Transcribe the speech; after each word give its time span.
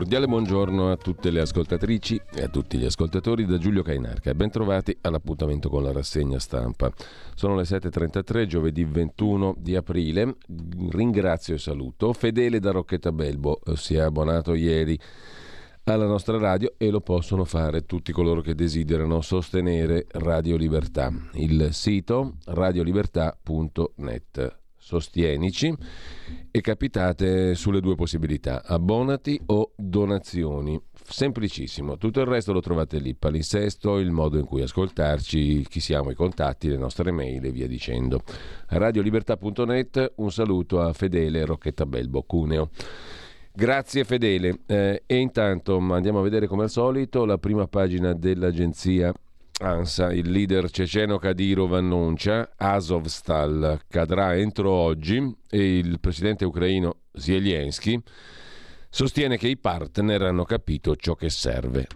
Cordiale 0.00 0.26
buongiorno 0.26 0.90
a 0.90 0.96
tutte 0.96 1.30
le 1.30 1.42
ascoltatrici 1.42 2.18
e 2.32 2.44
a 2.44 2.48
tutti 2.48 2.78
gli 2.78 2.86
ascoltatori 2.86 3.44
da 3.44 3.58
Giulio 3.58 3.82
Cainarca. 3.82 4.32
Bentrovati 4.32 4.96
all'appuntamento 5.02 5.68
con 5.68 5.82
la 5.82 5.92
rassegna 5.92 6.38
stampa. 6.38 6.90
Sono 7.34 7.54
le 7.54 7.64
7.33, 7.64 8.46
giovedì 8.46 8.82
21 8.82 9.56
di 9.58 9.76
aprile. 9.76 10.36
Ringrazio 10.88 11.56
e 11.56 11.58
saluto 11.58 12.14
Fedele 12.14 12.60
da 12.60 12.70
Rocchetta 12.70 13.12
Belbo, 13.12 13.60
si 13.74 13.96
è 13.96 14.00
abbonato 14.00 14.54
ieri 14.54 14.98
alla 15.84 16.06
nostra 16.06 16.38
radio 16.38 16.72
e 16.78 16.88
lo 16.88 17.02
possono 17.02 17.44
fare 17.44 17.84
tutti 17.84 18.10
coloro 18.10 18.40
che 18.40 18.54
desiderano 18.54 19.20
sostenere 19.20 20.06
Radio 20.12 20.56
Libertà. 20.56 21.12
Il 21.34 21.74
sito 21.74 22.36
radiolibertà.net 22.46 24.59
sostienici 24.80 25.72
e 26.50 26.60
capitate 26.62 27.54
sulle 27.54 27.80
due 27.80 27.94
possibilità, 27.94 28.64
abbonati 28.64 29.40
o 29.46 29.72
donazioni. 29.76 30.80
Semplicissimo, 31.02 31.96
tutto 31.96 32.20
il 32.20 32.26
resto 32.26 32.52
lo 32.52 32.60
trovate 32.60 32.98
lì, 32.98 33.14
palinsesto, 33.14 33.98
il 33.98 34.10
modo 34.10 34.38
in 34.38 34.44
cui 34.44 34.62
ascoltarci, 34.62 35.66
chi 35.68 35.80
siamo, 35.80 36.10
i 36.10 36.14
contatti, 36.14 36.68
le 36.68 36.76
nostre 36.76 37.10
mail 37.10 37.44
e 37.44 37.50
via 37.50 37.66
dicendo. 37.66 38.22
Radiolibertà.net, 38.68 40.14
un 40.16 40.32
saluto 40.32 40.80
a 40.80 40.92
Fedele 40.92 41.44
Rocchetta 41.44 41.84
Belbo 41.84 42.22
Cuneo. 42.22 42.70
Grazie 43.52 44.04
Fedele. 44.04 44.60
Eh, 44.66 45.02
e 45.04 45.16
intanto 45.16 45.76
andiamo 45.76 46.20
a 46.20 46.22
vedere 46.22 46.46
come 46.46 46.62
al 46.62 46.70
solito 46.70 47.24
la 47.24 47.38
prima 47.38 47.66
pagina 47.66 48.14
dell'agenzia 48.14 49.12
ANSA, 49.60 50.12
il 50.12 50.30
leader 50.30 50.70
ceceno 50.70 51.18
Kadyrov 51.18 51.74
annuncia 51.74 52.52
Azovstal 52.56 53.82
cadrà 53.88 54.34
entro 54.36 54.70
oggi 54.70 55.36
e 55.50 55.78
il 55.78 56.00
presidente 56.00 56.46
ucraino 56.46 57.02
Zelensky 57.12 58.00
sostiene 58.88 59.36
che 59.36 59.48
i 59.48 59.58
partner 59.58 60.22
hanno 60.22 60.44
capito 60.44 60.96
ciò 60.96 61.14
che 61.14 61.28
serve. 61.28 61.86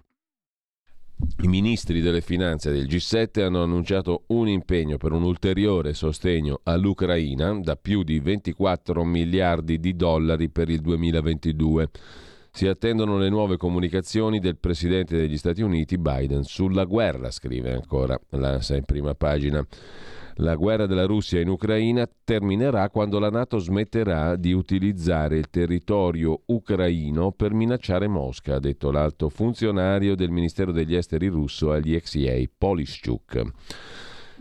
I 1.42 1.47
ministri 1.47 2.01
delle 2.01 2.20
finanze 2.20 2.70
del 2.70 2.87
G7 2.87 3.42
hanno 3.42 3.62
annunciato 3.62 4.25
un 4.29 4.48
impegno 4.48 4.98
per 4.98 5.12
un 5.12 5.23
ulteriore 5.23 5.95
sostegno 5.95 6.61
all'Ucraina 6.65 7.59
da 7.61 7.77
più 7.77 8.03
di 8.03 8.19
24 8.19 9.05
miliardi 9.05 9.79
di 9.81 9.97
dollari 9.97 10.51
per 10.51 10.69
il 10.69 10.81
2022 10.81 11.89
si 12.55 12.69
attendono 12.69 13.19
le 13.19 13.28
nuove 13.30 13.56
comunicazioni 13.56 14.39
del 14.39 14.56
presidente 14.56 15.17
degli 15.17 15.36
Stati 15.36 15.61
Uniti 15.61 15.98
Biden 15.98 16.45
sulla 16.45 16.84
guerra, 16.84 17.33
scrive 17.33 17.73
ancora 17.73 18.17
l'ANSA 18.29 18.77
in 18.77 18.84
prima 18.84 19.12
pagina. 19.17 19.67
La 20.34 20.55
guerra 20.55 20.86
della 20.86 21.05
Russia 21.05 21.40
in 21.40 21.48
Ucraina 21.48 22.08
terminerà 22.23 22.90
quando 22.90 23.18
la 23.18 23.29
Nato 23.29 23.58
smetterà 23.58 24.36
di 24.36 24.52
utilizzare 24.52 25.36
il 25.36 25.51
territorio 25.51 26.42
ucraino 26.46 27.33
per 27.33 27.52
minacciare 27.52 28.06
Mosca, 28.06 28.55
ha 28.55 28.61
detto 28.61 28.92
l'alto 28.92 29.29
funzionario 29.30 30.14
del 30.14 30.30
Ministero 30.30 30.70
degli 30.70 30.95
Esteri 30.95 31.27
russo 31.27 31.73
agli 31.73 32.00
XIA, 32.00 32.40
Polishchuk. 32.56 33.42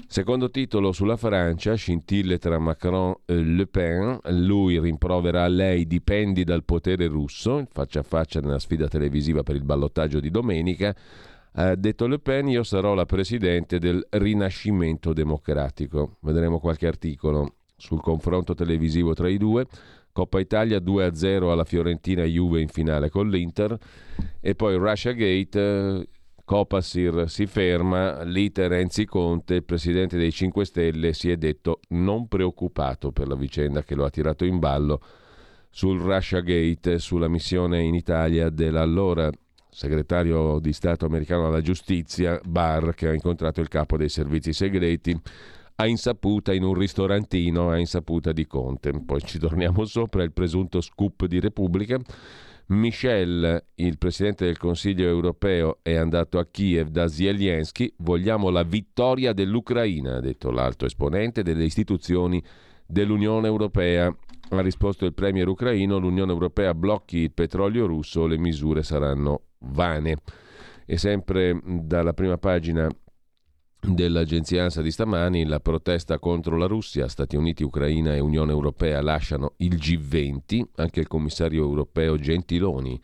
Secondo 0.08 0.50
titolo 0.50 0.92
sulla 0.92 1.18
Francia, 1.18 1.76
scintille 1.76 2.40
tra 2.40 2.58
Macron 2.58 3.14
e 3.26 3.36
Le 3.36 3.68
Pen, 3.68 4.20
lui 4.30 4.80
rimprovera 4.80 5.44
a 5.44 5.48
lei 5.48 5.86
dipendi 5.86 6.44
dal 6.44 6.64
potere 6.64 7.08
russo, 7.08 7.68
faccia 7.72 8.00
a 8.00 8.04
faccia 8.04 8.40
nella 8.40 8.60
sfida 8.60 8.88
televisiva 8.88 9.44
per 9.44 9.56
il 9.56 9.64
ballottaggio 9.64 10.20
di 10.20 10.32
domenica, 10.32 10.96
ha 11.54 11.76
detto 11.76 12.08
Le 12.08 12.18
Pen 12.20 12.48
io 12.48 12.64
sarò 12.64 12.96
la 12.96 13.06
presidente 13.06 13.78
del 13.78 14.06
rinascimento 14.10 15.14
democratico. 15.14 16.18
Vedremo 16.22 16.60
qualche 16.60 16.88
articolo 16.88 17.58
sul 17.76 18.02
confronto 18.02 18.56
televisivo 18.56 19.14
tra 19.14 19.30
i 19.30 19.38
due. 19.38 19.66
Coppa 20.12 20.40
Italia 20.40 20.78
2-0 20.78 21.50
alla 21.50 21.64
Fiorentina 21.64 22.24
Juve 22.24 22.62
in 22.62 22.68
finale 22.68 23.10
con 23.10 23.30
l'Inter 23.30 23.78
e 24.40 24.54
poi 24.56 24.76
Russia 24.76 25.12
Gate 25.12 26.08
Copasir 26.46 27.30
si 27.30 27.46
ferma, 27.46 28.22
l'iter 28.24 28.70
Renzi 28.70 29.06
Conte, 29.06 29.56
il 29.56 29.64
presidente 29.64 30.18
dei 30.18 30.32
5 30.32 30.66
Stelle, 30.66 31.14
si 31.14 31.32
è 31.32 31.38
detto 31.38 31.80
non 31.90 32.28
preoccupato 32.28 33.14
per 33.14 33.30
la 33.30 33.36
vicenda 33.36 33.82
che 33.84 33.96
lo 33.96 34.04
ha 34.04 34.10
tirato 34.10 34.44
in 34.44 34.60
ballo 34.60 35.00
sul 35.70 36.02
Russia 36.02 36.42
Gate, 36.42 37.00
sulla 37.00 37.30
missione 37.30 37.82
in 37.82 37.96
Italia 37.96 38.50
dell'allora 38.50 39.32
segretario 39.70 40.60
di 40.60 40.74
Stato 40.74 41.06
americano 41.06 41.48
alla 41.48 41.62
giustizia, 41.62 42.40
Barr, 42.44 42.94
che 42.94 43.08
ha 43.08 43.14
incontrato 43.14 43.62
il 43.62 43.70
capo 43.70 43.96
dei 43.96 44.10
servizi 44.10 44.52
segreti 44.52 45.18
a 45.76 45.88
insaputa 45.88 46.54
in 46.54 46.64
un 46.64 46.74
ristorantino 46.74 47.70
a 47.70 47.80
insaputa 47.80 48.34
di 48.34 48.46
Conte. 48.46 48.92
Poi 48.92 49.22
ci 49.22 49.40
torniamo 49.40 49.86
sopra 49.86 50.24
il 50.24 50.34
presunto 50.34 50.82
scoop 50.82 51.26
di 51.26 51.40
Repubblica 51.40 51.98
Michel, 52.68 53.66
il 53.76 53.98
presidente 53.98 54.46
del 54.46 54.58
Consiglio 54.58 55.08
europeo, 55.08 55.80
è 55.82 55.96
andato 55.96 56.40
a 56.40 56.46
Kiev 56.46 56.88
da 56.88 57.08
Zelensky. 57.08 57.94
Vogliamo 57.98 58.50
la 58.50 58.64
vittoria 58.64 59.34
dell'Ucraina, 59.34 60.16
ha 60.18 60.22
detto 60.22 60.50
l'alto 60.50 60.86
esponente 60.86 61.44
delle 61.44 61.66
istituzioni 61.66 62.42
dell'Unione 62.86 63.48
Europea. 63.48 64.16
Ha 64.50 64.62
risposto 64.62 65.06
il 65.06 65.14
premier 65.14 65.48
ucraino, 65.48 65.98
l'Unione 65.98 66.32
Europea 66.32 66.74
blocchi 66.74 67.18
il 67.18 67.32
petrolio 67.34 67.86
russo, 67.86 68.28
le 68.28 68.38
misure 68.38 68.84
saranno 68.84 69.42
vane. 69.60 70.18
E 70.86 70.98
sempre 70.98 71.60
dalla 71.64 72.14
prima 72.14 72.38
pagina 72.38 72.90
dell'agenzia 73.84 74.64
ANSA 74.64 74.82
di 74.82 74.92
stamani, 74.92 75.46
la 75.46 75.60
protesta 75.60 76.18
contro 76.18 76.58
la 76.58 76.68
Russia, 76.68 77.08
Stati 77.08 77.36
Uniti, 77.36 77.64
Ucraina 77.64 78.16
e 78.16 78.20
Unione 78.20 78.52
Europea 78.52 79.02
lasciano 79.02 79.54
il 79.58 79.76
G20, 79.76 80.62
anche 80.76 81.00
il 81.00 81.08
commissario 81.08 81.64
europeo 81.64 82.18
Gentiloni 82.18 83.00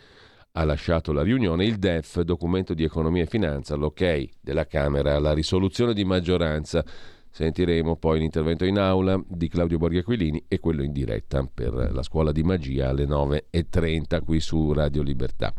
ha 0.53 0.63
lasciato 0.63 1.12
la 1.12 1.22
riunione, 1.22 1.66
il 1.66 1.78
DEF, 1.78 2.22
documento 2.22 2.73
di 2.73 2.84
economia 2.84 3.23
e 3.23 3.28
finanza, 3.28 3.75
l'ok 3.75 4.29
della 4.41 4.66
Camera 4.66 5.16
alla 5.16 5.34
risoluzione 5.34 5.94
di 5.94 6.03
maggioranza. 6.03 6.84
Sentiremo 7.31 7.96
poi 7.96 8.19
l'intervento 8.19 8.66
in 8.66 8.79
aula 8.79 9.22
di 9.28 9.47
Claudio 9.47 9.78
Borghi 9.78 10.03
e 10.47 10.59
quello 10.59 10.81
in 10.81 10.91
diretta 10.91 11.47
per 11.53 11.91
la 11.94 12.01
scuola 12.01 12.31
di 12.31 12.41
magia 12.41 12.90
alle 12.90 13.06
9.30 13.06 14.23
qui 14.23 14.40
su 14.40 14.73
Radio 14.73 15.03
Libertà. 15.03 15.53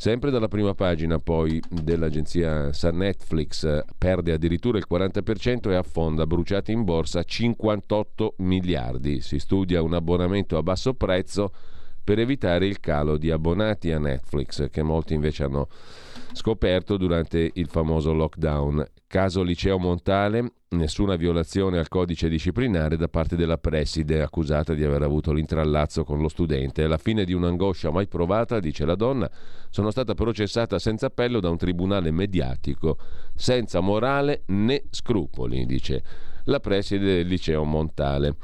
Sempre 0.00 0.30
dalla 0.30 0.48
prima 0.48 0.72
pagina 0.72 1.18
poi 1.18 1.60
dell'agenzia 1.68 2.72
San 2.72 2.96
Netflix 2.96 3.84
perde 3.98 4.32
addirittura 4.32 4.78
il 4.78 4.86
40% 4.90 5.68
e 5.68 5.74
affonda 5.74 6.26
bruciati 6.26 6.72
in 6.72 6.84
borsa 6.84 7.22
58 7.22 8.36
miliardi. 8.38 9.20
Si 9.20 9.38
studia 9.38 9.82
un 9.82 9.92
abbonamento 9.92 10.56
a 10.56 10.62
basso 10.62 10.94
prezzo 10.94 11.52
per 12.02 12.18
evitare 12.18 12.66
il 12.66 12.80
calo 12.80 13.18
di 13.18 13.30
abbonati 13.30 13.92
a 13.92 13.98
Netflix 13.98 14.70
che 14.70 14.82
molti 14.82 15.12
invece 15.12 15.44
hanno 15.44 15.68
scoperto 16.32 16.96
durante 16.96 17.50
il 17.52 17.68
famoso 17.68 18.14
lockdown. 18.14 18.82
Caso 19.10 19.42
Liceo 19.42 19.76
Montale, 19.76 20.52
nessuna 20.68 21.16
violazione 21.16 21.80
al 21.80 21.88
codice 21.88 22.28
disciplinare 22.28 22.96
da 22.96 23.08
parte 23.08 23.34
della 23.34 23.58
preside 23.58 24.22
accusata 24.22 24.72
di 24.72 24.84
aver 24.84 25.02
avuto 25.02 25.32
l'intrallazzo 25.32 26.04
con 26.04 26.20
lo 26.20 26.28
studente. 26.28 26.84
Alla 26.84 26.96
fine 26.96 27.24
di 27.24 27.32
un'angoscia 27.32 27.90
mai 27.90 28.06
provata, 28.06 28.60
dice 28.60 28.84
la 28.84 28.94
donna, 28.94 29.28
sono 29.68 29.90
stata 29.90 30.14
processata 30.14 30.78
senza 30.78 31.06
appello 31.06 31.40
da 31.40 31.50
un 31.50 31.56
tribunale 31.56 32.12
mediatico, 32.12 32.98
senza 33.34 33.80
morale 33.80 34.44
né 34.46 34.84
scrupoli, 34.90 35.66
dice 35.66 36.04
la 36.44 36.60
preside 36.60 37.16
del 37.16 37.26
Liceo 37.26 37.64
Montale. 37.64 38.36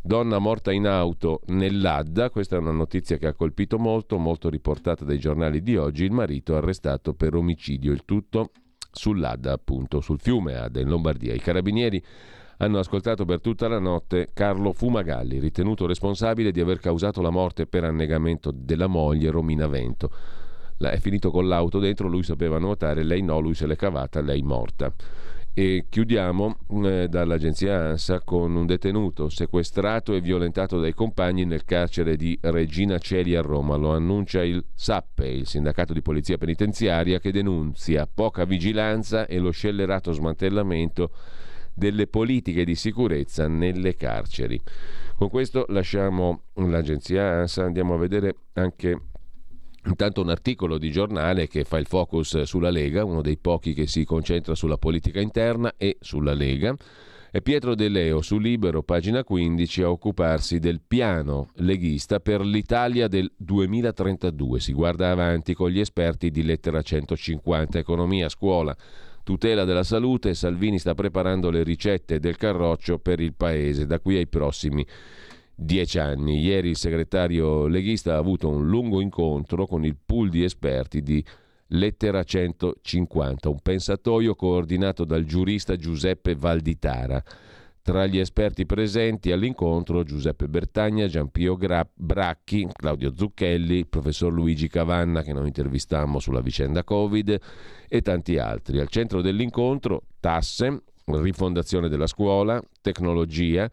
Donna 0.00 0.38
morta 0.38 0.70
in 0.70 0.86
auto 0.86 1.40
nell'Adda, 1.46 2.30
questa 2.30 2.54
è 2.54 2.60
una 2.60 2.70
notizia 2.70 3.16
che 3.16 3.26
ha 3.26 3.34
colpito 3.34 3.76
molto, 3.76 4.18
molto 4.18 4.48
riportata 4.48 5.04
dai 5.04 5.18
giornali 5.18 5.64
di 5.64 5.76
oggi, 5.76 6.04
il 6.04 6.12
marito 6.12 6.54
arrestato 6.54 7.12
per 7.12 7.34
omicidio, 7.34 7.90
il 7.90 8.04
tutto 8.04 8.52
sull'Adda, 8.92 9.52
appunto, 9.52 10.00
sul 10.00 10.20
fiume 10.20 10.56
Adda 10.56 10.80
in 10.80 10.88
Lombardia. 10.88 11.34
I 11.34 11.40
carabinieri 11.40 12.02
hanno 12.58 12.78
ascoltato 12.78 13.24
per 13.24 13.40
tutta 13.40 13.66
la 13.66 13.80
notte 13.80 14.30
Carlo 14.32 14.72
Fumagalli, 14.72 15.40
ritenuto 15.40 15.86
responsabile 15.86 16.52
di 16.52 16.60
aver 16.60 16.78
causato 16.78 17.20
la 17.20 17.30
morte 17.30 17.66
per 17.66 17.84
annegamento 17.84 18.52
della 18.54 18.86
moglie 18.86 19.30
Romina 19.30 19.66
Vento. 19.66 20.10
è 20.78 20.98
finito 20.98 21.30
con 21.30 21.48
l'auto 21.48 21.78
dentro, 21.78 22.08
lui 22.08 22.22
sapeva 22.22 22.58
nuotare, 22.58 23.02
lei 23.02 23.22
no, 23.22 23.40
lui 23.40 23.54
se 23.54 23.66
l'è 23.66 23.76
cavata, 23.76 24.20
lei 24.20 24.42
morta. 24.42 24.92
E 25.54 25.84
chiudiamo 25.90 26.56
eh, 26.84 27.08
dall'agenzia 27.10 27.90
ANSA 27.90 28.22
con 28.22 28.56
un 28.56 28.64
detenuto 28.64 29.28
sequestrato 29.28 30.14
e 30.14 30.22
violentato 30.22 30.80
dai 30.80 30.94
compagni 30.94 31.44
nel 31.44 31.66
carcere 31.66 32.16
di 32.16 32.38
Regina 32.40 32.96
Celi 32.96 33.36
a 33.36 33.42
Roma. 33.42 33.76
Lo 33.76 33.92
annuncia 33.92 34.42
il 34.42 34.64
SAPPE, 34.74 35.26
il 35.26 35.46
sindacato 35.46 35.92
di 35.92 36.00
polizia 36.00 36.38
penitenziaria, 36.38 37.18
che 37.18 37.32
denunzia 37.32 38.08
poca 38.12 38.46
vigilanza 38.46 39.26
e 39.26 39.38
lo 39.38 39.50
scellerato 39.50 40.12
smantellamento 40.12 41.10
delle 41.74 42.06
politiche 42.06 42.64
di 42.64 42.74
sicurezza 42.74 43.46
nelle 43.46 43.94
carceri. 43.94 44.58
Con 45.18 45.28
questo 45.28 45.66
lasciamo 45.68 46.44
l'agenzia 46.54 47.40
ANSA, 47.40 47.64
andiamo 47.64 47.92
a 47.92 47.98
vedere 47.98 48.36
anche 48.54 48.98
Intanto 49.84 50.20
un 50.20 50.30
articolo 50.30 50.78
di 50.78 50.92
giornale 50.92 51.48
che 51.48 51.64
fa 51.64 51.78
il 51.78 51.86
focus 51.86 52.42
sulla 52.42 52.70
Lega, 52.70 53.04
uno 53.04 53.20
dei 53.20 53.36
pochi 53.36 53.74
che 53.74 53.86
si 53.88 54.04
concentra 54.04 54.54
sulla 54.54 54.76
politica 54.76 55.20
interna 55.20 55.74
e 55.76 55.96
sulla 56.00 56.34
Lega. 56.34 56.74
È 57.32 57.40
Pietro 57.40 57.74
De 57.74 57.88
Leo 57.88 58.20
su 58.20 58.38
Libero, 58.38 58.82
pagina 58.82 59.24
15, 59.24 59.82
a 59.82 59.90
occuparsi 59.90 60.58
del 60.58 60.82
piano 60.86 61.48
leghista 61.56 62.20
per 62.20 62.42
l'Italia 62.42 63.08
del 63.08 63.32
2032. 63.34 64.60
Si 64.60 64.72
guarda 64.72 65.10
avanti 65.10 65.54
con 65.54 65.70
gli 65.70 65.80
esperti 65.80 66.30
di 66.30 66.42
lettera 66.42 66.82
150, 66.82 67.78
economia, 67.78 68.28
scuola, 68.28 68.76
tutela 69.24 69.64
della 69.64 69.82
salute. 69.82 70.34
Salvini 70.34 70.78
sta 70.78 70.94
preparando 70.94 71.50
le 71.50 71.62
ricette 71.62 72.20
del 72.20 72.36
carroccio 72.36 72.98
per 72.98 73.18
il 73.18 73.32
paese 73.34 73.86
da 73.86 73.98
qui 73.98 74.16
ai 74.16 74.28
prossimi 74.28 74.86
dieci 75.64 75.98
anni. 75.98 76.40
Ieri 76.40 76.70
il 76.70 76.76
segretario 76.76 77.66
leghista 77.66 78.14
ha 78.14 78.18
avuto 78.18 78.48
un 78.48 78.68
lungo 78.68 79.00
incontro 79.00 79.66
con 79.66 79.84
il 79.84 79.96
pool 80.04 80.28
di 80.28 80.44
esperti 80.44 81.02
di 81.02 81.24
Lettera 81.74 82.22
150, 82.22 83.48
un 83.48 83.60
pensatoio 83.60 84.34
coordinato 84.34 85.04
dal 85.04 85.24
giurista 85.24 85.76
Giuseppe 85.76 86.34
Valditara. 86.34 87.22
Tra 87.80 88.06
gli 88.06 88.18
esperti 88.18 88.64
presenti 88.64 89.32
all'incontro 89.32 90.04
Giuseppe 90.04 90.48
Bertagna, 90.48 91.08
Giampio 91.08 91.56
Gra- 91.56 91.88
Bracchi, 91.92 92.68
Claudio 92.72 93.12
Zucchelli, 93.16 93.78
il 93.78 93.88
professor 93.88 94.32
Luigi 94.32 94.68
Cavanna 94.68 95.22
che 95.22 95.32
noi 95.32 95.48
intervistammo 95.48 96.20
sulla 96.20 96.40
vicenda 96.40 96.84
Covid 96.84 97.40
e 97.88 98.00
tanti 98.02 98.38
altri. 98.38 98.78
Al 98.78 98.88
centro 98.88 99.20
dell'incontro 99.20 100.02
tasse, 100.20 100.82
rifondazione 101.06 101.88
della 101.88 102.06
scuola, 102.06 102.62
tecnologia, 102.80 103.68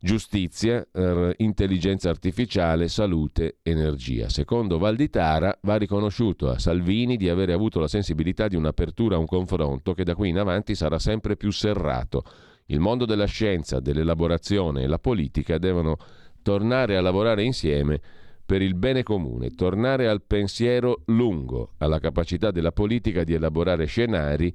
giustizia, 0.00 0.86
eh, 0.92 1.34
intelligenza 1.38 2.08
artificiale, 2.08 2.88
salute, 2.88 3.58
energia. 3.62 4.28
Secondo 4.28 4.78
Valditara 4.78 5.58
va 5.62 5.76
riconosciuto 5.76 6.50
a 6.50 6.58
Salvini 6.58 7.16
di 7.16 7.28
avere 7.28 7.52
avuto 7.52 7.80
la 7.80 7.88
sensibilità 7.88 8.46
di 8.46 8.54
un'apertura 8.54 9.16
a 9.16 9.18
un 9.18 9.26
confronto 9.26 9.94
che 9.94 10.04
da 10.04 10.14
qui 10.14 10.28
in 10.28 10.38
avanti 10.38 10.74
sarà 10.74 10.98
sempre 10.98 11.36
più 11.36 11.50
serrato. 11.50 12.22
Il 12.66 12.80
mondo 12.80 13.06
della 13.06 13.26
scienza, 13.26 13.80
dell'elaborazione 13.80 14.82
e 14.82 14.86
la 14.86 14.98
politica 14.98 15.58
devono 15.58 15.96
tornare 16.42 16.96
a 16.96 17.00
lavorare 17.00 17.42
insieme 17.42 18.00
per 18.46 18.62
il 18.62 18.74
bene 18.74 19.02
comune, 19.02 19.50
tornare 19.50 20.08
al 20.08 20.22
pensiero 20.22 21.02
lungo, 21.06 21.72
alla 21.78 21.98
capacità 21.98 22.50
della 22.50 22.72
politica 22.72 23.24
di 23.24 23.34
elaborare 23.34 23.84
scenari 23.86 24.54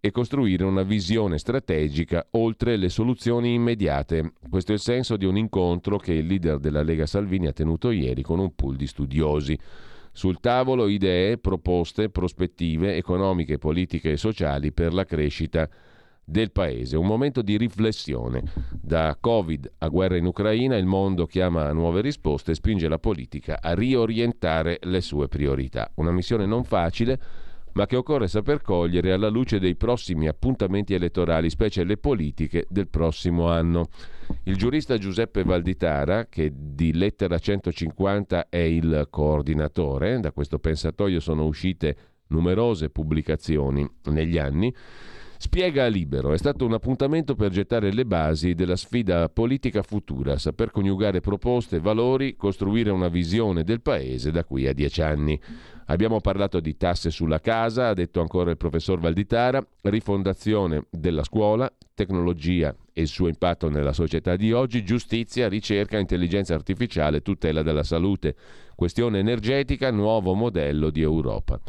e 0.00 0.10
costruire 0.10 0.64
una 0.64 0.82
visione 0.82 1.38
strategica 1.38 2.26
oltre 2.32 2.76
le 2.76 2.88
soluzioni 2.88 3.52
immediate. 3.52 4.32
Questo 4.48 4.72
è 4.72 4.74
il 4.74 4.80
senso 4.80 5.16
di 5.16 5.26
un 5.26 5.36
incontro 5.36 5.98
che 5.98 6.14
il 6.14 6.26
leader 6.26 6.58
della 6.58 6.82
Lega 6.82 7.04
Salvini 7.04 7.46
ha 7.46 7.52
tenuto 7.52 7.90
ieri 7.90 8.22
con 8.22 8.38
un 8.38 8.54
pool 8.54 8.76
di 8.76 8.86
studiosi. 8.86 9.58
Sul 10.12 10.40
tavolo 10.40 10.88
idee, 10.88 11.38
proposte, 11.38 12.08
prospettive 12.08 12.96
economiche, 12.96 13.58
politiche 13.58 14.12
e 14.12 14.16
sociali 14.16 14.72
per 14.72 14.92
la 14.94 15.04
crescita 15.04 15.68
del 16.24 16.50
paese. 16.50 16.96
Un 16.96 17.06
momento 17.06 17.42
di 17.42 17.56
riflessione. 17.58 18.42
Da 18.70 19.16
Covid 19.20 19.72
a 19.78 19.88
guerra 19.88 20.16
in 20.16 20.26
Ucraina 20.26 20.76
il 20.76 20.86
mondo 20.86 21.26
chiama 21.26 21.68
a 21.68 21.72
nuove 21.72 22.00
risposte 22.00 22.52
e 22.52 22.54
spinge 22.54 22.88
la 22.88 22.98
politica 22.98 23.58
a 23.60 23.74
riorientare 23.74 24.78
le 24.82 25.00
sue 25.00 25.28
priorità. 25.28 25.90
Una 25.96 26.12
missione 26.12 26.46
non 26.46 26.64
facile 26.64 27.20
ma 27.72 27.86
che 27.86 27.96
occorre 27.96 28.28
saper 28.28 28.62
cogliere 28.62 29.12
alla 29.12 29.28
luce 29.28 29.58
dei 29.58 29.76
prossimi 29.76 30.28
appuntamenti 30.28 30.94
elettorali, 30.94 31.50
specie 31.50 31.84
le 31.84 31.96
politiche 31.96 32.66
del 32.68 32.88
prossimo 32.88 33.48
anno. 33.48 33.88
Il 34.44 34.56
giurista 34.56 34.96
Giuseppe 34.98 35.44
Valditara, 35.44 36.26
che 36.26 36.52
di 36.54 36.92
lettera 36.92 37.38
150 37.38 38.48
è 38.48 38.58
il 38.58 39.06
coordinatore, 39.10 40.20
da 40.20 40.32
questo 40.32 40.58
pensatoio 40.58 41.20
sono 41.20 41.44
uscite 41.44 41.96
numerose 42.28 42.90
pubblicazioni 42.90 43.88
negli 44.04 44.38
anni, 44.38 44.72
Spiega 45.42 45.84
a 45.84 45.88
Libero, 45.88 46.34
è 46.34 46.36
stato 46.36 46.66
un 46.66 46.74
appuntamento 46.74 47.34
per 47.34 47.50
gettare 47.50 47.94
le 47.94 48.04
basi 48.04 48.52
della 48.52 48.76
sfida 48.76 49.30
politica 49.30 49.82
futura, 49.82 50.36
saper 50.36 50.70
coniugare 50.70 51.20
proposte, 51.20 51.80
valori, 51.80 52.36
costruire 52.36 52.90
una 52.90 53.08
visione 53.08 53.64
del 53.64 53.80
Paese 53.80 54.32
da 54.32 54.44
qui 54.44 54.66
a 54.66 54.74
dieci 54.74 55.00
anni. 55.00 55.40
Abbiamo 55.86 56.20
parlato 56.20 56.60
di 56.60 56.76
tasse 56.76 57.08
sulla 57.10 57.40
casa, 57.40 57.88
ha 57.88 57.94
detto 57.94 58.20
ancora 58.20 58.50
il 58.50 58.58
professor 58.58 59.00
Valditara, 59.00 59.66
rifondazione 59.80 60.84
della 60.90 61.24
scuola, 61.24 61.72
tecnologia 61.94 62.76
e 62.92 63.00
il 63.00 63.08
suo 63.08 63.26
impatto 63.26 63.70
nella 63.70 63.94
società 63.94 64.36
di 64.36 64.52
oggi, 64.52 64.84
giustizia, 64.84 65.48
ricerca, 65.48 65.98
intelligenza 65.98 66.52
artificiale, 66.52 67.22
tutela 67.22 67.62
della 67.62 67.82
salute, 67.82 68.36
questione 68.80 69.18
energetica, 69.18 69.90
nuovo 69.90 70.32
modello 70.32 70.88
di 70.88 71.02
Europa. 71.02 71.60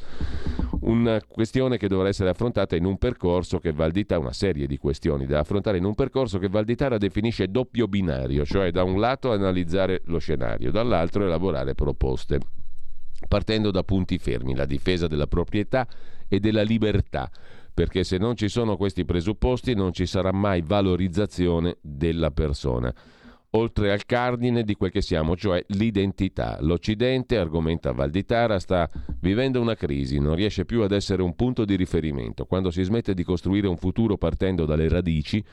Una 0.84 1.22
questione 1.28 1.76
che 1.76 1.90
dovrà 1.90 2.08
essere 2.08 2.30
affrontata 2.30 2.78
in 2.78 2.86
un 2.86 2.98
percorso 2.98 3.60
che 3.60 3.74
Valditara, 3.74 4.22
una 4.22 4.32
serie 4.32 4.66
di 4.66 4.78
questioni 4.78 5.26
da 5.26 5.40
affrontare 5.40 5.78
in 5.78 5.84
un 5.84 5.94
percorso 5.94 6.40
che 6.40 6.48
Valditara 6.48 6.98
definisce 6.98 7.50
doppio 7.50 7.90
binario, 7.90 8.46
cioè 8.46 8.72
da 8.72 8.84
un 8.84 8.98
lato 8.98 9.34
analizzare 9.34 10.04
lo 10.06 10.20
scenario, 10.20 10.72
dall'altro 10.72 11.26
elaborare 11.26 11.76
proposte 11.76 12.40
partendo 13.28 13.72
da 13.72 13.84
punti 13.84 14.18
fermi, 14.18 14.56
la 14.56 14.66
difesa 14.66 15.08
della 15.08 15.28
proprietà 15.28 15.86
e 16.30 16.40
della 16.40 16.62
libertà, 16.62 17.30
perché 17.74 18.06
se 18.06 18.18
non 18.20 18.38
ci 18.38 18.48
sono 18.48 18.78
questi 18.78 19.04
presupposti 19.04 19.76
non 19.76 19.92
ci 19.92 20.06
sarà 20.06 20.32
mai 20.32 20.62
valorizzazione 20.62 21.76
della 21.82 22.32
persona. 22.32 22.94
Oltre 23.54 23.92
al 23.92 24.06
cardine 24.06 24.64
di 24.64 24.76
quel 24.76 24.92
che 24.92 25.02
siamo, 25.02 25.36
cioè 25.36 25.62
l'identità. 25.70 26.58
L'Occidente, 26.62 27.38
argomenta 27.38 27.92
Valditara, 27.92 28.60
sta 28.60 28.90
vivendo 29.20 29.60
una 29.60 29.76
crisi, 29.76 30.20
non 30.20 30.36
riesce 30.36 30.64
più 30.64 30.84
ad 30.84 30.94
essere 30.94 31.22
un 31.22 31.36
punto 31.36 31.66
di 31.66 31.76
riferimento. 31.76 32.46
Quando 32.46 32.72
si 32.72 32.82
smette 32.82 33.14
di 33.14 33.26
costruire 33.26 33.68
un 33.68 33.76
futuro 33.76 34.16
partendo 34.16 34.64
dalle 34.64 34.88
radici, 34.88 35.44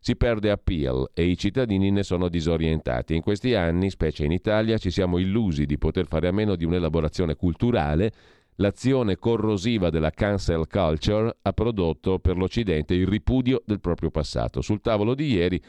si 0.00 0.16
perde 0.16 0.50
appeal 0.50 1.10
e 1.14 1.26
i 1.26 1.38
cittadini 1.38 1.92
ne 1.92 2.02
sono 2.02 2.28
disorientati. 2.28 3.14
In 3.14 3.22
questi 3.22 3.54
anni, 3.54 3.88
specie 3.88 4.24
in 4.24 4.32
Italia, 4.32 4.76
ci 4.76 4.90
siamo 4.90 5.18
illusi 5.18 5.64
di 5.64 5.78
poter 5.78 6.08
fare 6.08 6.26
a 6.26 6.32
meno 6.32 6.56
di 6.56 6.64
un'elaborazione 6.64 7.36
culturale. 7.36 8.12
L'azione 8.56 9.16
corrosiva 9.16 9.90
della 9.90 10.10
cancel 10.10 10.66
culture 10.66 11.36
ha 11.40 11.52
prodotto 11.52 12.18
per 12.18 12.36
l'Occidente 12.36 12.94
il 12.94 13.06
ripudio 13.06 13.62
del 13.64 13.78
proprio 13.78 14.10
passato. 14.10 14.60
Sul 14.60 14.80
tavolo 14.80 15.14
di 15.14 15.32
ieri 15.32 15.62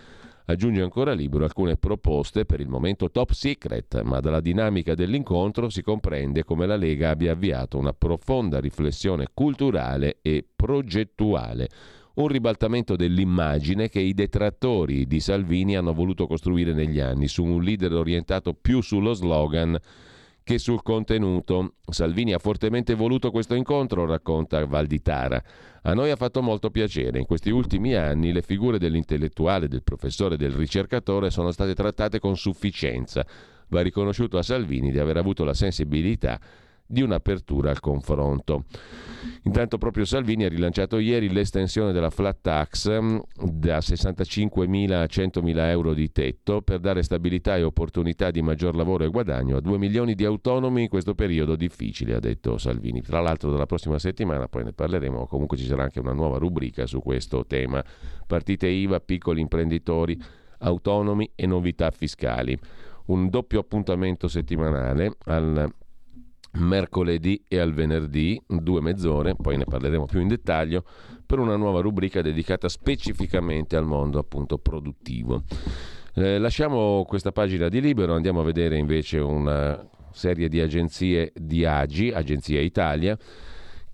aggiunge 0.46 0.82
ancora 0.82 1.14
libero 1.14 1.44
alcune 1.44 1.78
proposte 1.78 2.46
per 2.46 2.60
il 2.60 2.68
momento 2.68 3.10
top 3.10 3.32
secret, 3.32 4.02
ma 4.04 4.20
dalla 4.20 4.42
dinamica 4.42 4.94
dell'incontro 4.94 5.70
si 5.70 5.82
comprende 5.82 6.44
come 6.44 6.66
la 6.66 6.76
Lega 6.76 7.10
abbia 7.10 7.32
avviato 7.32 7.78
una 7.78 7.94
profonda 7.94 8.60
riflessione 8.60 9.28
culturale 9.34 10.18
e 10.22 10.46
progettuale 10.56 11.70
un 12.16 12.28
ribaltamento 12.28 12.96
dell'immagine 12.96 13.90
che 13.90 14.00
i 14.00 14.14
detrattori 14.14 15.06
di 15.06 15.20
Salvini 15.20 15.76
hanno 15.76 15.94
voluto 15.94 16.28
costruire 16.28 16.72
negli 16.72 17.00
anni 17.00 17.28
su 17.28 17.44
un 17.44 17.62
leader 17.62 17.92
orientato 17.94 18.54
più 18.54 18.82
sullo 18.82 19.14
slogan 19.14 19.78
che 20.46 20.60
sul 20.60 20.84
contenuto. 20.84 21.74
Salvini 21.90 22.32
ha 22.32 22.38
fortemente 22.38 22.94
voluto 22.94 23.32
questo 23.32 23.56
incontro, 23.56 24.06
racconta 24.06 24.64
Valditara. 24.68 25.44
A 25.82 25.94
noi 25.96 26.12
ha 26.12 26.16
fatto 26.16 26.44
molto 26.44 26.70
piacere. 26.70 27.18
In 27.18 27.26
questi 27.26 27.50
ultimi 27.50 27.96
anni 27.96 28.32
le 28.32 28.44
figure 28.44 28.78
dell'intellettuale, 28.78 29.68
del 29.68 29.82
professore 29.82 30.36
e 30.36 30.38
del 30.38 30.52
ricercatore 30.52 31.32
sono 31.32 31.50
state 31.50 31.74
trattate 31.74 32.20
con 32.20 32.38
sufficienza. 32.38 33.26
Va 33.70 33.82
riconosciuto 33.82 34.38
a 34.38 34.44
Salvini 34.44 34.92
di 34.92 35.00
aver 35.00 35.18
avuto 35.18 35.44
la 35.44 35.56
sensibilità 35.56 36.40
di 36.86 37.02
un'apertura 37.02 37.70
al 37.70 37.80
confronto. 37.80 38.66
Intanto 39.44 39.78
proprio 39.78 40.06
Salvini 40.06 40.46
ha 40.46 40.50
rilanciato 40.50 40.98
ieri 40.98 41.32
l'estensione 41.32 41.92
della 41.92 42.10
flat 42.10 42.38
tax 42.42 43.00
mm, 43.00 43.18
da 43.44 43.78
65.000 43.78 44.92
a 44.94 45.04
100.000 45.04 45.58
euro 45.70 45.94
di 45.94 46.12
tetto 46.12 46.62
per 46.62 46.80
dare 46.80 47.04
stabilità 47.04 47.56
e 47.56 47.64
opportunità 47.64 48.32
di 48.32 48.42
maggior 48.42 48.76
lavoro 48.76 49.04
e 49.04 49.10
guadagno 49.10 49.58
a 49.58 49.62
2 49.62 49.78
milioni 49.78 50.16
di 50.16 50.26
autonomi 50.26 50.84
in 50.84 50.90
questo 50.90 51.16
periodo 51.16 51.56
difficile, 51.56 52.16
ha 52.16 52.20
detto 52.20 52.58
Salvini. 52.58 53.02
Tra 53.02 53.20
l'altro 53.20 53.52
dalla 53.52 53.66
prossima 53.66 54.00
settimana, 54.00 54.48
poi 54.48 54.64
ne 54.64 54.74
parleremo, 54.74 55.26
comunque 55.28 55.58
ci 55.58 55.66
sarà 55.66 55.84
anche 55.84 56.00
una 56.00 56.14
nuova 56.14 56.38
rubrica 56.38 56.86
su 56.86 57.00
questo 57.02 57.46
tema. 57.46 57.84
Partite 58.26 58.68
IVA, 58.68 59.00
piccoli 59.00 59.42
imprenditori, 59.42 60.20
autonomi 60.60 61.32
e 61.36 61.46
novità 61.46 61.92
fiscali. 61.92 62.58
Un 63.08 63.30
doppio 63.30 63.60
appuntamento 63.60 64.28
settimanale 64.28 65.16
al 65.26 65.72
mercoledì 66.56 67.44
e 67.48 67.60
al 67.60 67.74
venerdì, 67.74 68.42
due 68.48 68.82
mezz'ore, 68.82 69.36
poi 69.36 69.58
ne 69.58 69.66
parleremo 69.66 70.06
più 70.06 70.22
in 70.22 70.28
dettaglio, 70.28 70.84
per 71.26 71.40
una 71.40 71.56
nuova 71.56 71.82
rubrica 71.82 72.22
dedicata 72.22 72.70
specificamente 72.70 73.76
al 73.76 73.86
mondo 73.86 74.20
appunto 74.20 74.58
produttivo. 74.58 75.44
Eh, 76.14 76.38
lasciamo 76.38 77.04
questa 77.08 77.32
pagina 77.32 77.68
di 77.68 77.82
libero, 77.82 78.14
andiamo 78.14 78.42
a 78.42 78.44
vedere 78.44 78.78
invece 78.78 79.20
una 79.20 79.86
serie 80.12 80.48
di 80.48 80.62
agenzie 80.62 81.34
di 81.36 81.66
AGI, 81.66 82.12
Agenzia 82.12 82.62
Italia, 82.62 83.18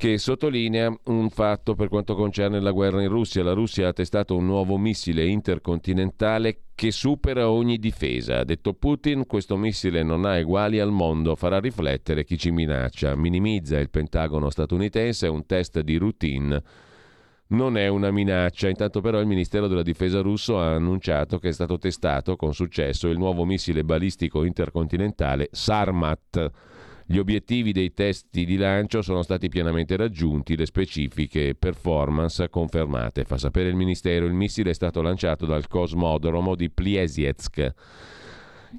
che 0.02 0.18
sottolinea 0.18 0.92
un 1.06 1.30
fatto 1.30 1.76
per 1.76 1.88
quanto 1.88 2.16
concerne 2.16 2.60
la 2.60 2.72
guerra 2.72 3.04
in 3.04 3.10
Russia. 3.10 3.44
La 3.44 3.54
Russia 3.54 3.90
ha 3.90 3.94
testato 3.94 4.36
un 4.36 4.48
nuovo 4.48 4.80
missile 4.80 5.28
intercontinentale 5.28 6.62
che 6.74 6.90
supera 6.90 7.52
ogni 7.52 7.78
difesa. 7.78 8.40
Ha 8.40 8.44
detto 8.44 8.74
Putin, 8.74 9.28
questo 9.28 9.58
missile 9.58 10.02
non 10.02 10.26
ha 10.26 10.40
eguali 10.40 10.80
al 10.80 10.90
mondo, 10.90 11.36
farà 11.36 11.60
riflettere 11.60 12.24
chi 12.24 12.36
ci 12.36 12.50
minaccia. 12.50 13.16
Minimizza 13.16 13.78
il 13.78 13.92
Pentagono 13.92 14.50
statunitense, 14.50 15.28
è 15.28 15.30
un 15.30 15.46
test 15.46 15.80
di 15.82 15.98
routine. 15.98 16.64
Non 17.50 17.78
è 17.78 17.88
una 17.88 18.10
minaccia. 18.10 18.70
Intanto 18.70 19.02
però 19.02 19.20
il 19.20 19.28
Ministero 19.28 19.68
della 19.68 19.84
Difesa 19.84 20.22
russo 20.22 20.60
ha 20.60 20.74
annunciato 20.74 21.38
che 21.38 21.50
è 21.50 21.54
stato 21.54 21.78
testato 21.78 22.36
con 22.38 22.56
successo 22.56 23.08
il 23.08 23.20
nuovo 23.20 23.46
missile 23.46 23.84
balistico 23.84 24.46
intercontinentale 24.46 25.50
Sarmat 25.52 26.71
gli 27.12 27.18
obiettivi 27.18 27.74
dei 27.74 27.94
testi 27.94 28.46
di 28.46 28.56
lancio 28.56 29.02
sono 29.02 29.22
stati 29.22 29.50
pienamente 29.50 29.98
raggiunti, 29.98 30.56
le 30.56 30.66
specifiche 30.66 31.56
performance 31.56 32.48
confermate. 32.48 33.26
Fa 33.26 33.38
sapere 33.38 33.68
il 33.68 33.76
Ministero, 33.76 34.26
il 34.26 34.32
missile 34.32 34.70
è 34.70 34.74
stato 34.74 35.02
lanciato 35.02 35.46
dal 35.46 35.68
cosmodromo 35.68 36.56
di 36.56 36.70
Pliesietsk. 36.70 37.74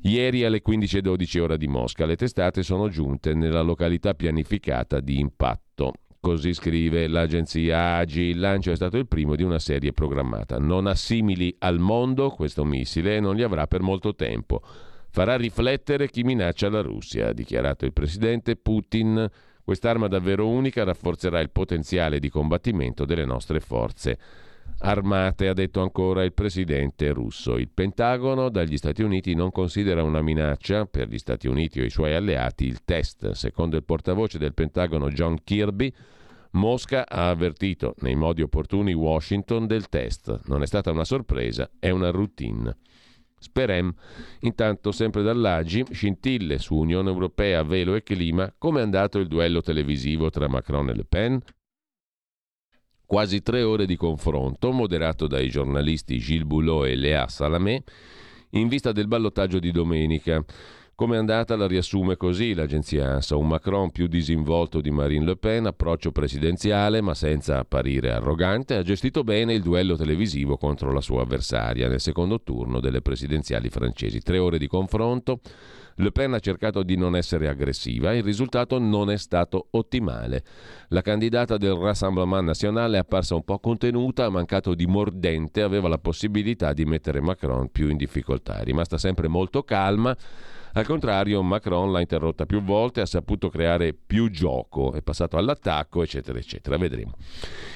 Ieri 0.05 0.45
alle 0.45 0.63
15.12 0.67 1.41
ora 1.41 1.59
di 1.59 1.69
Mosca 1.69 2.07
le 2.07 2.17
testate 2.17 2.63
sono 2.63 2.89
giunte 2.89 3.35
nella 3.35 3.61
località 3.61 4.15
pianificata 4.15 5.01
di 5.01 5.19
impatto. 5.21 5.93
Così 6.19 6.55
scrive 6.55 7.09
l'agenzia 7.09 7.97
AGI, 7.97 8.23
il 8.23 8.41
lancio 8.41 8.71
è 8.71 8.77
stato 8.77 8.97
il 8.97 9.09
primo 9.09 9.37
di 9.37 9.43
una 9.43 9.59
serie 9.59 9.93
programmata. 9.93 10.57
Non 10.59 10.87
assimili 10.87 11.55
al 11.59 11.79
mondo 11.79 12.31
questo 12.31 12.65
missile 12.65 13.17
e 13.17 13.21
non 13.21 13.37
li 13.37 13.43
avrà 13.43 13.67
per 13.67 13.83
molto 13.83 14.15
tempo 14.15 14.63
farà 15.13 15.37
riflettere 15.37 16.09
chi 16.09 16.23
minaccia 16.23 16.71
la 16.71 16.81
Russia, 16.81 17.29
ha 17.29 17.33
dichiarato 17.33 17.85
il 17.85 17.93
presidente 17.93 18.57
Putin. 18.57 19.29
Quest'arma 19.63 20.09
davvero 20.09 20.49
unica 20.49 20.85
rafforzerà 20.85 21.39
il 21.41 21.51
potenziale 21.51 22.19
di 22.19 22.31
combattimento 22.31 23.05
delle 23.05 23.27
nostre 23.27 23.61
forze 23.61 24.19
armate, 24.79 25.49
ha 25.49 25.53
detto 25.53 25.83
ancora 25.83 26.25
il 26.25 26.33
presidente 26.33 27.13
russo. 27.13 27.59
Il 27.59 27.69
Pentagono 27.69 28.49
dagli 28.49 28.79
Stati 28.79 29.03
Uniti 29.03 29.35
non 29.35 29.51
considera 29.51 30.03
una 30.03 30.23
minaccia 30.23 30.87
per 30.87 31.09
gli 31.09 31.19
Stati 31.19 31.47
Uniti 31.47 31.81
o 31.81 31.85
i 31.85 31.91
suoi 31.91 32.15
alleati 32.15 32.65
il 32.67 32.83
test. 32.83 33.33
Secondo 33.33 33.77
il 33.77 33.85
portavoce 33.85 34.39
del 34.39 34.55
Pentagono 34.55 35.11
John 35.11 35.37
Kirby, 35.45 35.93
Mosca 36.53 37.07
ha 37.07 37.29
avvertito 37.29 37.95
nei 37.99 38.15
modi 38.15 38.41
opportuni 38.41 38.95
Washington 38.95 39.67
del 39.67 39.89
test. 39.91 40.41
Non 40.47 40.63
è 40.63 40.67
stata 40.67 40.91
una 40.91 41.05
sorpresa, 41.05 41.71
è 41.79 41.91
una 41.91 42.11
routine. 42.11 42.77
Sperem. 43.43 43.93
Intanto, 44.41 44.93
sempre 44.93 45.23
dall'Agi, 45.23 45.85
scintille 45.91 46.59
su 46.59 46.77
Unione 46.77 47.11
Europea, 47.11 47.63
velo 47.63 47.95
e 47.95 48.03
clima, 48.03 48.53
come 48.57 48.81
è 48.81 48.83
andato 48.83 49.19
il 49.19 49.27
duello 49.27 49.61
televisivo 49.61 50.31
tra 50.31 50.49
Macron 50.49 50.89
e 50.89 50.95
Le 50.95 51.05
Pen? 51.05 51.43
Quasi 53.05 53.43
tre 53.43 53.63
ore 53.63 53.85
di 53.85 53.97
confronto, 53.97 54.73
moderato 54.73 55.27
dai 55.27 55.51
giornalisti 55.51 56.19
Gilles 56.19 56.47
Boulot 56.47 56.87
e 56.87 56.95
Léa 56.95 57.29
Salamé, 57.29 57.83
in 58.51 58.69
vista 58.69 58.93
del 58.93 59.07
ballottaggio 59.07 59.59
di 59.59 59.71
domenica. 59.71 60.43
Come 61.03 61.17
è 61.17 61.19
andata 61.19 61.57
la 61.57 61.67
riassume 61.67 62.17
così 62.17 62.55
l'agenzia 62.55 63.15
ANSA, 63.15 63.35
un 63.35 63.49
Macron 63.49 63.91
più 63.91 64.07
disinvolto 64.07 64.81
di 64.81 64.93
Marine 64.93 65.25
Le 65.25 65.37
Pen, 65.37 65.67
approccio 65.67 66.13
presidenziale 66.13 67.01
ma 67.01 67.13
senza 67.13 67.59
apparire 67.59 68.13
arrogante, 68.13 68.77
ha 68.77 68.83
gestito 68.83 69.25
bene 69.25 69.53
il 69.53 69.63
duello 69.63 69.97
televisivo 69.97 70.57
contro 70.57 70.93
la 70.93 71.01
sua 71.01 71.23
avversaria 71.23 71.89
nel 71.89 71.99
secondo 71.99 72.41
turno 72.41 72.79
delle 72.79 73.03
presidenziali 73.03 73.69
francesi. 73.69 74.21
Tre 74.21 74.39
ore 74.39 74.59
di 74.59 74.69
confronto, 74.69 75.41
Le 75.97 76.13
Pen 76.13 76.35
ha 76.35 76.39
cercato 76.39 76.85
di 76.85 76.97
non 76.97 77.17
essere 77.17 77.49
aggressiva, 77.49 78.15
il 78.15 78.23
risultato 78.23 78.79
non 78.79 79.11
è 79.11 79.17
stato 79.17 79.67
ottimale. 79.71 80.45
La 80.91 81.03
candidata 81.03 81.57
del 81.57 81.75
Rassemblement 81.75 82.47
National 82.47 82.93
è 82.93 82.99
apparsa 82.99 83.35
un 83.35 83.43
po' 83.43 83.59
contenuta, 83.59 84.27
ha 84.27 84.31
mancato 84.31 84.73
di 84.73 84.87
mordente, 84.87 85.63
aveva 85.63 85.89
la 85.89 85.99
possibilità 85.99 86.73
di 86.73 86.85
mettere 86.85 87.21
Macron 87.21 87.73
più 87.73 87.89
in 87.89 87.97
difficoltà. 87.97 88.59
È 88.59 88.63
rimasta 88.63 88.99
sempre 88.99 89.27
molto 89.27 89.65
calma 89.65 90.17
al 90.75 90.87
contrario, 90.87 91.43
Macron 91.43 91.93
l'ha 91.93 92.01
interrotta 92.01 92.47
più 92.47 92.63
volte, 92.63 93.01
ha 93.03 93.07
saputo 93.07 93.49
creare 93.51 93.93
più 93.95 94.31
gioco, 94.31 94.93
è 94.93 95.03
passato 95.03 95.37
all'attacco, 95.37 96.03
eccetera, 96.03 96.39
eccetera. 96.39 96.77
Vedremo. 96.79 97.13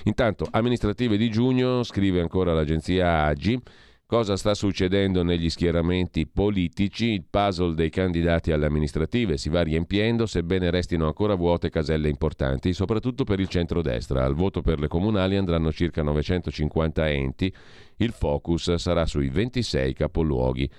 Intanto, 0.05 0.47
amministrative 0.51 1.17
di 1.17 1.31
giugno, 1.31 1.83
scrive 1.83 2.21
ancora 2.21 2.55
l'agenzia 2.55 3.25
AGI. 3.25 3.61
Cosa 4.09 4.37
sta 4.37 4.55
succedendo 4.55 5.25
negli 5.25 5.51
schieramenti 5.51 6.29
politici? 6.29 7.07
Il 7.07 7.25
puzzle 7.29 7.75
dei 7.75 7.91
candidati 7.91 8.53
alle 8.53 8.67
amministrative 8.67 9.37
si 9.37 9.49
va 9.49 9.63
riempiendo, 9.63 10.27
sebbene 10.27 10.71
restino 10.71 11.07
ancora 11.07 11.35
vuote 11.35 11.71
caselle 11.71 12.09
importanti, 12.09 12.73
soprattutto 12.73 13.25
per 13.25 13.41
il 13.41 13.49
centrodestra. 13.49 14.25
Al 14.25 14.35
voto 14.35 14.63
per 14.63 14.79
le 14.79 14.87
comunali 14.87 15.37
andranno 15.37 15.73
circa 15.73 16.05
950 16.05 17.11
enti. 17.11 17.53
Il 17.97 18.13
focus 18.13 18.75
sarà 18.75 19.07
sui 19.07 19.29
26 19.29 19.93
capoluoghi 19.95 20.71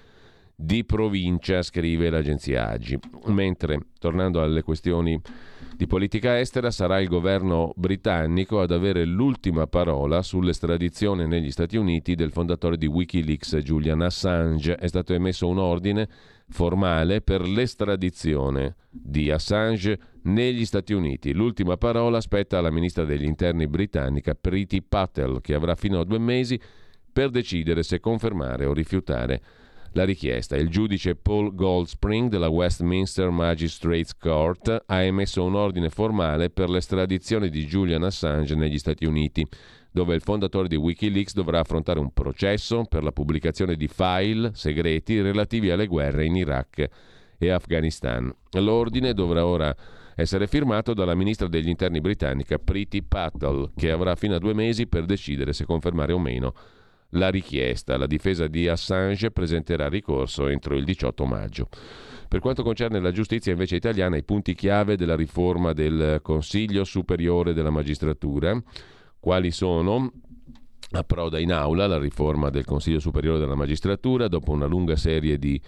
di 0.59 0.83
provincia, 0.85 1.61
scrive 1.61 2.09
l'agenzia 2.09 2.69
Agi. 2.69 2.97
Mentre, 3.27 3.79
tornando 3.99 4.41
alle 4.41 4.63
questioni 4.63 5.21
di 5.75 5.85
politica 5.85 6.39
estera, 6.39 6.71
sarà 6.71 6.99
il 6.99 7.07
governo 7.07 7.71
britannico 7.75 8.59
ad 8.59 8.71
avere 8.71 9.05
l'ultima 9.05 9.67
parola 9.67 10.23
sull'estradizione 10.23 11.27
negli 11.27 11.51
Stati 11.51 11.77
Uniti 11.77 12.15
del 12.15 12.31
fondatore 12.31 12.75
di 12.75 12.87
Wikileaks, 12.87 13.57
Julian 13.57 14.01
Assange. 14.01 14.77
È 14.77 14.87
stato 14.87 15.13
emesso 15.13 15.47
un 15.47 15.59
ordine 15.59 16.09
formale 16.49 17.21
per 17.21 17.47
l'estradizione 17.47 18.77
di 18.89 19.29
Assange 19.29 19.99
negli 20.23 20.65
Stati 20.65 20.93
Uniti. 20.93 21.33
L'ultima 21.33 21.77
parola 21.77 22.19
spetta 22.19 22.57
alla 22.57 22.71
ministra 22.71 23.05
degli 23.05 23.25
interni 23.25 23.67
britannica 23.67 24.33
Priti 24.33 24.81
Patel, 24.81 25.39
che 25.41 25.53
avrà 25.53 25.75
fino 25.75 25.99
a 25.99 26.03
due 26.03 26.17
mesi 26.17 26.59
per 27.13 27.29
decidere 27.29 27.83
se 27.83 27.99
confermare 27.99 28.65
o 28.65 28.73
rifiutare 28.73 29.41
la 29.91 30.05
richiesta. 30.05 30.55
Il 30.55 30.69
giudice 30.69 31.15
Paul 31.15 31.53
Goldspring 31.53 32.29
della 32.29 32.49
Westminster 32.49 33.29
Magistrates 33.29 34.15
Court 34.17 34.83
ha 34.85 35.01
emesso 35.01 35.43
un 35.43 35.55
ordine 35.55 35.89
formale 35.89 36.49
per 36.49 36.69
l'estradizione 36.69 37.49
di 37.49 37.65
Julian 37.65 38.03
Assange 38.03 38.55
negli 38.55 38.77
Stati 38.77 39.05
Uniti, 39.05 39.45
dove 39.91 40.15
il 40.15 40.21
fondatore 40.21 40.67
di 40.67 40.75
Wikileaks 40.75 41.33
dovrà 41.33 41.59
affrontare 41.59 41.99
un 41.99 42.11
processo 42.11 42.83
per 42.83 43.03
la 43.03 43.11
pubblicazione 43.11 43.75
di 43.75 43.87
file 43.87 44.51
segreti 44.53 45.21
relativi 45.21 45.71
alle 45.71 45.87
guerre 45.87 46.25
in 46.25 46.35
Iraq 46.35 46.87
e 47.37 47.49
Afghanistan. 47.49 48.31
L'ordine 48.51 49.13
dovrà 49.13 49.45
ora 49.45 49.75
essere 50.15 50.47
firmato 50.47 50.93
dalla 50.93 51.13
ministra 51.13 51.47
degli 51.47 51.69
interni 51.69 52.01
britannica 52.01 52.57
Priti 52.57 53.03
Patel, 53.03 53.71
che 53.75 53.91
avrà 53.91 54.15
fino 54.15 54.35
a 54.35 54.39
due 54.39 54.53
mesi 54.53 54.87
per 54.87 55.05
decidere 55.05 55.53
se 55.53 55.65
confermare 55.65 56.13
o 56.13 56.19
meno 56.19 56.53
la 57.11 57.29
richiesta. 57.29 57.97
La 57.97 58.07
difesa 58.07 58.47
di 58.47 58.67
Assange 58.67 59.31
presenterà 59.31 59.87
ricorso 59.87 60.47
entro 60.47 60.75
il 60.75 60.83
18 60.83 61.25
maggio. 61.25 61.69
Per 62.27 62.39
quanto 62.39 62.63
concerne 62.63 62.99
la 62.99 63.11
giustizia 63.11 63.53
invece 63.53 63.77
italiana, 63.77 64.17
i 64.17 64.23
punti 64.23 64.53
chiave 64.53 64.97
della 64.97 65.15
riforma 65.15 65.71
del 65.73 66.19
Consiglio 66.21 66.83
Superiore 66.83 67.53
della 67.53 67.69
Magistratura, 67.69 68.61
quali 69.19 69.51
sono? 69.51 70.11
Approda 70.91 71.39
in 71.39 71.51
aula 71.51 71.85
la 71.87 71.99
riforma 71.99 72.49
del 72.49 72.65
Consiglio 72.65 72.99
Superiore 72.99 73.39
della 73.39 73.55
Magistratura 73.55 74.27
dopo 74.27 74.51
una 74.51 74.65
lunga 74.65 74.95
serie 74.95 75.37
di 75.37 75.61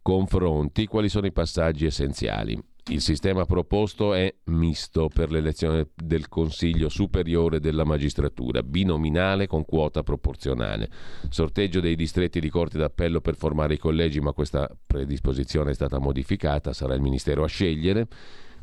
confronti. 0.00 0.86
Quali 0.86 1.08
sono 1.08 1.26
i 1.26 1.32
passaggi 1.32 1.86
essenziali? 1.86 2.62
Il 2.88 3.00
sistema 3.00 3.46
proposto 3.46 4.12
è 4.12 4.32
misto 4.44 5.08
per 5.08 5.30
l'elezione 5.30 5.88
del 5.94 6.28
Consiglio 6.28 6.90
superiore 6.90 7.58
della 7.58 7.84
magistratura, 7.84 8.62
binominale 8.62 9.46
con 9.46 9.64
quota 9.64 10.02
proporzionale. 10.02 10.90
Sorteggio 11.30 11.80
dei 11.80 11.96
distretti 11.96 12.40
di 12.40 12.50
corte 12.50 12.76
d'appello 12.76 13.22
per 13.22 13.36
formare 13.36 13.74
i 13.74 13.78
collegi, 13.78 14.20
ma 14.20 14.32
questa 14.32 14.68
predisposizione 14.86 15.70
è 15.70 15.74
stata 15.74 15.98
modificata, 15.98 16.74
sarà 16.74 16.92
il 16.94 17.00
Ministero 17.00 17.42
a 17.42 17.48
scegliere 17.48 18.06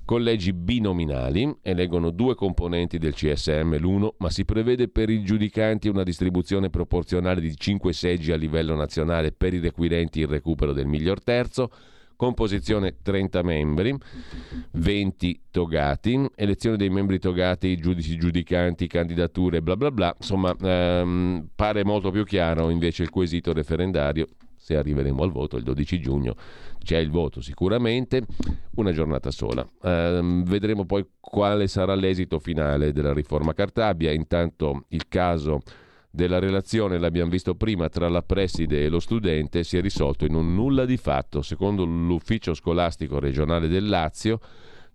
collegi 0.04 0.52
binominali, 0.52 1.58
eleggono 1.62 2.10
due 2.10 2.36
componenti 2.36 2.98
del 2.98 3.14
CSM 3.14 3.78
l'uno, 3.78 4.16
ma 4.18 4.30
si 4.30 4.44
prevede 4.46 4.90
per 4.90 5.10
i 5.10 5.24
giudicanti 5.24 5.88
una 5.88 6.04
distribuzione 6.04 6.70
proporzionale 6.70 7.40
di 7.40 7.56
5 7.56 7.94
seggi 7.94 8.32
a 8.32 8.36
livello 8.36 8.76
nazionale 8.76 9.32
per 9.32 9.54
i 9.54 9.60
requirenti 9.60 10.20
il 10.20 10.28
recupero 10.28 10.74
del 10.74 10.88
miglior 10.88 11.24
terzo, 11.24 11.72
composizione 12.22 12.98
30 13.02 13.42
membri, 13.42 13.98
20 14.74 15.42
togati, 15.50 16.24
elezione 16.36 16.78
dei 16.78 16.92
membri 16.92 17.18
togati, 17.18 17.76
giudici 17.78 18.16
giudicanti, 18.16 18.86
candidature, 18.86 19.64
bla 19.64 19.76
bla 19.76 19.90
bla, 19.90 20.14
insomma 20.16 20.56
ehm, 20.62 21.48
pare 21.56 21.84
molto 21.84 22.12
più 22.12 22.24
chiaro 22.24 22.70
invece 22.70 23.02
il 23.02 23.10
quesito 23.10 23.54
referendario 23.54 24.28
se 24.56 24.76
arriveremo 24.76 25.24
al 25.24 25.32
voto 25.32 25.58
il 25.58 25.64
12 25.64 26.00
giugno. 26.00 26.36
C'è 26.84 27.00
il 27.00 27.10
voto 27.10 27.42
sicuramente, 27.42 28.22
una 28.76 28.92
giornata 28.92 29.32
sola. 29.32 29.68
Eh, 29.82 30.44
vedremo 30.44 30.86
poi 30.86 31.04
quale 31.20 31.66
sarà 31.66 31.96
l'esito 31.96 32.38
finale 32.38 32.92
della 32.92 33.14
riforma 33.14 33.56
Cartabia. 33.56 34.12
Intanto 34.12 34.86
il 34.90 35.08
caso 35.08 35.62
della 36.12 36.40
relazione, 36.40 37.00
l'abbiamo 37.00 37.32
visto 37.32 37.56
prima, 37.56 37.88
tra 37.88 38.10
la 38.10 38.22
preside 38.22 38.84
e 38.84 38.90
lo 38.90 39.00
studente 39.00 39.64
si 39.64 39.78
è 39.78 39.82
risolto 39.82 40.26
in 40.26 40.36
un 40.36 40.54
nulla 40.54 40.86
di 40.86 40.98
fatto. 40.98 41.42
Secondo 41.42 41.86
l'ufficio 41.86 42.54
scolastico 42.54 43.18
regionale 43.18 43.70
del 43.70 43.88
Lazio, 43.88 44.40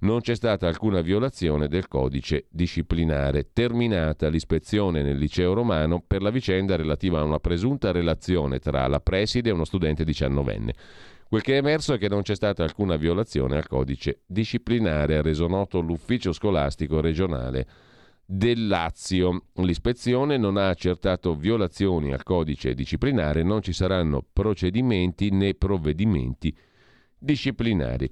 non 0.00 0.20
c'è 0.20 0.34
stata 0.34 0.68
alcuna 0.68 1.00
violazione 1.00 1.68
del 1.68 1.88
codice 1.88 2.46
disciplinare. 2.50 3.48
Terminata 3.54 4.28
l'ispezione 4.28 5.02
nel 5.02 5.16
liceo 5.16 5.54
romano 5.54 6.04
per 6.06 6.20
la 6.20 6.30
vicenda 6.30 6.76
relativa 6.76 7.20
a 7.20 7.24
una 7.24 7.38
presunta 7.38 7.92
relazione 7.92 8.58
tra 8.58 8.86
la 8.86 9.00
preside 9.00 9.48
e 9.48 9.52
uno 9.52 9.64
studente 9.64 10.04
diciannovenne. 10.04 10.74
Quel 11.28 11.42
che 11.42 11.54
è 11.54 11.56
emerso 11.56 11.94
è 11.94 11.98
che 11.98 12.08
non 12.08 12.22
c'è 12.22 12.34
stata 12.34 12.62
alcuna 12.62 12.96
violazione 12.96 13.56
al 13.56 13.66
codice 13.66 14.20
disciplinare, 14.26 15.16
ha 15.16 15.22
reso 15.22 15.48
noto 15.48 15.80
l'ufficio 15.80 16.32
scolastico 16.32 17.00
regionale 17.00 17.66
del 18.26 18.66
Lazio. 18.66 19.44
L'ispezione 19.54 20.36
non 20.36 20.56
ha 20.56 20.68
accertato 20.68 21.36
violazioni 21.36 22.12
al 22.12 22.24
codice 22.24 22.74
disciplinare, 22.74 23.44
non 23.44 23.62
ci 23.62 23.72
saranno 23.72 24.24
procedimenti 24.32 25.30
né 25.30 25.54
provvedimenti 25.54 26.54
disciplinari. 27.26 28.10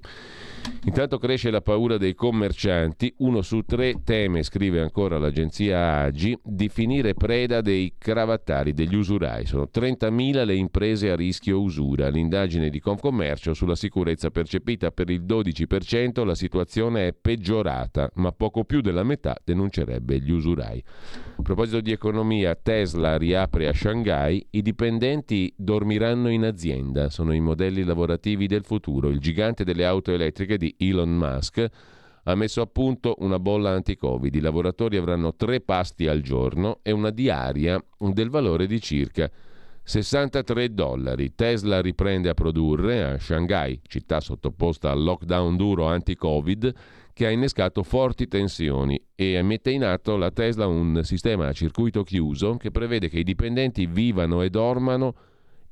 Intanto 0.85 1.17
cresce 1.17 1.49
la 1.49 1.61
paura 1.61 1.97
dei 1.97 2.13
commercianti, 2.13 3.13
uno 3.17 3.41
su 3.41 3.61
tre 3.61 4.03
teme, 4.03 4.43
scrive 4.43 4.81
ancora 4.81 5.17
l'agenzia 5.17 6.01
Agi, 6.01 6.37
di 6.43 6.69
finire 6.69 7.13
preda 7.13 7.61
dei 7.61 7.95
cravattari, 7.97 8.73
degli 8.73 8.95
usurai. 8.95 9.45
Sono 9.45 9.69
30.000 9.73 10.45
le 10.45 10.55
imprese 10.55 11.09
a 11.09 11.15
rischio 11.15 11.61
usura. 11.61 12.09
L'indagine 12.09 12.69
di 12.69 12.79
Confcommercio 12.79 13.53
sulla 13.53 13.75
sicurezza 13.75 14.29
percepita 14.29 14.91
per 14.91 15.09
il 15.09 15.23
12%, 15.23 16.23
la 16.23 16.35
situazione 16.35 17.07
è 17.07 17.13
peggiorata, 17.13 18.11
ma 18.15 18.31
poco 18.31 18.63
più 18.63 18.81
della 18.81 19.03
metà 19.03 19.35
denuncerebbe 19.43 20.19
gli 20.19 20.31
usurai. 20.31 20.83
A 21.37 21.41
proposito 21.41 21.81
di 21.81 21.91
economia, 21.91 22.55
Tesla 22.55 23.17
riapre 23.17 23.67
a 23.67 23.73
Shanghai, 23.73 24.45
i 24.51 24.61
dipendenti 24.61 25.51
dormiranno 25.55 26.29
in 26.29 26.43
azienda, 26.43 27.09
sono 27.09 27.33
i 27.33 27.39
modelli 27.39 27.83
lavorativi 27.83 28.47
del 28.47 28.63
futuro. 28.63 29.04
Il 29.09 29.19
gigante 29.19 29.63
delle 29.63 29.85
auto 29.85 30.11
elettriche 30.11 30.57
di 30.57 30.75
Elon 30.77 31.15
Musk 31.15 31.65
ha 32.23 32.35
messo 32.35 32.61
a 32.61 32.67
punto 32.67 33.15
una 33.19 33.39
bolla 33.39 33.71
anti-Covid. 33.71 34.33
I 34.33 34.39
lavoratori 34.39 34.97
avranno 34.97 35.35
tre 35.35 35.61
pasti 35.61 36.07
al 36.07 36.21
giorno 36.21 36.79
e 36.81 36.91
una 36.91 37.11
diaria 37.11 37.83
del 37.97 38.29
valore 38.29 38.65
di 38.67 38.81
circa 38.81 39.29
63 39.83 40.73
dollari. 40.73 41.35
Tesla 41.35 41.79
riprende 41.79 42.29
a 42.29 42.33
produrre 42.33 43.03
a 43.03 43.19
Shanghai, 43.19 43.79
città 43.87 44.19
sottoposta 44.19 44.89
al 44.89 45.03
lockdown 45.03 45.55
duro 45.55 45.85
anti-Covid, 45.85 46.73
che 47.13 47.27
ha 47.27 47.29
innescato 47.29 47.83
forti 47.83 48.27
tensioni 48.27 48.99
e 49.13 49.41
mette 49.43 49.69
in 49.69 49.83
atto 49.83 50.17
la 50.17 50.31
Tesla 50.31 50.65
un 50.65 51.01
sistema 51.03 51.47
a 51.47 51.53
circuito 51.53 52.03
chiuso 52.03 52.57
che 52.57 52.71
prevede 52.71 53.07
che 53.07 53.19
i 53.19 53.23
dipendenti 53.23 53.85
vivano 53.85 54.41
e 54.41 54.49
dormano 54.49 55.13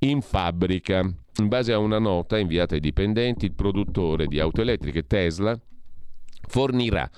in 0.09 0.21
fabbrica. 0.21 0.99
In 0.99 1.47
base 1.47 1.73
a 1.73 1.77
una 1.77 1.99
nota 1.99 2.37
inviata 2.37 2.75
ai 2.75 2.81
dipendenti, 2.81 3.45
il 3.45 3.53
produttore 3.53 4.27
di 4.27 4.39
auto 4.39 4.61
elettriche 4.61 5.07
Tesla 5.07 5.59
fornirà 6.47 7.09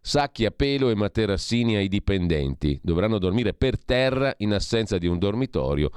sacchi 0.00 0.44
a 0.44 0.50
pelo 0.50 0.90
e 0.90 0.94
materassini 0.94 1.76
ai 1.76 1.88
dipendenti. 1.88 2.78
Dovranno 2.82 3.18
dormire 3.18 3.54
per 3.54 3.82
terra 3.82 4.34
in 4.38 4.52
assenza 4.52 4.98
di 4.98 5.06
un 5.06 5.18
dormitorio 5.18 5.90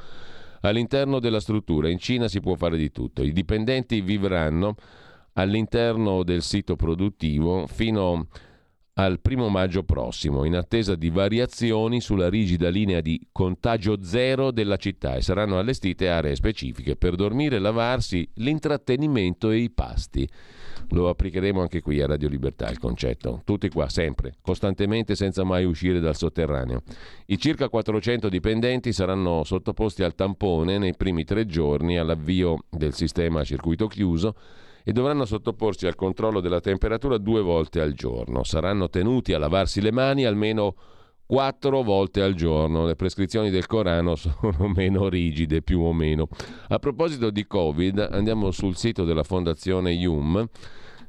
all'interno 0.61 1.19
della 1.19 1.39
struttura. 1.39 1.89
In 1.89 1.97
Cina 1.97 2.27
si 2.27 2.39
può 2.39 2.55
fare 2.55 2.77
di 2.77 2.91
tutto. 2.91 3.23
I 3.23 3.33
dipendenti 3.33 4.01
vivranno 4.01 4.75
all'interno 5.33 6.23
del 6.23 6.43
sito 6.43 6.75
produttivo 6.75 7.67
fino 7.67 8.13
a 8.13 8.25
al 8.97 9.19
primo 9.19 9.49
maggio 9.49 9.83
prossimo, 9.83 10.45
in 10.45 10.55
attesa 10.55 10.95
di 10.95 11.09
variazioni 11.09 11.99
sulla 11.99 12.29
rigida 12.29 12.69
linea 12.69 13.01
di 13.01 13.27
contagio 13.31 14.01
zero 14.01 14.51
della 14.51 14.77
città 14.77 15.15
e 15.15 15.21
saranno 15.21 15.59
allestite 15.59 16.07
aree 16.07 16.35
specifiche 16.35 16.95
per 16.95 17.15
dormire, 17.15 17.59
lavarsi, 17.59 18.27
l'intrattenimento 18.35 19.49
e 19.51 19.57
i 19.57 19.69
pasti. 19.69 20.27
Lo 20.91 21.09
applicheremo 21.09 21.59
anche 21.59 21.81
qui 21.81 22.01
a 22.01 22.05
Radio 22.05 22.29
Libertà 22.29 22.69
il 22.69 22.79
concetto. 22.79 23.41
Tutti 23.43 23.67
qua, 23.67 23.89
sempre, 23.89 24.35
costantemente, 24.41 25.15
senza 25.15 25.43
mai 25.43 25.65
uscire 25.65 25.99
dal 25.99 26.15
sotterraneo. 26.15 26.83
I 27.25 27.37
circa 27.37 27.67
400 27.67 28.29
dipendenti 28.29 28.93
saranno 28.93 29.43
sottoposti 29.43 30.03
al 30.03 30.15
tampone 30.15 30.77
nei 30.77 30.95
primi 30.95 31.25
tre 31.25 31.45
giorni 31.45 31.97
all'avvio 31.97 32.63
del 32.69 32.93
sistema 32.93 33.41
a 33.41 33.43
circuito 33.43 33.87
chiuso 33.87 34.35
e 34.87 34.91
dovranno 34.91 35.25
sottoporsi 35.25 35.87
al 35.87 35.95
controllo 35.95 36.39
della 36.39 36.59
temperatura 36.59 37.17
due 37.17 37.41
volte 37.41 37.81
al 37.81 37.93
giorno. 37.93 38.43
Saranno 38.43 38.87
tenuti 38.87 39.33
a 39.33 39.39
lavarsi 39.39 39.81
le 39.81 39.91
mani 39.91 40.25
almeno 40.25 40.75
quattro 41.25 41.81
volte 41.81 42.21
al 42.21 42.35
giorno. 42.35 42.85
Le 42.85 42.95
prescrizioni 42.95 43.49
del 43.49 43.65
Corano 43.65 44.13
sono 44.15 44.71
meno 44.75 45.09
rigide, 45.09 45.63
più 45.63 45.81
o 45.81 45.91
meno. 45.91 46.27
A 46.67 46.77
proposito 46.77 47.31
di 47.31 47.47
Covid, 47.47 48.09
andiamo 48.11 48.51
sul 48.51 48.75
sito 48.75 49.03
della 49.05 49.23
Fondazione 49.23 49.91
IUM 49.93 50.47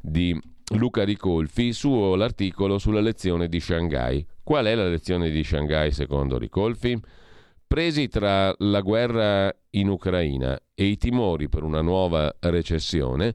di 0.01 0.39
Luca 0.77 1.05
Ricolfi 1.05 1.73
su 1.75 2.15
l'articolo 2.15 2.79
sulla 2.79 3.01
lezione 3.01 3.47
di 3.47 3.61
Shanghai. 3.61 4.27
Qual 4.43 4.65
è 4.65 4.75
la 4.75 4.89
lezione 4.89 5.29
di 5.29 5.45
Shanghai 5.45 5.93
secondo 5.93 6.39
Ricolfi? 6.39 6.99
Presi 7.67 8.09
tra 8.09 8.55
la 8.59 8.81
guerra 8.81 9.55
in 9.71 9.89
Ucraina 9.89 10.59
e 10.73 10.85
i 10.85 10.97
timori 10.97 11.49
per 11.49 11.65
una 11.65 11.83
nuova 11.83 12.33
recessione, 12.41 13.35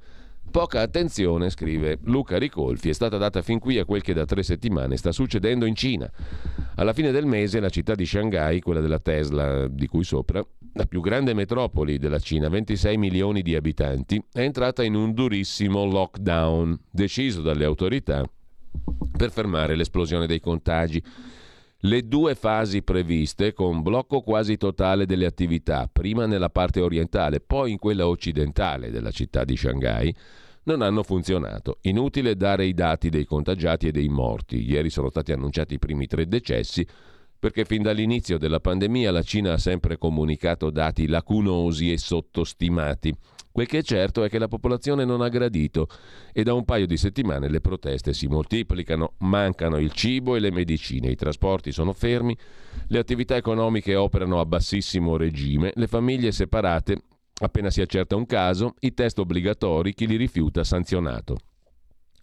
Poca 0.51 0.81
attenzione, 0.81 1.49
scrive 1.49 1.97
Luca 2.03 2.37
Ricolfi, 2.37 2.89
è 2.89 2.93
stata 2.93 3.15
data 3.15 3.41
fin 3.41 3.57
qui 3.57 3.79
a 3.79 3.85
quel 3.85 4.01
che 4.01 4.13
da 4.13 4.25
tre 4.25 4.43
settimane 4.43 4.97
sta 4.97 5.13
succedendo 5.13 5.65
in 5.65 5.75
Cina. 5.75 6.11
Alla 6.75 6.91
fine 6.91 7.11
del 7.11 7.25
mese 7.25 7.61
la 7.61 7.69
città 7.69 7.95
di 7.95 8.05
Shanghai, 8.05 8.59
quella 8.59 8.81
della 8.81 8.99
Tesla 8.99 9.69
di 9.69 9.87
cui 9.87 10.03
sopra, 10.03 10.45
la 10.73 10.85
più 10.87 10.99
grande 10.99 11.33
metropoli 11.33 11.97
della 11.97 12.19
Cina, 12.19 12.49
26 12.49 12.97
milioni 12.97 13.43
di 13.43 13.55
abitanti, 13.55 14.21
è 14.29 14.41
entrata 14.41 14.83
in 14.83 14.95
un 14.95 15.13
durissimo 15.13 15.85
lockdown 15.85 16.77
deciso 16.91 17.41
dalle 17.41 17.63
autorità 17.63 18.29
per 19.15 19.31
fermare 19.31 19.75
l'esplosione 19.75 20.27
dei 20.27 20.41
contagi. 20.41 21.01
Le 21.83 22.07
due 22.07 22.35
fasi 22.35 22.83
previste, 22.83 23.53
con 23.53 23.81
blocco 23.81 24.21
quasi 24.21 24.55
totale 24.55 25.07
delle 25.07 25.25
attività, 25.25 25.89
prima 25.91 26.27
nella 26.27 26.51
parte 26.51 26.79
orientale, 26.79 27.39
poi 27.39 27.71
in 27.71 27.79
quella 27.79 28.07
occidentale 28.07 28.91
della 28.91 29.09
città 29.09 29.43
di 29.43 29.57
Shanghai, 29.57 30.15
non 30.65 30.83
hanno 30.83 31.01
funzionato. 31.01 31.79
Inutile 31.81 32.35
dare 32.35 32.65
i 32.65 32.75
dati 32.75 33.09
dei 33.09 33.25
contagiati 33.25 33.87
e 33.87 33.91
dei 33.91 34.09
morti. 34.09 34.63
Ieri 34.63 34.91
sono 34.91 35.09
stati 35.09 35.31
annunciati 35.31 35.73
i 35.73 35.79
primi 35.79 36.05
tre 36.05 36.27
decessi 36.27 36.85
perché 37.41 37.65
fin 37.65 37.81
dall'inizio 37.81 38.37
della 38.37 38.59
pandemia 38.59 39.11
la 39.11 39.23
Cina 39.23 39.53
ha 39.53 39.57
sempre 39.57 39.97
comunicato 39.97 40.69
dati 40.69 41.07
lacunosi 41.07 41.91
e 41.91 41.97
sottostimati. 41.97 43.11
Quel 43.51 43.65
che 43.65 43.79
è 43.79 43.81
certo 43.83 44.23
è 44.23 44.29
che 44.29 44.37
la 44.37 44.47
popolazione 44.47 45.05
non 45.05 45.21
ha 45.21 45.27
gradito 45.27 45.87
e 46.31 46.43
da 46.43 46.53
un 46.53 46.65
paio 46.65 46.85
di 46.85 46.97
settimane 46.97 47.49
le 47.49 47.59
proteste 47.59 48.13
si 48.13 48.27
moltiplicano, 48.27 49.15
mancano 49.21 49.77
il 49.77 49.91
cibo 49.91 50.35
e 50.35 50.39
le 50.39 50.51
medicine, 50.51 51.09
i 51.09 51.15
trasporti 51.15 51.71
sono 51.71 51.93
fermi, 51.93 52.37
le 52.89 52.99
attività 52.99 53.35
economiche 53.35 53.95
operano 53.95 54.39
a 54.39 54.45
bassissimo 54.45 55.17
regime, 55.17 55.71
le 55.75 55.87
famiglie 55.87 56.31
separate 56.31 57.01
Appena 57.43 57.71
si 57.71 57.81
accerta 57.81 58.15
un 58.15 58.27
caso, 58.27 58.75
i 58.81 58.93
test 58.93 59.17
obbligatori, 59.17 59.95
chi 59.95 60.05
li 60.05 60.15
rifiuta 60.15 60.63
sanzionato. 60.63 61.37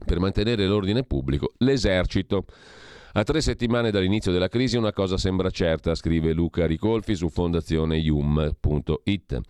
Per 0.04 0.20
mantenere 0.20 0.64
l'ordine 0.66 1.02
pubblico, 1.02 1.54
l'esercito. 1.58 2.44
A 3.18 3.24
tre 3.24 3.40
settimane 3.40 3.90
dall'inizio 3.90 4.30
della 4.30 4.46
crisi 4.46 4.76
una 4.76 4.92
cosa 4.92 5.16
sembra 5.16 5.50
certa, 5.50 5.96
scrive 5.96 6.32
Luca 6.32 6.66
Ricolfi 6.66 7.16
su 7.16 7.28
fondazioneium.it. 7.28 9.40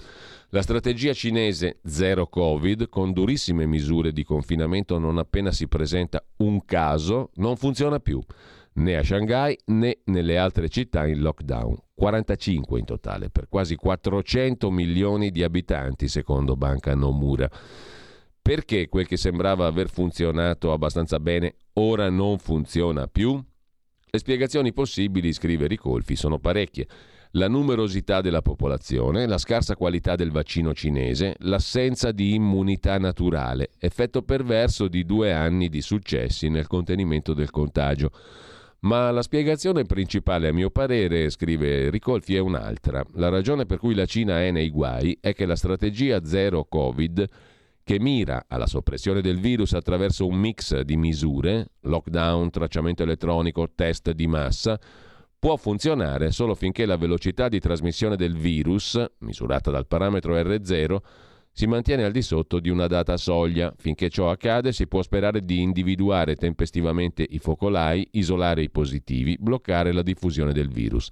La 0.48 0.62
strategia 0.62 1.12
cinese 1.12 1.80
zero 1.84 2.28
Covid, 2.28 2.88
con 2.88 3.12
durissime 3.12 3.66
misure 3.66 4.12
di 4.12 4.24
confinamento 4.24 4.98
non 4.98 5.18
appena 5.18 5.52
si 5.52 5.68
presenta 5.68 6.24
un 6.38 6.64
caso, 6.64 7.28
non 7.34 7.56
funziona 7.56 8.00
più 8.00 8.22
né 8.76 8.96
a 8.96 9.02
Shanghai 9.02 9.54
né 9.66 9.98
nelle 10.04 10.38
altre 10.38 10.70
città 10.70 11.06
in 11.06 11.20
lockdown. 11.20 11.76
45 11.94 12.78
in 12.78 12.86
totale, 12.86 13.28
per 13.28 13.50
quasi 13.50 13.76
400 13.76 14.70
milioni 14.70 15.30
di 15.30 15.42
abitanti, 15.42 16.08
secondo 16.08 16.56
Banca 16.56 16.94
Nomura. 16.94 17.50
Perché 18.40 18.88
quel 18.88 19.06
che 19.06 19.18
sembrava 19.18 19.66
aver 19.66 19.90
funzionato 19.90 20.72
abbastanza 20.72 21.20
bene 21.20 21.56
ora 21.74 22.08
non 22.08 22.38
funziona 22.38 23.06
più? 23.06 23.44
Le 24.10 24.18
spiegazioni 24.18 24.72
possibili, 24.72 25.34
scrive 25.34 25.66
Ricolfi, 25.66 26.16
sono 26.16 26.38
parecchie. 26.38 26.86
La 27.32 27.46
numerosità 27.46 28.22
della 28.22 28.40
popolazione, 28.40 29.26
la 29.26 29.36
scarsa 29.36 29.76
qualità 29.76 30.14
del 30.14 30.30
vaccino 30.30 30.72
cinese, 30.72 31.36
l'assenza 31.40 32.10
di 32.10 32.32
immunità 32.32 32.96
naturale, 32.96 33.68
effetto 33.78 34.22
perverso 34.22 34.88
di 34.88 35.04
due 35.04 35.34
anni 35.34 35.68
di 35.68 35.82
successi 35.82 36.48
nel 36.48 36.66
contenimento 36.66 37.34
del 37.34 37.50
contagio. 37.50 38.10
Ma 38.80 39.10
la 39.10 39.20
spiegazione 39.20 39.84
principale, 39.84 40.48
a 40.48 40.52
mio 40.54 40.70
parere, 40.70 41.28
scrive 41.28 41.90
Ricolfi, 41.90 42.34
è 42.34 42.38
un'altra. 42.38 43.04
La 43.16 43.28
ragione 43.28 43.66
per 43.66 43.76
cui 43.76 43.94
la 43.94 44.06
Cina 44.06 44.40
è 44.40 44.50
nei 44.50 44.70
guai 44.70 45.18
è 45.20 45.34
che 45.34 45.44
la 45.44 45.56
strategia 45.56 46.24
zero 46.24 46.64
Covid 46.64 47.28
che 47.88 47.98
mira 47.98 48.44
alla 48.48 48.66
soppressione 48.66 49.22
del 49.22 49.40
virus 49.40 49.72
attraverso 49.72 50.26
un 50.26 50.34
mix 50.34 50.78
di 50.80 50.98
misure, 50.98 51.70
lockdown, 51.80 52.50
tracciamento 52.50 53.02
elettronico, 53.02 53.70
test 53.74 54.10
di 54.10 54.26
massa, 54.26 54.78
può 55.38 55.56
funzionare 55.56 56.30
solo 56.30 56.54
finché 56.54 56.84
la 56.84 56.98
velocità 56.98 57.48
di 57.48 57.58
trasmissione 57.58 58.16
del 58.16 58.36
virus, 58.36 59.02
misurata 59.20 59.70
dal 59.70 59.86
parametro 59.86 60.34
R0, 60.34 60.96
si 61.50 61.66
mantiene 61.66 62.04
al 62.04 62.12
di 62.12 62.20
sotto 62.20 62.60
di 62.60 62.68
una 62.68 62.88
data 62.88 63.16
soglia. 63.16 63.72
Finché 63.74 64.10
ciò 64.10 64.28
accade 64.28 64.72
si 64.72 64.86
può 64.86 65.00
sperare 65.00 65.42
di 65.42 65.62
individuare 65.62 66.36
tempestivamente 66.36 67.26
i 67.26 67.38
focolai, 67.38 68.06
isolare 68.10 68.60
i 68.60 68.68
positivi, 68.68 69.38
bloccare 69.40 69.92
la 69.92 70.02
diffusione 70.02 70.52
del 70.52 70.68
virus. 70.68 71.08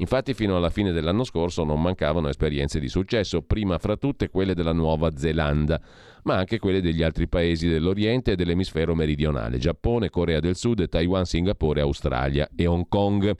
Infatti 0.00 0.32
fino 0.32 0.56
alla 0.56 0.70
fine 0.70 0.92
dell'anno 0.92 1.24
scorso 1.24 1.62
non 1.62 1.80
mancavano 1.80 2.30
esperienze 2.30 2.80
di 2.80 2.88
successo, 2.88 3.42
prima 3.42 3.76
fra 3.76 3.96
tutte 3.96 4.30
quelle 4.30 4.54
della 4.54 4.72
Nuova 4.72 5.10
Zelanda, 5.14 5.78
ma 6.22 6.36
anche 6.36 6.58
quelle 6.58 6.80
degli 6.80 7.02
altri 7.02 7.28
paesi 7.28 7.68
dell'Oriente 7.68 8.32
e 8.32 8.36
dell'emisfero 8.36 8.94
meridionale, 8.94 9.58
Giappone, 9.58 10.08
Corea 10.08 10.40
del 10.40 10.56
Sud, 10.56 10.88
Taiwan, 10.88 11.26
Singapore, 11.26 11.82
Australia 11.82 12.48
e 12.56 12.66
Hong 12.66 12.88
Kong. 12.88 13.36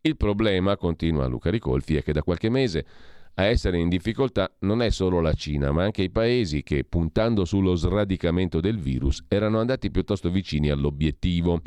Il 0.00 0.16
problema, 0.16 0.76
continua 0.76 1.26
Luca 1.26 1.50
Ricolfi, 1.50 1.96
è 1.96 2.02
che 2.04 2.12
da 2.12 2.22
qualche 2.22 2.48
mese 2.48 2.86
a 3.34 3.44
essere 3.44 3.78
in 3.78 3.88
difficoltà 3.88 4.52
non 4.60 4.82
è 4.82 4.90
solo 4.90 5.20
la 5.20 5.32
Cina, 5.32 5.72
ma 5.72 5.82
anche 5.82 6.02
i 6.02 6.10
paesi 6.10 6.62
che, 6.62 6.84
puntando 6.84 7.44
sullo 7.44 7.74
sradicamento 7.74 8.60
del 8.60 8.78
virus, 8.78 9.24
erano 9.26 9.58
andati 9.58 9.90
piuttosto 9.90 10.30
vicini 10.30 10.70
all'obiettivo. 10.70 11.60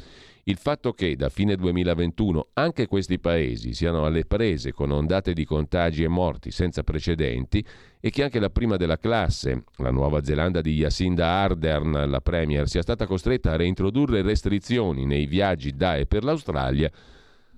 Il 0.51 0.57
fatto 0.57 0.91
che 0.91 1.15
da 1.15 1.29
fine 1.29 1.55
2021 1.55 2.49
anche 2.55 2.85
questi 2.85 3.19
paesi 3.19 3.73
siano 3.73 4.05
alle 4.05 4.25
prese 4.25 4.73
con 4.73 4.91
ondate 4.91 5.31
di 5.31 5.45
contagi 5.45 6.03
e 6.03 6.09
morti 6.09 6.51
senza 6.51 6.83
precedenti 6.83 7.65
e 8.01 8.09
che 8.09 8.23
anche 8.23 8.37
la 8.37 8.49
prima 8.49 8.75
della 8.75 8.97
classe, 8.97 9.63
la 9.77 9.91
Nuova 9.91 10.21
Zelanda 10.25 10.59
di 10.59 10.75
Jacinda 10.75 11.25
Ardern, 11.25 12.09
la 12.09 12.19
Premier, 12.19 12.67
sia 12.67 12.81
stata 12.81 13.07
costretta 13.07 13.51
a 13.51 13.55
reintrodurre 13.55 14.21
restrizioni 14.23 15.05
nei 15.05 15.25
viaggi 15.25 15.73
da 15.73 15.95
e 15.95 16.05
per 16.05 16.25
l'Australia, 16.25 16.91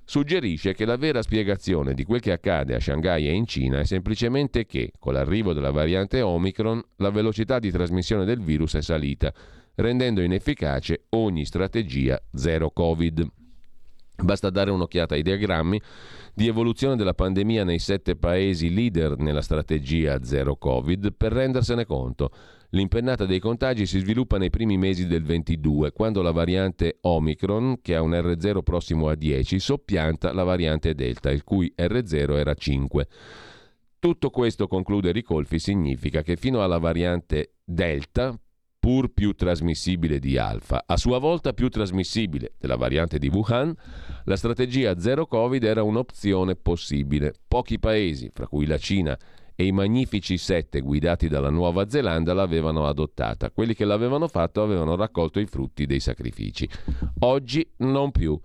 suggerisce 0.06 0.76
che 0.76 0.86
la 0.86 0.96
vera 0.96 1.24
spiegazione 1.24 1.96
di 1.96 2.04
quel 2.04 2.22
che 2.22 2.32
accade 2.32 2.76
a 2.76 2.80
Shanghai 2.80 3.28
e 3.28 3.32
in 3.32 3.48
Cina 3.48 3.80
è 3.80 3.86
semplicemente 3.86 4.68
che, 4.68 4.92
con 5.00 5.14
l'arrivo 5.14 5.54
della 5.54 5.72
variante 5.72 6.22
Omicron, 6.22 6.80
la 6.98 7.10
velocità 7.10 7.58
di 7.58 7.72
trasmissione 7.72 8.24
del 8.24 8.40
virus 8.40 8.76
è 8.76 8.84
salita 8.84 9.34
rendendo 9.76 10.22
inefficace 10.22 11.06
ogni 11.10 11.46
strategia 11.46 12.22
zero 12.34 12.72
Covid. 12.72 13.28
Basta 14.16 14.50
dare 14.50 14.70
un'occhiata 14.70 15.16
ai 15.16 15.24
diagrammi 15.24 15.82
di 16.36 16.48
evoluzione 16.48 16.96
della 16.96 17.14
pandemia 17.14 17.64
nei 17.64 17.80
sette 17.80 18.16
paesi 18.16 18.74
leader 18.74 19.18
nella 19.18 19.42
strategia 19.42 20.24
zero 20.24 20.56
Covid 20.56 21.14
per 21.14 21.32
rendersene 21.32 21.86
conto. 21.86 22.32
L'impennata 22.70 23.26
dei 23.26 23.40
contagi 23.40 23.86
si 23.86 24.00
sviluppa 24.00 24.38
nei 24.38 24.50
primi 24.50 24.78
mesi 24.78 25.06
del 25.06 25.24
22, 25.24 25.92
quando 25.92 26.22
la 26.24 26.32
variante 26.32 26.98
Omicron, 27.02 27.82
che 27.82 27.96
ha 27.96 28.02
un 28.02 28.12
R0 28.12 28.64
prossimo 28.64 29.10
a 29.10 29.16
10, 29.16 29.60
soppianta 29.60 30.34
la 30.34 30.44
variante 30.44 30.96
Delta, 30.96 31.30
il 31.30 31.44
cui 31.44 31.72
R0 31.76 32.36
era 32.36 32.54
5. 32.56 33.08
Tutto 34.00 34.30
questo, 34.32 34.68
conclude 34.68 35.12
Ricolfi, 35.12 35.60
significa 35.60 36.24
che 36.24 36.36
fino 36.36 36.64
alla 36.64 36.80
variante 36.80 37.54
Delta 37.64 38.36
pur 38.84 39.14
più 39.14 39.32
trasmissibile 39.32 40.20
di 40.20 40.38
Alfa, 40.38 40.84
a 40.86 40.98
sua 40.98 41.18
volta 41.18 41.54
più 41.54 41.70
trasmissibile 41.70 42.56
della 42.60 42.76
variante 42.76 43.18
di 43.18 43.30
Wuhan, 43.30 43.74
la 44.26 44.36
strategia 44.36 45.00
zero 45.00 45.26
Covid 45.26 45.64
era 45.64 45.84
un'opzione 45.84 46.58
possibile. 46.58 47.34
Pochi 47.48 47.80
paesi, 47.80 48.30
fra 48.34 48.46
cui 48.46 48.66
la 48.66 48.78
Cina 48.78 49.18
e 49.56 49.68
i 49.68 49.72
magnifici 49.72 50.38
sette 50.38 50.82
guidati 50.82 51.30
dalla 51.30 51.50
Nuova 51.50 51.88
Zelanda, 51.88 52.34
l'avevano 52.34 52.86
adottata. 52.86 53.52
Quelli 53.52 53.74
che 53.74 53.86
l'avevano 53.86 54.28
fatto 54.28 54.62
avevano 54.62 54.98
raccolto 54.98 55.40
i 55.40 55.46
frutti 55.46 55.86
dei 55.86 56.02
sacrifici. 56.02 56.68
Oggi 57.20 57.66
non 57.78 58.12
più. 58.12 58.38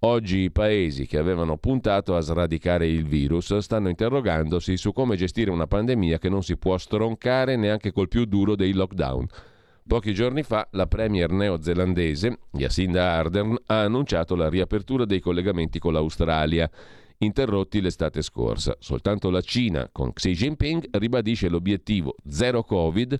Oggi 0.00 0.40
i 0.40 0.50
paesi 0.50 1.06
che 1.06 1.16
avevano 1.16 1.56
puntato 1.56 2.16
a 2.16 2.20
sradicare 2.20 2.86
il 2.86 3.06
virus 3.06 3.56
stanno 3.56 3.88
interrogandosi 3.88 4.76
su 4.76 4.92
come 4.92 5.16
gestire 5.16 5.50
una 5.50 5.66
pandemia 5.66 6.18
che 6.18 6.28
non 6.28 6.42
si 6.42 6.58
può 6.58 6.76
stroncare 6.76 7.56
neanche 7.56 7.92
col 7.92 8.08
più 8.08 8.26
duro 8.26 8.54
dei 8.56 8.74
lockdown. 8.74 9.26
Pochi 9.90 10.14
giorni 10.14 10.44
fa 10.44 10.68
la 10.74 10.86
premier 10.86 11.32
neozelandese 11.32 12.38
Jacinda 12.52 13.10
Ardern 13.10 13.56
ha 13.66 13.80
annunciato 13.80 14.36
la 14.36 14.48
riapertura 14.48 15.04
dei 15.04 15.18
collegamenti 15.18 15.80
con 15.80 15.92
l'Australia, 15.92 16.70
interrotti 17.18 17.80
l'estate 17.80 18.22
scorsa. 18.22 18.76
Soltanto 18.78 19.30
la 19.30 19.40
Cina, 19.40 19.88
con 19.90 20.12
Xi 20.12 20.30
Jinping, 20.30 20.96
ribadisce 20.96 21.48
l'obiettivo 21.48 22.14
zero 22.28 22.62
Covid 22.62 23.18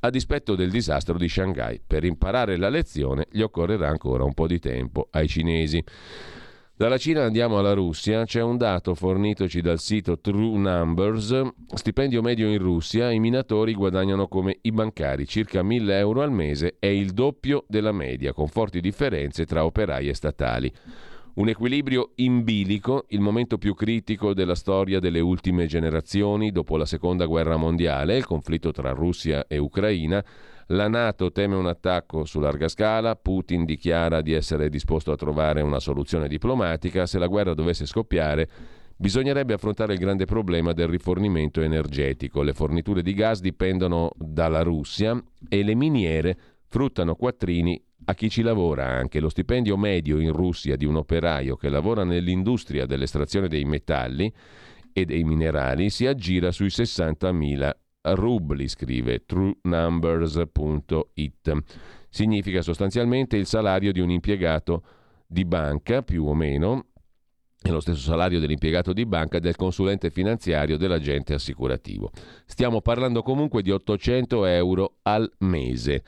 a 0.00 0.10
dispetto 0.10 0.56
del 0.56 0.72
disastro 0.72 1.16
di 1.16 1.28
Shanghai. 1.28 1.80
Per 1.86 2.02
imparare 2.02 2.56
la 2.56 2.68
lezione 2.68 3.28
gli 3.30 3.40
occorrerà 3.40 3.86
ancora 3.86 4.24
un 4.24 4.34
po' 4.34 4.48
di 4.48 4.58
tempo 4.58 5.06
ai 5.12 5.28
cinesi. 5.28 5.80
Dalla 6.78 6.96
Cina 6.96 7.24
andiamo 7.24 7.58
alla 7.58 7.72
Russia, 7.72 8.24
c'è 8.24 8.40
un 8.40 8.56
dato 8.56 8.94
fornitoci 8.94 9.60
dal 9.60 9.80
sito 9.80 10.20
True 10.20 10.58
Numbers, 10.58 11.42
stipendio 11.74 12.22
medio 12.22 12.48
in 12.52 12.58
Russia, 12.58 13.10
i 13.10 13.18
minatori 13.18 13.74
guadagnano 13.74 14.28
come 14.28 14.58
i 14.62 14.70
bancari, 14.70 15.26
circa 15.26 15.64
1000 15.64 15.98
euro 15.98 16.22
al 16.22 16.30
mese, 16.30 16.76
è 16.78 16.86
il 16.86 17.10
doppio 17.10 17.64
della 17.66 17.90
media, 17.90 18.32
con 18.32 18.46
forti 18.46 18.80
differenze 18.80 19.44
tra 19.44 19.64
operai 19.64 20.08
e 20.08 20.14
statali. 20.14 20.72
Un 21.34 21.48
equilibrio 21.48 22.12
in 22.16 22.44
bilico, 22.44 23.06
il 23.08 23.20
momento 23.20 23.58
più 23.58 23.74
critico 23.74 24.32
della 24.32 24.54
storia 24.54 25.00
delle 25.00 25.18
ultime 25.18 25.66
generazioni 25.66 26.52
dopo 26.52 26.76
la 26.76 26.86
seconda 26.86 27.26
guerra 27.26 27.56
mondiale, 27.56 28.16
il 28.16 28.24
conflitto 28.24 28.70
tra 28.70 28.92
Russia 28.92 29.48
e 29.48 29.58
Ucraina, 29.58 30.24
la 30.68 30.88
Nato 30.88 31.32
teme 31.32 31.54
un 31.54 31.66
attacco 31.66 32.24
su 32.24 32.40
larga 32.40 32.68
scala, 32.68 33.16
Putin 33.16 33.64
dichiara 33.64 34.20
di 34.20 34.32
essere 34.32 34.68
disposto 34.68 35.12
a 35.12 35.16
trovare 35.16 35.62
una 35.62 35.80
soluzione 35.80 36.28
diplomatica, 36.28 37.06
se 37.06 37.18
la 37.18 37.26
guerra 37.26 37.54
dovesse 37.54 37.86
scoppiare 37.86 38.48
bisognerebbe 38.96 39.54
affrontare 39.54 39.94
il 39.94 39.98
grande 39.98 40.24
problema 40.24 40.72
del 40.72 40.88
rifornimento 40.88 41.62
energetico. 41.62 42.42
Le 42.42 42.52
forniture 42.52 43.00
di 43.00 43.14
gas 43.14 43.40
dipendono 43.40 44.10
dalla 44.16 44.62
Russia 44.62 45.22
e 45.48 45.62
le 45.62 45.74
miniere 45.74 46.36
fruttano 46.66 47.14
quattrini 47.14 47.80
a 48.04 48.14
chi 48.14 48.28
ci 48.28 48.42
lavora 48.42 48.86
anche. 48.86 49.20
Lo 49.20 49.28
stipendio 49.30 49.76
medio 49.76 50.18
in 50.18 50.32
Russia 50.32 50.76
di 50.76 50.84
un 50.84 50.96
operaio 50.96 51.56
che 51.56 51.70
lavora 51.70 52.04
nell'industria 52.04 52.84
dell'estrazione 52.84 53.48
dei 53.48 53.64
metalli 53.64 54.30
e 54.92 55.04
dei 55.06 55.24
minerali 55.24 55.88
si 55.88 56.06
aggira 56.06 56.50
sui 56.50 56.66
60.000 56.66 57.70
rubli, 58.02 58.68
scrive 58.68 59.24
truenumbers.it. 59.24 61.56
Significa 62.08 62.62
sostanzialmente 62.62 63.36
il 63.36 63.46
salario 63.46 63.92
di 63.92 64.00
un 64.00 64.10
impiegato 64.10 64.82
di 65.26 65.44
banca, 65.44 66.02
più 66.02 66.26
o 66.26 66.34
meno, 66.34 66.86
è 67.60 67.70
lo 67.70 67.80
stesso 67.80 68.00
salario 68.00 68.38
dell'impiegato 68.38 68.92
di 68.92 69.04
banca 69.04 69.40
del 69.40 69.56
consulente 69.56 70.10
finanziario 70.10 70.76
dell'agente 70.76 71.34
assicurativo. 71.34 72.10
Stiamo 72.46 72.80
parlando 72.80 73.22
comunque 73.22 73.62
di 73.62 73.70
800 73.70 74.44
euro 74.46 74.98
al 75.02 75.30
mese. 75.38 76.04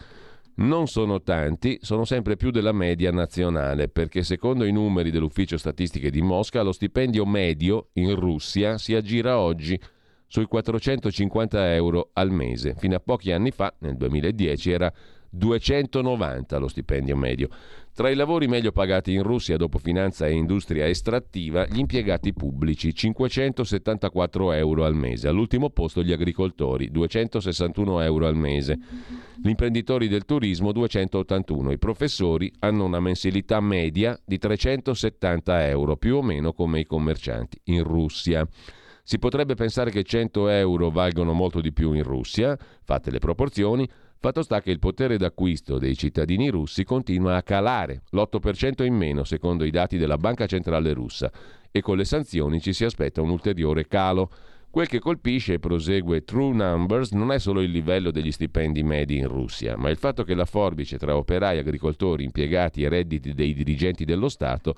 Non 0.57 0.87
sono 0.87 1.23
tanti, 1.23 1.79
sono 1.81 2.05
sempre 2.05 2.37
più 2.37 2.51
della 2.51 2.73
media 2.73 3.11
nazionale, 3.11 3.89
perché 3.89 4.23
secondo 4.23 4.65
i 4.65 4.73
numeri 4.73 5.11
dell'Ufficio 5.11 5.57
Statistiche 5.57 6.11
di 6.11 6.23
Mosca 6.23 6.63
lo 6.63 6.73
stipendio 6.73 7.25
medio 7.25 7.89
in 7.95 8.15
Russia 8.15 8.79
si 8.79 8.95
aggira 8.95 9.39
oggi 9.39 9.81
sui 10.31 10.47
450 10.47 11.75
euro 11.75 12.11
al 12.13 12.31
mese. 12.31 12.77
Fino 12.79 12.95
a 12.95 13.01
pochi 13.01 13.33
anni 13.33 13.51
fa, 13.51 13.75
nel 13.81 13.97
2010, 13.97 14.71
era 14.71 14.93
290 15.29 16.57
lo 16.59 16.69
stipendio 16.69 17.17
medio. 17.17 17.49
Tra 17.93 18.09
i 18.11 18.15
lavori 18.15 18.47
meglio 18.47 18.71
pagati 18.71 19.13
in 19.13 19.25
Russia 19.25 19.57
dopo 19.57 19.79
finanza 19.79 20.29
e 20.29 20.33
industria 20.33 20.87
estrattiva, 20.87 21.67
gli 21.67 21.81
impiegati 21.81 22.33
pubblici 22.33 22.95
574 22.95 24.53
euro 24.53 24.85
al 24.85 24.95
mese, 24.95 25.27
all'ultimo 25.27 25.69
posto 25.71 26.01
gli 26.01 26.13
agricoltori 26.13 26.93
261 26.93 28.01
euro 28.03 28.29
al 28.29 28.37
mese, 28.37 28.79
gli 29.43 29.49
imprenditori 29.49 30.07
del 30.07 30.25
turismo 30.25 30.71
281, 30.71 31.73
i 31.73 31.79
professori 31.79 32.53
hanno 32.61 32.85
una 32.85 33.01
mensilità 33.01 33.61
media 33.61 34.17
di 34.25 34.39
370 34.39 35.67
euro, 35.67 35.97
più 35.97 36.19
o 36.19 36.23
meno 36.23 36.53
come 36.53 36.79
i 36.79 36.87
commercianti 36.87 37.61
in 37.65 37.83
Russia. 37.83 38.47
Si 39.11 39.19
potrebbe 39.19 39.57
pensare 39.57 39.91
che 39.91 40.05
100 40.05 40.47
euro 40.51 40.89
valgono 40.89 41.33
molto 41.33 41.61
di 41.61 41.73
più 41.73 41.95
in 41.95 42.05
Russia, 42.05 42.57
fatte 42.85 43.11
le 43.11 43.19
proporzioni, 43.19 43.85
Fatto 44.21 44.43
sta 44.43 44.61
che 44.61 44.71
il 44.71 44.79
potere 44.79 45.17
d'acquisto 45.17 45.79
dei 45.79 45.97
cittadini 45.97 46.49
russi 46.49 46.85
continua 46.85 47.35
a 47.37 47.43
calare, 47.43 48.03
l'8% 48.11 48.85
in 48.85 48.95
meno 48.95 49.25
secondo 49.25 49.65
i 49.65 49.71
dati 49.71 49.97
della 49.97 50.17
Banca 50.17 50.47
Centrale 50.47 50.93
russa, 50.93 51.29
e 51.73 51.81
con 51.81 51.97
le 51.97 52.05
sanzioni 52.05 52.61
ci 52.61 52.73
si 52.73 52.85
aspetta 52.85 53.21
un 53.21 53.31
ulteriore 53.31 53.89
calo. 53.89 54.31
Quel 54.71 54.87
che 54.87 55.01
colpisce, 55.01 55.59
prosegue 55.59 56.23
True 56.23 56.55
Numbers, 56.55 57.11
non 57.11 57.33
è 57.33 57.41
solo 57.41 57.63
il 57.63 57.73
livello 57.73 58.13
degli 58.13 58.31
stipendi 58.31 58.85
medi 58.85 59.17
in 59.17 59.27
Russia, 59.27 59.77
ma 59.77 59.89
il 59.89 59.97
fatto 59.97 60.23
che 60.23 60.35
la 60.35 60.45
forbice 60.45 60.99
tra 60.99 61.17
operai, 61.17 61.59
agricoltori, 61.59 62.23
impiegati 62.23 62.85
e 62.85 62.89
redditi 62.89 63.35
dei 63.35 63.55
dirigenti 63.55 64.05
dello 64.05 64.29
Stato 64.29 64.77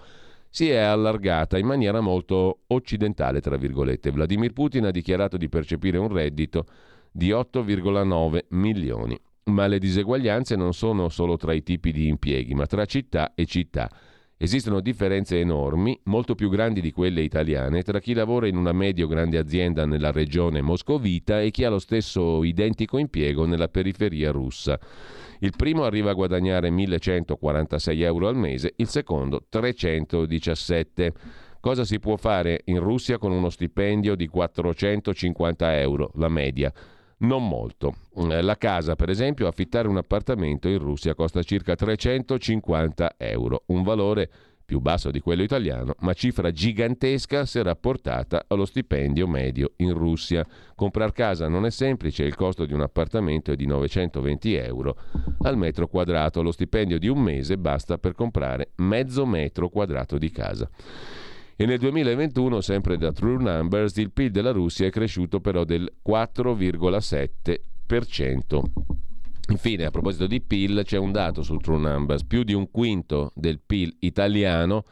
si 0.54 0.68
è 0.68 0.76
allargata 0.76 1.56
in 1.56 1.64
maniera 1.64 2.02
molto 2.02 2.64
occidentale, 2.66 3.40
tra 3.40 3.56
virgolette. 3.56 4.10
Vladimir 4.10 4.52
Putin 4.52 4.84
ha 4.84 4.90
dichiarato 4.90 5.38
di 5.38 5.48
percepire 5.48 5.96
un 5.96 6.08
reddito 6.08 6.66
di 7.10 7.30
8,9 7.30 8.40
milioni. 8.50 9.18
Ma 9.44 9.66
le 9.66 9.78
diseguaglianze 9.78 10.54
non 10.54 10.74
sono 10.74 11.08
solo 11.08 11.38
tra 11.38 11.54
i 11.54 11.62
tipi 11.62 11.90
di 11.90 12.06
impieghi, 12.06 12.52
ma 12.52 12.66
tra 12.66 12.84
città 12.84 13.32
e 13.34 13.46
città. 13.46 13.88
Esistono 14.36 14.80
differenze 14.80 15.40
enormi, 15.40 15.98
molto 16.04 16.34
più 16.34 16.50
grandi 16.50 16.82
di 16.82 16.92
quelle 16.92 17.22
italiane, 17.22 17.82
tra 17.82 17.98
chi 17.98 18.12
lavora 18.12 18.46
in 18.46 18.56
una 18.56 18.72
medio-grande 18.72 19.38
azienda 19.38 19.86
nella 19.86 20.12
regione 20.12 20.60
moscovita 20.60 21.40
e 21.40 21.50
chi 21.50 21.64
ha 21.64 21.70
lo 21.70 21.78
stesso 21.78 22.44
identico 22.44 22.98
impiego 22.98 23.46
nella 23.46 23.68
periferia 23.68 24.30
russa. 24.32 24.78
Il 25.42 25.54
primo 25.56 25.82
arriva 25.82 26.10
a 26.10 26.14
guadagnare 26.14 26.70
1146 26.70 28.02
euro 28.02 28.28
al 28.28 28.36
mese, 28.36 28.74
il 28.76 28.86
secondo 28.86 29.44
317. 29.48 31.12
Cosa 31.58 31.84
si 31.84 31.98
può 31.98 32.16
fare 32.16 32.60
in 32.66 32.78
Russia 32.78 33.18
con 33.18 33.32
uno 33.32 33.50
stipendio 33.50 34.14
di 34.14 34.28
450 34.28 35.80
euro, 35.80 36.12
la 36.14 36.28
media? 36.28 36.72
Non 37.18 37.48
molto. 37.48 37.94
Eh, 38.16 38.40
la 38.40 38.56
casa, 38.56 38.94
per 38.94 39.10
esempio, 39.10 39.48
affittare 39.48 39.88
un 39.88 39.96
appartamento 39.96 40.68
in 40.68 40.78
Russia 40.78 41.14
costa 41.14 41.42
circa 41.42 41.74
350 41.74 43.14
euro, 43.16 43.64
un 43.66 43.82
valore 43.82 44.30
più 44.72 44.80
basso 44.80 45.10
di 45.10 45.20
quello 45.20 45.42
italiano, 45.42 45.94
ma 45.98 46.14
cifra 46.14 46.50
gigantesca 46.50 47.44
se 47.44 47.62
rapportata 47.62 48.46
allo 48.48 48.64
stipendio 48.64 49.28
medio 49.28 49.72
in 49.76 49.92
Russia. 49.92 50.46
Comprar 50.74 51.12
casa 51.12 51.46
non 51.46 51.66
è 51.66 51.70
semplice, 51.70 52.24
il 52.24 52.34
costo 52.34 52.64
di 52.64 52.72
un 52.72 52.80
appartamento 52.80 53.52
è 53.52 53.56
di 53.56 53.66
920 53.66 54.54
euro 54.54 54.96
al 55.42 55.58
metro 55.58 55.88
quadrato, 55.88 56.40
lo 56.40 56.52
stipendio 56.52 56.98
di 56.98 57.08
un 57.08 57.20
mese 57.20 57.58
basta 57.58 57.98
per 57.98 58.14
comprare 58.14 58.70
mezzo 58.76 59.26
metro 59.26 59.68
quadrato 59.68 60.16
di 60.16 60.30
casa. 60.30 60.66
E 61.54 61.66
nel 61.66 61.78
2021, 61.78 62.62
sempre 62.62 62.96
da 62.96 63.12
True 63.12 63.42
Numbers, 63.42 63.94
il 63.96 64.10
PIL 64.10 64.30
della 64.30 64.52
Russia 64.52 64.86
è 64.86 64.90
cresciuto 64.90 65.40
però 65.40 65.64
del 65.64 65.92
4,7%. 66.02 68.91
Infine, 69.48 69.84
a 69.86 69.90
proposito 69.90 70.26
di 70.26 70.40
PIL, 70.40 70.82
c'è 70.84 70.96
un 70.96 71.10
dato 71.10 71.42
su 71.42 71.56
True 71.56 71.78
Numbers, 71.78 72.24
più 72.24 72.44
di 72.44 72.52
un 72.52 72.70
quinto 72.70 73.32
del 73.34 73.60
PIL 73.64 73.96
italiano 74.00 74.84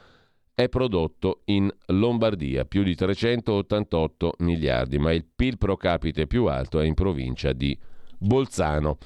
è 0.55 0.69
prodotto 0.69 1.43
in 1.47 1.71
Lombardia, 1.87 2.65
più 2.65 2.83
di 2.83 2.95
388 2.95 4.35
miliardi, 4.39 4.99
ma 4.99 5.13
il 5.13 5.25
PIL 5.25 5.57
pro 5.57 5.77
capite 5.77 6.27
più 6.27 6.47
alto 6.47 6.81
è 6.81 6.85
in 6.85 6.95
provincia 6.95 7.53
di 7.53 7.79
Bolzano. 8.19 8.99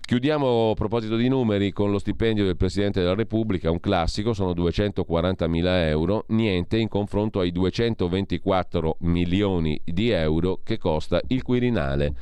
Chiudiamo 0.00 0.70
a 0.70 0.74
proposito 0.74 1.14
di 1.14 1.28
numeri 1.28 1.70
con 1.70 1.92
lo 1.92 1.98
stipendio 1.98 2.44
del 2.44 2.56
Presidente 2.56 3.00
della 3.00 3.14
Repubblica, 3.14 3.70
un 3.70 3.78
classico, 3.78 4.32
sono 4.32 4.52
240 4.54 5.46
mila 5.46 5.86
euro, 5.86 6.24
niente 6.28 6.78
in 6.78 6.88
confronto 6.88 7.38
ai 7.38 7.52
224 7.52 8.96
milioni 9.00 9.80
di 9.84 10.08
euro 10.10 10.60
che 10.64 10.78
costa 10.78 11.20
il 11.28 11.42
Quirinale 11.42 12.14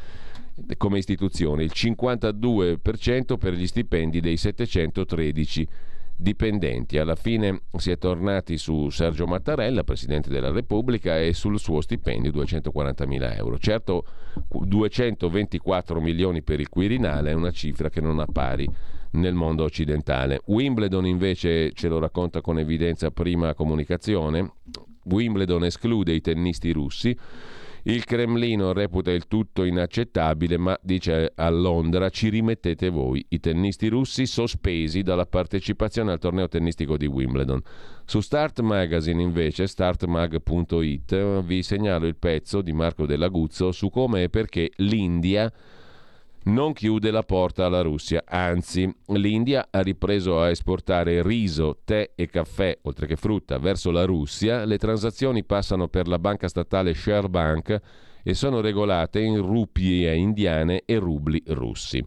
come 0.77 0.99
istituzione, 0.99 1.65
il 1.65 1.73
52% 1.75 3.37
per 3.37 3.53
gli 3.55 3.67
stipendi 3.67 4.21
dei 4.21 4.37
713 4.37 5.69
dipendenti. 6.17 6.99
Alla 6.99 7.15
fine 7.15 7.63
si 7.77 7.91
è 7.91 7.99
tornati 7.99 8.57
su 8.57 8.89
Sergio 8.89 9.27
Mattarella, 9.27 9.85
Presidente 9.85 10.31
della 10.31 10.51
Repubblica, 10.51 11.21
e 11.21 11.35
sul 11.35 11.59
suo 11.59 11.81
stipendio 11.81 12.33
240 12.33 13.07
mila 13.07 13.35
euro. 13.35 13.59
Certo 13.59 14.05
224 14.49 16.01
milioni 16.01 16.43
per 16.43 16.61
il 16.61 16.69
Quirinale 16.69 17.31
è 17.31 17.35
una 17.35 17.51
cifra 17.51 17.91
che 17.91 18.01
non 18.01 18.19
ha 18.19 18.27
pari 18.27 18.69
nel 19.13 19.35
mondo 19.35 19.65
occidentale. 19.65 20.41
Wimbledon 20.47 21.07
invece 21.07 21.73
ce 21.73 21.89
lo 21.89 21.99
racconta 21.99 22.41
con 22.41 22.59
evidenza 22.59 23.11
prima 23.11 23.55
comunicazione. 23.55 24.53
Wimbledon 25.05 25.65
esclude 25.65 26.13
i 26.13 26.21
tennisti 26.21 26.73
russi 26.73 27.17
il 27.89 28.05
Cremlino 28.05 28.73
reputa 28.73 29.13
il 29.13 29.29
tutto 29.29 29.63
inaccettabile, 29.63 30.59
ma 30.59 30.77
dice 30.83 31.33
a 31.35 31.49
Londra 31.51 32.09
ci 32.09 32.29
rimettete 32.29 32.89
voi, 32.89 33.25
i 33.29 33.39
tennisti 33.39 33.87
russi 33.87 34.27
sospesi 34.27 35.03
dalla 35.03 35.27
partecipazione 35.27 36.11
al 36.11 36.19
torneo 36.19 36.49
tennistico 36.49 36.97
di 36.97 37.07
Wimbledon. 37.07 37.63
Su 38.05 38.21
Start 38.21 38.61
Magazine 38.61 39.23
invece, 39.23 39.69
startmag.it, 39.69 41.43
vi 41.43 41.63
segnalo 41.63 42.07
il 42.07 42.17
pezzo 42.17 42.61
di 42.61 42.73
Marco 42.73 43.07
Dell'Aguzzo 43.07 43.71
su 43.71 43.89
come 43.89 44.25
e 44.25 44.31
perché 44.31 44.73
l'India 44.79 45.53
non 46.47 46.73
chiude 46.73 47.11
la 47.11 47.23
porta 47.23 47.67
alla 47.67 47.83
Russia, 47.83 48.23
anzi 48.27 48.93
l'India 49.07 49.69
ha 49.71 49.81
ripreso 49.81 50.41
a 50.41 50.51
esportare 50.51 51.23
riso, 51.23 51.79
tè 51.85 52.13
e 52.15 52.27
caffè, 52.27 52.79
oltre 52.83 53.07
che 53.07 53.17
frutta, 53.17 53.59
verso 53.59 53.91
la 53.91 54.05
Russia, 54.05 54.65
le 54.65 54.79
transazioni 54.79 55.45
passano 55.45 55.89
per 55.89 56.07
la 56.07 56.19
banca 56.19 56.49
statale 56.49 56.95
Sharebank 56.95 57.81
e 58.23 58.35
sono 58.35 58.61
regolate 58.61 59.21
in 59.21 59.41
rupie 59.41 60.15
indiane 60.15 60.83
e 60.85 60.99
rubli 60.99 61.43
russi. 61.47 62.05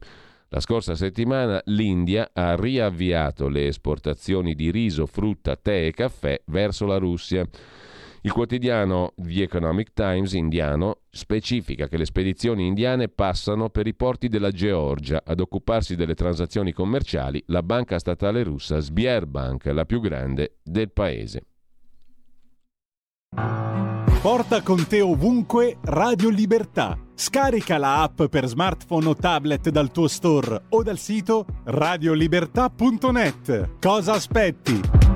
La 0.51 0.59
scorsa 0.59 0.95
settimana 0.95 1.61
l'India 1.65 2.31
ha 2.33 2.55
riavviato 2.55 3.49
le 3.49 3.67
esportazioni 3.67 4.55
di 4.55 4.71
riso, 4.71 5.05
frutta, 5.05 5.55
tè 5.55 5.85
e 5.85 5.91
caffè 5.91 6.41
verso 6.45 6.85
la 6.85 6.97
Russia. 6.97 7.47
Il 8.21 8.33
quotidiano 8.33 9.13
The 9.15 9.43
Economic 9.43 9.93
Times 9.93 10.33
indiano 10.33 10.99
specifica 11.09 11.87
che 11.87 11.97
le 11.97 12.05
spedizioni 12.05 12.67
indiane 12.67 13.07
passano 13.07 13.69
per 13.69 13.87
i 13.87 13.95
porti 13.95 14.27
della 14.27 14.51
Georgia 14.51 15.23
ad 15.25 15.39
occuparsi 15.39 15.95
delle 15.95 16.15
transazioni 16.15 16.73
commerciali 16.73 17.41
la 17.47 17.63
banca 17.63 17.97
statale 17.97 18.43
russa 18.43 18.79
Sbierbank, 18.79 19.65
la 19.67 19.85
più 19.85 20.01
grande 20.01 20.57
del 20.63 20.91
paese. 20.91 21.43
Porta 24.21 24.61
con 24.61 24.85
te 24.85 24.99
ovunque 24.99 25.77
Radio 25.81 26.29
Libertà. 26.29 26.97
Scarica 27.15 27.77
la 27.77 28.01
app 28.01 28.23
per 28.23 28.47
smartphone 28.47 29.07
o 29.07 29.15
tablet 29.15 29.69
dal 29.69 29.91
tuo 29.91 30.09
store 30.09 30.63
o 30.69 30.83
dal 30.83 30.97
sito 30.97 31.45
radiolibertà.net. 31.63 33.77
Cosa 33.79 34.13
aspetti? 34.13 35.08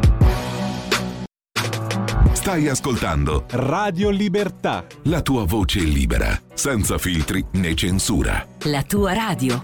Stai 2.44 2.68
ascoltando 2.68 3.46
Radio 3.52 4.10
Libertà. 4.10 4.86
La 5.04 5.22
tua 5.22 5.46
voce 5.46 5.80
libera, 5.80 6.38
senza 6.54 6.98
filtri 6.98 7.42
né 7.54 7.74
censura. 7.74 8.46
La 8.64 8.84
tua 8.84 9.14
radio. 9.14 9.64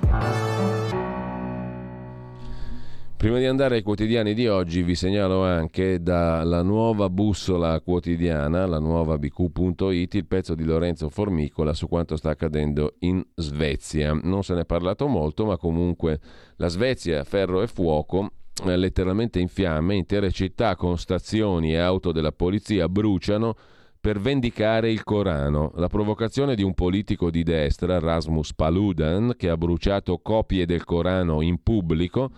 Prima 3.17 3.37
di 3.37 3.45
andare 3.47 3.75
ai 3.75 3.81
quotidiani 3.81 4.33
di 4.33 4.47
oggi 4.47 4.81
vi 4.81 4.95
segnalo 4.95 5.43
anche 5.43 6.01
dalla 6.01 6.61
nuova 6.61 7.09
bussola 7.09 7.81
quotidiana, 7.81 8.65
la 8.65 8.79
nuova 8.79 9.17
bq.it, 9.17 10.13
il 10.13 10.25
pezzo 10.25 10.55
di 10.55 10.63
Lorenzo 10.63 11.09
Formicola 11.09 11.73
su 11.73 11.89
quanto 11.89 12.15
sta 12.15 12.29
accadendo 12.29 12.95
in 12.99 13.21
Svezia. 13.35 14.13
Non 14.13 14.41
se 14.41 14.53
ne 14.53 14.61
è 14.61 14.65
parlato 14.65 15.05
molto, 15.05 15.45
ma 15.45 15.57
comunque 15.57 16.21
la 16.55 16.69
Svezia, 16.69 17.25
ferro 17.25 17.61
e 17.61 17.67
fuoco, 17.67 18.35
eh, 18.65 18.77
letteralmente 18.77 19.39
in 19.39 19.47
fiamme, 19.47 19.95
intere 19.95 20.31
città 20.31 20.75
con 20.75 20.97
stazioni 20.97 21.73
e 21.73 21.77
auto 21.77 22.11
della 22.11 22.31
polizia 22.31 22.89
bruciano 22.89 23.55
per 23.99 24.19
vendicare 24.19 24.91
il 24.91 25.03
Corano. 25.03 25.71
La 25.75 25.87
provocazione 25.87 26.55
di 26.55 26.63
un 26.63 26.73
politico 26.73 27.29
di 27.29 27.43
destra, 27.43 27.99
Rasmus 27.99 28.53
Paludan, 28.53 29.33
che 29.37 29.49
ha 29.49 29.57
bruciato 29.57 30.19
copie 30.19 30.65
del 30.65 30.85
Corano 30.85 31.41
in 31.41 31.61
pubblico, 31.61 32.31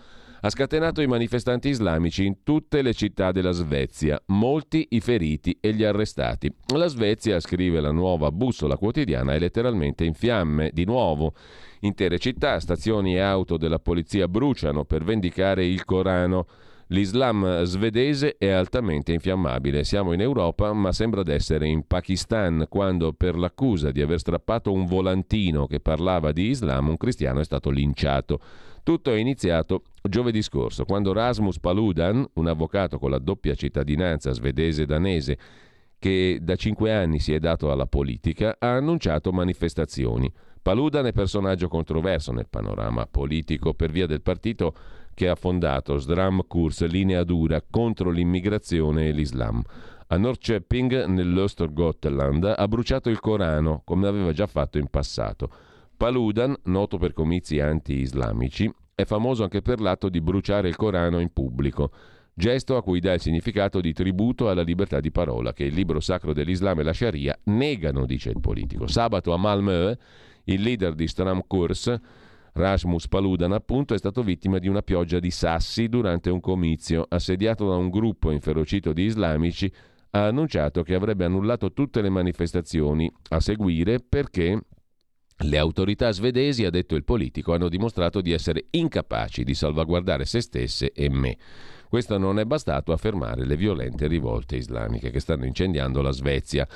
ha 0.44 0.50
scatenato 0.50 1.00
i 1.00 1.06
manifestanti 1.06 1.68
islamici 1.68 2.26
in 2.26 2.42
tutte 2.42 2.82
le 2.82 2.92
città 2.94 3.30
della 3.30 3.52
Svezia, 3.52 4.20
molti 4.26 4.88
i 4.90 5.00
feriti 5.00 5.56
e 5.60 5.72
gli 5.72 5.84
arrestati. 5.84 6.52
La 6.74 6.88
Svezia, 6.88 7.38
scrive 7.38 7.80
la 7.80 7.92
nuova 7.92 8.32
bussola 8.32 8.76
quotidiana, 8.76 9.34
è 9.34 9.38
letteralmente 9.38 10.04
in 10.04 10.14
fiamme 10.14 10.70
di 10.72 10.84
nuovo. 10.84 11.32
Intere 11.84 12.20
città, 12.20 12.60
stazioni 12.60 13.16
e 13.16 13.20
auto 13.20 13.56
della 13.56 13.80
polizia 13.80 14.28
bruciano 14.28 14.84
per 14.84 15.02
vendicare 15.02 15.66
il 15.66 15.84
Corano. 15.84 16.46
L'Islam 16.88 17.64
svedese 17.64 18.36
è 18.38 18.50
altamente 18.50 19.12
infiammabile. 19.12 19.82
Siamo 19.82 20.12
in 20.12 20.20
Europa, 20.20 20.72
ma 20.74 20.92
sembra 20.92 21.24
d'essere 21.24 21.66
in 21.66 21.84
Pakistan, 21.84 22.66
quando 22.68 23.12
per 23.12 23.36
l'accusa 23.36 23.90
di 23.90 24.00
aver 24.00 24.20
strappato 24.20 24.70
un 24.70 24.86
volantino 24.86 25.66
che 25.66 25.80
parlava 25.80 26.30
di 26.30 26.50
Islam, 26.50 26.88
un 26.88 26.96
cristiano 26.96 27.40
è 27.40 27.44
stato 27.44 27.68
linciato. 27.70 28.38
Tutto 28.84 29.10
è 29.10 29.16
iniziato 29.16 29.82
giovedì 30.02 30.40
scorso, 30.40 30.84
quando 30.84 31.12
Rasmus 31.12 31.58
Paludan, 31.58 32.24
un 32.34 32.46
avvocato 32.46 33.00
con 33.00 33.10
la 33.10 33.18
doppia 33.18 33.56
cittadinanza 33.56 34.30
svedese 34.30 34.82
e 34.82 34.86
danese, 34.86 35.38
che 35.98 36.38
da 36.40 36.54
cinque 36.54 36.92
anni 36.92 37.18
si 37.18 37.32
è 37.32 37.40
dato 37.40 37.72
alla 37.72 37.86
politica, 37.86 38.54
ha 38.58 38.74
annunciato 38.74 39.32
manifestazioni. 39.32 40.32
Paludan 40.62 41.06
è 41.06 41.12
personaggio 41.12 41.66
controverso 41.66 42.30
nel 42.30 42.46
panorama 42.48 43.04
politico 43.06 43.74
per 43.74 43.90
via 43.90 44.06
del 44.06 44.22
partito 44.22 44.74
che 45.12 45.28
ha 45.28 45.34
fondato 45.34 45.98
Sdram 45.98 46.46
Kurs, 46.46 46.86
linea 46.86 47.24
dura 47.24 47.60
contro 47.68 48.10
l'immigrazione 48.10 49.08
e 49.08 49.10
l'Islam. 49.10 49.60
A 50.06 50.16
Norrköping, 50.16 51.06
nell'Östergotland, 51.06 52.54
ha 52.56 52.68
bruciato 52.68 53.10
il 53.10 53.18
Corano, 53.18 53.82
come 53.84 54.06
aveva 54.06 54.30
già 54.32 54.46
fatto 54.46 54.78
in 54.78 54.86
passato. 54.86 55.50
Paludan, 55.96 56.54
noto 56.64 56.96
per 56.96 57.12
comizi 57.12 57.58
anti-islamici, 57.58 58.72
è 58.94 59.04
famoso 59.04 59.42
anche 59.42 59.62
per 59.62 59.80
l'atto 59.80 60.08
di 60.08 60.20
bruciare 60.20 60.68
il 60.68 60.76
Corano 60.76 61.18
in 61.18 61.32
pubblico, 61.32 61.90
gesto 62.34 62.76
a 62.76 62.82
cui 62.82 63.00
dà 63.00 63.14
il 63.14 63.20
significato 63.20 63.80
di 63.80 63.92
tributo 63.92 64.48
alla 64.48 64.62
libertà 64.62 65.00
di 65.00 65.10
parola 65.10 65.52
che 65.52 65.64
il 65.64 65.74
libro 65.74 65.98
sacro 65.98 66.32
dell'Islam 66.32 66.78
e 66.78 66.82
la 66.84 66.92
Sharia 66.92 67.36
negano, 67.44 68.06
dice 68.06 68.30
il 68.30 68.40
politico. 68.40 68.86
Sabato 68.86 69.32
a 69.32 69.38
Malmö 69.38 69.96
il 70.44 70.60
leader 70.60 70.94
di 70.94 71.06
Stram 71.06 71.42
Kurs 71.46 72.00
Rasmus 72.54 73.08
Paludan, 73.08 73.52
appunto, 73.52 73.94
è 73.94 73.98
stato 73.98 74.22
vittima 74.22 74.58
di 74.58 74.68
una 74.68 74.82
pioggia 74.82 75.18
di 75.18 75.30
sassi 75.30 75.88
durante 75.88 76.28
un 76.28 76.40
comizio. 76.40 77.06
Assediato 77.08 77.68
da 77.68 77.76
un 77.76 77.88
gruppo 77.88 78.30
inferocito 78.30 78.92
di 78.92 79.04
islamici, 79.04 79.72
ha 80.10 80.26
annunciato 80.26 80.82
che 80.82 80.94
avrebbe 80.94 81.24
annullato 81.24 81.72
tutte 81.72 82.02
le 82.02 82.10
manifestazioni 82.10 83.10
a 83.30 83.40
seguire 83.40 84.00
perché 84.06 84.60
le 85.44 85.58
autorità 85.58 86.10
svedesi, 86.12 86.64
ha 86.66 86.70
detto 86.70 86.94
il 86.94 87.04
politico, 87.04 87.54
hanno 87.54 87.70
dimostrato 87.70 88.20
di 88.20 88.32
essere 88.32 88.66
incapaci 88.70 89.44
di 89.44 89.54
salvaguardare 89.54 90.26
se 90.26 90.40
stesse 90.42 90.92
e 90.92 91.08
me. 91.08 91.36
Questo 91.92 92.16
non 92.16 92.38
è 92.38 92.46
bastato 92.46 92.92
a 92.92 92.96
fermare 92.96 93.44
le 93.44 93.54
violente 93.54 94.06
rivolte 94.06 94.56
islamiche 94.56 95.10
che 95.10 95.20
stanno 95.20 95.44
incendiando 95.44 96.00
la 96.00 96.10
Svezia, 96.10 96.66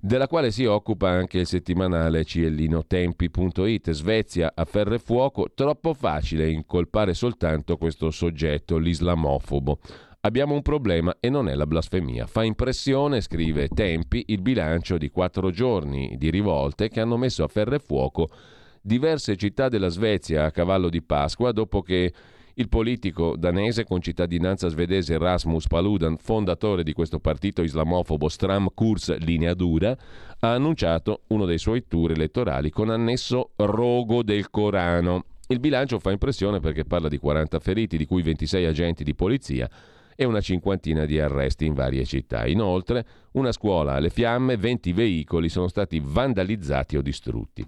della 0.00 0.26
quale 0.28 0.50
si 0.50 0.64
occupa 0.64 1.10
anche 1.10 1.40
il 1.40 1.46
settimanale 1.46 2.24
ciellinotempi.it. 2.24 3.90
Svezia 3.90 4.52
a 4.54 4.64
ferro 4.64 4.94
e 4.94 4.98
fuoco, 4.98 5.50
troppo 5.54 5.92
facile 5.92 6.48
incolpare 6.48 7.12
soltanto 7.12 7.76
questo 7.76 8.10
soggetto, 8.10 8.78
l'islamofobo. 8.78 9.78
Abbiamo 10.20 10.54
un 10.54 10.62
problema 10.62 11.14
e 11.20 11.28
non 11.28 11.50
è 11.50 11.54
la 11.54 11.66
blasfemia. 11.66 12.26
Fa 12.26 12.42
impressione, 12.42 13.20
scrive 13.20 13.68
Tempi, 13.68 14.24
il 14.28 14.40
bilancio 14.40 14.96
di 14.96 15.10
quattro 15.10 15.50
giorni 15.50 16.14
di 16.16 16.30
rivolte 16.30 16.88
che 16.88 17.00
hanno 17.00 17.18
messo 17.18 17.44
a 17.44 17.48
ferro 17.48 17.74
e 17.74 17.78
fuoco 17.78 18.30
diverse 18.80 19.36
città 19.36 19.68
della 19.68 19.88
Svezia 19.88 20.44
a 20.44 20.52
cavallo 20.52 20.88
di 20.88 21.02
Pasqua 21.02 21.50
dopo 21.50 21.82
che 21.82 22.12
il 22.58 22.68
politico 22.68 23.36
danese 23.36 23.84
con 23.84 24.00
cittadinanza 24.00 24.68
svedese 24.68 25.18
Rasmus 25.18 25.66
Paludan, 25.66 26.16
fondatore 26.16 26.82
di 26.82 26.94
questo 26.94 27.18
partito 27.18 27.62
islamofobo 27.62 28.30
Stram 28.30 28.68
Kurs 28.72 29.14
Linea 29.18 29.52
Dura, 29.52 29.94
ha 30.38 30.52
annunciato 30.52 31.22
uno 31.28 31.44
dei 31.44 31.58
suoi 31.58 31.86
tour 31.86 32.12
elettorali 32.12 32.70
con 32.70 32.88
annesso 32.88 33.50
rogo 33.56 34.22
del 34.22 34.48
Corano. 34.48 35.24
Il 35.48 35.60
bilancio 35.60 35.98
fa 35.98 36.12
impressione 36.12 36.58
perché 36.58 36.84
parla 36.84 37.08
di 37.08 37.18
40 37.18 37.58
feriti, 37.60 37.98
di 37.98 38.06
cui 38.06 38.22
26 38.22 38.64
agenti 38.64 39.04
di 39.04 39.14
polizia 39.14 39.68
e 40.14 40.24
una 40.24 40.40
cinquantina 40.40 41.04
di 41.04 41.20
arresti 41.20 41.66
in 41.66 41.74
varie 41.74 42.06
città. 42.06 42.46
Inoltre, 42.46 43.04
una 43.32 43.52
scuola 43.52 43.92
alle 43.92 44.08
fiamme, 44.08 44.56
20 44.56 44.92
veicoli 44.94 45.50
sono 45.50 45.68
stati 45.68 46.00
vandalizzati 46.02 46.96
o 46.96 47.02
distrutti. 47.02 47.66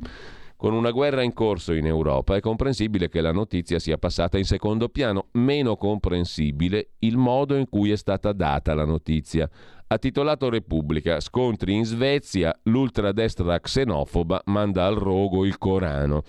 Con 0.60 0.72
una 0.72 0.90
guerra 0.90 1.22
in 1.22 1.34
corso 1.34 1.72
in 1.72 1.86
Europa 1.86 2.34
è 2.34 2.40
comprensibile 2.40 3.08
che 3.08 3.20
la 3.20 3.30
notizia 3.30 3.78
sia 3.78 3.96
passata 3.96 4.38
in 4.38 4.44
secondo 4.44 4.88
piano, 4.88 5.28
meno 5.34 5.76
comprensibile 5.76 6.94
il 6.98 7.16
modo 7.16 7.54
in 7.54 7.68
cui 7.68 7.92
è 7.92 7.96
stata 7.96 8.32
data 8.32 8.74
la 8.74 8.84
notizia. 8.84 9.48
Ha 9.86 9.98
titolato 9.98 10.48
Repubblica, 10.48 11.20
scontri 11.20 11.74
in 11.74 11.84
Svezia, 11.84 12.52
l'ultradestra 12.64 13.60
xenofoba 13.60 14.42
manda 14.46 14.84
al 14.84 14.96
rogo 14.96 15.44
il 15.44 15.58
Corano. 15.58 16.22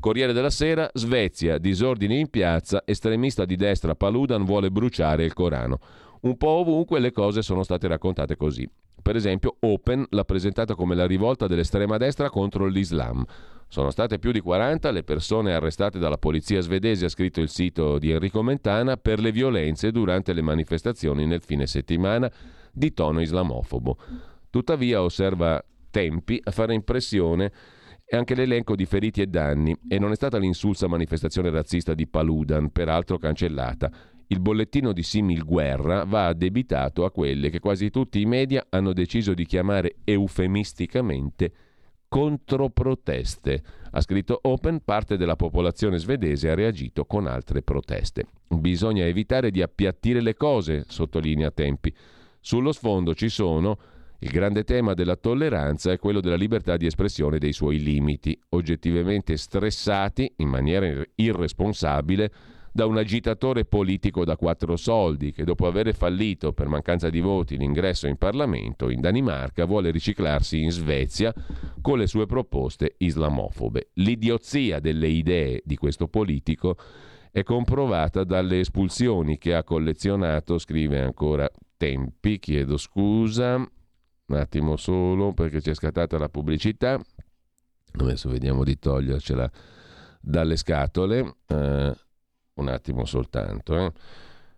Corriere 0.00 0.32
della 0.32 0.48
Sera, 0.48 0.88
Svezia, 0.94 1.58
disordini 1.58 2.20
in 2.20 2.30
piazza, 2.30 2.84
estremista 2.86 3.44
di 3.44 3.56
destra 3.56 3.94
Paludan 3.94 4.46
vuole 4.46 4.70
bruciare 4.70 5.26
il 5.26 5.34
Corano. 5.34 5.78
Un 6.22 6.38
po' 6.38 6.48
ovunque 6.48 7.00
le 7.00 7.12
cose 7.12 7.42
sono 7.42 7.62
state 7.62 7.86
raccontate 7.86 8.36
così. 8.36 8.66
Per 9.02 9.14
esempio, 9.14 9.56
Open 9.60 10.06
l'ha 10.08 10.24
presentata 10.24 10.74
come 10.74 10.94
la 10.94 11.06
rivolta 11.06 11.46
dell'estrema 11.46 11.98
destra 11.98 12.30
contro 12.30 12.64
l'Islam. 12.64 13.22
Sono 13.68 13.90
state 13.90 14.18
più 14.18 14.30
di 14.30 14.40
40 14.40 14.90
le 14.90 15.02
persone 15.02 15.52
arrestate 15.52 15.98
dalla 15.98 16.18
polizia 16.18 16.60
svedese, 16.60 17.06
ha 17.06 17.08
scritto 17.08 17.40
il 17.40 17.48
sito 17.48 17.98
di 17.98 18.10
Enrico 18.10 18.42
Mentana, 18.42 18.96
per 18.96 19.18
le 19.18 19.32
violenze 19.32 19.90
durante 19.90 20.32
le 20.32 20.42
manifestazioni 20.42 21.26
nel 21.26 21.42
fine 21.42 21.66
settimana 21.66 22.30
di 22.72 22.92
tono 22.92 23.20
islamofobo. 23.20 23.96
Tuttavia, 24.50 25.02
osserva 25.02 25.62
Tempi, 25.90 26.40
a 26.42 26.50
fare 26.50 26.74
impressione 26.74 27.52
e 28.04 28.16
anche 28.16 28.34
l'elenco 28.34 28.76
di 28.76 28.84
feriti 28.84 29.22
e 29.22 29.26
danni 29.26 29.76
e 29.88 29.98
non 29.98 30.12
è 30.12 30.14
stata 30.14 30.38
l'insulsa 30.38 30.86
manifestazione 30.86 31.50
razzista 31.50 31.94
di 31.94 32.06
Paludan, 32.06 32.70
peraltro 32.70 33.18
cancellata. 33.18 33.90
Il 34.26 34.40
bollettino 34.40 34.92
di 34.92 35.02
simil 35.02 35.44
guerra 35.44 36.04
va 36.04 36.26
addebitato 36.26 37.04
a 37.04 37.10
quelle 37.10 37.50
che 37.50 37.60
quasi 37.60 37.90
tutti 37.90 38.20
i 38.20 38.26
media 38.26 38.66
hanno 38.70 38.92
deciso 38.92 39.34
di 39.34 39.46
chiamare 39.46 39.96
eufemisticamente 40.04 41.52
controproteste. 42.14 43.60
Ha 43.90 44.00
scritto 44.00 44.38
Open, 44.42 44.82
parte 44.84 45.16
della 45.16 45.34
popolazione 45.34 45.98
svedese 45.98 46.48
ha 46.48 46.54
reagito 46.54 47.06
con 47.06 47.26
altre 47.26 47.60
proteste. 47.62 48.26
Bisogna 48.46 49.04
evitare 49.04 49.50
di 49.50 49.60
appiattire 49.60 50.20
le 50.20 50.36
cose, 50.36 50.84
sottolinea 50.86 51.50
Tempi. 51.50 51.92
Sullo 52.38 52.70
sfondo 52.70 53.14
ci 53.14 53.28
sono 53.28 53.76
il 54.20 54.30
grande 54.30 54.62
tema 54.62 54.94
della 54.94 55.16
tolleranza 55.16 55.90
è 55.90 55.98
quello 55.98 56.20
della 56.20 56.36
libertà 56.36 56.76
di 56.76 56.86
espressione 56.86 57.38
dei 57.38 57.52
suoi 57.52 57.82
limiti, 57.82 58.38
oggettivamente 58.50 59.36
stressati 59.36 60.34
in 60.36 60.48
maniera 60.48 61.02
irresponsabile 61.16 62.32
da 62.76 62.86
un 62.86 62.96
agitatore 62.96 63.64
politico 63.64 64.24
da 64.24 64.36
quattro 64.36 64.74
soldi 64.74 65.30
che 65.30 65.44
dopo 65.44 65.68
aver 65.68 65.94
fallito 65.94 66.52
per 66.52 66.66
mancanza 66.66 67.08
di 67.08 67.20
voti 67.20 67.56
l'ingresso 67.56 68.08
in 68.08 68.16
Parlamento 68.16 68.90
in 68.90 69.00
Danimarca 69.00 69.64
vuole 69.64 69.92
riciclarsi 69.92 70.60
in 70.60 70.72
Svezia 70.72 71.32
con 71.80 71.98
le 71.98 72.08
sue 72.08 72.26
proposte 72.26 72.96
islamofobe. 72.98 73.90
L'idiozia 73.94 74.80
delle 74.80 75.06
idee 75.06 75.62
di 75.64 75.76
questo 75.76 76.08
politico 76.08 76.76
è 77.30 77.44
comprovata 77.44 78.24
dalle 78.24 78.58
espulsioni 78.58 79.38
che 79.38 79.54
ha 79.54 79.62
collezionato, 79.62 80.58
scrive 80.58 81.00
ancora 81.00 81.48
Tempi, 81.76 82.40
chiedo 82.40 82.76
scusa, 82.76 83.54
un 83.54 84.36
attimo 84.36 84.74
solo 84.74 85.32
perché 85.32 85.60
c'è 85.60 85.74
scattata 85.74 86.18
la 86.18 86.28
pubblicità. 86.28 87.00
Adesso 88.00 88.28
vediamo 88.30 88.64
di 88.64 88.76
togliercela 88.80 89.48
dalle 90.20 90.56
scatole. 90.56 91.36
Eh, 91.46 91.92
un 92.54 92.68
attimo 92.68 93.04
soltanto. 93.04 93.76
Eh. 93.76 93.92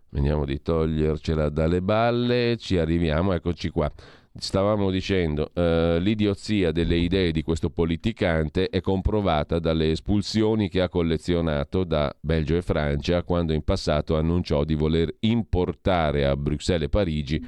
Vediamo 0.09 0.45
di 0.45 0.61
togliercela 0.61 1.49
dalle 1.49 1.81
balle. 1.81 2.57
Ci 2.57 2.77
arriviamo, 2.77 3.33
eccoci 3.33 3.69
qua. 3.69 3.91
Stavamo 4.39 4.91
dicendo, 4.91 5.49
eh, 5.53 5.97
l'idiozia 5.99 6.71
delle 6.71 6.95
idee 6.95 7.31
di 7.31 7.41
questo 7.41 7.71
politicante 7.71 8.69
è 8.69 8.81
comprovata 8.81 9.57
dalle 9.57 9.89
espulsioni 9.89 10.69
che 10.69 10.81
ha 10.81 10.89
collezionato 10.89 11.83
da 11.83 12.15
Belgio 12.19 12.55
e 12.55 12.61
Francia 12.61 13.23
quando 13.23 13.53
in 13.53 13.63
passato 13.63 14.15
annunciò 14.15 14.63
di 14.63 14.75
voler 14.75 15.11
importare 15.21 16.25
a 16.27 16.35
Bruxelles 16.35 16.85
e 16.85 16.89
Parigi 16.89 17.47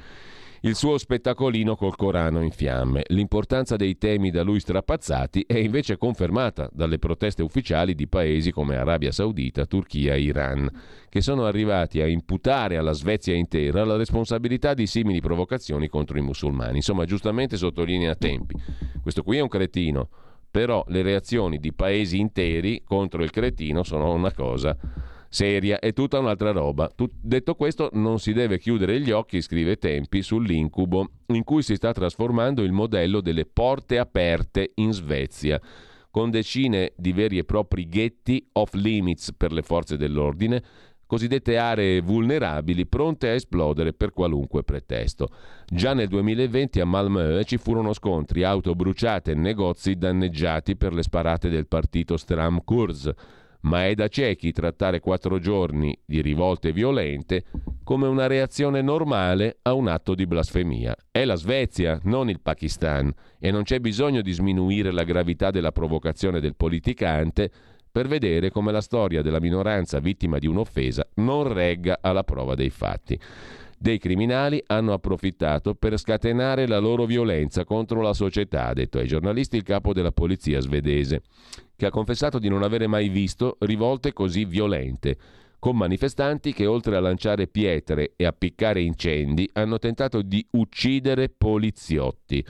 il 0.62 0.74
suo 0.74 0.98
spettacolino 0.98 1.74
col 1.74 1.96
Corano 1.96 2.42
in 2.42 2.50
fiamme. 2.50 3.04
L'importanza 3.08 3.76
dei 3.76 3.96
temi 3.96 4.30
da 4.30 4.42
lui 4.42 4.60
strapazzati 4.60 5.44
è 5.46 5.56
invece 5.56 5.96
confermata 5.96 6.68
dalle 6.70 6.98
proteste 6.98 7.42
ufficiali 7.42 7.94
di 7.94 8.06
paesi 8.06 8.50
come 8.50 8.76
Arabia 8.76 9.10
Saudita, 9.10 9.64
Turchia 9.64 10.14
e 10.14 10.20
Iran, 10.20 10.70
che 11.08 11.22
sono 11.22 11.46
arrivati 11.46 12.02
a 12.02 12.06
imputare 12.06 12.76
alla 12.76 12.92
Svezia 12.92 13.34
intera 13.34 13.84
la 13.84 13.96
responsabilità 13.96 14.74
di 14.74 14.86
simili 14.86 15.20
provocazioni 15.20 15.88
contro 15.88 16.18
i 16.18 16.22
musulmani. 16.22 16.76
Insomma, 16.76 17.06
giustamente 17.06 17.56
sottolinea 17.56 18.14
tempi. 18.14 18.54
Questo 19.00 19.22
qui 19.22 19.38
è 19.38 19.40
un 19.40 19.48
cretino, 19.48 20.08
però 20.50 20.84
le 20.88 21.00
reazioni 21.00 21.58
di 21.58 21.72
paesi 21.72 22.18
interi 22.18 22.82
contro 22.84 23.22
il 23.22 23.30
cretino 23.30 23.82
sono 23.82 24.12
una 24.12 24.32
cosa 24.32 24.76
seria 25.30 25.78
è 25.78 25.92
tutta 25.92 26.18
un'altra 26.18 26.50
roba. 26.50 26.90
Tut- 26.94 27.14
detto 27.22 27.54
questo, 27.54 27.88
non 27.92 28.18
si 28.18 28.32
deve 28.32 28.58
chiudere 28.58 29.00
gli 29.00 29.12
occhi, 29.12 29.40
scrive 29.40 29.76
Tempi, 29.76 30.22
sull'incubo 30.22 31.08
in 31.28 31.44
cui 31.44 31.62
si 31.62 31.76
sta 31.76 31.92
trasformando 31.92 32.62
il 32.62 32.72
modello 32.72 33.20
delle 33.20 33.46
porte 33.46 33.98
aperte 33.98 34.72
in 34.74 34.92
Svezia, 34.92 35.60
con 36.10 36.30
decine 36.30 36.92
di 36.96 37.12
veri 37.12 37.38
e 37.38 37.44
propri 37.44 37.88
ghetti 37.88 38.44
off 38.54 38.74
limits 38.74 39.32
per 39.36 39.52
le 39.52 39.62
forze 39.62 39.96
dell'ordine, 39.96 40.62
cosiddette 41.06 41.56
aree 41.56 42.00
vulnerabili 42.00 42.86
pronte 42.86 43.28
a 43.28 43.32
esplodere 43.32 43.92
per 43.92 44.12
qualunque 44.12 44.64
pretesto. 44.64 45.28
Già 45.66 45.94
nel 45.94 46.08
2020 46.08 46.80
a 46.80 46.84
Malmö 46.84 47.42
ci 47.44 47.56
furono 47.56 47.92
scontri, 47.92 48.42
auto 48.42 48.74
bruciate 48.74 49.32
e 49.32 49.34
negozi 49.34 49.96
danneggiati 49.96 50.76
per 50.76 50.92
le 50.92 51.02
sparate 51.02 51.48
del 51.48 51.68
partito 51.68 52.16
Stram 52.16 52.62
Kurz 52.64 53.12
ma 53.62 53.86
è 53.86 53.94
da 53.94 54.08
ciechi 54.08 54.52
trattare 54.52 55.00
quattro 55.00 55.38
giorni 55.38 55.96
di 56.04 56.20
rivolte 56.22 56.72
violente 56.72 57.44
come 57.84 58.06
una 58.06 58.26
reazione 58.26 58.82
normale 58.82 59.58
a 59.62 59.74
un 59.74 59.88
atto 59.88 60.14
di 60.14 60.26
blasfemia. 60.26 60.96
È 61.10 61.24
la 61.24 61.34
Svezia, 61.34 61.98
non 62.04 62.30
il 62.30 62.40
Pakistan, 62.40 63.12
e 63.38 63.50
non 63.50 63.64
c'è 63.64 63.80
bisogno 63.80 64.22
di 64.22 64.32
sminuire 64.32 64.92
la 64.92 65.04
gravità 65.04 65.50
della 65.50 65.72
provocazione 65.72 66.40
del 66.40 66.56
politicante 66.56 67.50
per 67.90 68.06
vedere 68.06 68.50
come 68.50 68.70
la 68.70 68.80
storia 68.80 69.20
della 69.20 69.40
minoranza 69.40 69.98
vittima 69.98 70.38
di 70.38 70.46
un'offesa 70.46 71.08
non 71.16 71.52
regga 71.52 71.98
alla 72.00 72.22
prova 72.22 72.54
dei 72.54 72.70
fatti. 72.70 73.18
Dei 73.82 73.96
criminali 73.96 74.62
hanno 74.66 74.92
approfittato 74.92 75.74
per 75.74 75.96
scatenare 75.96 76.66
la 76.66 76.76
loro 76.76 77.06
violenza 77.06 77.64
contro 77.64 78.02
la 78.02 78.12
società, 78.12 78.66
ha 78.66 78.72
detto 78.74 78.98
ai 78.98 79.06
giornalisti 79.06 79.56
il 79.56 79.62
capo 79.62 79.94
della 79.94 80.12
polizia 80.12 80.60
svedese, 80.60 81.22
che 81.76 81.86
ha 81.86 81.90
confessato 81.90 82.38
di 82.38 82.50
non 82.50 82.62
avere 82.62 82.86
mai 82.86 83.08
visto 83.08 83.56
rivolte 83.60 84.12
così 84.12 84.44
violente 84.44 85.16
con 85.58 85.78
manifestanti 85.78 86.52
che 86.52 86.66
oltre 86.66 86.94
a 86.96 87.00
lanciare 87.00 87.46
pietre 87.46 88.12
e 88.16 88.26
appiccare 88.26 88.82
incendi 88.82 89.48
hanno 89.54 89.78
tentato 89.78 90.20
di 90.20 90.46
uccidere 90.50 91.30
poliziotti. 91.30 92.44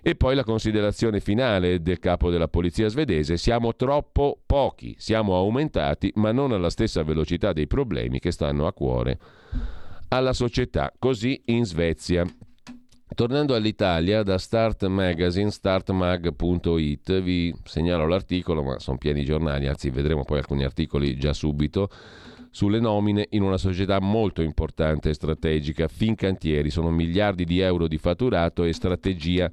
E 0.00 0.14
poi 0.14 0.34
la 0.34 0.44
considerazione 0.44 1.20
finale 1.20 1.82
del 1.82 1.98
capo 1.98 2.30
della 2.30 2.48
polizia 2.48 2.88
svedese, 2.88 3.36
siamo 3.36 3.76
troppo 3.76 4.40
pochi, 4.46 4.94
siamo 4.96 5.36
aumentati, 5.36 6.10
ma 6.14 6.32
non 6.32 6.52
alla 6.52 6.70
stessa 6.70 7.02
velocità 7.02 7.52
dei 7.52 7.66
problemi 7.66 8.20
che 8.20 8.30
stanno 8.30 8.66
a 8.66 8.72
cuore 8.72 9.18
alla 10.08 10.32
società, 10.32 10.92
così 10.98 11.40
in 11.46 11.64
Svezia. 11.64 12.24
Tornando 13.14 13.54
all'Italia, 13.54 14.22
da 14.22 14.36
Start 14.36 14.86
Magazine, 14.86 15.50
startmag.it, 15.50 17.20
vi 17.22 17.54
segnalo 17.64 18.06
l'articolo, 18.06 18.62
ma 18.62 18.78
sono 18.78 18.98
pieni 18.98 19.24
giornali, 19.24 19.66
anzi 19.68 19.90
vedremo 19.90 20.24
poi 20.24 20.38
alcuni 20.38 20.64
articoli 20.64 21.16
già 21.16 21.32
subito, 21.32 21.88
sulle 22.50 22.80
nomine 22.80 23.26
in 23.30 23.42
una 23.42 23.58
società 23.58 24.00
molto 24.00 24.42
importante 24.42 25.10
e 25.10 25.14
strategica, 25.14 25.88
Fincantieri, 25.88 26.70
sono 26.70 26.90
miliardi 26.90 27.44
di 27.44 27.60
euro 27.60 27.86
di 27.86 27.98
fatturato 27.98 28.64
e 28.64 28.72
strategia 28.72 29.48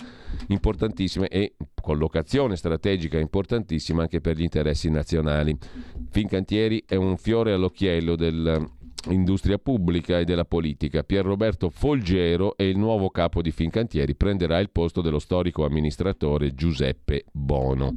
importantissima 0.47 1.27
e 1.27 1.55
collocazione 1.81 2.55
strategica 2.55 3.19
importantissima 3.19 4.03
anche 4.03 4.21
per 4.21 4.37
gli 4.37 4.43
interessi 4.43 4.89
nazionali. 4.89 5.53
Fincantieri 6.09 6.83
è 6.87 6.95
un 6.95 7.17
fiore 7.17 7.51
all'occhiello 7.51 8.15
del 8.15 8.81
industria 9.09 9.57
pubblica 9.57 10.19
e 10.19 10.23
della 10.25 10.45
politica. 10.45 11.03
Pier 11.03 11.25
Roberto 11.25 11.69
Folgero 11.69 12.55
è 12.55 12.63
il 12.63 12.77
nuovo 12.77 13.09
capo 13.09 13.41
di 13.41 13.51
Fincantieri, 13.51 14.15
prenderà 14.15 14.59
il 14.59 14.69
posto 14.69 15.01
dello 15.01 15.19
storico 15.19 15.65
amministratore 15.65 16.53
Giuseppe 16.53 17.25
Bono. 17.31 17.95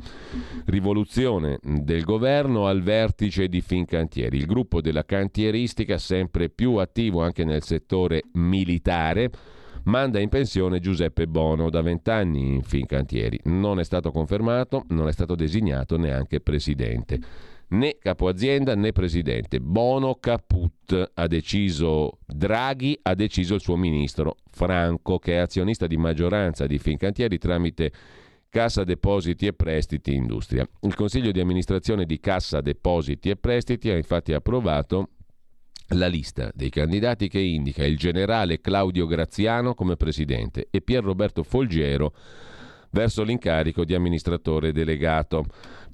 Rivoluzione 0.67 1.59
del 1.63 2.05
governo 2.05 2.67
al 2.67 2.83
vertice 2.83 3.49
di 3.49 3.61
Fincantieri, 3.61 4.37
il 4.37 4.47
gruppo 4.47 4.81
della 4.81 5.05
cantieristica 5.05 5.99
sempre 5.99 6.49
più 6.49 6.77
attivo 6.77 7.23
anche 7.23 7.45
nel 7.45 7.63
settore 7.63 8.23
militare 8.33 9.31
manda 9.85 10.19
in 10.19 10.29
pensione 10.29 10.81
Giuseppe 10.81 11.27
Bono 11.27 11.71
da 11.71 11.81
vent'anni 11.81 12.55
in 12.55 12.63
Fincantieri. 12.63 13.41
Non 13.45 13.79
è 13.79 13.85
stato 13.85 14.11
confermato, 14.11 14.85
non 14.89 15.09
è 15.09 15.13
stato 15.13 15.35
designato 15.35 15.97
neanche 15.97 16.41
presidente 16.41 17.55
né 17.69 17.97
capo 17.99 18.29
azienda 18.29 18.75
né 18.75 18.93
presidente. 18.93 19.61
Bono 19.61 20.17
caput, 20.17 21.11
ha 21.15 21.27
deciso 21.27 22.19
Draghi, 22.27 22.99
ha 23.03 23.15
deciso 23.15 23.55
il 23.55 23.61
suo 23.61 23.77
ministro 23.77 24.37
Franco, 24.51 25.19
che 25.19 25.35
è 25.35 25.39
azionista 25.39 25.87
di 25.87 25.97
maggioranza 25.97 26.67
di 26.67 26.79
Fincantieri 26.79 27.39
tramite 27.39 27.93
Cassa 28.49 28.85
Depositi 28.85 29.47
e 29.47 29.53
Prestiti 29.53 30.15
Industria. 30.15 30.67
Il 30.83 30.95
Consiglio 30.95 31.33
di 31.33 31.41
amministrazione 31.41 32.07
di 32.07 32.19
Cassa 32.21 32.61
Depositi 32.61 33.31
e 33.31 33.37
Prestiti 33.37 33.91
ha 33.91 33.97
infatti 33.97 34.33
approvato 34.33 35.11
la 35.91 36.07
lista 36.09 36.51
dei 36.55 36.71
candidati 36.71 37.29
che 37.29 37.39
indica 37.39 37.85
il 37.85 37.97
generale 37.97 38.61
Claudio 38.61 39.07
Graziano 39.07 39.75
come 39.75 39.97
presidente 39.97 40.67
e 40.71 40.81
Pier 40.81 41.05
Roberto 41.05 41.43
Folgero 41.43 42.13
verso 42.91 43.23
l'incarico 43.23 43.85
di 43.85 43.95
amministratore 43.95 44.73
delegato. 44.73 45.45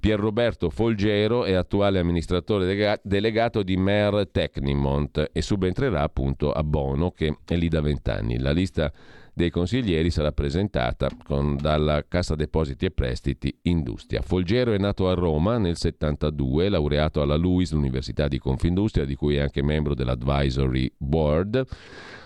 Pierroberto 0.02 0.68
Folgero 0.68 1.44
è 1.44 1.52
attuale 1.52 2.00
amministratore 2.00 2.98
delegato 3.04 3.62
di 3.62 3.76
Mer 3.76 4.30
Tecnimont 4.32 5.30
e 5.30 5.42
subentrerà 5.42 6.02
appunto 6.02 6.50
a 6.50 6.64
Bono 6.64 7.12
che 7.12 7.36
è 7.44 7.54
lì 7.54 7.68
da 7.68 7.80
vent'anni. 7.80 8.40
La 8.40 8.50
lista 8.50 8.92
dei 9.32 9.48
consiglieri 9.50 10.10
sarà 10.10 10.32
presentata 10.32 11.08
con, 11.22 11.56
dalla 11.56 12.04
Cassa 12.08 12.34
Depositi 12.34 12.86
e 12.86 12.90
Prestiti 12.90 13.56
Industria. 13.62 14.22
Folgero 14.22 14.72
è 14.72 14.78
nato 14.78 15.08
a 15.08 15.14
Roma 15.14 15.56
nel 15.58 15.76
72, 15.76 16.68
laureato 16.68 17.22
alla 17.22 17.36
LUIS, 17.36 17.70
l'Università 17.70 18.26
di 18.26 18.40
Confindustria, 18.40 19.04
di 19.04 19.14
cui 19.14 19.36
è 19.36 19.40
anche 19.40 19.62
membro 19.62 19.94
dell'Advisory 19.94 20.92
Board 20.98 21.64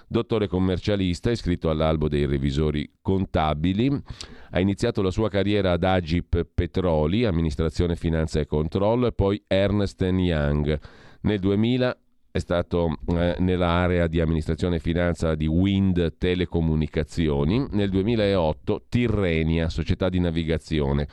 dottore 0.07 0.47
commercialista, 0.49 1.31
iscritto 1.31 1.71
all'albo 1.71 2.09
dei 2.09 2.27
revisori 2.27 2.89
contabili. 3.01 3.91
Ha 4.51 4.61
iniziato 4.61 5.03
la 5.03 5.11
sua 5.11 5.29
carriera 5.29 5.73
ad 5.73 5.85
Agip 5.85 6.47
Petroli, 6.53 7.25
amministrazione 7.25 7.97
finanza 7.97 8.41
e 8.41 8.47
controllo, 8.47 9.07
e 9.07 9.13
poi 9.13 9.43
Ernst 9.47 10.03
Young. 10.03 10.79
Nel 11.23 11.39
2000 11.41 11.97
è 12.31 12.39
stato 12.39 12.99
eh, 13.09 13.37
nell'area 13.39 14.07
di 14.07 14.21
amministrazione 14.21 14.77
e 14.77 14.81
finanza 14.81 15.35
di 15.35 15.47
Wind 15.47 16.19
Telecomunicazioni, 16.19 17.67
nel 17.71 17.89
2008 17.89 18.85
Tirrenia, 18.89 19.69
società 19.71 20.09
di 20.09 20.21
navigazione. 20.21 21.09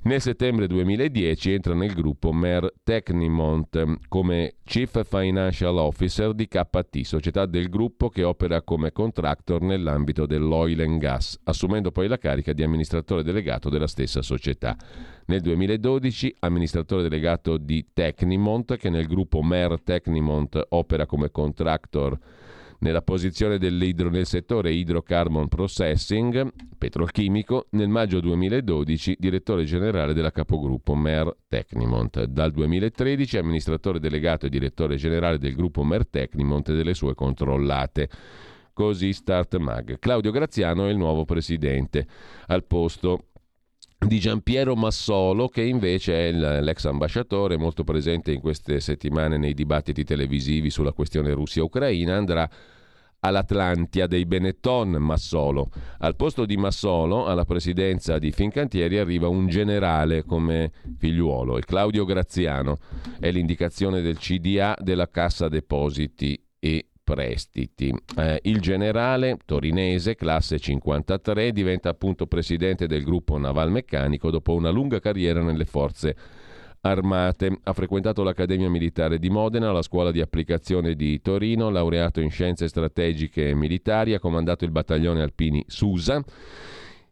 Nel 0.00 0.20
settembre 0.20 0.66
2010 0.68 1.52
entra 1.52 1.74
nel 1.74 1.92
gruppo 1.92 2.32
Mer 2.32 2.72
Tecnimont 2.82 3.98
come 4.08 4.54
Chief 4.64 5.04
Financial 5.04 5.76
Officer 5.76 6.32
di 6.32 6.46
KT, 6.46 7.00
società 7.00 7.46
del 7.46 7.68
gruppo 7.68 8.08
che 8.08 8.22
opera 8.22 8.62
come 8.62 8.92
contractor 8.92 9.60
nell'ambito 9.60 10.24
dell'oil 10.24 10.80
and 10.80 10.98
gas, 10.98 11.38
assumendo 11.44 11.90
poi 11.90 12.08
la 12.08 12.16
carica 12.16 12.52
di 12.52 12.62
amministratore 12.62 13.22
delegato 13.22 13.68
della 13.68 13.86
stessa 13.86 14.22
società. 14.22 14.76
Nel 15.26 15.40
2012 15.40 16.36
amministratore 16.40 17.02
delegato 17.02 17.58
di 17.58 17.88
Tecnimont 17.92 18.76
che 18.76 18.88
nel 18.88 19.06
gruppo 19.06 19.42
Mer 19.42 19.80
Tecnimont 19.82 20.58
opera 20.70 21.06
come 21.06 21.30
contractor 21.30 22.18
nella 22.80 23.02
posizione 23.02 23.58
dell'idro 23.58 24.10
nel 24.10 24.26
settore 24.26 24.72
hydrocarbon 24.72 25.48
processing 25.48 26.52
petrolchimico, 26.76 27.66
nel 27.70 27.88
maggio 27.88 28.20
2012 28.20 29.16
direttore 29.18 29.64
generale 29.64 30.14
della 30.14 30.30
capogruppo 30.30 30.94
Mer 30.94 31.34
Tecnimont. 31.48 32.24
Dal 32.24 32.52
2013 32.52 33.38
amministratore 33.38 33.98
delegato 33.98 34.46
e 34.46 34.50
direttore 34.50 34.96
generale 34.96 35.38
del 35.38 35.54
gruppo 35.54 35.82
Mer 35.82 36.06
Tecnimont 36.06 36.68
e 36.68 36.74
delle 36.74 36.94
sue 36.94 37.14
controllate. 37.14 38.08
Così 38.72 39.12
Start 39.12 39.56
Mag. 39.56 39.98
Claudio 39.98 40.30
Graziano 40.30 40.86
è 40.86 40.90
il 40.90 40.96
nuovo 40.96 41.24
presidente 41.24 42.06
al 42.46 42.64
posto 42.64 43.24
di 44.06 44.20
Giampiero 44.20 44.76
Massolo, 44.76 45.48
che 45.48 45.62
invece 45.62 46.28
è 46.28 46.32
l'ex 46.32 46.84
ambasciatore 46.84 47.56
molto 47.56 47.82
presente 47.82 48.32
in 48.32 48.40
queste 48.40 48.78
settimane 48.80 49.38
nei 49.38 49.54
dibattiti 49.54 50.04
televisivi 50.04 50.70
sulla 50.70 50.92
questione 50.92 51.32
Russia-Ucraina, 51.32 52.14
andrà 52.14 52.48
all'Atlantia 53.20 54.06
dei 54.06 54.24
Benetton 54.24 54.90
Massolo. 54.90 55.70
Al 55.98 56.14
posto 56.14 56.46
di 56.46 56.56
Massolo, 56.56 57.26
alla 57.26 57.44
presidenza 57.44 58.18
di 58.18 58.30
Fincantieri, 58.30 58.98
arriva 58.98 59.26
un 59.26 59.48
generale 59.48 60.22
come 60.24 60.70
figliuolo, 60.96 61.58
il 61.58 61.64
Claudio 61.64 62.04
Graziano. 62.04 62.78
È 63.18 63.30
l'indicazione 63.30 64.00
del 64.00 64.18
CDA 64.18 64.76
della 64.80 65.10
Cassa 65.10 65.48
Depositi 65.48 66.40
e 66.60 66.90
prestiti. 67.08 67.90
Eh, 68.18 68.40
il 68.42 68.60
generale 68.60 69.38
torinese, 69.46 70.14
classe 70.14 70.58
53, 70.58 71.52
diventa 71.52 71.88
appunto 71.88 72.26
presidente 72.26 72.86
del 72.86 73.02
gruppo 73.02 73.38
navalmeccanico 73.38 74.30
dopo 74.30 74.52
una 74.52 74.68
lunga 74.68 75.00
carriera 75.00 75.40
nelle 75.40 75.64
forze 75.64 76.14
armate. 76.82 77.60
Ha 77.62 77.72
frequentato 77.72 78.22
l'Accademia 78.22 78.68
Militare 78.68 79.18
di 79.18 79.30
Modena, 79.30 79.72
la 79.72 79.80
Scuola 79.80 80.10
di 80.10 80.20
Applicazione 80.20 80.94
di 80.94 81.22
Torino, 81.22 81.70
laureato 81.70 82.20
in 82.20 82.30
Scienze 82.30 82.68
Strategiche 82.68 83.48
e 83.48 83.54
Militari, 83.54 84.12
ha 84.12 84.20
comandato 84.20 84.66
il 84.66 84.70
battaglione 84.70 85.22
alpini 85.22 85.64
Susa 85.66 86.22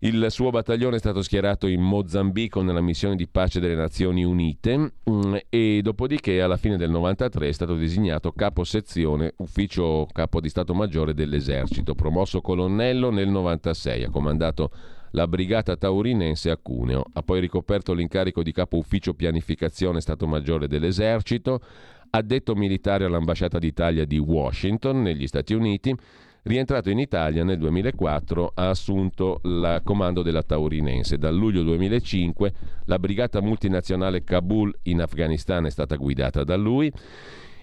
il 0.01 0.27
suo 0.29 0.51
battaglione 0.51 0.97
è 0.97 0.99
stato 0.99 1.23
schierato 1.23 1.67
in 1.67 1.81
Mozambico 1.81 2.61
nella 2.61 2.83
missione 2.83 3.17
di 3.17 3.27
pace 3.27 3.61
delle 3.61 3.75
Nazioni 3.75 4.25
Unite 4.25 4.93
mm, 5.09 5.35
e 5.49 5.81
dopodiché 5.83 6.43
alla 6.43 6.59
fine 6.59 6.77
del 6.77 6.91
93 6.91 7.49
è 7.49 7.53
stato 7.53 7.75
designato 7.77 8.33
capo 8.33 8.63
sezione, 8.65 9.33
ufficio 9.39 10.07
capo 10.13 10.41
di 10.41 10.51
Stato 10.51 10.75
Maggiore 10.75 11.15
dell'Esercito, 11.15 11.95
promosso 11.95 12.43
colonnello 12.43 13.11
nel 13.11 13.29
96, 13.29 14.05
ha 14.05 14.11
comandato 14.11 14.71
la 15.13 15.27
brigata 15.27 15.77
taurinense 15.77 16.51
a 16.51 16.59
Cuneo, 16.59 17.03
ha 17.15 17.23
poi 17.23 17.41
ricoperto 17.41 17.95
l'incarico 17.95 18.43
di 18.43 18.53
capo 18.53 18.77
ufficio 18.77 19.15
pianificazione 19.15 20.03
Stato 20.03 20.27
Maggiore 20.27 20.69
dell'Esercito, 20.69 21.61
addetto 22.11 22.55
militare 22.55 23.07
all'ambasciata 23.07 23.59
d'Italia 23.59 24.05
di 24.05 24.19
Washington 24.19 25.01
negli 25.01 25.27
Stati 25.27 25.55
Uniti, 25.55 25.97
Rientrato 26.47 26.91
in 26.91 27.01
Italia 27.01 27.43
nel 27.43 27.59
2004 27.59 28.53
ha 28.55 28.69
assunto 28.69 29.41
il 29.43 29.81
comando 29.83 30.23
della 30.23 30.45
Taurinense. 30.45 31.19
Dal 31.19 31.35
luglio 31.35 31.65
2005 31.65 32.53
la 32.85 33.01
brigata 33.01 33.41
multinazionale 33.41 34.23
Kabul 34.23 34.73
in 34.83 35.01
Afghanistan 35.01 35.67
è 35.67 35.71
stata 35.71 35.97
guidata 35.97 36.45
da 36.45 36.55
lui. 36.55 36.93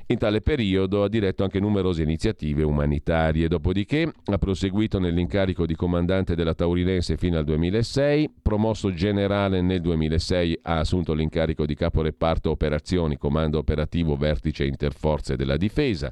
In 0.08 0.18
tale 0.18 0.42
periodo 0.42 1.02
ha 1.02 1.08
diretto 1.08 1.44
anche 1.44 1.62
numerose 1.62 2.04
iniziative 2.04 2.64
umanitarie, 2.64 3.48
dopodiché 3.48 4.12
ha 4.26 4.38
proseguito 4.38 5.00
nell'incarico 5.00 5.66
di 5.66 5.76
comandante 5.76 6.36
della 6.36 6.54
Taurinense 6.54 7.16
fino 7.16 7.38
al 7.38 7.46
2006, 7.46 8.32
promosso 8.42 8.94
generale 8.94 9.62
nel 9.62 9.80
2006 9.80 10.60
ha 10.64 10.80
assunto 10.80 11.14
l'incarico 11.14 11.66
di 11.66 11.74
capo 11.74 12.02
reparto 12.02 12.50
operazioni, 12.50 13.16
comando 13.16 13.60
operativo 13.60 14.18
vertice 14.18 14.66
interforze 14.66 15.38
della 15.38 15.56
difesa. 15.56 16.12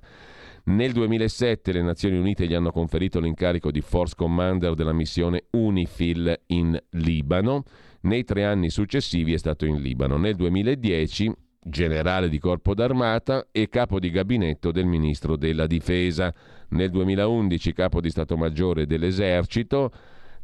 Nel 0.65 0.91
2007 0.91 1.71
le 1.71 1.81
Nazioni 1.81 2.17
Unite 2.17 2.45
gli 2.45 2.53
hanno 2.53 2.71
conferito 2.71 3.19
l'incarico 3.19 3.71
di 3.71 3.81
Force 3.81 4.13
Commander 4.15 4.75
della 4.75 4.93
missione 4.93 5.45
UNIFIL 5.51 6.41
in 6.47 6.79
Libano. 6.91 7.63
Nei 8.01 8.23
tre 8.23 8.45
anni 8.45 8.69
successivi 8.69 9.33
è 9.33 9.37
stato 9.37 9.65
in 9.65 9.81
Libano. 9.81 10.17
Nel 10.17 10.35
2010 10.35 11.33
generale 11.63 12.29
di 12.29 12.39
corpo 12.39 12.73
d'armata 12.73 13.47
e 13.51 13.69
capo 13.69 13.99
di 13.99 14.09
gabinetto 14.09 14.71
del 14.71 14.85
ministro 14.85 15.35
della 15.35 15.65
difesa. 15.65 16.33
Nel 16.69 16.91
2011 16.91 17.73
capo 17.73 17.99
di 17.99 18.09
Stato 18.09 18.37
Maggiore 18.37 18.85
dell'Esercito. 18.85 19.91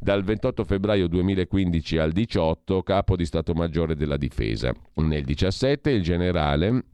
Dal 0.00 0.22
28 0.22 0.64
febbraio 0.64 1.08
2015 1.08 1.98
al 1.98 2.12
18 2.12 2.82
capo 2.82 3.16
di 3.16 3.24
Stato 3.24 3.52
Maggiore 3.54 3.96
della 3.96 4.16
Difesa. 4.16 4.72
Nel 4.94 5.24
17 5.24 5.90
il 5.90 6.02
generale 6.02 6.84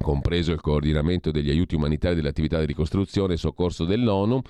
compreso 0.00 0.52
il 0.52 0.60
coordinamento 0.60 1.30
degli 1.30 1.50
aiuti 1.50 1.74
umanitari 1.74 2.14
delle 2.14 2.28
attività 2.28 2.58
di 2.58 2.66
ricostruzione 2.66 3.34
e 3.34 3.36
soccorso 3.36 3.84
dell'ONU, 3.84 4.40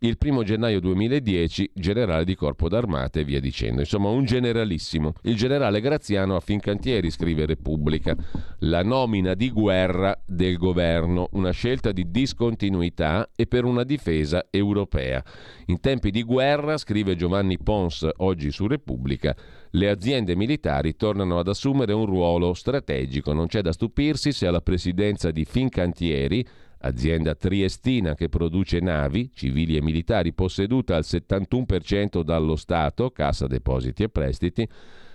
il 0.00 0.16
primo 0.16 0.44
gennaio 0.44 0.78
2010 0.80 1.72
generale 1.74 2.24
di 2.24 2.36
corpo 2.36 2.68
d'armata 2.68 3.18
e 3.18 3.24
via 3.24 3.40
dicendo. 3.40 3.80
Insomma, 3.80 4.08
un 4.10 4.24
generalissimo. 4.24 5.14
Il 5.22 5.34
generale 5.34 5.80
Graziano 5.80 6.36
a 6.36 6.40
Fincantieri, 6.40 7.10
scrive 7.10 7.46
Repubblica, 7.46 8.16
la 8.60 8.84
nomina 8.84 9.34
di 9.34 9.50
guerra 9.50 10.16
del 10.24 10.56
governo, 10.56 11.28
una 11.32 11.50
scelta 11.50 11.90
di 11.90 12.10
discontinuità 12.12 13.30
e 13.34 13.46
per 13.46 13.64
una 13.64 13.82
difesa 13.82 14.46
europea. 14.50 15.22
In 15.66 15.80
tempi 15.80 16.12
di 16.12 16.22
guerra, 16.22 16.76
scrive 16.76 17.16
Giovanni 17.16 17.58
Pons 17.58 18.08
oggi 18.18 18.52
su 18.52 18.68
Repubblica, 18.68 19.34
le 19.70 19.88
aziende 19.88 20.34
militari 20.34 20.96
tornano 20.96 21.38
ad 21.38 21.48
assumere 21.48 21.92
un 21.92 22.06
ruolo 22.06 22.54
strategico. 22.54 23.32
Non 23.32 23.46
c'è 23.46 23.60
da 23.60 23.72
stupirsi 23.72 24.32
se 24.32 24.46
alla 24.46 24.60
presidenza 24.60 25.30
di 25.30 25.44
Fincantieri 25.44 26.46
azienda 26.80 27.34
triestina 27.34 28.14
che 28.14 28.28
produce 28.28 28.80
navi, 28.80 29.30
civili 29.34 29.76
e 29.76 29.82
militari, 29.82 30.32
posseduta 30.32 30.96
al 30.96 31.04
71% 31.04 32.22
dallo 32.22 32.56
Stato, 32.56 33.10
Cassa 33.10 33.46
Depositi 33.46 34.04
e 34.04 34.08
Prestiti, 34.08 34.68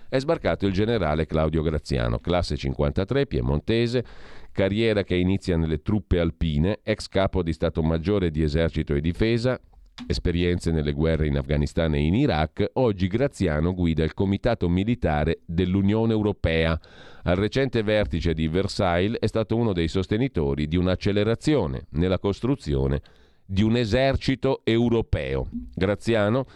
è 0.08 0.18
sbarcato 0.18 0.66
il 0.66 0.72
generale 0.72 1.26
Claudio 1.26 1.62
Graziano, 1.62 2.18
classe 2.18 2.56
53, 2.56 3.26
piemontese, 3.26 4.04
carriera 4.52 5.02
che 5.02 5.16
inizia 5.16 5.56
nelle 5.56 5.82
truppe 5.82 6.20
alpine, 6.20 6.80
ex 6.82 7.08
capo 7.08 7.42
di 7.42 7.52
Stato 7.52 7.82
Maggiore 7.82 8.30
di 8.30 8.42
Esercito 8.42 8.94
e 8.94 9.00
Difesa, 9.00 9.58
esperienze 10.06 10.70
nelle 10.70 10.92
guerre 10.92 11.26
in 11.26 11.36
Afghanistan 11.36 11.94
e 11.94 12.00
in 12.00 12.14
Iraq, 12.14 12.70
oggi 12.74 13.06
Graziano 13.06 13.74
guida 13.74 14.04
il 14.04 14.14
Comitato 14.14 14.68
Militare 14.68 15.40
dell'Unione 15.46 16.12
Europea. 16.12 16.78
Al 17.22 17.36
recente 17.36 17.82
vertice 17.82 18.34
di 18.34 18.48
Versailles 18.48 19.18
è 19.18 19.26
stato 19.26 19.56
uno 19.56 19.72
dei 19.72 19.88
sostenitori 19.88 20.68
di 20.68 20.76
un'accelerazione 20.76 21.86
nella 21.90 22.18
costruzione 22.18 23.00
di 23.46 23.62
un 23.62 23.76
esercito 23.76 24.60
europeo. 24.64 25.48
Graziano, 25.74 26.46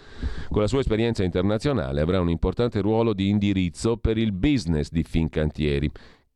con 0.49 0.62
la 0.62 0.68
sua 0.68 0.80
esperienza 0.80 1.22
internazionale, 1.22 2.01
avrà 2.01 2.20
un 2.20 2.30
importante 2.30 2.80
ruolo 2.80 3.12
di 3.12 3.28
indirizzo 3.28 3.97
per 3.99 4.16
il 4.16 4.32
business 4.32 4.91
di 4.91 5.03
Fincantieri, 5.03 5.91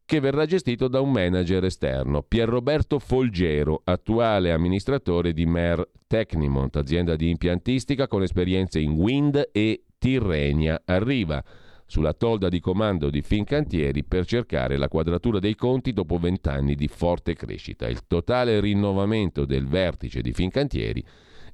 che 0.04 0.20
verrà 0.20 0.44
gestito 0.46 0.88
da 0.88 1.00
un 1.00 1.10
manager 1.10 1.64
esterno, 1.64 2.22
Pierroberto 2.22 2.98
Folgero, 2.98 3.80
attuale 3.84 4.52
amministratore 4.52 5.32
di 5.32 5.46
Mer 5.46 5.88
Tecnimont, 6.06 6.76
azienda 6.76 7.16
di 7.16 7.30
impiantistica 7.30 8.06
con 8.06 8.22
esperienze 8.22 8.78
in 8.78 8.92
Wind 8.92 9.50
e 9.52 9.84
Tirrenia. 9.98 10.82
Arriva 10.84 11.42
sulla 11.86 12.14
tolda 12.14 12.48
di 12.48 12.58
comando 12.58 13.10
di 13.10 13.22
Fincantieri 13.22 14.02
per 14.04 14.24
cercare 14.24 14.76
la 14.76 14.88
quadratura 14.88 15.38
dei 15.38 15.54
conti 15.54 15.92
dopo 15.92 16.18
vent'anni 16.18 16.74
di 16.74 16.88
forte 16.88 17.34
crescita. 17.34 17.88
Il 17.88 18.06
totale 18.06 18.60
rinnovamento 18.60 19.44
del 19.44 19.66
vertice 19.66 20.22
di 20.22 20.32
Fincantieri 20.32 21.04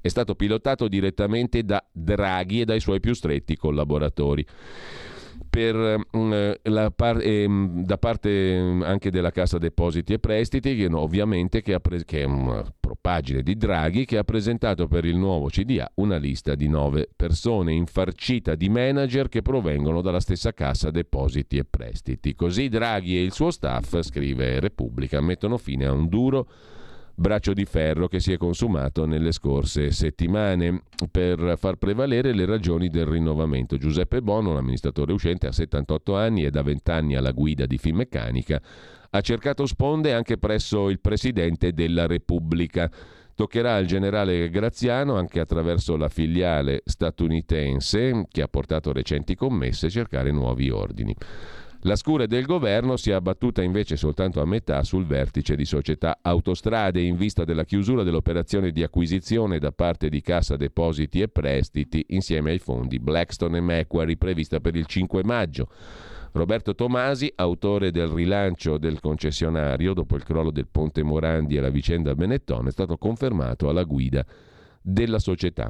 è 0.01 0.07
stato 0.07 0.35
pilotato 0.35 0.87
direttamente 0.87 1.63
da 1.63 1.85
Draghi 1.91 2.61
e 2.61 2.65
dai 2.65 2.79
suoi 2.79 3.01
più 3.01 3.13
stretti 3.13 3.57
collaboratori 3.57 4.45
per, 5.49 6.05
um, 6.11 6.55
par- 6.95 7.21
eh, 7.21 7.47
da 7.47 7.97
parte 7.97 8.79
anche 8.83 9.09
della 9.09 9.31
Cassa 9.31 9.57
Depositi 9.57 10.13
e 10.13 10.19
Prestiti, 10.19 10.75
che, 10.75 10.87
no, 10.87 10.99
ovviamente 10.99 11.61
che, 11.61 11.79
pre- 11.79 12.05
che 12.05 12.21
è 12.21 12.25
una 12.25 12.63
propagine 12.79 13.41
di 13.41 13.55
Draghi, 13.55 14.05
che 14.05 14.17
ha 14.17 14.23
presentato 14.23 14.87
per 14.87 15.05
il 15.05 15.17
nuovo 15.17 15.47
CDA 15.47 15.91
una 15.95 16.17
lista 16.17 16.55
di 16.55 16.67
nove 16.67 17.09
persone 17.15 17.73
infarcita 17.73 18.55
di 18.55 18.69
manager 18.69 19.27
che 19.27 19.41
provengono 19.41 20.01
dalla 20.01 20.19
stessa 20.19 20.53
Cassa 20.53 20.91
Depositi 20.91 21.57
e 21.57 21.65
Prestiti. 21.65 22.35
Così 22.35 22.69
Draghi 22.69 23.17
e 23.17 23.23
il 23.23 23.31
suo 23.31 23.51
staff, 23.51 23.99
scrive 24.01 24.59
Repubblica, 24.59 25.19
mettono 25.21 25.57
fine 25.57 25.85
a 25.85 25.91
un 25.91 26.07
duro 26.07 26.47
braccio 27.19 27.53
di 27.53 27.65
ferro 27.65 28.07
che 28.07 28.19
si 28.19 28.31
è 28.31 28.37
consumato 28.37 29.05
nelle 29.05 29.31
scorse 29.31 29.91
settimane 29.91 30.83
per 31.11 31.55
far 31.57 31.75
prevalere 31.75 32.33
le 32.33 32.45
ragioni 32.45 32.87
del 32.87 33.05
rinnovamento. 33.05 33.77
Giuseppe 33.77 34.21
Bono, 34.21 34.53
l'amministratore 34.53 35.11
uscente, 35.11 35.47
ha 35.47 35.51
78 35.51 36.15
anni 36.15 36.45
e 36.45 36.49
da 36.49 36.61
20 36.61 36.91
anni 36.91 37.15
alla 37.15 37.31
guida 37.31 37.65
di 37.65 37.77
Finmeccanica, 37.77 38.61
ha 39.11 39.21
cercato 39.21 39.65
sponde 39.65 40.13
anche 40.13 40.37
presso 40.37 40.89
il 40.89 40.99
Presidente 40.99 41.73
della 41.73 42.07
Repubblica. 42.07 42.89
Toccherà 43.35 43.75
al 43.75 43.85
generale 43.85 44.49
Graziano, 44.49 45.15
anche 45.15 45.39
attraverso 45.39 45.95
la 45.95 46.09
filiale 46.09 46.81
statunitense 46.85 48.25
che 48.29 48.41
ha 48.41 48.47
portato 48.47 48.91
recenti 48.91 49.35
commesse, 49.35 49.89
cercare 49.89 50.31
nuovi 50.31 50.69
ordini. 50.69 51.15
La 51.83 51.95
scure 51.95 52.27
del 52.27 52.45
governo 52.45 52.97
si 52.97 53.09
è 53.09 53.13
abbattuta 53.13 53.61
invece 53.61 53.95
soltanto 53.95 54.41
a 54.41 54.45
metà 54.45 54.83
sul 54.83 55.05
vertice 55.05 55.55
di 55.55 55.63
società 55.63 56.19
autostrade 56.21 56.99
in 56.99 57.15
vista 57.15 57.45
della 57.45 57.63
chiusura 57.63 58.03
dell'operazione 58.03 58.71
di 58.71 58.83
acquisizione 58.83 59.59
da 59.59 59.71
parte 59.71 60.09
di 60.09 60.19
Cassa 60.19 60.57
Depositi 60.57 61.21
e 61.21 61.29
Prestiti 61.29 62.07
insieme 62.09 62.51
ai 62.51 62.59
fondi 62.59 62.99
Blackstone 62.99 63.59
e 63.59 63.61
Macquarie 63.61 64.17
prevista 64.17 64.59
per 64.59 64.75
il 64.75 64.87
5 64.87 65.23
maggio. 65.23 65.69
Roberto 66.33 66.75
Tomasi, 66.75 67.31
autore 67.33 67.91
del 67.91 68.09
rilancio 68.09 68.77
del 68.77 68.99
concessionario 68.99 69.93
dopo 69.93 70.17
il 70.17 70.23
crollo 70.23 70.51
del 70.51 70.67
Ponte 70.69 71.01
Morandi 71.01 71.55
e 71.55 71.61
la 71.61 71.69
vicenda 71.69 72.13
Benetton, 72.13 72.67
è 72.67 72.71
stato 72.71 72.97
confermato 72.97 73.69
alla 73.69 73.83
guida 73.83 74.25
della 74.81 75.19
società. 75.19 75.69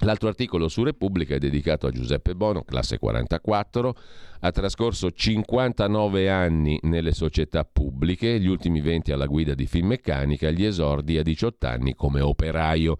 L'altro 0.00 0.28
articolo 0.28 0.68
su 0.68 0.82
Repubblica 0.82 1.34
è 1.34 1.38
dedicato 1.38 1.86
a 1.86 1.90
Giuseppe 1.90 2.34
Bono, 2.34 2.62
classe 2.62 2.98
44, 2.98 3.96
ha 4.40 4.50
trascorso 4.50 5.12
59 5.12 6.28
anni 6.28 6.78
nelle 6.82 7.12
società 7.12 7.64
pubbliche, 7.64 8.40
gli 8.40 8.48
ultimi 8.48 8.80
20 8.80 9.12
alla 9.12 9.26
guida 9.26 9.54
di 9.54 9.66
Finmeccanica, 9.66 10.50
gli 10.50 10.64
esordi 10.64 11.18
a 11.18 11.22
18 11.22 11.66
anni 11.66 11.94
come 11.94 12.20
operaio. 12.20 12.96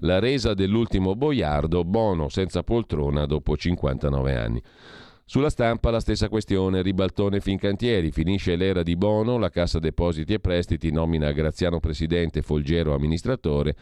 La 0.00 0.18
resa 0.18 0.54
dell'ultimo 0.54 1.14
boiardo, 1.14 1.84
Bono 1.84 2.28
senza 2.28 2.62
poltrona 2.62 3.26
dopo 3.26 3.56
59 3.56 4.36
anni. 4.36 4.62
Sulla 5.28 5.50
stampa 5.50 5.90
la 5.90 5.98
stessa 5.98 6.28
questione, 6.28 6.82
ribaltone 6.82 7.40
Fincantieri, 7.40 8.12
finisce 8.12 8.54
l'era 8.54 8.84
di 8.84 8.94
Bono, 8.94 9.38
la 9.38 9.50
Cassa 9.50 9.80
Depositi 9.80 10.34
e 10.34 10.38
Prestiti 10.38 10.92
nomina 10.92 11.32
Graziano 11.32 11.80
presidente, 11.80 12.42
Folgero 12.42 12.94
amministratore, 12.94 13.74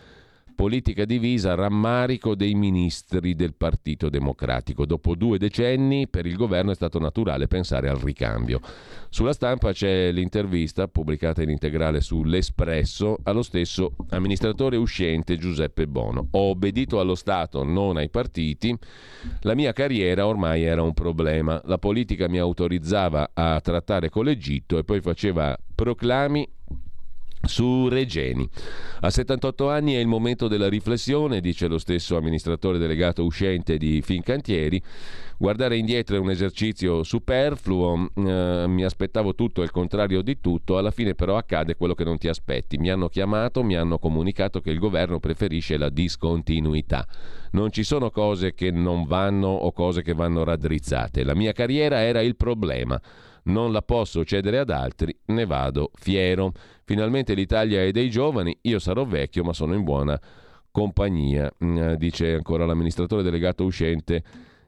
Politica 0.54 1.04
divisa, 1.04 1.54
rammarico 1.54 2.36
dei 2.36 2.54
ministri 2.54 3.34
del 3.34 3.54
Partito 3.54 4.08
Democratico. 4.08 4.86
Dopo 4.86 5.16
due 5.16 5.36
decenni 5.36 6.06
per 6.06 6.26
il 6.26 6.36
governo 6.36 6.70
è 6.70 6.74
stato 6.74 7.00
naturale 7.00 7.48
pensare 7.48 7.88
al 7.88 7.96
ricambio. 7.96 8.60
Sulla 9.08 9.32
stampa 9.32 9.72
c'è 9.72 10.12
l'intervista 10.12 10.86
pubblicata 10.86 11.42
in 11.42 11.50
integrale 11.50 12.00
sull'Espresso 12.00 13.18
allo 13.24 13.42
stesso 13.42 13.96
amministratore 14.10 14.76
uscente 14.76 15.36
Giuseppe 15.36 15.88
Bono. 15.88 16.28
Ho 16.30 16.50
obbedito 16.50 17.00
allo 17.00 17.16
Stato, 17.16 17.64
non 17.64 17.96
ai 17.96 18.08
partiti. 18.08 18.76
La 19.40 19.54
mia 19.54 19.72
carriera 19.72 20.26
ormai 20.26 20.62
era 20.62 20.82
un 20.82 20.94
problema. 20.94 21.60
La 21.64 21.78
politica 21.78 22.28
mi 22.28 22.38
autorizzava 22.38 23.30
a 23.34 23.60
trattare 23.60 24.08
con 24.08 24.24
l'Egitto 24.24 24.78
e 24.78 24.84
poi 24.84 25.00
faceva 25.00 25.58
proclami 25.74 26.48
su 27.44 27.88
Regeni. 27.88 28.48
A 29.00 29.10
78 29.10 29.68
anni 29.68 29.94
è 29.94 29.98
il 29.98 30.06
momento 30.06 30.48
della 30.48 30.68
riflessione, 30.68 31.40
dice 31.40 31.66
lo 31.66 31.78
stesso 31.78 32.16
amministratore 32.16 32.78
delegato 32.78 33.24
uscente 33.24 33.76
di 33.76 34.00
Fincantieri. 34.02 34.82
Guardare 35.36 35.76
indietro 35.76 36.16
è 36.16 36.18
un 36.18 36.30
esercizio 36.30 37.02
superfluo, 37.02 38.10
eh, 38.14 38.64
mi 38.68 38.84
aspettavo 38.84 39.34
tutto 39.34 39.60
e 39.60 39.64
il 39.64 39.72
contrario 39.72 40.22
di 40.22 40.40
tutto, 40.40 40.78
alla 40.78 40.92
fine 40.92 41.14
però 41.14 41.36
accade 41.36 41.74
quello 41.74 41.94
che 41.94 42.04
non 42.04 42.18
ti 42.18 42.28
aspetti. 42.28 42.78
Mi 42.78 42.90
hanno 42.90 43.08
chiamato, 43.08 43.62
mi 43.62 43.76
hanno 43.76 43.98
comunicato 43.98 44.60
che 44.60 44.70
il 44.70 44.78
governo 44.78 45.18
preferisce 45.18 45.76
la 45.76 45.90
discontinuità. 45.90 47.06
Non 47.50 47.70
ci 47.72 47.82
sono 47.82 48.10
cose 48.10 48.54
che 48.54 48.70
non 48.70 49.04
vanno 49.04 49.48
o 49.48 49.72
cose 49.72 50.02
che 50.02 50.14
vanno 50.14 50.44
raddrizzate. 50.44 51.24
La 51.24 51.34
mia 51.34 51.52
carriera 51.52 52.00
era 52.00 52.20
il 52.20 52.36
problema 52.36 53.00
non 53.44 53.72
la 53.72 53.82
posso 53.82 54.24
cedere 54.24 54.58
ad 54.58 54.70
altri, 54.70 55.16
ne 55.26 55.46
vado 55.46 55.90
fiero. 55.94 56.52
Finalmente 56.84 57.34
l'Italia 57.34 57.82
è 57.82 57.90
dei 57.90 58.10
giovani, 58.10 58.56
io 58.62 58.78
sarò 58.78 59.04
vecchio 59.04 59.44
ma 59.44 59.52
sono 59.52 59.74
in 59.74 59.82
buona 59.82 60.20
compagnia, 60.70 61.52
mm, 61.64 61.92
dice 61.94 62.34
ancora 62.34 62.66
l'amministratore 62.66 63.22
delegato 63.22 63.64
uscente 63.64 64.22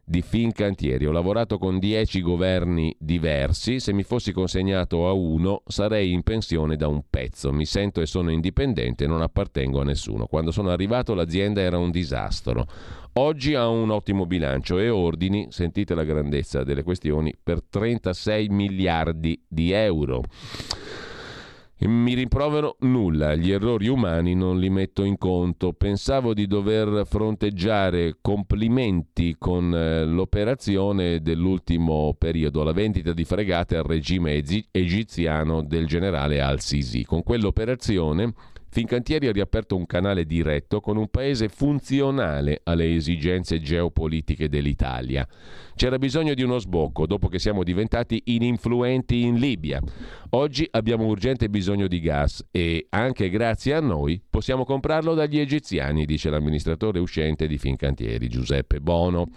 di 0.09 0.23
Fincantieri. 0.23 1.05
Ho 1.05 1.11
lavorato 1.11 1.59
con 1.59 1.81
dieci 1.81 2.23
governi 2.23 2.95
diversi, 2.97 3.81
se 3.81 3.93
mi 3.93 4.05
fossi 4.05 4.31
consegnato 4.31 5.09
a 5.09 5.13
uno 5.13 5.63
sarei 5.67 6.13
in 6.13 6.23
pensione 6.23 6.77
da 6.77 6.87
un 6.87 7.03
pezzo, 7.11 7.53
mi 7.53 7.65
sento 7.65 8.01
e 8.01 8.07
sono 8.07 8.31
indipendente, 8.31 9.09
non 9.09 9.21
appartengo 9.21 9.81
a 9.81 9.85
nessuno. 9.85 10.27
Quando 10.27 10.53
sono 10.53 10.71
arrivato 10.71 11.13
l'azienda 11.13 11.61
era 11.61 11.77
un 11.77 11.91
disastro. 11.91 12.67
Oggi 13.15 13.55
ha 13.55 13.67
un 13.67 13.91
ottimo 13.91 14.27
bilancio 14.27 14.79
e 14.79 14.91
ordini, 14.91 15.49
sentite 15.51 15.95
la 15.95 16.05
grandezza 16.05 16.63
delle 16.63 16.85
questioni, 16.85 17.35
per 17.43 17.63
36 17.69 18.49
miliardi 18.49 19.43
di 19.49 19.73
euro. 19.73 20.23
Mi 21.79 22.15
rimprovero 22.15 22.77
nulla, 22.81 23.35
gli 23.35 23.51
errori 23.51 23.87
umani 23.87 24.35
non 24.35 24.59
li 24.59 24.71
metto 24.71 25.05
in 25.05 25.19
conto. 25.19 25.75
Pensavo 25.75 26.33
di 26.33 26.47
dover 26.47 27.07
fronteggiare 27.07 28.17
complimenti 28.23 29.37
con 29.39 29.75
eh, 29.75 30.07
l'operazione 30.07 31.21
dell'ultimo 31.21 32.15
periodo, 32.17 32.63
la 32.63 32.73
vendita 32.73 33.13
di 33.13 33.25
fregate 33.25 33.77
al 33.77 33.85
regime 33.85 34.43
egiziano 34.71 35.63
del 35.63 35.87
generale 35.87 36.41
al-Sisi. 36.41 37.05
Con 37.05 37.23
quell'operazione 37.23 38.33
Fincantieri 38.77 39.27
ha 39.27 39.33
riaperto 39.33 39.75
un 39.75 39.87
canale 39.87 40.27
diretto 40.27 40.83
con 40.83 40.99
un 40.99 41.09
paese 41.09 41.49
funzionale 41.49 42.61
alle 42.65 42.95
esigenze 42.95 43.59
geopolitiche 43.59 44.51
dell'Italia. 44.51 45.27
C'era 45.75 45.97
bisogno 45.97 46.35
di 46.35 46.43
uno 46.43 46.59
sbocco 46.59 47.07
dopo 47.07 47.29
che 47.29 47.39
siamo 47.39 47.63
diventati 47.63 48.21
ininfluenti 48.27 49.23
in 49.23 49.37
Libia. 49.37 49.81
Oggi 50.33 50.69
abbiamo 50.73 51.07
urgente 51.07 51.49
bisogno 51.49 51.87
di 51.87 52.01
gas 52.01 52.45
e 52.51 52.85
anche 52.91 53.31
grazie 53.31 53.73
a 53.73 53.81
noi 53.81 54.21
possiamo 54.29 54.67
comprarlo 54.67 55.15
dagli 55.15 55.39
egiziani, 55.39 56.05
dice 56.05 56.29
l'amministratore 56.29 56.99
uscente 56.99 57.47
di 57.47 57.57
Fincantieri 57.57 58.29
Giuseppe 58.29 58.81
Bono. 58.81 59.31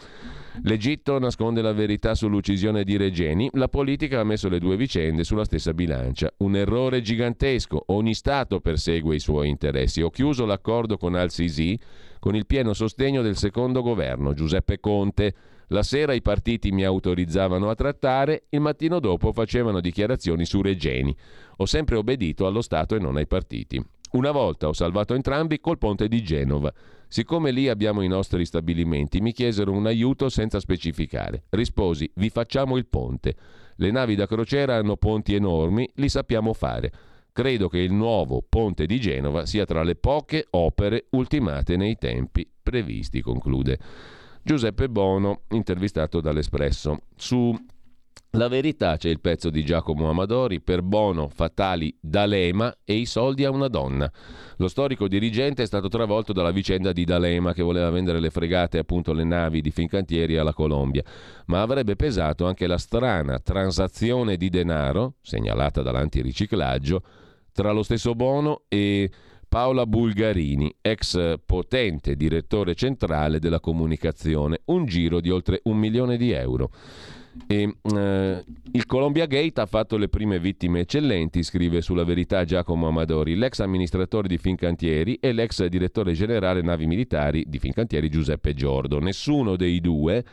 L'Egitto 0.63 1.17
nasconde 1.19 1.61
la 1.61 1.71
verità 1.71 2.15
sull'uccisione 2.15 2.83
di 2.83 2.97
Regeni, 2.97 3.49
la 3.53 3.69
politica 3.69 4.19
ha 4.19 4.25
messo 4.25 4.49
le 4.49 4.59
due 4.59 4.75
vicende 4.75 5.23
sulla 5.23 5.45
stessa 5.45 5.73
bilancia. 5.73 6.31
Un 6.37 6.55
errore 6.55 7.01
gigantesco, 7.01 7.83
ogni 7.87 8.13
Stato 8.13 8.59
persegue 8.59 9.15
i 9.15 9.19
suoi 9.19 9.47
interessi. 9.47 10.01
Ho 10.01 10.09
chiuso 10.09 10.45
l'accordo 10.45 10.97
con 10.97 11.15
Al-Sisi 11.15 11.79
con 12.19 12.35
il 12.35 12.45
pieno 12.45 12.73
sostegno 12.73 13.21
del 13.21 13.37
secondo 13.37 13.81
governo, 13.81 14.33
Giuseppe 14.33 14.79
Conte. 14.81 15.33
La 15.67 15.83
sera 15.83 16.13
i 16.13 16.21
partiti 16.21 16.71
mi 16.71 16.83
autorizzavano 16.83 17.69
a 17.69 17.75
trattare, 17.75 18.45
il 18.49 18.59
mattino 18.59 18.99
dopo 18.99 19.31
facevano 19.31 19.79
dichiarazioni 19.79 20.45
su 20.45 20.61
Regeni. 20.61 21.15
Ho 21.57 21.65
sempre 21.65 21.95
obbedito 21.95 22.45
allo 22.45 22.61
Stato 22.61 22.95
e 22.95 22.99
non 22.99 23.15
ai 23.15 23.27
partiti. 23.27 23.81
Una 24.11 24.31
volta 24.31 24.67
ho 24.67 24.73
salvato 24.73 25.13
entrambi 25.13 25.59
col 25.59 25.77
ponte 25.77 26.07
di 26.07 26.23
Genova. 26.23 26.73
Siccome 27.07 27.51
lì 27.51 27.69
abbiamo 27.69 28.01
i 28.01 28.07
nostri 28.07 28.43
stabilimenti, 28.45 29.21
mi 29.21 29.33
chiesero 29.33 29.71
un 29.71 29.85
aiuto 29.85 30.29
senza 30.29 30.59
specificare. 30.59 31.43
Risposi: 31.49 32.09
Vi 32.15 32.29
facciamo 32.29 32.77
il 32.77 32.87
ponte. 32.87 33.35
Le 33.75 33.91
navi 33.91 34.15
da 34.15 34.25
crociera 34.25 34.75
hanno 34.75 34.97
ponti 34.97 35.35
enormi, 35.35 35.89
li 35.95 36.09
sappiamo 36.09 36.53
fare. 36.53 36.91
Credo 37.31 37.69
che 37.69 37.79
il 37.79 37.93
nuovo 37.93 38.43
ponte 38.47 38.85
di 38.85 38.99
Genova 38.99 39.45
sia 39.45 39.65
tra 39.65 39.83
le 39.83 39.95
poche 39.95 40.47
opere 40.49 41.05
ultimate 41.11 41.77
nei 41.77 41.95
tempi 41.95 42.49
previsti, 42.61 43.21
conclude 43.21 43.79
Giuseppe 44.41 44.89
Bono, 44.89 45.41
intervistato 45.49 46.19
dall'Espresso. 46.19 47.01
Su 47.15 47.55
la 48.33 48.47
verità 48.47 48.95
c'è 48.95 49.09
il 49.09 49.19
pezzo 49.19 49.49
di 49.49 49.65
Giacomo 49.65 50.07
Amadori 50.07 50.61
per 50.61 50.83
Bono, 50.83 51.29
Fatali, 51.29 51.95
D'Alema 51.99 52.71
e 52.85 52.93
i 52.93 53.07
soldi 53.07 53.43
a 53.43 53.49
una 53.49 53.67
donna. 53.67 54.09
Lo 54.57 54.67
storico 54.67 55.07
dirigente 55.07 55.63
è 55.63 55.65
stato 55.65 55.87
travolto 55.87 56.31
dalla 56.31 56.51
vicenda 56.51 56.91
di 56.91 57.05
D'Alema 57.05 57.53
che 57.53 57.63
voleva 57.63 57.89
vendere 57.89 58.19
le 58.19 58.29
fregate, 58.29 58.77
appunto 58.77 59.13
le 59.13 59.23
navi 59.23 59.61
di 59.61 59.71
Fincantieri 59.71 60.37
alla 60.37 60.53
Colombia, 60.53 61.03
ma 61.47 61.63
avrebbe 61.63 61.95
pesato 61.95 62.45
anche 62.45 62.67
la 62.67 62.77
strana 62.77 63.39
transazione 63.39 64.37
di 64.37 64.49
denaro, 64.49 65.15
segnalata 65.21 65.81
dall'antiriciclaggio, 65.81 67.01
tra 67.51 67.71
lo 67.71 67.81
stesso 67.81 68.13
Bono 68.13 68.61
e 68.67 69.09
Paola 69.49 69.87
Bulgarini, 69.87 70.71
ex 70.81 71.39
potente 71.43 72.15
direttore 72.15 72.75
centrale 72.75 73.39
della 73.39 73.59
comunicazione, 73.59 74.61
un 74.65 74.85
giro 74.85 75.19
di 75.19 75.31
oltre 75.31 75.61
un 75.63 75.77
milione 75.77 76.15
di 76.15 76.29
euro. 76.29 76.69
E, 77.47 77.75
eh, 77.95 78.43
il 78.71 78.85
Columbia 78.85 79.25
Gate 79.25 79.61
ha 79.61 79.65
fatto 79.65 79.97
le 79.97 80.09
prime 80.09 80.39
vittime 80.39 80.81
eccellenti, 80.81 81.43
scrive 81.43 81.81
sulla 81.81 82.03
verità 82.03 82.45
Giacomo 82.45 82.87
Amadori, 82.87 83.35
l'ex 83.35 83.59
amministratore 83.59 84.27
di 84.27 84.37
Fincantieri 84.37 85.15
e 85.15 85.31
l'ex 85.31 85.65
direttore 85.65 86.13
generale 86.13 86.61
navi 86.61 86.85
militari 86.85 87.45
di 87.47 87.59
Fincantieri 87.59 88.09
Giuseppe 88.09 88.53
Giordo. 88.53 88.99
Nessuno 88.99 89.55
dei 89.55 89.81
due 89.81 90.23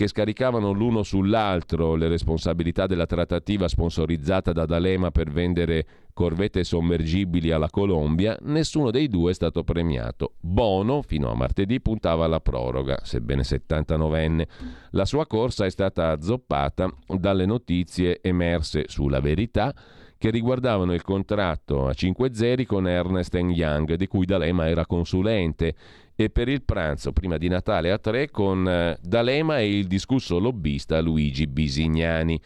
che 0.00 0.08
scaricavano 0.08 0.72
l'uno 0.72 1.02
sull'altro 1.02 1.94
le 1.94 2.08
responsabilità 2.08 2.86
della 2.86 3.04
trattativa 3.04 3.68
sponsorizzata 3.68 4.50
da 4.50 4.64
D'Alema 4.64 5.10
per 5.10 5.30
vendere 5.30 5.86
corvette 6.14 6.64
sommergibili 6.64 7.50
alla 7.50 7.68
Colombia, 7.68 8.34
nessuno 8.44 8.90
dei 8.90 9.08
due 9.08 9.32
è 9.32 9.34
stato 9.34 9.62
premiato. 9.62 10.36
Bono, 10.40 11.02
fino 11.02 11.30
a 11.30 11.34
martedì, 11.34 11.82
puntava 11.82 12.24
alla 12.24 12.40
proroga, 12.40 12.98
sebbene 13.02 13.42
79enne. 13.42 14.46
La 14.92 15.04
sua 15.04 15.26
corsa 15.26 15.66
è 15.66 15.70
stata 15.70 16.12
azzoppata 16.12 16.90
dalle 17.06 17.44
notizie 17.44 18.20
emerse 18.22 18.84
sulla 18.86 19.20
verità 19.20 19.74
che 20.16 20.30
riguardavano 20.30 20.94
il 20.94 21.02
contratto 21.02 21.86
a 21.86 21.94
5 21.94 22.34
zeri 22.34 22.64
con 22.64 22.88
Ernest 22.88 23.34
Young, 23.34 23.94
di 23.94 24.06
cui 24.06 24.24
D'Alema 24.26 24.66
era 24.68 24.84
consulente, 24.84 25.74
e 26.22 26.28
per 26.28 26.48
il 26.48 26.62
pranzo 26.62 27.12
prima 27.12 27.38
di 27.38 27.48
Natale 27.48 27.90
a 27.90 27.96
3 27.96 28.30
con 28.30 28.68
eh, 28.68 28.98
D'Alema 29.00 29.58
e 29.58 29.78
il 29.78 29.86
discusso 29.86 30.38
lobbista 30.38 31.00
Luigi 31.00 31.46
Bisignani. 31.46 32.38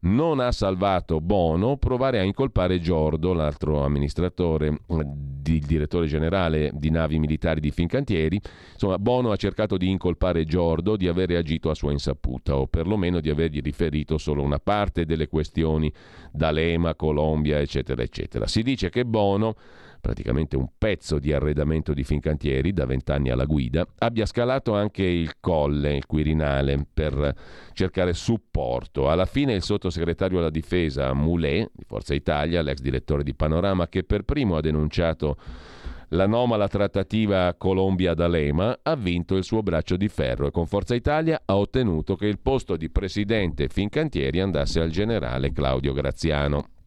Non 0.00 0.38
ha 0.38 0.52
salvato 0.52 1.20
Bono 1.20 1.76
provare 1.78 2.20
a 2.20 2.22
incolpare 2.22 2.78
Giordo, 2.78 3.32
l'altro 3.32 3.82
amministratore, 3.82 4.68
il 4.68 5.00
eh, 5.00 5.58
direttore 5.66 6.06
generale 6.06 6.70
di 6.74 6.90
navi 6.90 7.18
militari 7.18 7.58
di 7.58 7.72
Fincantieri. 7.72 8.40
Insomma, 8.74 9.00
Bono 9.00 9.32
ha 9.32 9.36
cercato 9.36 9.76
di 9.76 9.90
incolpare 9.90 10.44
Giordo 10.44 10.94
di 10.94 11.08
avere 11.08 11.36
agito 11.36 11.70
a 11.70 11.74
sua 11.74 11.90
insaputa 11.90 12.56
o 12.56 12.68
perlomeno 12.68 13.18
di 13.18 13.30
avergli 13.30 13.60
riferito 13.60 14.16
solo 14.16 14.42
una 14.42 14.60
parte 14.60 15.04
delle 15.04 15.26
questioni 15.26 15.92
D'Alema, 16.30 16.94
Colombia, 16.94 17.58
eccetera, 17.58 18.00
eccetera. 18.00 18.46
Si 18.46 18.62
dice 18.62 18.90
che 18.90 19.04
Bono 19.04 19.56
praticamente 20.08 20.56
un 20.56 20.70
pezzo 20.78 21.18
di 21.18 21.34
arredamento 21.34 21.92
di 21.92 22.02
Fincantieri 22.02 22.72
da 22.72 22.86
vent'anni 22.86 23.28
alla 23.28 23.44
guida, 23.44 23.86
abbia 23.98 24.24
scalato 24.24 24.74
anche 24.74 25.02
il 25.02 25.34
colle, 25.38 25.96
il 25.96 26.06
Quirinale, 26.06 26.86
per 26.90 27.34
cercare 27.74 28.14
supporto. 28.14 29.10
Alla 29.10 29.26
fine 29.26 29.52
il 29.52 29.62
sottosegretario 29.62 30.38
alla 30.38 30.48
difesa 30.48 31.12
Moulet, 31.12 31.70
di 31.74 31.84
Forza 31.84 32.14
Italia, 32.14 32.62
l'ex 32.62 32.78
direttore 32.80 33.22
di 33.22 33.34
Panorama, 33.34 33.88
che 33.88 34.02
per 34.02 34.22
primo 34.22 34.56
ha 34.56 34.62
denunciato 34.62 35.36
l'anomala 36.08 36.68
trattativa 36.68 37.52
Colombia-D'Alema, 37.52 38.78
ha 38.82 38.96
vinto 38.96 39.36
il 39.36 39.44
suo 39.44 39.62
braccio 39.62 39.98
di 39.98 40.08
ferro 40.08 40.46
e 40.46 40.50
con 40.50 40.66
Forza 40.66 40.94
Italia 40.94 41.42
ha 41.44 41.54
ottenuto 41.54 42.16
che 42.16 42.24
il 42.24 42.38
posto 42.38 42.78
di 42.78 42.88
presidente 42.88 43.68
Fincantieri 43.68 44.40
andasse 44.40 44.80
al 44.80 44.88
generale 44.88 45.52
Claudio 45.52 45.92
Graziano. 45.92 46.77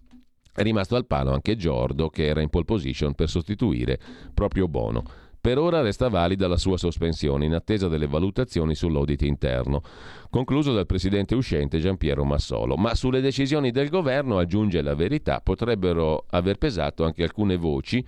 È 0.53 0.61
rimasto 0.63 0.95
al 0.95 1.05
palo 1.05 1.31
anche 1.31 1.55
Giordo, 1.55 2.09
che 2.09 2.25
era 2.25 2.41
in 2.41 2.49
pole 2.49 2.65
position 2.65 3.13
per 3.13 3.29
sostituire 3.29 3.97
proprio 4.33 4.67
Bono. 4.67 5.03
Per 5.41 5.57
ora 5.57 5.81
resta 5.81 6.07
valida 6.07 6.47
la 6.47 6.57
sua 6.57 6.77
sospensione 6.77 7.45
in 7.45 7.55
attesa 7.55 7.87
delle 7.87 8.05
valutazioni 8.05 8.75
sull'audit 8.75 9.23
interno, 9.23 9.81
concluso 10.29 10.71
dal 10.71 10.85
presidente 10.85 11.33
uscente 11.33 11.79
Giampiero 11.79 12.23
Massolo. 12.23 12.75
Ma 12.75 12.93
sulle 12.93 13.21
decisioni 13.21 13.71
del 13.71 13.89
governo, 13.89 14.37
aggiunge 14.37 14.83
la 14.83 14.93
verità, 14.93 15.41
potrebbero 15.41 16.25
aver 16.29 16.57
pesato 16.57 17.05
anche 17.05 17.23
alcune 17.23 17.55
voci 17.55 18.05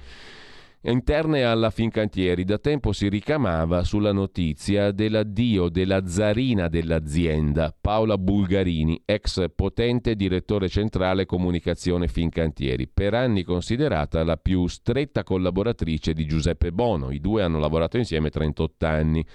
interne 0.91 1.43
alla 1.43 1.69
Fincantieri. 1.69 2.43
Da 2.43 2.57
tempo 2.57 2.91
si 2.91 3.07
ricamava 3.07 3.83
sulla 3.83 4.11
notizia 4.11 4.91
dell'addio 4.91 5.69
della 5.69 6.07
zarina 6.07 6.67
dell'azienda, 6.67 7.75
Paola 7.79 8.17
Bulgarini, 8.17 9.01
ex 9.05 9.45
potente 9.55 10.15
direttore 10.15 10.67
centrale 10.67 11.25
comunicazione 11.25 12.07
Fincantieri, 12.07 12.87
per 12.87 13.13
anni 13.13 13.43
considerata 13.43 14.23
la 14.23 14.37
più 14.37 14.67
stretta 14.67 15.23
collaboratrice 15.23 16.13
di 16.13 16.25
Giuseppe 16.25 16.71
Bono. 16.71 17.11
I 17.11 17.19
due 17.19 17.43
hanno 17.43 17.59
lavorato 17.59 17.97
insieme 17.97 18.29
38 18.29 18.85
anni 18.85 19.25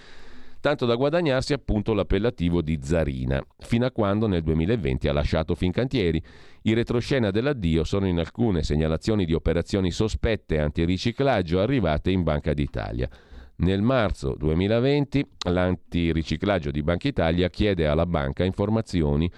tanto 0.61 0.87
da 0.87 0.95
guadagnarsi 0.95 1.53
appunto 1.53 1.95
l'appellativo 1.95 2.63
di 2.63 2.79
Zarina, 2.83 3.43
fino 3.59 3.87
a 3.87 3.91
quando 3.91 4.27
nel 4.27 4.43
2020 4.43 5.09
ha 5.09 5.13
lasciato 5.13 5.55
Fincantieri. 5.55 6.23
I 6.63 6.75
retroscena 6.75 7.31
dell'addio 7.31 7.85
sono 7.85 8.07
in 8.07 8.19
alcune 8.19 8.63
segnalazioni 8.63 9.25
di 9.25 9.33
operazioni 9.33 9.91
sospette 9.91 10.59
antiriciclaggio 10.59 11.61
arrivate 11.61 12.11
in 12.11 12.23
Banca 12.23 12.53
d'Italia. 12.53 13.09
Nel 13.57 13.83
marzo 13.83 14.35
2020 14.39 15.27
l'antiriciclaggio 15.49 16.71
di 16.71 16.83
Banca 16.83 17.09
Italia 17.09 17.49
chiede 17.49 17.87
alla 17.87 18.07
banca 18.07 18.45
informazioni 18.45 19.31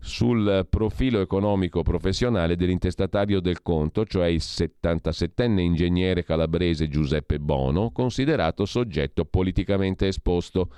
sul 0.00 0.66
profilo 0.68 1.20
economico 1.20 1.82
professionale 1.82 2.56
dell'intestatario 2.56 3.40
del 3.40 3.62
conto, 3.62 4.04
cioè 4.04 4.28
il 4.28 4.40
77enne 4.42 5.60
ingegnere 5.60 6.24
calabrese 6.24 6.88
Giuseppe 6.88 7.38
Bono, 7.38 7.90
considerato 7.90 8.64
soggetto 8.64 9.24
politicamente 9.24 10.08
esposto. 10.08 10.70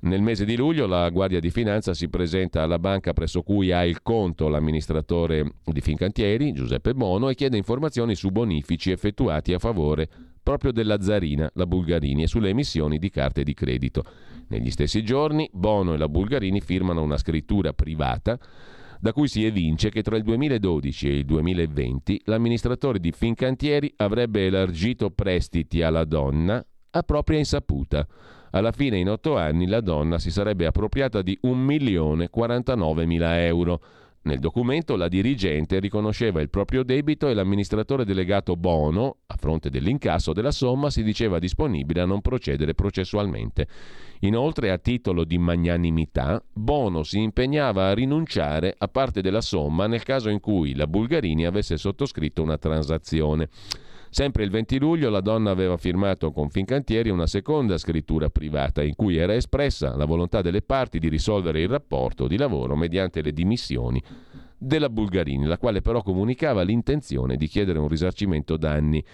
Nel 0.00 0.22
mese 0.22 0.44
di 0.44 0.56
luglio 0.56 0.86
la 0.86 1.08
Guardia 1.10 1.40
di 1.40 1.50
Finanza 1.50 1.94
si 1.94 2.08
presenta 2.08 2.62
alla 2.62 2.78
banca 2.78 3.12
presso 3.12 3.42
cui 3.42 3.70
ha 3.70 3.84
il 3.84 4.02
conto 4.02 4.48
l'amministratore 4.48 5.54
di 5.64 5.80
Fincantieri, 5.80 6.52
Giuseppe 6.52 6.94
Bono, 6.94 7.28
e 7.28 7.34
chiede 7.34 7.56
informazioni 7.56 8.14
su 8.14 8.30
bonifici 8.30 8.90
effettuati 8.90 9.52
a 9.52 9.58
favore 9.58 10.08
proprio 10.42 10.72
della 10.72 11.00
Zarina, 11.00 11.50
la 11.54 11.66
Bulgarini, 11.66 12.24
e 12.24 12.26
sulle 12.26 12.50
emissioni 12.50 12.98
di 12.98 13.08
carte 13.08 13.42
di 13.42 13.54
credito. 13.54 14.04
Negli 14.48 14.70
stessi 14.70 15.02
giorni 15.02 15.48
Bono 15.52 15.94
e 15.94 15.96
la 15.96 16.08
Bulgarini 16.08 16.60
firmano 16.60 17.02
una 17.02 17.16
scrittura 17.16 17.72
privata 17.72 18.38
da 19.00 19.12
cui 19.12 19.28
si 19.28 19.44
evince 19.44 19.90
che 19.90 20.02
tra 20.02 20.16
il 20.16 20.22
2012 20.22 21.08
e 21.08 21.16
il 21.18 21.24
2020 21.26 22.22
l'amministratore 22.24 22.98
di 22.98 23.12
Fincantieri 23.12 23.92
avrebbe 23.96 24.46
elargito 24.46 25.10
prestiti 25.10 25.82
alla 25.82 26.04
donna 26.04 26.64
a 26.90 27.02
propria 27.02 27.38
insaputa. 27.38 28.06
Alla 28.52 28.72
fine, 28.72 28.98
in 28.98 29.10
otto 29.10 29.36
anni, 29.36 29.66
la 29.66 29.80
donna 29.80 30.18
si 30.18 30.30
sarebbe 30.30 30.64
appropriata 30.64 31.22
di 31.22 31.38
1.049.000 31.42 33.38
euro 33.40 33.80
nel 34.24 34.38
documento 34.38 34.96
la 34.96 35.08
dirigente 35.08 35.78
riconosceva 35.78 36.40
il 36.40 36.48
proprio 36.48 36.82
debito 36.82 37.28
e 37.28 37.34
l'amministratore 37.34 38.06
delegato 38.06 38.56
Bono, 38.56 39.18
a 39.26 39.36
fronte 39.36 39.68
dell'incasso 39.68 40.32
della 40.32 40.50
somma, 40.50 40.88
si 40.88 41.02
diceva 41.02 41.38
disponibile 41.38 42.00
a 42.00 42.06
non 42.06 42.22
procedere 42.22 42.74
processualmente. 42.74 43.66
Inoltre, 44.20 44.70
a 44.70 44.78
titolo 44.78 45.24
di 45.24 45.36
magnanimità, 45.36 46.42
Bono 46.52 47.02
si 47.02 47.20
impegnava 47.20 47.88
a 47.88 47.92
rinunciare 47.92 48.74
a 48.78 48.88
parte 48.88 49.20
della 49.20 49.42
somma 49.42 49.86
nel 49.86 50.04
caso 50.04 50.30
in 50.30 50.40
cui 50.40 50.74
la 50.74 50.86
Bulgarini 50.86 51.44
avesse 51.44 51.76
sottoscritto 51.76 52.42
una 52.42 52.56
transazione. 52.56 53.50
Sempre 54.14 54.44
il 54.44 54.50
20 54.50 54.78
luglio 54.78 55.10
la 55.10 55.20
donna 55.20 55.50
aveva 55.50 55.76
firmato 55.76 56.30
con 56.30 56.48
Fincantieri 56.48 57.10
una 57.10 57.26
seconda 57.26 57.76
scrittura 57.78 58.30
privata 58.30 58.80
in 58.80 58.94
cui 58.94 59.16
era 59.16 59.34
espressa 59.34 59.96
la 59.96 60.04
volontà 60.04 60.40
delle 60.40 60.62
parti 60.62 61.00
di 61.00 61.08
risolvere 61.08 61.62
il 61.62 61.66
rapporto 61.66 62.28
di 62.28 62.36
lavoro 62.36 62.76
mediante 62.76 63.22
le 63.22 63.32
dimissioni 63.32 64.00
della 64.56 64.88
Bulgarini, 64.88 65.46
la 65.46 65.58
quale 65.58 65.82
però 65.82 66.04
comunicava 66.04 66.62
l'intenzione 66.62 67.34
di 67.34 67.48
chiedere 67.48 67.80
un 67.80 67.88
risarcimento 67.88 68.56
danni, 68.56 69.04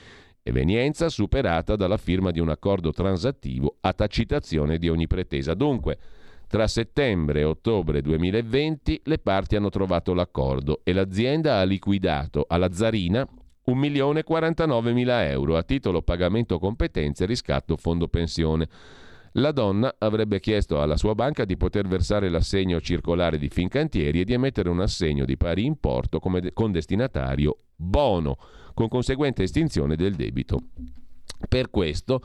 evenienza 0.42 1.08
superata 1.08 1.76
dalla 1.76 1.96
firma 1.96 2.30
di 2.30 2.40
un 2.40 2.50
accordo 2.50 2.92
transattivo 2.92 3.76
a 3.80 3.94
tacitazione 3.94 4.76
di 4.76 4.90
ogni 4.90 5.06
pretesa. 5.06 5.54
Dunque, 5.54 5.96
tra 6.46 6.66
settembre 6.66 7.40
e 7.40 7.44
ottobre 7.44 8.02
2020 8.02 9.00
le 9.04 9.18
parti 9.18 9.56
hanno 9.56 9.70
trovato 9.70 10.12
l'accordo 10.12 10.82
e 10.84 10.92
l'azienda 10.92 11.56
ha 11.56 11.62
liquidato 11.62 12.44
alla 12.46 12.70
Zarina 12.70 13.26
1.049.000 13.70 15.28
euro 15.28 15.56
a 15.56 15.62
titolo 15.62 16.02
pagamento 16.02 16.58
competenze 16.58 17.26
riscatto 17.26 17.76
fondo 17.76 18.08
pensione. 18.08 18.68
La 19.34 19.52
donna 19.52 19.94
avrebbe 19.98 20.40
chiesto 20.40 20.80
alla 20.80 20.96
sua 20.96 21.14
banca 21.14 21.44
di 21.44 21.56
poter 21.56 21.86
versare 21.86 22.28
l'assegno 22.28 22.80
circolare 22.80 23.38
di 23.38 23.48
Fincantieri 23.48 24.20
e 24.20 24.24
di 24.24 24.32
emettere 24.32 24.68
un 24.68 24.80
assegno 24.80 25.24
di 25.24 25.36
pari 25.36 25.64
importo 25.64 26.18
come 26.18 26.52
con 26.52 26.72
destinatario 26.72 27.58
Bono, 27.76 28.36
con 28.74 28.88
conseguente 28.88 29.44
estinzione 29.44 29.96
del 29.96 30.14
debito. 30.14 30.60
Per 31.48 31.70
questo 31.70 32.20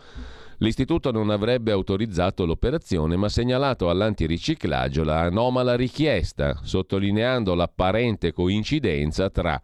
L'istituto 0.59 1.11
non 1.11 1.29
avrebbe 1.29 1.71
autorizzato 1.71 2.45
l'operazione 2.45 3.17
ma 3.17 3.27
segnalato 3.27 3.89
all'antiriciclaggio 3.89 5.03
la 5.03 5.21
anomala 5.21 5.75
richiesta, 5.75 6.59
sottolineando 6.63 7.53
l'apparente 7.55 8.31
coincidenza 8.31 9.29
tra 9.29 9.61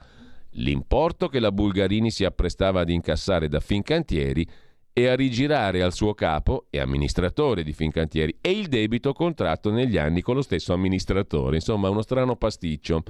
l'importo 0.54 1.28
che 1.28 1.40
la 1.40 1.52
Bulgarini 1.52 2.12
si 2.12 2.26
apprestava 2.26 2.82
ad 2.82 2.90
incassare 2.90 3.48
da 3.48 3.60
Fincantieri 3.60 4.48
e 4.94 5.08
a 5.08 5.16
rigirare 5.16 5.82
al 5.82 5.94
suo 5.94 6.14
capo 6.14 6.66
e 6.70 6.80
amministratore 6.80 7.64
di 7.64 7.72
Fincantieri 7.72 8.40
e 8.42 8.52
il 8.52 8.68
debito 8.68 9.14
contratto 9.14 9.72
negli 9.72 9.98
anni 9.98 10.22
con 10.22 10.36
lo 10.36 10.42
stesso 10.42 10.74
amministratore. 10.74 11.56
Insomma, 11.56 11.90
uno 11.90 12.02
strano 12.02 12.36
pasticcio 12.36 13.04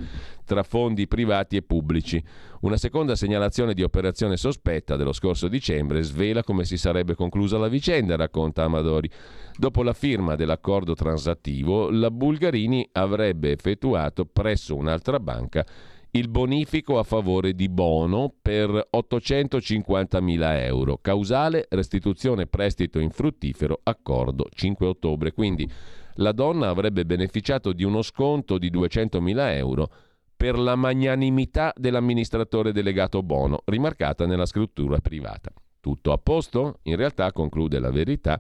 tra 0.46 0.62
fondi 0.62 1.08
privati 1.08 1.56
e 1.56 1.64
pubblici. 1.64 2.24
Una 2.62 2.78
seconda 2.78 3.16
segnalazione 3.16 3.74
di 3.74 3.82
operazione 3.82 4.38
sospetta 4.38 4.96
dello 4.96 5.12
scorso 5.12 5.48
dicembre 5.48 6.04
svela 6.04 6.44
come 6.44 6.66
si 6.66 6.78
sarebbe 6.78 7.16
conclusa 7.16 7.58
la 7.58 7.68
vicenda, 7.68 8.16
racconta 8.16 8.64
Amadori. 8.64 9.10
Dopo 9.58 9.82
la 9.82 9.94
firma 9.94 10.36
dell'accordo 10.36 10.94
transattivo, 10.94 11.90
la 11.90 12.12
Bulgarini 12.12 12.88
avrebbe 12.92 13.52
effettuato 13.52 14.26
presso 14.26 14.76
un'altra 14.76 15.20
banca 15.20 15.66
il 16.12 16.28
bonifico 16.28 17.00
a 17.00 17.04
favore 17.04 17.54
di 17.54 17.70
Bono 17.70 18.34
per 18.42 18.70
850.000 18.70 20.66
euro. 20.66 20.98
Causale 21.02 21.68
restituzione 21.70 22.48
prestito 22.48 23.00
infruttifero, 23.00 23.80
accordo 23.84 24.48
5 24.54 24.86
ottobre. 24.88 25.32
Quindi 25.32 25.70
la 26.16 26.34
donna 26.34 26.68
avrebbe 26.68 27.06
beneficiato 27.06 27.72
di 27.72 27.86
uno 27.86 28.02
sconto 28.02 28.58
di 28.58 28.70
200.000 28.70 29.56
euro 29.56 29.90
per 30.36 30.60
la 30.60 30.76
magnanimità 30.76 31.72
dell'amministratore 31.78 32.74
delegato 32.74 33.24
Bono, 33.24 33.62
rimarcata 33.66 34.26
nella 34.26 34.46
scrittura 34.46 34.98
privata. 34.98 35.52
Tutto 35.80 36.12
a 36.12 36.18
posto? 36.18 36.80
In 36.84 36.96
realtà, 36.98 37.32
conclude 37.32 37.80
la 37.80 37.90
verità, 37.90 38.40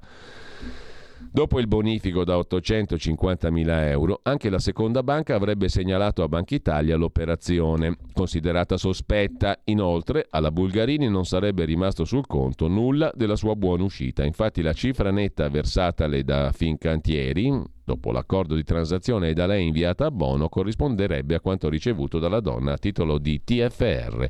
Dopo 1.29 1.59
il 1.59 1.67
bonifico 1.67 2.23
da 2.23 2.35
850.000 2.37 3.87
euro, 3.87 4.19
anche 4.23 4.49
la 4.49 4.59
seconda 4.59 5.03
banca 5.03 5.35
avrebbe 5.35 5.69
segnalato 5.69 6.23
a 6.23 6.27
Banca 6.27 6.55
Italia 6.55 6.97
l'operazione, 6.97 7.95
considerata 8.13 8.75
sospetta. 8.75 9.59
Inoltre, 9.65 10.27
alla 10.29 10.51
Bulgarini 10.51 11.07
non 11.07 11.25
sarebbe 11.25 11.63
rimasto 11.65 12.03
sul 12.03 12.27
conto 12.27 12.67
nulla 12.67 13.11
della 13.13 13.35
sua 13.35 13.55
buona 13.55 13.83
uscita. 13.83 14.25
Infatti, 14.25 14.61
la 14.61 14.73
cifra 14.73 15.11
netta 15.11 15.47
versatale 15.47 16.23
da 16.23 16.51
Fincantieri, 16.51 17.63
dopo 17.83 18.11
l'accordo 18.11 18.55
di 18.55 18.63
transazione 18.63 19.29
e 19.29 19.33
da 19.33 19.45
lei 19.45 19.67
inviata 19.67 20.07
a 20.07 20.11
Bono, 20.11 20.49
corrisponderebbe 20.49 21.35
a 21.35 21.39
quanto 21.39 21.69
ricevuto 21.69 22.19
dalla 22.19 22.41
donna 22.41 22.73
a 22.73 22.77
titolo 22.77 23.17
di 23.17 23.41
TFR. 23.41 24.29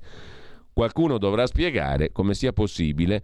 Qualcuno 0.71 1.17
dovrà 1.17 1.47
spiegare 1.47 2.11
come 2.11 2.33
sia 2.33 2.53
possibile 2.53 3.21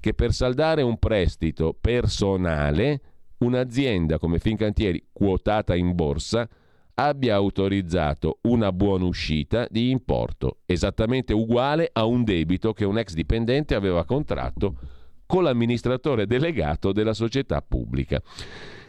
che 0.00 0.14
per 0.14 0.32
saldare 0.32 0.82
un 0.82 0.98
prestito 0.98 1.76
personale 1.78 3.00
un'azienda 3.40 4.18
come 4.18 4.38
Fincantieri 4.38 5.08
quotata 5.12 5.74
in 5.74 5.94
borsa 5.94 6.48
abbia 6.94 7.34
autorizzato 7.34 8.38
una 8.42 8.72
buona 8.72 9.04
uscita 9.04 9.66
di 9.70 9.90
importo 9.90 10.58
esattamente 10.66 11.32
uguale 11.32 11.88
a 11.92 12.04
un 12.04 12.24
debito 12.24 12.72
che 12.72 12.84
un 12.84 12.98
ex 12.98 13.14
dipendente 13.14 13.74
aveva 13.74 14.04
contratto 14.04 14.76
con 15.24 15.44
l'amministratore 15.44 16.26
delegato 16.26 16.92
della 16.92 17.14
società 17.14 17.62
pubblica. 17.62 18.20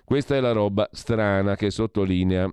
Questa 0.04 0.36
è 0.36 0.39
la 0.39 0.52
roba 0.52 0.89
strana 0.91 1.56
che 1.56 1.70
sottolinea 1.70 2.52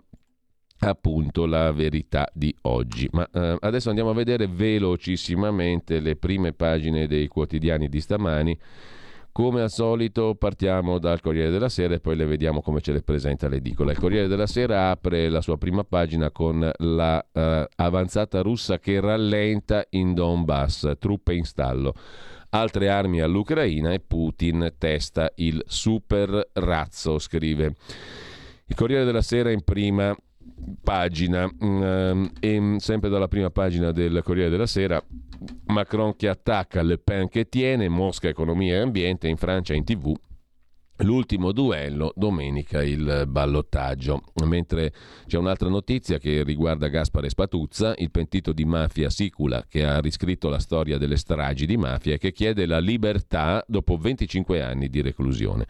appunto 0.80 1.46
la 1.46 1.72
verità 1.72 2.28
di 2.32 2.54
oggi. 2.62 3.08
Ma 3.10 3.28
eh, 3.32 3.56
adesso 3.60 3.88
andiamo 3.88 4.10
a 4.10 4.14
vedere 4.14 4.46
velocissimamente 4.46 6.00
le 6.00 6.16
prime 6.16 6.52
pagine 6.52 7.06
dei 7.06 7.26
quotidiani 7.26 7.88
di 7.88 8.00
stamani 8.00 8.56
come 9.38 9.60
al 9.60 9.70
solito 9.70 10.34
partiamo 10.34 10.98
dal 10.98 11.20
Corriere 11.20 11.50
della 11.50 11.68
Sera 11.68 11.94
e 11.94 12.00
poi 12.00 12.16
le 12.16 12.24
vediamo 12.24 12.60
come 12.60 12.80
ce 12.80 12.90
le 12.90 13.02
presenta 13.02 13.46
l'edicola. 13.46 13.92
Il 13.92 13.98
Corriere 13.98 14.26
della 14.26 14.48
Sera 14.48 14.90
apre 14.90 15.28
la 15.28 15.40
sua 15.40 15.56
prima 15.56 15.84
pagina 15.84 16.32
con 16.32 16.68
la 16.76 17.24
uh, 17.30 17.40
avanzata 17.76 18.40
russa 18.40 18.80
che 18.80 18.98
rallenta 18.98 19.86
in 19.90 20.12
Donbass, 20.12 20.94
truppe 20.98 21.34
in 21.34 21.44
stallo. 21.44 21.94
Altre 22.50 22.88
armi 22.88 23.20
all'Ucraina 23.20 23.92
e 23.92 24.00
Putin 24.00 24.74
testa 24.76 25.30
il 25.36 25.62
super 25.68 26.50
razzo, 26.54 27.20
scrive. 27.20 27.76
Il 28.66 28.74
Corriere 28.74 29.04
della 29.04 29.22
Sera 29.22 29.52
in 29.52 29.62
prima 29.62 30.16
pagina. 30.82 31.50
Mm, 31.64 32.24
e 32.40 32.76
sempre 32.78 33.08
dalla 33.08 33.28
prima 33.28 33.50
pagina 33.50 33.92
del 33.92 34.20
Corriere 34.22 34.50
della 34.50 34.66
Sera, 34.66 35.02
Macron 35.66 36.16
che 36.16 36.28
attacca, 36.28 36.82
Le 36.82 36.98
Pen 36.98 37.28
che 37.28 37.48
tiene, 37.48 37.88
Mosca 37.88 38.28
economia 38.28 38.76
e 38.76 38.80
ambiente, 38.80 39.28
in 39.28 39.36
Francia 39.36 39.74
in 39.74 39.84
tv 39.84 40.14
L'ultimo 41.02 41.52
duello, 41.52 42.12
domenica 42.16 42.82
il 42.82 43.24
ballottaggio. 43.28 44.20
Mentre 44.44 44.92
c'è 45.26 45.38
un'altra 45.38 45.68
notizia 45.68 46.18
che 46.18 46.42
riguarda 46.42 46.88
Gaspare 46.88 47.28
Spatuzza, 47.28 47.94
il 47.98 48.10
pentito 48.10 48.52
di 48.52 48.64
mafia 48.64 49.08
Sicula, 49.08 49.64
che 49.68 49.84
ha 49.84 50.00
riscritto 50.00 50.48
la 50.48 50.58
storia 50.58 50.98
delle 50.98 51.16
stragi 51.16 51.66
di 51.66 51.76
mafia 51.76 52.14
e 52.14 52.18
che 52.18 52.32
chiede 52.32 52.66
la 52.66 52.80
libertà 52.80 53.64
dopo 53.68 53.96
25 53.96 54.60
anni 54.60 54.88
di 54.88 55.00
reclusione 55.00 55.66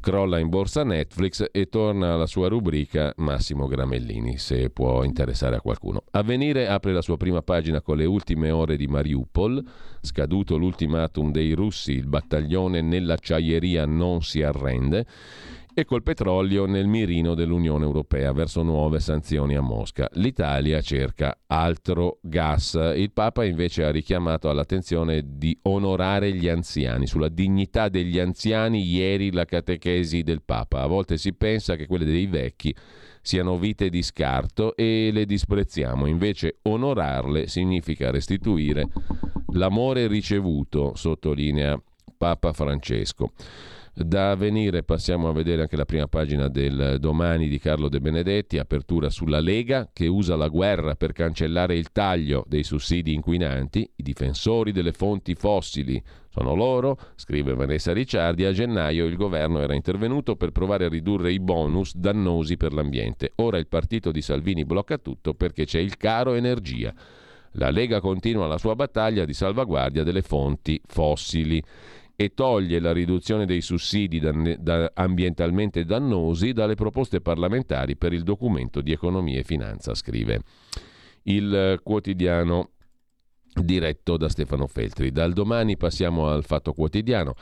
crolla 0.00 0.38
in 0.38 0.48
borsa 0.48 0.84
Netflix 0.84 1.46
e 1.50 1.66
torna 1.66 2.14
alla 2.14 2.26
sua 2.26 2.48
rubrica 2.48 3.12
Massimo 3.16 3.66
Gramellini, 3.66 4.38
se 4.38 4.70
può 4.70 5.02
interessare 5.04 5.56
a 5.56 5.60
qualcuno. 5.60 6.04
Avvenire 6.12 6.68
apre 6.68 6.92
la 6.92 7.02
sua 7.02 7.16
prima 7.16 7.42
pagina 7.42 7.80
con 7.80 7.96
le 7.96 8.04
ultime 8.04 8.50
ore 8.50 8.76
di 8.76 8.86
Mariupol, 8.86 9.62
scaduto 10.00 10.56
l'ultimatum 10.56 11.30
dei 11.30 11.52
russi, 11.52 11.92
il 11.92 12.06
battaglione 12.06 12.80
nell'acciaieria 12.80 13.86
non 13.86 14.22
si 14.22 14.42
arrende 14.42 15.06
e 15.80 15.84
col 15.84 16.02
petrolio 16.02 16.66
nel 16.66 16.88
mirino 16.88 17.36
dell'Unione 17.36 17.84
Europea 17.84 18.32
verso 18.32 18.64
nuove 18.64 18.98
sanzioni 18.98 19.54
a 19.54 19.60
Mosca. 19.60 20.08
L'Italia 20.14 20.80
cerca 20.80 21.38
altro 21.46 22.18
gas. 22.20 22.74
Il 22.96 23.12
Papa 23.12 23.44
invece 23.44 23.84
ha 23.84 23.90
richiamato 23.92 24.50
all'attenzione 24.50 25.22
di 25.24 25.56
onorare 25.62 26.32
gli 26.32 26.48
anziani. 26.48 27.06
Sulla 27.06 27.28
dignità 27.28 27.88
degli 27.88 28.18
anziani 28.18 28.82
ieri 28.82 29.30
la 29.30 29.44
catechesi 29.44 30.24
del 30.24 30.42
Papa. 30.42 30.82
A 30.82 30.86
volte 30.88 31.16
si 31.16 31.32
pensa 31.32 31.76
che 31.76 31.86
quelle 31.86 32.04
dei 32.04 32.26
vecchi 32.26 32.74
siano 33.22 33.56
vite 33.56 33.88
di 33.88 34.02
scarto 34.02 34.74
e 34.74 35.10
le 35.12 35.26
disprezziamo. 35.26 36.06
Invece 36.06 36.58
onorarle 36.62 37.46
significa 37.46 38.10
restituire 38.10 38.88
l'amore 39.52 40.08
ricevuto, 40.08 40.96
sottolinea 40.96 41.80
Papa 42.16 42.52
Francesco. 42.52 43.30
Da 44.00 44.30
avvenire 44.30 44.84
passiamo 44.84 45.28
a 45.28 45.32
vedere 45.32 45.62
anche 45.62 45.74
la 45.74 45.84
prima 45.84 46.06
pagina 46.06 46.46
del 46.46 46.98
domani 47.00 47.48
di 47.48 47.58
Carlo 47.58 47.88
De 47.88 47.98
Benedetti, 47.98 48.56
apertura 48.56 49.10
sulla 49.10 49.40
Lega 49.40 49.90
che 49.92 50.06
usa 50.06 50.36
la 50.36 50.46
guerra 50.46 50.94
per 50.94 51.10
cancellare 51.10 51.76
il 51.76 51.90
taglio 51.90 52.44
dei 52.46 52.62
sussidi 52.62 53.12
inquinanti, 53.12 53.90
i 53.96 54.02
difensori 54.04 54.70
delle 54.70 54.92
fonti 54.92 55.34
fossili 55.34 56.00
sono 56.28 56.54
loro, 56.54 56.96
scrive 57.16 57.54
Vanessa 57.54 57.92
Ricciardi, 57.92 58.44
a 58.44 58.52
gennaio 58.52 59.04
il 59.04 59.16
governo 59.16 59.58
era 59.58 59.74
intervenuto 59.74 60.36
per 60.36 60.52
provare 60.52 60.84
a 60.84 60.88
ridurre 60.88 61.32
i 61.32 61.40
bonus 61.40 61.96
dannosi 61.96 62.56
per 62.56 62.72
l'ambiente. 62.72 63.32
Ora 63.36 63.58
il 63.58 63.66
partito 63.66 64.12
di 64.12 64.22
Salvini 64.22 64.64
blocca 64.64 64.98
tutto 64.98 65.34
perché 65.34 65.64
c'è 65.64 65.80
il 65.80 65.96
caro 65.96 66.34
energia. 66.34 66.94
La 67.52 67.70
Lega 67.70 68.00
continua 68.00 68.46
la 68.46 68.58
sua 68.58 68.76
battaglia 68.76 69.24
di 69.24 69.32
salvaguardia 69.32 70.04
delle 70.04 70.22
fonti 70.22 70.80
fossili 70.86 71.60
e 72.20 72.34
toglie 72.34 72.80
la 72.80 72.92
riduzione 72.92 73.46
dei 73.46 73.60
sussidi 73.60 74.18
dan- 74.18 74.56
da 74.58 74.90
ambientalmente 74.92 75.84
dannosi 75.84 76.52
dalle 76.52 76.74
proposte 76.74 77.20
parlamentari 77.20 77.94
per 77.94 78.12
il 78.12 78.24
documento 78.24 78.80
di 78.80 78.90
economia 78.90 79.38
e 79.38 79.44
finanza, 79.44 79.94
scrive 79.94 80.40
il 81.24 81.78
quotidiano 81.80 82.70
diretto 83.54 84.16
da 84.16 84.28
Stefano 84.28 84.66
Feltri. 84.66 85.12
Dal 85.12 85.32
domani 85.32 85.76
passiamo 85.76 86.26
al 86.26 86.42
fatto 86.42 86.72
quotidiano. 86.72 87.34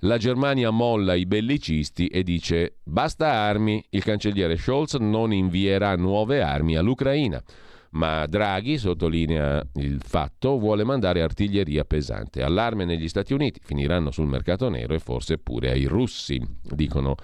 La 0.00 0.18
Germania 0.18 0.68
molla 0.68 1.14
i 1.14 1.24
bellicisti 1.24 2.08
e 2.08 2.22
dice 2.22 2.76
basta 2.82 3.32
armi, 3.32 3.82
il 3.88 4.04
cancelliere 4.04 4.58
Scholz 4.58 4.96
non 4.96 5.32
invierà 5.32 5.96
nuove 5.96 6.42
armi 6.42 6.76
all'Ucraina 6.76 7.42
ma 7.90 8.26
Draghi, 8.26 8.78
sottolinea 8.78 9.66
il 9.76 10.00
fatto, 10.02 10.58
vuole 10.58 10.84
mandare 10.84 11.22
artiglieria 11.22 11.84
pesante. 11.84 12.42
Allarme 12.42 12.84
negli 12.84 13.08
Stati 13.08 13.32
Uniti, 13.32 13.60
finiranno 13.62 14.10
sul 14.10 14.26
mercato 14.26 14.68
nero 14.68 14.94
e 14.94 14.98
forse 14.98 15.38
pure 15.38 15.70
ai 15.70 15.84
russi, 15.84 16.40
dicono 16.62 17.16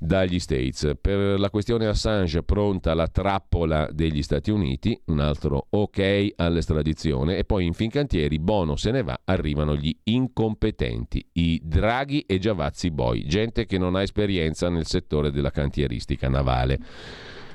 dagli 0.00 0.38
States. 0.38 0.92
Per 0.98 1.38
la 1.38 1.50
questione 1.50 1.86
Assange 1.86 2.42
pronta 2.42 2.94
la 2.94 3.06
trappola 3.06 3.88
degli 3.92 4.22
Stati 4.22 4.50
Uniti, 4.50 4.98
un 5.06 5.20
altro 5.20 5.66
ok 5.68 6.32
all'estradizione 6.36 7.36
e 7.36 7.44
poi 7.44 7.66
in 7.66 7.74
Fincantieri 7.74 8.38
Bono 8.38 8.76
se 8.76 8.90
ne 8.90 9.02
va, 9.02 9.20
arrivano 9.24 9.76
gli 9.76 9.94
incompetenti, 10.04 11.24
i 11.34 11.60
Draghi 11.62 12.20
e 12.22 12.38
Giavazzi 12.38 12.90
Boy, 12.90 13.26
gente 13.26 13.66
che 13.66 13.76
non 13.76 13.94
ha 13.94 14.02
esperienza 14.02 14.70
nel 14.70 14.86
settore 14.86 15.30
della 15.30 15.50
cantieristica 15.50 16.28
navale 16.30 16.78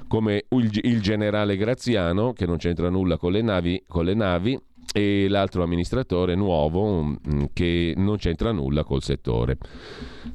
come 0.08 0.46
il, 0.50 1.02
generale 1.02 1.58
Graziano, 1.58 2.34
che 2.34 2.46
non 2.46 2.58
c'entra 2.58 2.90
nulla 2.90 3.18
con 3.18 3.32
le 3.32 3.42
navi, 3.42 3.84
con 3.88 4.06
le 4.06 4.14
navi 4.14 4.60
e 4.94 5.28
l'altro 5.28 5.64
amministratore 5.64 6.36
nuovo 6.36 7.04
mm, 7.04 7.46
che 7.54 7.94
non 7.98 8.18
c'entra 8.18 8.52
nulla 8.52 8.84
col 8.84 9.04
settore. 9.04 9.58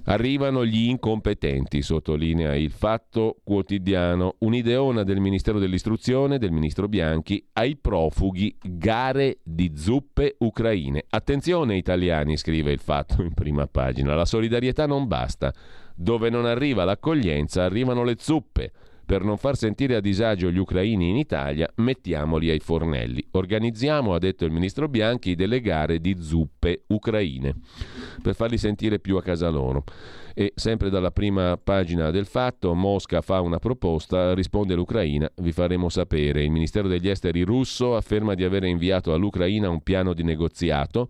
Arrivano 0.05 0.65
gli 0.65 0.89
incompetenti, 0.89 1.83
sottolinea 1.83 2.55
il 2.55 2.71
fatto 2.71 3.37
quotidiano, 3.43 4.35
un'ideona 4.39 5.03
del 5.05 5.21
Ministero 5.21 5.59
dell'Istruzione, 5.59 6.39
del 6.39 6.51
Ministro 6.51 6.89
Bianchi, 6.89 7.45
ai 7.55 7.77
profughi 7.77 8.55
gare 8.63 9.39
di 9.43 9.73
zuppe 9.75 10.37
ucraine. 10.39 11.05
Attenzione 11.09 11.77
italiani, 11.77 12.37
scrive 12.37 12.73
il 12.73 12.81
fatto 12.81 13.23
in 13.23 13.33
prima 13.35 13.67
pagina, 13.67 14.15
la 14.15 14.25
solidarietà 14.25 14.87
non 14.87 15.07
basta. 15.07 15.53
Dove 15.95 16.31
non 16.31 16.47
arriva 16.47 16.85
l'accoglienza 16.85 17.65
arrivano 17.65 18.05
le 18.05 18.17
zuppe. 18.19 18.73
Per 19.11 19.25
non 19.25 19.39
far 19.39 19.57
sentire 19.57 19.97
a 19.97 20.01
disagio 20.01 20.53
gli 20.53 20.59
ucraini 20.59 21.09
in 21.09 21.17
Italia, 21.17 21.69
mettiamoli 21.79 22.49
ai 22.49 22.61
fornelli. 22.61 23.27
Organizziamo, 23.33 24.15
ha 24.15 24.21
detto 24.21 24.45
il 24.45 24.53
ministro 24.53 24.87
Bianchi, 24.87 25.35
delle 25.35 25.61
gare 25.61 25.99
di 25.99 26.15
zuppe 26.21 26.85
ucraine, 26.87 27.57
per 28.23 28.37
farli 28.37 28.57
sentire 28.57 29.01
più 29.01 29.17
a 29.17 29.23
casa 29.23 29.49
loro. 29.49 29.83
E 30.33 30.53
sempre 30.55 30.91
dalla 30.91 31.11
prima 31.11 31.57
pagina 31.57 32.13
del 32.13 32.27
fatto, 32.27 32.73
Mosca 32.73 33.21
fa 33.21 33.41
una 33.41 33.59
proposta, 33.59 34.33
risponde 34.33 34.77
l'Ucraina, 34.77 35.29
vi 35.39 35.51
faremo 35.51 35.89
sapere. 35.89 36.45
Il 36.45 36.53
Ministero 36.53 36.87
degli 36.87 37.09
Esteri 37.09 37.43
russo 37.43 37.97
afferma 37.97 38.35
di 38.35 38.45
aver 38.45 38.63
inviato 38.63 39.13
all'Ucraina 39.13 39.69
un 39.69 39.83
piano 39.83 40.15
di 40.15 40.23
negoziato 40.23 41.09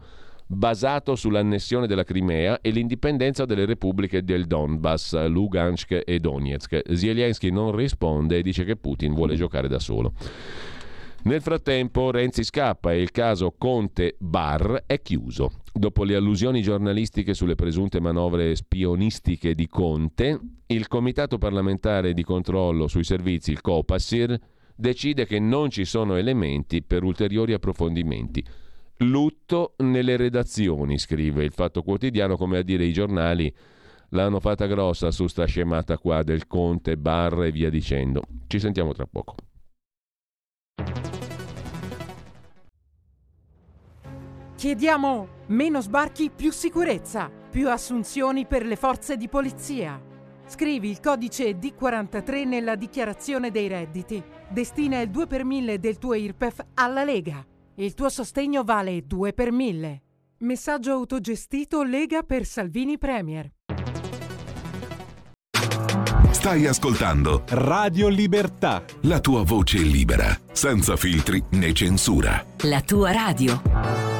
basato 0.52 1.14
sull'annessione 1.14 1.86
della 1.86 2.02
Crimea 2.02 2.60
e 2.60 2.70
l'indipendenza 2.70 3.44
delle 3.44 3.66
repubbliche 3.66 4.24
del 4.24 4.46
Donbass, 4.46 5.26
Lugansk 5.28 6.02
e 6.04 6.18
Donetsk. 6.18 6.92
Zelensky 6.92 7.50
non 7.50 7.74
risponde 7.74 8.38
e 8.38 8.42
dice 8.42 8.64
che 8.64 8.74
Putin 8.76 9.14
vuole 9.14 9.36
giocare 9.36 9.68
da 9.68 9.78
solo. 9.78 10.12
Nel 11.22 11.40
frattempo 11.40 12.10
Renzi 12.10 12.42
scappa 12.42 12.92
e 12.92 13.00
il 13.00 13.12
caso 13.12 13.54
Conte-Bar 13.56 14.84
è 14.86 15.00
chiuso. 15.00 15.52
Dopo 15.72 16.02
le 16.02 16.16
allusioni 16.16 16.62
giornalistiche 16.62 17.32
sulle 17.32 17.54
presunte 17.54 18.00
manovre 18.00 18.56
spionistiche 18.56 19.54
di 19.54 19.68
Conte, 19.68 20.40
il 20.66 20.88
Comitato 20.88 21.38
parlamentare 21.38 22.12
di 22.12 22.24
controllo 22.24 22.88
sui 22.88 23.04
servizi, 23.04 23.52
il 23.52 23.60
COPASIR, 23.60 24.36
decide 24.74 25.26
che 25.26 25.38
non 25.38 25.70
ci 25.70 25.84
sono 25.84 26.16
elementi 26.16 26.82
per 26.82 27.04
ulteriori 27.04 27.52
approfondimenti. 27.52 28.44
Lutto 29.02 29.74
nelle 29.78 30.16
redazioni, 30.18 30.98
scrive 30.98 31.42
il 31.42 31.52
Fatto 31.52 31.82
Quotidiano, 31.82 32.36
come 32.36 32.58
a 32.58 32.62
dire 32.62 32.84
i 32.84 32.92
giornali 32.92 33.52
l'hanno 34.10 34.40
fatta 34.40 34.66
grossa 34.66 35.10
su 35.10 35.26
sta 35.26 35.46
scemata 35.46 35.96
qua 35.96 36.22
del 36.22 36.46
Conte, 36.46 36.98
Barra 36.98 37.46
e 37.46 37.50
via 37.50 37.70
dicendo. 37.70 38.22
Ci 38.46 38.58
sentiamo 38.58 38.92
tra 38.92 39.06
poco. 39.06 39.36
Chiediamo 44.54 45.28
meno 45.46 45.80
sbarchi, 45.80 46.30
più 46.30 46.52
sicurezza, 46.52 47.30
più 47.50 47.70
assunzioni 47.70 48.44
per 48.44 48.66
le 48.66 48.76
forze 48.76 49.16
di 49.16 49.28
polizia. 49.28 49.98
Scrivi 50.44 50.90
il 50.90 51.00
codice 51.00 51.58
D43 51.58 52.46
nella 52.46 52.74
dichiarazione 52.74 53.50
dei 53.50 53.68
redditi. 53.68 54.22
Destina 54.50 55.00
il 55.00 55.08
2 55.08 55.26
per 55.26 55.44
1000 55.44 55.78
del 55.78 55.96
tuo 55.96 56.12
IRPEF 56.12 56.66
alla 56.74 57.04
Lega. 57.04 57.42
Il 57.80 57.94
tuo 57.94 58.10
sostegno 58.10 58.62
vale 58.62 59.06
2 59.06 59.32
per 59.32 59.50
1000. 59.50 60.02
Messaggio 60.40 60.92
autogestito 60.92 61.82
Lega 61.82 62.22
per 62.22 62.44
Salvini 62.44 62.98
Premier. 62.98 63.50
Stai 66.30 66.66
ascoltando 66.66 67.44
Radio 67.48 68.08
Libertà. 68.08 68.84
La 69.04 69.20
tua 69.20 69.44
voce 69.44 69.78
libera, 69.78 70.38
senza 70.52 70.94
filtri 70.96 71.42
né 71.52 71.72
censura. 71.72 72.44
La 72.64 72.82
tua 72.82 73.12
radio. 73.12 74.19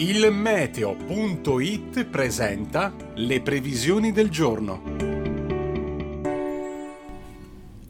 Il 0.00 0.30
meteo.it 0.30 2.04
presenta 2.04 2.94
le 3.14 3.40
previsioni 3.40 4.12
del 4.12 4.28
giorno. 4.28 4.80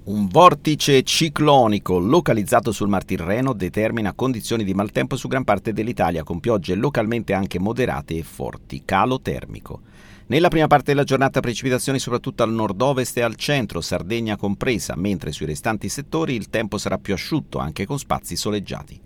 Un 0.05 0.27
vortice 0.27 1.03
ciclonico 1.03 1.99
localizzato 1.99 2.73
sul 2.73 2.89
Mar 2.89 3.05
Tirreno 3.05 3.53
determina 3.53 4.15
condizioni 4.15 4.65
di 4.65 4.73
maltempo 4.73 5.17
su 5.17 5.29
gran 5.29 5.45
parte 5.45 5.75
dell'Italia 5.75 6.23
con 6.23 6.41
piogge 6.41 6.75
localmente 6.77 7.35
anche 7.35 7.59
moderate 7.59 8.17
e 8.17 8.23
forti, 8.23 8.85
calo 8.87 9.21
termico. 9.21 9.83
Nella 10.29 10.49
prima 10.49 10.67
parte 10.67 10.93
della 10.93 11.05
giornata 11.05 11.41
precipitazioni 11.41 11.99
soprattutto 11.99 12.43
al 12.43 12.53
nord-ovest 12.55 13.19
e 13.19 13.21
al 13.21 13.35
centro, 13.35 13.83
Sardegna 13.83 14.39
compresa, 14.39 14.95
mentre 14.97 15.31
sui 15.31 15.45
restanti 15.45 15.91
settori 15.91 16.35
il 16.35 16.49
tempo 16.49 16.79
sarà 16.79 16.97
più 16.97 17.13
asciutto 17.13 17.59
anche 17.59 17.85
con 17.85 17.99
spazi 17.99 18.35
soleggiati. 18.35 18.99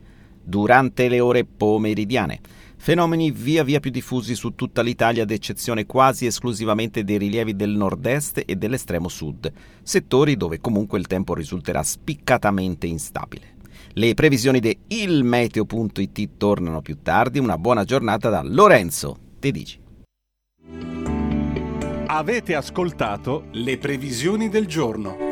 Durante 0.44 1.08
le 1.08 1.18
ore 1.18 1.44
pomeridiane 1.44 2.40
Fenomeni 2.84 3.30
via 3.30 3.62
via 3.62 3.78
più 3.78 3.92
diffusi 3.92 4.34
su 4.34 4.56
tutta 4.56 4.82
l'Italia 4.82 5.22
ad 5.22 5.30
eccezione 5.30 5.86
quasi 5.86 6.26
esclusivamente 6.26 7.04
dei 7.04 7.16
rilievi 7.16 7.54
del 7.54 7.70
nord-est 7.70 8.42
e 8.44 8.56
dell'estremo 8.56 9.06
sud, 9.06 9.52
settori 9.84 10.36
dove 10.36 10.60
comunque 10.60 10.98
il 10.98 11.06
tempo 11.06 11.32
risulterà 11.32 11.84
spiccatamente 11.84 12.88
instabile. 12.88 13.54
Le 13.92 14.14
previsioni 14.14 14.58
di 14.58 14.76
ilmeteo.it 14.88 16.30
tornano 16.36 16.82
più 16.82 16.98
tardi. 17.00 17.38
Una 17.38 17.56
buona 17.56 17.84
giornata 17.84 18.30
da 18.30 18.42
Lorenzo 18.42 19.16
Tedici. 19.38 19.78
Avete 22.06 22.56
ascoltato 22.56 23.44
le 23.52 23.78
previsioni 23.78 24.48
del 24.48 24.66
giorno. 24.66 25.31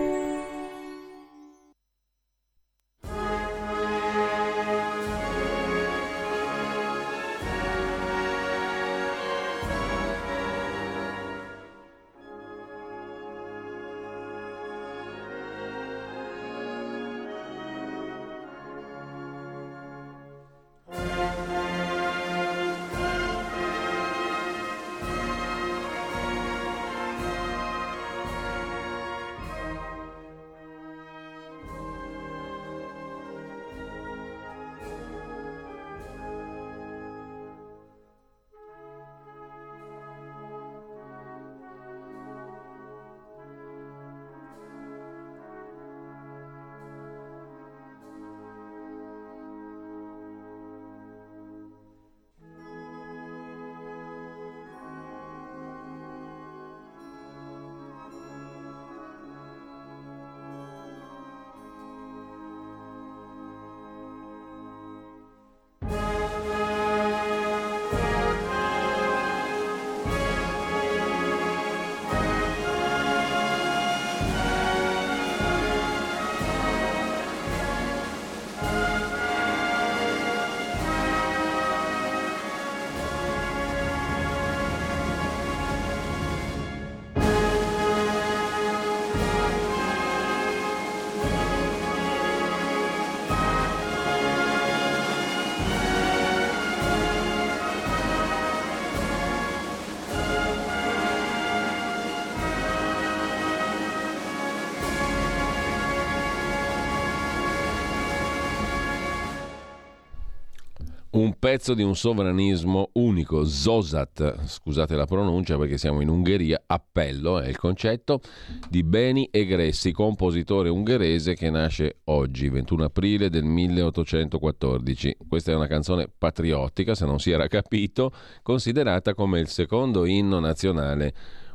Pezzo 111.41 111.73
di 111.73 111.83
un 111.83 111.97
sovranismo 111.97 112.91
unico, 112.93 113.47
Zosat, 113.47 114.45
scusate 114.45 114.95
la 114.95 115.07
pronuncia 115.07 115.57
perché 115.57 115.79
siamo 115.79 116.03
in 116.03 116.11
Ungheria, 116.11 116.63
appello 116.67 117.41
è 117.41 117.49
il 117.49 117.57
concetto 117.57 118.21
di 118.69 118.83
Beni 118.83 119.27
Egressi, 119.33 119.91
compositore 119.91 120.69
ungherese 120.69 121.35
che 121.35 121.49
nasce 121.49 122.01
oggi, 122.05 122.51
21 122.51 122.85
aprile 122.85 123.31
del 123.31 123.45
1814. 123.45 125.17
Questa 125.27 125.51
è 125.51 125.55
una 125.55 125.67
canzone 125.67 126.11
patriottica, 126.17 126.95
se 126.95 127.07
non 127.07 127.19
si 127.19 127.31
era 127.31 127.47
capito, 127.47 128.13
considerata 128.43 129.15
come 129.15 129.41
il 129.41 129.49
secondo 129.49 130.05
inno 130.05 130.41
nazionale 130.41 131.15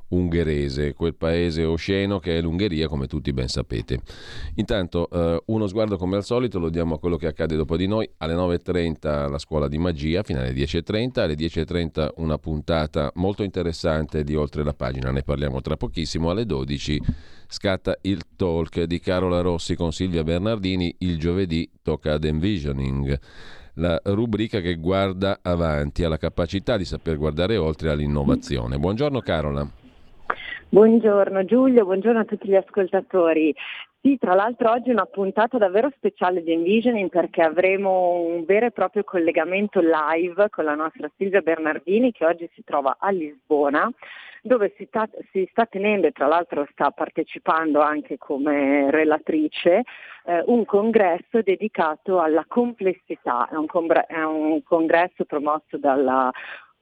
ungherese, 0.10 0.94
quel 0.94 1.16
paese 1.16 1.64
osceno 1.64 2.20
che 2.20 2.38
è 2.38 2.42
l'Ungheria, 2.42 2.88
come 2.88 3.08
tutti 3.08 3.34
ben 3.34 3.48
sapete. 3.48 4.00
Intanto, 4.56 5.10
eh, 5.10 5.42
uno 5.48 5.68
sguardo 5.68 5.98
come 5.98 6.16
al 6.18 6.24
solito 6.24 6.60
lo 6.60 6.70
diamo 6.70 6.96
a 6.96 7.00
quello 7.00 7.18
che 7.18 7.28
accade 7.28 7.56
dopo 7.56 7.78
di 7.78 7.88
noi. 7.88 8.10
Alle 8.18 8.36
9.30 8.36 9.30
la 9.30 9.38
scuola 9.38 9.68
di 9.68 9.78
magia, 9.78 10.24
fino 10.24 10.40
alle 10.40 10.54
10.30. 10.54 11.20
Alle 11.20 11.36
10.30 11.36 12.10
una 12.18 12.38
puntata 12.38 13.12
molto 13.16 13.44
interessante 13.44 14.24
di 14.24 14.36
Oltre 14.36 14.64
la 14.64 14.74
pagina, 14.74 15.12
ne 15.12 15.24
parliamo 15.24 15.62
tra 15.62 15.78
pochissimo. 15.78 16.30
Alle 16.30 16.46
12 16.46 17.02
scatta 17.48 17.98
il 18.02 18.22
talk 18.36 18.84
di 18.84 19.00
Carola 19.00 19.42
Rossi 19.42 19.76
con 19.76 19.92
Silvia 19.92 20.24
Bernardini. 20.24 20.96
Il 21.00 21.18
giovedì 21.18 21.70
tocca 21.82 22.14
ad 22.14 22.24
Envisioning 22.24 23.20
la 23.78 24.00
rubrica 24.06 24.62
che 24.62 24.76
guarda 24.76 25.40
avanti, 25.42 26.04
alla 26.04 26.18
capacità 26.18 26.78
di 26.78 26.86
saper 26.86 27.18
guardare 27.18 27.58
oltre 27.58 27.90
all'innovazione. 27.90 28.78
Buongiorno 28.78 29.20
Carola. 29.20 29.84
Buongiorno 30.76 31.46
Giulio, 31.46 31.86
buongiorno 31.86 32.20
a 32.20 32.26
tutti 32.26 32.50
gli 32.50 32.56
ascoltatori. 32.56 33.56
Sì, 34.02 34.18
tra 34.18 34.34
l'altro 34.34 34.72
oggi 34.72 34.90
è 34.90 34.92
una 34.92 35.06
puntata 35.06 35.58
davvero 35.58 35.90
speciale 35.96 36.44
di 36.44 36.52
Envisioning 36.52 37.08
perché 37.08 37.44
avremo 37.44 38.20
un 38.20 38.44
vero 38.44 38.66
e 38.66 38.72
proprio 38.72 39.06
collegamento 39.06 39.80
live 39.80 40.50
con 40.50 40.66
la 40.66 40.76
nostra 40.76 41.10
Silvia 41.16 41.40
Bernardini 41.40 42.12
che 42.12 42.26
oggi 42.26 42.50
si 42.54 42.62
trova 42.66 42.98
a 43.00 43.10
Lisbona 43.10 43.90
dove 44.42 44.74
si, 44.76 44.90
ta- 44.90 45.10
si 45.32 45.48
sta 45.50 45.66
tenendo 45.66 46.08
e 46.08 46.12
tra 46.12 46.28
l'altro 46.28 46.68
sta 46.72 46.92
partecipando 46.92 47.80
anche 47.80 48.18
come 48.18 48.92
relatrice 48.92 49.84
eh, 50.26 50.44
un 50.48 50.66
congresso 50.66 51.42
dedicato 51.42 52.20
alla 52.20 52.46
complessità, 52.48 53.48
è 53.50 53.56
un, 53.56 53.66
congre- 53.66 54.06
è 54.08 54.22
un 54.24 54.62
congresso 54.62 55.24
promosso 55.24 55.78
dalla 55.78 56.32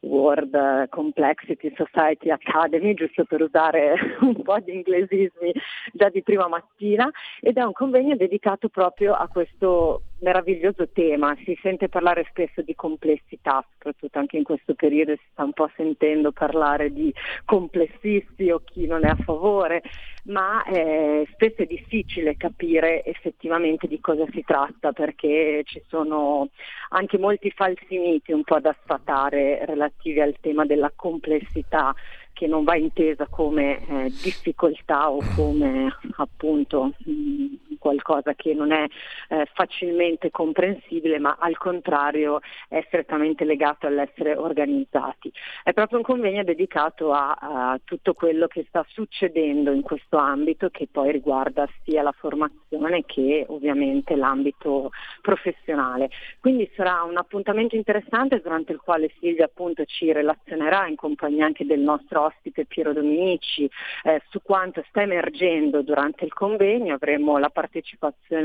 World 0.04 0.89
Complexity 0.89 1.74
Society 1.76 2.30
Academy, 2.30 2.93
giusto 2.93 3.24
per 3.26 3.41
usare 3.41 3.95
un 4.22 4.41
po' 4.41 4.60
di 4.60 4.74
inglesismi 4.74 5.51
già 5.93 6.10
di 6.10 6.22
prima 6.22 6.47
mattina, 6.47 7.10
ed 7.39 7.58
è 7.58 7.64
un 7.64 7.74
convegno 7.74 8.16
dedicato 8.16 8.70
proprio 8.70 9.14
a 9.14 9.28
questo 9.28 10.04
meraviglioso 10.24 10.90
tema, 10.90 11.36
si 11.44 11.58
sente 11.62 11.90
parlare 11.90 12.26
spesso 12.30 12.62
di 12.62 12.74
complessità, 12.74 13.64
soprattutto 13.74 14.18
anche 14.18 14.38
in 14.38 14.44
questo 14.44 14.74
periodo 14.74 15.14
si 15.16 15.28
sta 15.32 15.44
un 15.44 15.54
po' 15.54 15.70
sentendo 15.76 16.32
parlare 16.32 16.92
di 16.92 17.14
complessisti 17.46 18.50
o 18.50 18.62
chi 18.64 18.88
non 18.88 19.06
è 19.06 19.10
a 19.10 19.16
favore, 19.16 19.84
ma 20.24 20.64
eh, 20.64 21.28
spesso 21.34 21.62
è 21.62 21.66
difficile 21.66 22.38
capire 22.38 23.04
effettivamente 23.04 23.88
di 23.88 24.00
cosa 24.00 24.26
si 24.32 24.44
tratta 24.44 24.94
perché 24.94 25.62
ci 25.66 25.84
sono 25.88 26.50
anche 26.90 27.18
molti 27.18 27.52
falsi 27.52 27.98
miti 27.98 28.32
un 28.32 28.44
po' 28.44 28.60
da 28.60 28.76
sfatare 28.82 29.66
relativi 29.66 30.22
al 30.22 30.36
tema 30.40 30.66
della 30.66 30.92
complessità 30.96 31.94
che 32.32 32.48
non 32.48 32.64
va 32.64 32.76
intesa 32.76 33.28
come 33.28 33.86
eh, 33.86 34.10
difficoltà 34.24 35.12
o 35.12 35.22
come 35.36 35.96
appunto 36.18 36.94
mh, 36.98 37.73
qualcosa 37.84 38.34
che 38.34 38.54
non 38.54 38.72
è 38.72 38.86
eh, 39.28 39.46
facilmente 39.54 40.32
comprensibile, 40.32 41.20
ma 41.20 41.36
al 41.38 41.58
contrario 41.58 42.40
è 42.70 42.82
strettamente 42.88 43.44
legato 43.44 43.88
all'essere 43.88 44.38
organizzati. 44.38 45.30
È 45.64 45.74
proprio 45.74 45.98
un 45.98 46.06
convegno 46.06 46.44
dedicato 46.46 47.12
a, 47.12 47.34
a 47.34 47.80
tutto 47.84 48.14
quello 48.14 48.48
che 48.48 48.64
sta 48.70 48.86
succedendo 48.88 49.72
in 49.74 49.82
questo 49.82 50.16
ambito 50.16 50.70
che 50.70 50.88
poi 50.90 51.12
riguarda 51.12 51.68
sia 51.84 52.02
la 52.04 52.14
formazione 52.14 53.04
che 53.06 53.46
ovviamente 53.50 54.16
l'ambito 54.16 54.92
professionale. 55.22 56.10
Quindi 56.40 56.72
sarà 56.78 57.04
un 57.04 57.18
appuntamento 57.18 57.76
interessante 57.76 58.40
durante 58.40 58.72
il 58.72 58.80
quale 58.80 59.12
Silvia 59.20 59.46
appunto 59.46 59.84
ci 59.84 60.10
relazionerà 60.14 60.88
in 60.88 60.96
compagnia 60.96 61.46
anche 61.46 61.66
del 61.66 61.82
nostro 61.82 62.24
ospite 62.24 62.64
Piero 62.64 62.94
Dominici 62.94 63.70
eh, 64.04 64.22
su 64.30 64.42
quanto 64.42 64.82
sta 64.88 65.02
emergendo 65.02 65.82
durante 65.82 66.24
il 66.24 66.32
convegno, 66.32 66.94
avremo 66.94 67.38
la 67.38 67.50
partecipazione 67.50 67.72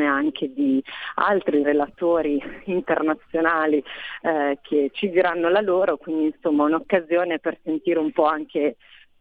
anche 0.06 0.52
di 0.52 0.82
altri 1.16 1.62
relatori 1.62 2.40
internazionali 2.64 3.82
eh, 4.22 4.58
che 4.62 4.90
ci 4.92 5.10
diranno 5.10 5.48
la 5.48 5.60
loro, 5.60 5.96
quindi 5.96 6.26
insomma 6.26 6.64
un'occasione 6.64 7.38
per 7.38 7.58
sentire 7.62 7.98
un 7.98 8.12
po' 8.12 8.24
anche 8.24 8.76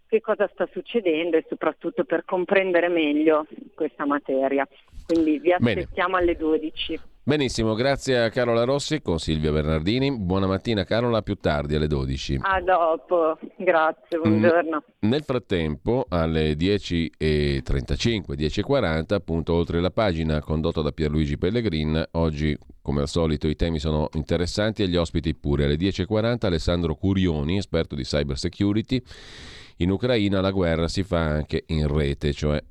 che 0.07 0.21
cosa 0.21 0.49
sta 0.53 0.67
succedendo 0.71 1.35
e 1.35 1.45
soprattutto 1.49 2.05
per 2.05 2.23
comprendere 2.23 2.87
meglio 2.87 3.45
questa 3.75 4.05
materia. 4.05 4.67
Quindi 5.05 5.39
vi 5.39 5.51
aspettiamo 5.51 6.17
Bene. 6.17 6.23
alle 6.23 6.37
12. 6.37 6.99
Benissimo, 7.27 7.73
grazie 7.73 8.23
a 8.23 8.29
Carola 8.29 8.63
Rossi 8.63 9.01
con 9.01 9.19
Silvia 9.19 9.51
Bernardini. 9.51 10.17
Buona 10.17 10.47
mattina 10.47 10.85
Carola, 10.85 11.21
più 11.21 11.35
tardi 11.35 11.75
alle 11.75 11.87
12. 11.87 12.39
A 12.39 12.61
dopo, 12.61 13.37
grazie, 13.57 14.17
buongiorno. 14.17 14.83
Mm, 15.05 15.09
nel 15.09 15.23
frattempo 15.23 16.05
alle 16.07 16.53
10.35, 16.53 18.33
10.40, 18.33 19.13
appunto 19.13 19.55
oltre 19.55 19.81
la 19.81 19.91
pagina 19.91 20.39
condotta 20.39 20.81
da 20.81 20.93
Pierluigi 20.93 21.37
Pellegrin, 21.37 22.01
oggi 22.11 22.57
come 22.81 23.01
al 23.01 23.09
solito 23.09 23.49
i 23.49 23.57
temi 23.57 23.79
sono 23.79 24.07
interessanti 24.13 24.83
e 24.83 24.87
gli 24.87 24.95
ospiti 24.95 25.35
pure. 25.35 25.65
Alle 25.65 25.75
10.40 25.75 26.45
Alessandro 26.45 26.95
Curioni, 26.95 27.57
esperto 27.57 27.95
di 27.95 28.03
cyber 28.03 28.37
security. 28.37 29.01
In 29.79 29.91
Ucraina 29.91 30.39
la 30.39 30.51
guerra 30.51 30.87
si 30.87 31.03
fa 31.03 31.19
anche 31.19 31.65
in 31.67 31.93
rete, 31.93 32.31
cioè 32.31 32.63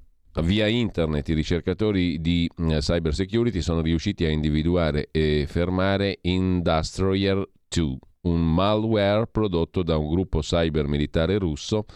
Via 0.43 0.67
internet 0.67 1.29
i 1.31 1.35
ricercatori 1.35 2.21
di 2.21 2.49
eh, 2.59 2.79
cyber 2.79 3.15
security 3.15 3.63
sono 3.63 3.81
riusciti 3.81 4.27
a 4.27 4.29
individuare 4.29 5.09
e 5.11 5.47
fermare 5.49 6.19
Industrial 6.23 7.49
2, 7.69 7.99
un 8.23 8.55
malware 8.55 9.27
prodotto 9.29 9.83
da 9.83 9.97
un 9.97 10.11
gruppo 10.11 10.41
cyber 10.41 10.89
militare 10.89 11.39
russo 11.39 11.87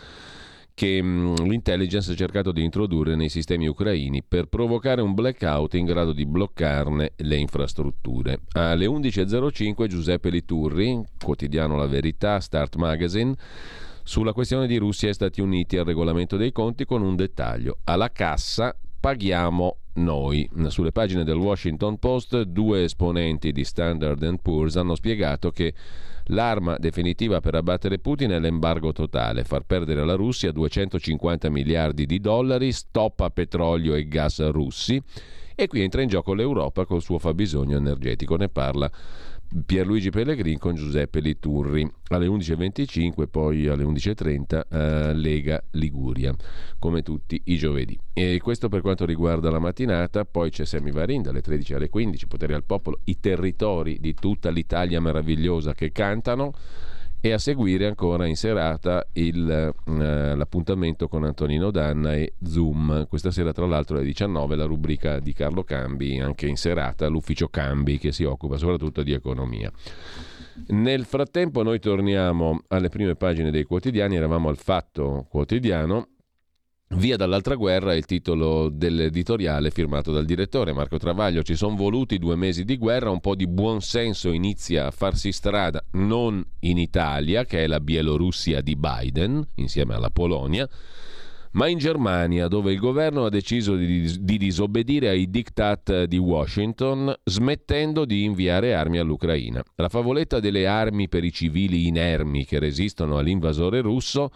che 0.72 1.02
mm, 1.02 1.34
l'intelligence 1.44 2.12
ha 2.12 2.14
cercato 2.14 2.50
di 2.50 2.64
introdurre 2.64 3.14
nei 3.14 3.28
sistemi 3.28 3.68
ucraini 3.68 4.22
per 4.26 4.46
provocare 4.46 5.02
un 5.02 5.12
blackout 5.12 5.74
in 5.74 5.84
grado 5.84 6.14
di 6.14 6.24
bloccarne 6.24 7.12
le 7.16 7.36
infrastrutture. 7.36 8.40
Alle 8.52 8.86
11.05 8.86 9.86
Giuseppe 9.86 10.30
Liturri, 10.30 10.98
quotidiano 11.22 11.76
La 11.76 11.86
Verità, 11.86 12.40
Start 12.40 12.76
Magazine, 12.76 13.34
sulla 14.10 14.32
questione 14.32 14.66
di 14.66 14.76
Russia 14.76 15.08
e 15.08 15.12
Stati 15.12 15.40
Uniti 15.40 15.76
al 15.76 15.84
regolamento 15.84 16.36
dei 16.36 16.50
conti 16.50 16.84
con 16.84 17.00
un 17.00 17.14
dettaglio. 17.14 17.78
Alla 17.84 18.10
cassa 18.10 18.76
paghiamo 18.98 19.76
noi. 19.94 20.50
Sulle 20.66 20.90
pagine 20.90 21.22
del 21.22 21.36
Washington 21.36 21.96
Post 22.00 22.42
due 22.42 22.82
esponenti 22.82 23.52
di 23.52 23.62
Standard 23.62 24.40
Poor's 24.42 24.74
hanno 24.74 24.96
spiegato 24.96 25.52
che 25.52 25.72
l'arma 26.24 26.76
definitiva 26.76 27.38
per 27.38 27.54
abbattere 27.54 28.00
Putin 28.00 28.30
è 28.30 28.40
l'embargo 28.40 28.90
totale, 28.90 29.44
far 29.44 29.62
perdere 29.62 30.00
alla 30.00 30.16
Russia 30.16 30.50
250 30.50 31.48
miliardi 31.48 32.04
di 32.04 32.18
dollari, 32.18 32.72
stop 32.72 33.20
a 33.20 33.30
petrolio 33.30 33.94
e 33.94 34.08
gas 34.08 34.44
russi 34.50 35.00
e 35.54 35.66
qui 35.68 35.82
entra 35.82 36.02
in 36.02 36.08
gioco 36.08 36.34
l'Europa 36.34 36.84
col 36.84 37.02
suo 37.02 37.18
fabbisogno 37.18 37.76
energetico. 37.76 38.34
Ne 38.36 38.48
parla 38.48 38.90
Pierluigi 39.66 40.10
Pellegrin 40.10 40.58
con 40.58 40.76
Giuseppe 40.76 41.18
Liturri. 41.18 41.88
Alle 42.08 42.26
11.25 42.26 43.26
poi 43.28 43.66
alle 43.66 43.82
11.30 43.82 44.62
eh, 44.68 45.14
Lega 45.14 45.62
Liguria 45.72 46.34
come 46.78 47.02
tutti 47.02 47.40
i 47.46 47.56
giovedì. 47.56 47.98
E 48.12 48.38
questo 48.40 48.68
per 48.68 48.80
quanto 48.80 49.04
riguarda 49.04 49.50
la 49.50 49.58
mattinata 49.58 50.24
poi 50.24 50.50
c'è 50.50 50.64
Semivarin 50.64 51.22
dalle 51.22 51.40
13 51.40 51.74
alle 51.74 51.88
15 51.88 52.26
Potere 52.28 52.54
al 52.54 52.64
Popolo 52.64 53.00
i 53.04 53.18
territori 53.18 53.98
di 54.00 54.14
tutta 54.14 54.50
l'Italia 54.50 55.00
meravigliosa 55.00 55.74
che 55.74 55.90
cantano 55.90 56.52
e 57.20 57.32
a 57.32 57.38
seguire 57.38 57.86
ancora 57.86 58.26
in 58.26 58.36
serata 58.36 59.06
il, 59.12 59.48
eh, 59.50 60.34
l'appuntamento 60.34 61.06
con 61.06 61.24
Antonino 61.24 61.70
Danna 61.70 62.14
e 62.14 62.34
Zoom. 62.42 63.06
Questa 63.08 63.30
sera 63.30 63.52
tra 63.52 63.66
l'altro 63.66 63.96
alle 63.96 64.06
19 64.06 64.56
la 64.56 64.64
rubrica 64.64 65.18
di 65.20 65.32
Carlo 65.32 65.62
Cambi, 65.62 66.18
anche 66.18 66.46
in 66.46 66.56
serata 66.56 67.08
l'ufficio 67.08 67.48
Cambi 67.48 67.98
che 67.98 68.12
si 68.12 68.24
occupa 68.24 68.56
soprattutto 68.56 69.02
di 69.02 69.12
economia. 69.12 69.70
Nel 70.68 71.04
frattempo 71.04 71.62
noi 71.62 71.78
torniamo 71.78 72.62
alle 72.68 72.88
prime 72.88 73.14
pagine 73.16 73.50
dei 73.50 73.64
quotidiani, 73.64 74.16
eravamo 74.16 74.48
al 74.48 74.56
Fatto 74.56 75.26
Quotidiano 75.28 76.08
Via 76.96 77.16
dall'altra 77.16 77.54
guerra 77.54 77.92
è 77.92 77.96
il 77.96 78.04
titolo 78.04 78.68
dell'editoriale 78.68 79.70
firmato 79.70 80.10
dal 80.10 80.24
direttore 80.24 80.72
Marco 80.72 80.98
Travaglio. 80.98 81.44
Ci 81.44 81.54
sono 81.54 81.76
voluti 81.76 82.18
due 82.18 82.34
mesi 82.34 82.64
di 82.64 82.76
guerra, 82.76 83.10
un 83.10 83.20
po' 83.20 83.36
di 83.36 83.46
buonsenso 83.46 84.32
inizia 84.32 84.86
a 84.86 84.90
farsi 84.90 85.30
strada, 85.30 85.84
non 85.92 86.44
in 86.60 86.78
Italia, 86.78 87.44
che 87.44 87.62
è 87.62 87.66
la 87.68 87.78
Bielorussia 87.78 88.60
di 88.60 88.74
Biden, 88.74 89.46
insieme 89.54 89.94
alla 89.94 90.10
Polonia, 90.10 90.68
ma 91.52 91.68
in 91.68 91.78
Germania, 91.78 92.48
dove 92.48 92.72
il 92.72 92.80
governo 92.80 93.24
ha 93.24 93.30
deciso 93.30 93.76
di, 93.76 94.24
di 94.24 94.36
disobbedire 94.36 95.10
ai 95.10 95.30
diktat 95.30 96.04
di 96.04 96.18
Washington, 96.18 97.14
smettendo 97.22 98.04
di 98.04 98.24
inviare 98.24 98.74
armi 98.74 98.98
all'Ucraina. 98.98 99.62
La 99.76 99.88
favoletta 99.88 100.40
delle 100.40 100.66
armi 100.66 101.08
per 101.08 101.22
i 101.22 101.32
civili 101.32 101.86
inermi 101.86 102.44
che 102.44 102.58
resistono 102.58 103.16
all'invasore 103.16 103.80
russo 103.80 104.32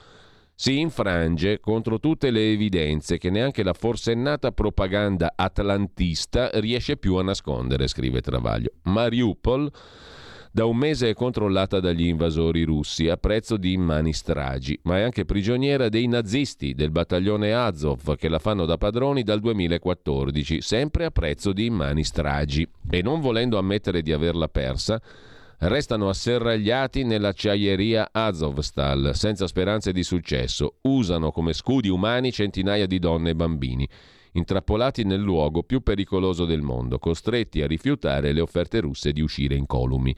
si 0.55 0.79
infrange 0.79 1.59
contro 1.61 1.99
tutte 1.99 2.31
le 2.31 2.53
evidenze 2.53 3.19
che 3.19 3.31
neanche 3.31 3.63
la 3.63 3.73
forsennata 3.73 4.53
propaganda 4.53 5.33
atlantista 5.35 6.51
riesce 6.55 6.97
più 6.97 7.17
a 7.17 7.23
nascondere, 7.23 7.89
scrive 7.89 8.21
Travaglio. 8.21 8.71
Mariupol 8.83 9.71
da 10.55 10.67
un 10.67 10.77
mese 10.77 11.11
è 11.11 11.15
controllata 11.15 11.81
dagli 11.81 12.07
invasori 12.07 12.63
russi 12.63 13.09
a 13.09 13.17
prezzo 13.17 13.57
di 13.57 13.73
immani 13.73 14.13
stragi, 14.13 14.79
ma 14.83 14.99
è 14.99 15.03
anche 15.03 15.25
prigioniera 15.25 15.89
dei 15.89 16.07
nazisti 16.07 16.75
del 16.75 16.93
battaglione 16.93 17.53
Azov 17.53 18.15
che 18.15 18.29
la 18.29 18.39
fanno 18.39 18.65
da 18.65 18.77
padroni 18.77 19.25
dal 19.25 19.41
2014, 19.41 20.61
sempre 20.61 21.07
a 21.07 21.11
prezzo 21.11 21.53
di 21.53 21.65
immani 21.65 22.05
stragi. 22.05 22.65
E 22.89 23.03
non 23.03 23.21
volendo 23.21 23.59
ammettere 23.59 24.01
di 24.01 24.13
averla 24.13 24.47
persa, 24.47 25.03
restano 25.69 26.09
asserragliati 26.09 27.05
nell'acciaieria 27.05 28.11
Azovstal 28.13 29.13
senza 29.15 29.47
speranze 29.47 29.93
di 29.93 30.03
successo, 30.03 30.77
usano 30.83 31.31
come 31.31 31.53
scudi 31.53 31.89
umani 31.89 32.33
centinaia 32.33 32.87
di 32.87 32.99
donne 32.99 33.31
e 33.31 33.35
bambini, 33.35 33.89
intrappolati 34.33 35.05
nel 35.05 35.21
luogo 35.21 35.63
più 35.63 35.83
pericoloso 35.83 36.45
del 36.45 36.61
mondo, 36.61 36.99
costretti 36.99 37.63
a 37.63 37.67
rifiutare 37.67 38.33
le 38.33 38.41
offerte 38.41 38.81
russe 38.81 39.13
di 39.13 39.23
uscire 39.23 39.55
incolumi. 39.55 40.15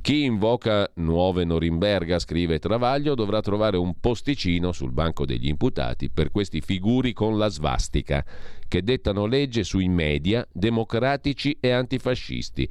Chi 0.00 0.24
invoca 0.24 0.90
nuove 0.94 1.44
Norimberga, 1.44 2.18
scrive 2.18 2.58
Travaglio, 2.58 3.14
dovrà 3.14 3.42
trovare 3.42 3.76
un 3.76 4.00
posticino 4.00 4.72
sul 4.72 4.92
banco 4.92 5.26
degli 5.26 5.46
imputati 5.46 6.08
per 6.08 6.30
questi 6.30 6.62
figuri 6.62 7.12
con 7.12 7.36
la 7.36 7.48
svastica, 7.48 8.24
che 8.66 8.82
dettano 8.82 9.26
legge 9.26 9.62
sui 9.62 9.88
media 9.88 10.46
democratici 10.50 11.56
e 11.60 11.70
antifascisti 11.70 12.68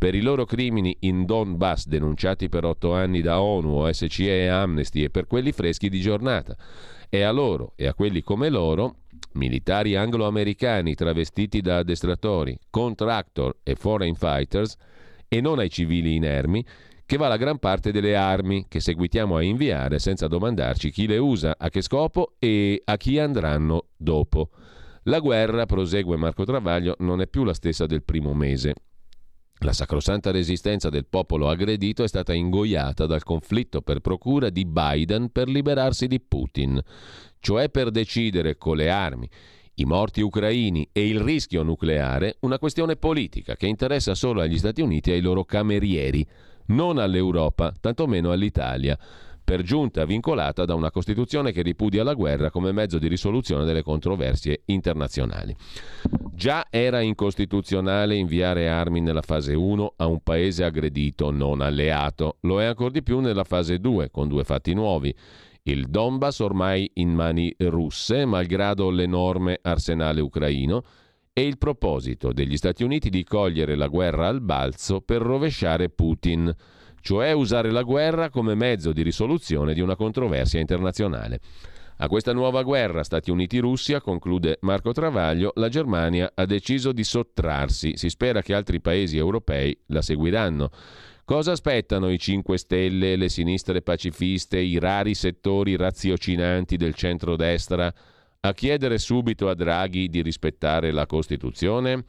per 0.00 0.14
i 0.14 0.22
loro 0.22 0.46
crimini 0.46 0.96
in 1.00 1.26
Donbass 1.26 1.86
denunciati 1.86 2.48
per 2.48 2.64
otto 2.64 2.94
anni 2.94 3.20
da 3.20 3.42
ONU, 3.42 3.80
OSCE 3.80 4.44
e 4.44 4.46
Amnesty 4.46 5.04
e 5.04 5.10
per 5.10 5.26
quelli 5.26 5.52
freschi 5.52 5.90
di 5.90 6.00
giornata. 6.00 6.56
E 7.10 7.20
a 7.20 7.30
loro 7.30 7.74
e 7.76 7.86
a 7.86 7.92
quelli 7.92 8.22
come 8.22 8.48
loro, 8.48 9.00
militari 9.32 9.96
anglo-americani 9.96 10.94
travestiti 10.94 11.60
da 11.60 11.76
addestratori, 11.76 12.58
contractor 12.70 13.58
e 13.62 13.74
foreign 13.74 14.14
fighters, 14.14 14.74
e 15.28 15.42
non 15.42 15.58
ai 15.58 15.68
civili 15.68 16.14
inermi, 16.14 16.64
che 17.04 17.18
va 17.18 17.28
la 17.28 17.36
gran 17.36 17.58
parte 17.58 17.92
delle 17.92 18.16
armi 18.16 18.64
che 18.68 18.80
seguitiamo 18.80 19.36
a 19.36 19.42
inviare 19.42 19.98
senza 19.98 20.28
domandarci 20.28 20.90
chi 20.90 21.06
le 21.06 21.18
usa, 21.18 21.56
a 21.58 21.68
che 21.68 21.82
scopo 21.82 22.36
e 22.38 22.80
a 22.86 22.96
chi 22.96 23.18
andranno 23.18 23.88
dopo. 23.98 24.48
La 25.02 25.18
guerra, 25.18 25.66
prosegue 25.66 26.16
Marco 26.16 26.44
Travaglio, 26.44 26.94
non 27.00 27.20
è 27.20 27.26
più 27.26 27.44
la 27.44 27.52
stessa 27.52 27.84
del 27.84 28.02
primo 28.02 28.32
mese. 28.32 28.72
La 29.62 29.74
sacrosanta 29.74 30.30
resistenza 30.30 30.88
del 30.88 31.04
popolo 31.04 31.50
aggredito 31.50 32.02
è 32.02 32.08
stata 32.08 32.32
ingoiata 32.32 33.04
dal 33.04 33.22
conflitto 33.22 33.82
per 33.82 34.00
procura 34.00 34.48
di 34.48 34.64
Biden 34.64 35.30
per 35.30 35.48
liberarsi 35.48 36.06
di 36.06 36.18
Putin, 36.18 36.80
cioè 37.40 37.68
per 37.68 37.90
decidere 37.90 38.56
con 38.56 38.78
le 38.78 38.88
armi, 38.88 39.28
i 39.74 39.84
morti 39.84 40.22
ucraini 40.22 40.88
e 40.92 41.06
il 41.06 41.20
rischio 41.20 41.62
nucleare, 41.62 42.36
una 42.40 42.58
questione 42.58 42.96
politica 42.96 43.54
che 43.54 43.66
interessa 43.66 44.14
solo 44.14 44.40
agli 44.40 44.56
Stati 44.56 44.80
Uniti 44.80 45.10
e 45.10 45.14
ai 45.14 45.20
loro 45.20 45.44
camerieri, 45.44 46.26
non 46.68 46.96
all'Europa, 46.96 47.74
tantomeno 47.78 48.32
all'Italia 48.32 48.98
per 49.50 49.62
giunta 49.62 50.04
vincolata 50.04 50.64
da 50.64 50.76
una 50.76 50.92
Costituzione 50.92 51.50
che 51.50 51.62
ripudia 51.62 52.04
la 52.04 52.14
guerra 52.14 52.52
come 52.52 52.70
mezzo 52.70 53.00
di 53.00 53.08
risoluzione 53.08 53.64
delle 53.64 53.82
controversie 53.82 54.62
internazionali. 54.66 55.52
Già 56.32 56.68
era 56.70 57.00
incostituzionale 57.00 58.14
inviare 58.14 58.68
armi 58.68 59.00
nella 59.00 59.22
fase 59.22 59.54
1 59.54 59.94
a 59.96 60.06
un 60.06 60.20
paese 60.22 60.62
aggredito 60.62 61.32
non 61.32 61.62
alleato, 61.62 62.36
lo 62.42 62.60
è 62.60 62.64
ancora 62.66 62.90
di 62.90 63.02
più 63.02 63.18
nella 63.18 63.42
fase 63.42 63.80
2 63.80 64.12
con 64.12 64.28
due 64.28 64.44
fatti 64.44 64.72
nuovi. 64.72 65.12
Il 65.64 65.88
Donbass 65.88 66.38
ormai 66.38 66.88
in 66.94 67.12
mani 67.12 67.52
russe, 67.58 68.24
malgrado 68.26 68.88
l'enorme 68.88 69.58
arsenale 69.60 70.20
ucraino, 70.20 70.84
e 71.32 71.44
il 71.44 71.58
proposito 71.58 72.32
degli 72.32 72.56
Stati 72.56 72.84
Uniti 72.84 73.10
di 73.10 73.24
cogliere 73.24 73.74
la 73.74 73.88
guerra 73.88 74.28
al 74.28 74.42
balzo 74.42 75.00
per 75.00 75.20
rovesciare 75.20 75.88
Putin 75.88 76.54
cioè 77.00 77.32
usare 77.32 77.70
la 77.70 77.82
guerra 77.82 78.30
come 78.30 78.54
mezzo 78.54 78.92
di 78.92 79.02
risoluzione 79.02 79.74
di 79.74 79.80
una 79.80 79.96
controversia 79.96 80.60
internazionale. 80.60 81.40
A 82.02 82.08
questa 82.08 82.32
nuova 82.32 82.62
guerra 82.62 83.02
Stati 83.02 83.30
Uniti-Russia, 83.30 84.00
conclude 84.00 84.56
Marco 84.62 84.92
Travaglio, 84.92 85.52
la 85.56 85.68
Germania 85.68 86.32
ha 86.34 86.46
deciso 86.46 86.92
di 86.92 87.04
sottrarsi. 87.04 87.96
Si 87.96 88.08
spera 88.08 88.40
che 88.40 88.54
altri 88.54 88.80
paesi 88.80 89.18
europei 89.18 89.78
la 89.88 90.00
seguiranno. 90.00 90.70
Cosa 91.26 91.52
aspettano 91.52 92.08
i 92.10 92.18
5 92.18 92.56
Stelle, 92.56 93.16
le 93.16 93.28
sinistre 93.28 93.82
pacifiste, 93.82 94.58
i 94.58 94.78
rari 94.78 95.14
settori 95.14 95.76
raziocinanti 95.76 96.76
del 96.76 96.94
centrodestra 96.94 97.92
a 98.40 98.54
chiedere 98.54 98.96
subito 98.96 99.50
a 99.50 99.54
Draghi 99.54 100.08
di 100.08 100.22
rispettare 100.22 100.92
la 100.92 101.04
Costituzione? 101.04 102.04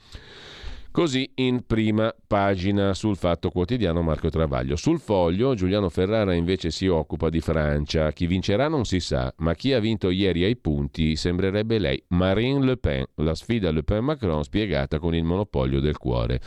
Così 0.92 1.32
in 1.36 1.64
prima 1.66 2.14
pagina 2.28 2.94
sul 2.94 3.16
Fatto 3.16 3.50
Quotidiano 3.50 4.02
Marco 4.02 4.28
Travaglio. 4.28 4.76
Sul 4.76 5.00
foglio 5.00 5.56
Giuliano 5.56 5.88
Ferrara 5.88 6.34
invece 6.34 6.70
si 6.70 6.86
occupa 6.88 7.30
di 7.30 7.40
Francia. 7.40 8.12
Chi 8.12 8.28
vincerà 8.28 8.68
non 8.68 8.84
si 8.84 9.00
sa, 9.00 9.34
ma 9.38 9.54
chi 9.54 9.72
ha 9.72 9.80
vinto 9.80 10.10
ieri 10.10 10.44
ai 10.44 10.58
punti 10.58 11.16
sembrerebbe 11.16 11.80
lei, 11.80 12.04
Marine 12.10 12.66
Le 12.66 12.76
Pen. 12.76 13.06
La 13.16 13.36
sfida 13.36 13.72
Le 13.72 13.84
Pen-Macron 13.84 14.44
spiegata 14.44 15.00
con 15.00 15.16
il 15.16 15.24
monopolio 15.24 15.80
del 15.80 15.98
cuore. 15.98 16.42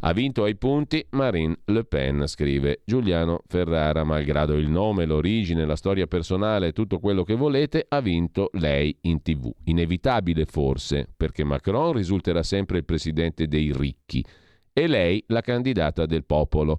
Ha 0.00 0.12
vinto 0.14 0.44
ai 0.44 0.56
punti 0.56 1.04
Marine 1.10 1.58
Le 1.66 1.84
Pen, 1.84 2.26
scrive 2.26 2.80
Giuliano 2.86 3.42
Ferrara, 3.48 4.02
malgrado 4.02 4.54
il 4.54 4.70
nome, 4.70 5.04
l'origine, 5.04 5.66
la 5.66 5.76
storia 5.76 6.06
personale, 6.06 6.72
tutto 6.72 7.00
quello 7.00 7.22
che 7.22 7.34
volete, 7.34 7.84
ha 7.86 8.00
vinto 8.00 8.48
lei 8.54 8.96
in 9.02 9.20
tv. 9.20 9.52
Inevitabile 9.64 10.46
forse, 10.46 11.06
perché 11.14 11.44
Macron 11.44 11.92
risulterà 11.92 12.42
sempre 12.42 12.78
il 12.78 12.86
presidente 12.86 13.46
dei 13.46 13.70
ricchi 13.74 13.88
ricchi 13.90 14.24
e 14.72 14.86
lei 14.86 15.22
la 15.28 15.40
candidata 15.40 16.06
del 16.06 16.24
popolo. 16.24 16.78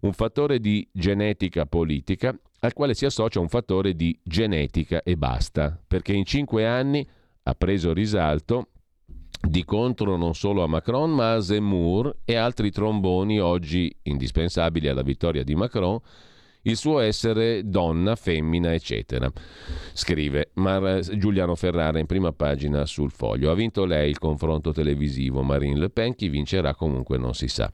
Un 0.00 0.12
fattore 0.12 0.60
di 0.60 0.86
genetica 0.92 1.66
politica 1.66 2.38
al 2.60 2.72
quale 2.72 2.94
si 2.94 3.06
associa 3.06 3.40
un 3.40 3.48
fattore 3.48 3.94
di 3.94 4.18
genetica 4.22 5.02
e 5.02 5.16
basta, 5.16 5.78
perché 5.86 6.12
in 6.12 6.24
cinque 6.24 6.66
anni 6.66 7.06
ha 7.44 7.54
preso 7.54 7.92
risalto 7.92 8.68
di 9.40 9.64
contro 9.64 10.16
non 10.16 10.34
solo 10.34 10.62
a 10.62 10.66
Macron 10.66 11.10
ma 11.10 11.32
a 11.32 11.40
Zemmour 11.40 12.18
e 12.26 12.36
altri 12.36 12.70
tromboni 12.70 13.40
oggi 13.40 13.94
indispensabili 14.02 14.88
alla 14.88 15.02
vittoria 15.02 15.42
di 15.42 15.54
Macron 15.54 15.98
il 16.62 16.76
suo 16.76 17.00
essere 17.00 17.62
donna, 17.68 18.16
femmina, 18.16 18.72
eccetera. 18.72 19.30
Scrive 19.92 20.50
Mar- 20.54 21.00
Giuliano 21.16 21.54
Ferrara 21.54 21.98
in 21.98 22.06
prima 22.06 22.32
pagina 22.32 22.84
sul 22.86 23.10
foglio. 23.10 23.50
Ha 23.50 23.54
vinto 23.54 23.84
lei 23.84 24.10
il 24.10 24.18
confronto 24.18 24.72
televisivo 24.72 25.42
Marine 25.42 25.78
Le 25.78 25.90
Pen, 25.90 26.14
chi 26.14 26.28
vincerà 26.28 26.74
comunque 26.74 27.18
non 27.18 27.34
si 27.34 27.48
sa. 27.48 27.70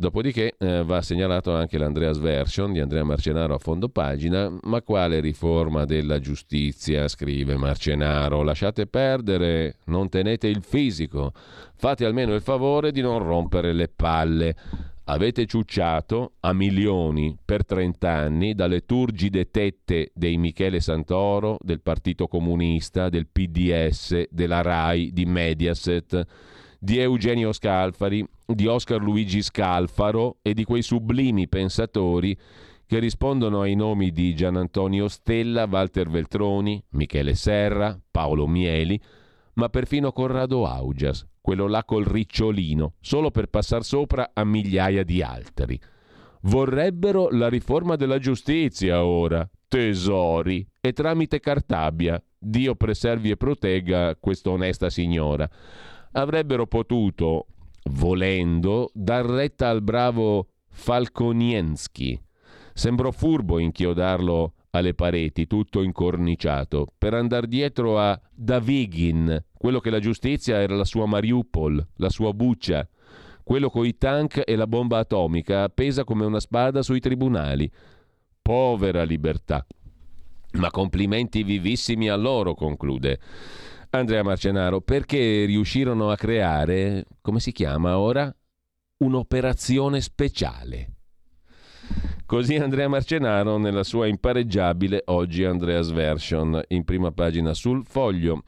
Dopodiché 0.00 0.54
eh, 0.56 0.82
va 0.82 1.02
segnalato 1.02 1.54
anche 1.54 1.76
l'Andreas 1.76 2.18
Version 2.18 2.72
di 2.72 2.80
Andrea 2.80 3.04
Marcenaro 3.04 3.52
a 3.52 3.58
fondo 3.58 3.90
pagina, 3.90 4.50
ma 4.62 4.80
quale 4.80 5.20
riforma 5.20 5.84
della 5.84 6.18
giustizia, 6.20 7.06
scrive 7.06 7.56
Marcenaro, 7.56 8.42
lasciate 8.42 8.86
perdere, 8.86 9.76
non 9.86 10.08
tenete 10.08 10.46
il 10.46 10.62
fisico, 10.62 11.32
fate 11.76 12.06
almeno 12.06 12.32
il 12.32 12.40
favore 12.40 12.92
di 12.92 13.02
non 13.02 13.18
rompere 13.18 13.74
le 13.74 13.88
palle. 13.94 14.56
Avete 15.10 15.44
ciucciato 15.44 16.34
a 16.38 16.52
milioni 16.52 17.36
per 17.44 17.66
30 17.66 18.08
anni 18.08 18.54
dalle 18.54 18.84
turgide 18.84 19.50
tette 19.50 20.12
dei 20.14 20.36
Michele 20.36 20.78
Santoro, 20.78 21.56
del 21.60 21.80
Partito 21.80 22.28
Comunista, 22.28 23.08
del 23.08 23.26
PDS, 23.26 24.28
della 24.30 24.62
RAI, 24.62 25.12
di 25.12 25.24
Mediaset, 25.24 26.24
di 26.78 26.98
Eugenio 26.98 27.52
Scalfari, 27.52 28.24
di 28.46 28.68
Oscar 28.68 29.02
Luigi 29.02 29.42
Scalfaro 29.42 30.36
e 30.42 30.54
di 30.54 30.62
quei 30.62 30.82
sublimi 30.82 31.48
pensatori 31.48 32.38
che 32.86 33.00
rispondono 33.00 33.62
ai 33.62 33.74
nomi 33.74 34.12
di 34.12 34.32
Gian 34.36 34.54
Antonio 34.54 35.08
Stella, 35.08 35.66
Walter 35.68 36.08
Veltroni, 36.08 36.80
Michele 36.90 37.34
Serra, 37.34 37.98
Paolo 38.12 38.46
Mieli, 38.46 39.00
ma 39.54 39.68
perfino 39.68 40.12
Corrado 40.12 40.66
Augias, 40.66 41.26
quello 41.40 41.66
là 41.66 41.84
col 41.84 42.04
ricciolino, 42.04 42.94
solo 43.00 43.30
per 43.30 43.46
passare 43.46 43.84
sopra 43.84 44.30
a 44.32 44.44
migliaia 44.44 45.02
di 45.02 45.22
altri. 45.22 45.80
Vorrebbero 46.42 47.28
la 47.30 47.48
riforma 47.48 47.96
della 47.96 48.18
giustizia 48.18 49.04
ora, 49.04 49.48
tesori, 49.68 50.66
e 50.80 50.92
tramite 50.92 51.40
Cartabia. 51.40 52.22
Dio 52.38 52.74
preservi 52.74 53.30
e 53.30 53.36
protegga 53.36 54.16
questa 54.16 54.50
onesta 54.50 54.88
signora. 54.88 55.48
Avrebbero 56.12 56.66
potuto, 56.66 57.46
volendo, 57.90 58.90
dar 58.94 59.26
retta 59.26 59.68
al 59.68 59.82
bravo 59.82 60.48
Falconienski. 60.70 62.18
Sembrò 62.72 63.10
furbo 63.10 63.58
inchiodarlo 63.58 64.54
alle 64.70 64.94
pareti, 64.94 65.46
tutto 65.46 65.82
incorniciato, 65.82 66.86
per 66.96 67.14
andare 67.14 67.46
dietro 67.46 67.98
a 67.98 68.20
Davigin, 68.32 69.44
quello 69.56 69.80
che 69.80 69.90
la 69.90 69.98
giustizia 69.98 70.60
era 70.60 70.76
la 70.76 70.84
sua 70.84 71.06
Mariupol, 71.06 71.86
la 71.96 72.08
sua 72.08 72.32
buccia, 72.32 72.88
quello 73.42 73.68
coi 73.68 73.98
tank 73.98 74.42
e 74.44 74.54
la 74.54 74.66
bomba 74.66 74.98
atomica 74.98 75.64
appesa 75.64 76.04
come 76.04 76.24
una 76.24 76.40
spada 76.40 76.82
sui 76.82 77.00
tribunali. 77.00 77.70
Povera 78.40 79.02
libertà. 79.02 79.66
Ma 80.52 80.70
complimenti 80.70 81.42
vivissimi 81.42 82.08
a 82.08 82.16
loro, 82.16 82.54
conclude 82.54 83.20
Andrea 83.90 84.22
Marcenaro, 84.22 84.80
perché 84.80 85.44
riuscirono 85.46 86.10
a 86.10 86.16
creare, 86.16 87.06
come 87.20 87.40
si 87.40 87.50
chiama 87.50 87.98
ora? 87.98 88.32
Un'operazione 88.98 90.00
speciale. 90.00 90.99
Così 92.30 92.54
Andrea 92.54 92.86
Marcenaro 92.86 93.58
nella 93.58 93.82
sua 93.82 94.06
impareggiabile 94.06 95.02
Oggi 95.06 95.42
Andreas 95.42 95.90
Version 95.90 96.62
in 96.68 96.84
prima 96.84 97.10
pagina 97.10 97.54
sul 97.54 97.84
foglio. 97.84 98.44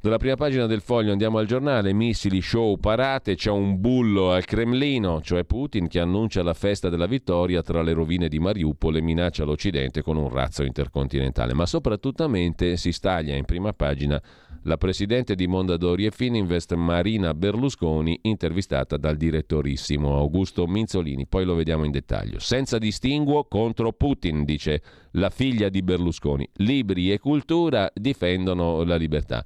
Dalla 0.00 0.16
prima 0.16 0.36
pagina 0.36 0.64
del 0.64 0.80
foglio 0.80 1.12
andiamo 1.12 1.36
al 1.36 1.44
giornale, 1.44 1.92
missili, 1.92 2.40
show, 2.40 2.78
parate, 2.78 3.34
c'è 3.34 3.50
un 3.50 3.78
bullo 3.78 4.32
al 4.32 4.46
Cremlino, 4.46 5.20
cioè 5.20 5.44
Putin 5.44 5.86
che 5.86 6.00
annuncia 6.00 6.42
la 6.42 6.54
festa 6.54 6.88
della 6.88 7.04
vittoria 7.04 7.60
tra 7.60 7.82
le 7.82 7.92
rovine 7.92 8.26
di 8.28 8.38
Mariupol 8.38 8.96
e 8.96 9.02
minaccia 9.02 9.44
l'Occidente 9.44 10.00
con 10.00 10.16
un 10.16 10.30
razzo 10.30 10.62
intercontinentale, 10.62 11.52
ma 11.52 11.66
soprattutto 11.66 12.30
si 12.76 12.90
staglia 12.90 13.34
in 13.34 13.44
prima 13.44 13.74
pagina 13.74 14.18
la 14.64 14.76
presidente 14.76 15.34
di 15.34 15.46
Mondadori 15.46 16.06
e 16.06 16.10
Fininvest 16.10 16.74
Marina 16.74 17.34
Berlusconi, 17.34 18.18
intervistata 18.22 18.96
dal 18.96 19.16
direttorissimo 19.16 20.16
Augusto 20.16 20.66
Minzolini. 20.66 21.26
Poi 21.26 21.44
lo 21.44 21.54
vediamo 21.54 21.84
in 21.84 21.90
dettaglio. 21.90 22.38
Senza 22.38 22.78
distinguo 22.78 23.44
contro 23.44 23.92
Putin, 23.92 24.44
dice 24.44 24.82
la 25.12 25.30
figlia 25.30 25.68
di 25.68 25.82
Berlusconi. 25.82 26.48
Libri 26.56 27.12
e 27.12 27.18
cultura 27.18 27.90
difendono 27.94 28.82
la 28.84 28.96
libertà. 28.96 29.44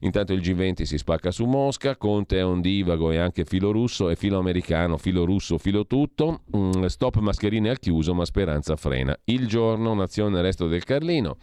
Intanto 0.00 0.32
il 0.32 0.40
G20 0.40 0.82
si 0.82 0.98
spacca 0.98 1.30
su 1.30 1.44
Mosca, 1.44 1.96
Conte 1.96 2.38
è 2.38 2.42
un 2.42 2.60
divago 2.60 3.10
e 3.12 3.18
anche 3.18 3.44
filo 3.44 3.70
russo 3.70 4.10
e 4.10 4.16
filo 4.16 4.38
americano, 4.38 4.98
filo 4.98 5.24
russo, 5.24 5.58
filo 5.58 5.86
tutto. 5.86 6.42
Mm, 6.56 6.84
stop 6.86 7.18
mascherine 7.18 7.70
al 7.70 7.78
chiuso, 7.78 8.14
ma 8.14 8.24
speranza 8.24 8.74
frena. 8.76 9.16
Il 9.24 9.46
giorno, 9.46 9.94
nazione 9.94 10.42
resto 10.42 10.66
del 10.66 10.84
Carlino 10.84 11.38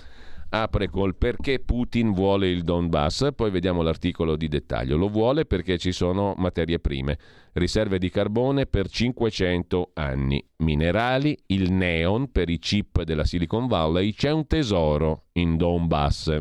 apre 0.54 0.90
col 0.90 1.16
perché 1.16 1.60
Putin 1.60 2.14
vuole 2.14 2.50
il 2.50 2.64
Donbass, 2.64 3.30
poi 3.36 3.52
vediamo 3.52 3.82
l'articolo 3.82 4.36
di 4.36 4.48
dettaglio. 4.48 4.98
Lo 4.98 5.08
vuole 5.08 5.46
perché 5.46 5.78
ci 5.78 5.92
sono 5.92 6.34
materie 6.38 6.80
prime, 6.80 7.18
riserve 7.54 7.98
di 7.98 8.10
carbone 8.10 8.66
per 8.66 8.90
500 8.90 9.92
anni, 9.94 10.44
minerali, 10.58 11.38
il 11.48 11.72
neon 11.72 12.32
per 12.32 12.50
i 12.50 12.60
chip 12.60 13.04
della 13.04 13.24
Silicon 13.24 13.68
Valley, 13.68 14.14
c'è 14.14 14.32
un 14.32 14.46
tesoro 14.46 15.26
in 15.34 15.58
Donbass. 15.58 16.38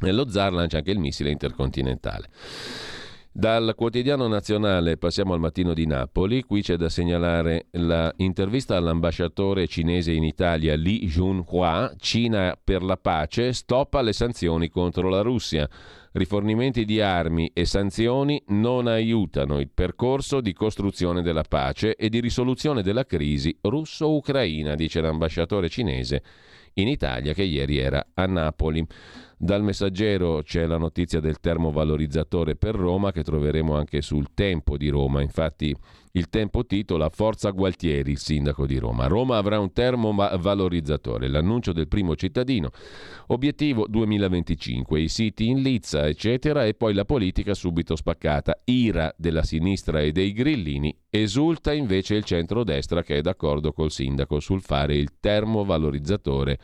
Nello 0.00 0.28
zar 0.28 0.52
lancia 0.52 0.78
anche 0.78 0.90
il 0.90 0.98
missile 0.98 1.30
intercontinentale. 1.30 2.28
Dal 3.34 3.72
quotidiano 3.74 4.28
nazionale 4.28 4.98
passiamo 4.98 5.32
al 5.32 5.40
mattino 5.40 5.72
di 5.72 5.86
Napoli, 5.86 6.42
qui 6.42 6.60
c'è 6.60 6.76
da 6.76 6.90
segnalare 6.90 7.68
l'intervista 7.70 8.76
all'ambasciatore 8.76 9.66
cinese 9.66 10.12
in 10.12 10.22
Italia 10.22 10.74
Li 10.74 11.06
Junhua, 11.06 11.94
Cina 11.96 12.58
per 12.62 12.82
la 12.82 12.98
pace, 12.98 13.54
stoppa 13.54 14.02
le 14.02 14.12
sanzioni 14.12 14.68
contro 14.68 15.08
la 15.08 15.22
Russia. 15.22 15.66
Rifornimenti 16.12 16.84
di 16.84 17.00
armi 17.00 17.50
e 17.54 17.64
sanzioni 17.64 18.42
non 18.48 18.86
aiutano 18.86 19.60
il 19.60 19.70
percorso 19.72 20.42
di 20.42 20.52
costruzione 20.52 21.22
della 21.22 21.44
pace 21.48 21.96
e 21.96 22.10
di 22.10 22.20
risoluzione 22.20 22.82
della 22.82 23.06
crisi 23.06 23.56
russo-ucraina, 23.62 24.74
dice 24.74 25.00
l'ambasciatore 25.00 25.70
cinese 25.70 26.22
in 26.74 26.86
Italia 26.86 27.32
che 27.32 27.44
ieri 27.44 27.78
era 27.78 28.08
a 28.12 28.26
Napoli. 28.26 28.86
Dal 29.44 29.64
messaggero 29.64 30.40
c'è 30.44 30.66
la 30.66 30.76
notizia 30.76 31.18
del 31.18 31.40
termovalorizzatore 31.40 32.54
per 32.54 32.76
Roma 32.76 33.10
che 33.10 33.24
troveremo 33.24 33.74
anche 33.74 34.00
sul 34.00 34.34
Tempo 34.34 34.76
di 34.76 34.88
Roma. 34.88 35.20
Infatti 35.20 35.76
il 36.12 36.28
Tempo 36.28 36.64
titola 36.64 37.08
Forza 37.08 37.50
Gualtieri, 37.50 38.12
il 38.12 38.18
sindaco 38.18 38.66
di 38.66 38.78
Roma. 38.78 39.08
Roma 39.08 39.38
avrà 39.38 39.58
un 39.58 39.72
termovalorizzatore, 39.72 41.26
l'annuncio 41.26 41.72
del 41.72 41.88
primo 41.88 42.14
cittadino. 42.14 42.70
Obiettivo 43.28 43.86
2025, 43.88 45.00
i 45.00 45.08
siti 45.08 45.48
in 45.48 45.60
lizza, 45.60 46.06
eccetera, 46.06 46.64
e 46.64 46.74
poi 46.74 46.94
la 46.94 47.04
politica 47.04 47.52
subito 47.52 47.96
spaccata. 47.96 48.60
Ira 48.66 49.12
della 49.18 49.42
sinistra 49.42 50.02
e 50.02 50.12
dei 50.12 50.32
grillini, 50.32 50.96
esulta 51.10 51.72
invece 51.72 52.14
il 52.14 52.22
centrodestra 52.22 53.02
che 53.02 53.16
è 53.16 53.20
d'accordo 53.20 53.72
col 53.72 53.90
sindaco 53.90 54.38
sul 54.38 54.62
fare 54.62 54.94
il 54.94 55.18
termovalorizzatore 55.18 56.60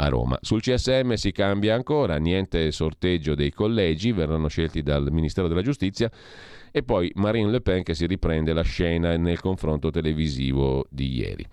a 0.00 0.08
Roma. 0.08 0.38
Sul 0.40 0.60
CSM 0.60 1.12
si 1.14 1.30
cambia 1.30 1.74
ancora, 1.74 2.16
niente 2.16 2.70
sorteggio 2.72 3.34
dei 3.34 3.52
collegi, 3.52 4.12
verranno 4.12 4.48
scelti 4.48 4.82
dal 4.82 5.12
Ministero 5.12 5.46
della 5.46 5.62
Giustizia 5.62 6.10
e 6.72 6.82
poi 6.82 7.10
Marine 7.16 7.50
Le 7.50 7.60
Pen 7.60 7.82
che 7.82 7.94
si 7.94 8.06
riprende 8.06 8.52
la 8.52 8.62
scena 8.62 9.16
nel 9.16 9.40
confronto 9.40 9.90
televisivo 9.90 10.86
di 10.88 11.16
ieri. 11.16 11.46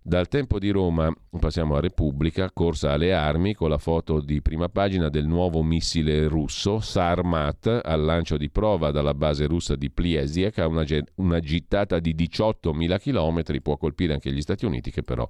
Dal 0.00 0.28
tempo 0.28 0.58
di 0.58 0.70
Roma 0.70 1.12
passiamo 1.38 1.74
a 1.74 1.80
Repubblica, 1.80 2.50
corsa 2.50 2.92
alle 2.92 3.12
armi 3.12 3.52
con 3.52 3.68
la 3.68 3.78
foto 3.78 4.20
di 4.20 4.40
prima 4.40 4.68
pagina 4.68 5.08
del 5.08 5.26
nuovo 5.26 5.62
missile 5.62 6.28
russo 6.28 6.80
Sarmat 6.80 7.80
al 7.84 8.04
lancio 8.04 8.38
di 8.38 8.48
prova 8.48 8.90
dalla 8.90 9.12
base 9.12 9.46
russa 9.46 9.74
di 9.74 9.90
Pliesiek 9.90 10.58
a 10.60 10.66
una, 10.66 10.84
una 11.16 11.40
gittata 11.40 11.98
di 11.98 12.14
18.000 12.14 12.98
km, 12.98 13.60
può 13.60 13.76
colpire 13.76 14.14
anche 14.14 14.32
gli 14.32 14.40
Stati 14.40 14.64
Uniti 14.64 14.90
che 14.90 15.02
però 15.02 15.28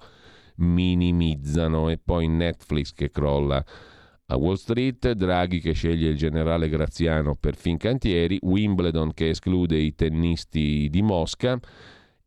minimizzano 0.59 1.89
e 1.89 1.99
poi 1.99 2.29
Netflix 2.29 2.93
che 2.93 3.11
crolla. 3.11 3.65
A 4.31 4.37
Wall 4.37 4.55
Street, 4.55 5.13
Draghi 5.13 5.61
che 5.61 5.73
sceglie 5.73 6.11
il 6.11 6.17
generale 6.17 6.69
Graziano 6.69 7.35
per 7.35 7.57
Fincantieri, 7.57 8.39
Wimbledon 8.43 9.15
che 9.15 9.31
esclude 9.31 9.79
i 9.79 9.95
tennisti 9.95 10.89
di 10.91 11.03
Mosca 11.03 11.59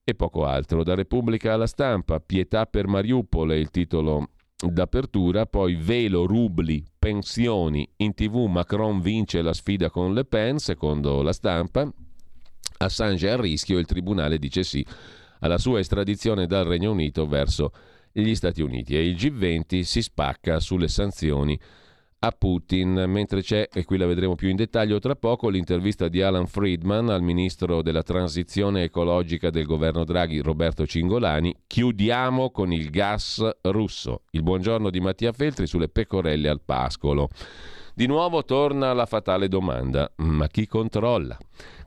e 0.03 0.15
poco 0.15 0.45
altro. 0.45 0.83
Da 0.83 0.95
Repubblica 0.95 1.53
alla 1.53 1.67
stampa, 1.67 2.19
Pietà 2.19 2.65
per 2.65 2.87
Mariupol 2.87 3.51
è 3.51 3.55
il 3.55 3.69
titolo 3.69 4.29
d'apertura, 4.55 5.45
poi 5.45 5.75
velo, 5.75 6.25
rubli, 6.25 6.83
pensioni, 6.97 7.87
in 7.97 8.13
tv 8.13 8.45
Macron 8.45 8.99
vince 8.99 9.41
la 9.41 9.53
sfida 9.53 9.89
con 9.89 10.13
Le 10.13 10.25
Pen, 10.25 10.57
secondo 10.57 11.21
la 11.21 11.33
stampa, 11.33 11.91
Assange 12.77 13.29
a 13.29 13.39
rischio, 13.39 13.77
il 13.77 13.85
tribunale 13.85 14.39
dice 14.39 14.63
sì 14.63 14.85
alla 15.41 15.57
sua 15.57 15.79
estradizione 15.79 16.47
dal 16.47 16.65
Regno 16.65 16.91
Unito 16.91 17.27
verso 17.27 17.71
gli 18.11 18.35
Stati 18.35 18.61
Uniti 18.61 18.95
e 18.95 19.05
il 19.05 19.15
G20 19.15 19.81
si 19.81 20.01
spacca 20.01 20.59
sulle 20.59 20.87
sanzioni 20.87 21.59
a 22.23 22.31
Putin, 22.37 23.05
mentre 23.07 23.41
c'è, 23.41 23.67
e 23.73 23.83
qui 23.83 23.97
la 23.97 24.05
vedremo 24.05 24.35
più 24.35 24.47
in 24.47 24.55
dettaglio 24.55 24.99
tra 24.99 25.15
poco, 25.15 25.49
l'intervista 25.49 26.07
di 26.07 26.21
Alan 26.21 26.45
Friedman 26.45 27.09
al 27.09 27.23
ministro 27.23 27.81
della 27.81 28.03
transizione 28.03 28.83
ecologica 28.83 29.49
del 29.49 29.65
governo 29.65 30.03
Draghi, 30.03 30.39
Roberto 30.39 30.85
Cingolani, 30.85 31.55
chiudiamo 31.65 32.51
con 32.51 32.71
il 32.71 32.91
gas 32.91 33.43
russo. 33.63 34.21
Il 34.31 34.43
buongiorno 34.43 34.91
di 34.91 34.99
Mattia 34.99 35.31
Feltri 35.31 35.65
sulle 35.65 35.89
pecorelle 35.89 36.47
al 36.47 36.61
pascolo. 36.63 37.27
Di 37.95 38.05
nuovo 38.05 38.45
torna 38.45 38.93
la 38.93 39.07
fatale 39.07 39.47
domanda, 39.47 40.11
ma 40.17 40.47
chi 40.47 40.67
controlla? 40.67 41.35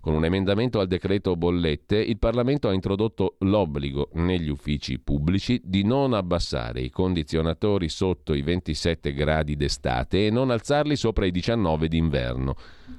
Con 0.04 0.12
un 0.12 0.26
emendamento 0.26 0.80
al 0.80 0.86
decreto 0.86 1.34
bollette, 1.34 1.96
il 1.96 2.18
Parlamento 2.18 2.68
ha 2.68 2.74
introdotto 2.74 3.36
l'obbligo 3.38 4.10
negli 4.16 4.50
uffici 4.50 4.98
pubblici 4.98 5.62
di 5.64 5.82
non 5.82 6.12
abbassare 6.12 6.82
i 6.82 6.90
condizionatori 6.90 7.88
sotto 7.88 8.34
i 8.34 8.42
27 8.42 9.14
gradi 9.14 9.56
d'estate 9.56 10.26
e 10.26 10.30
non 10.30 10.50
alzarli 10.50 10.94
sopra 10.94 11.24
i 11.24 11.30
19 11.30 11.88
d'inverno, 11.88 12.54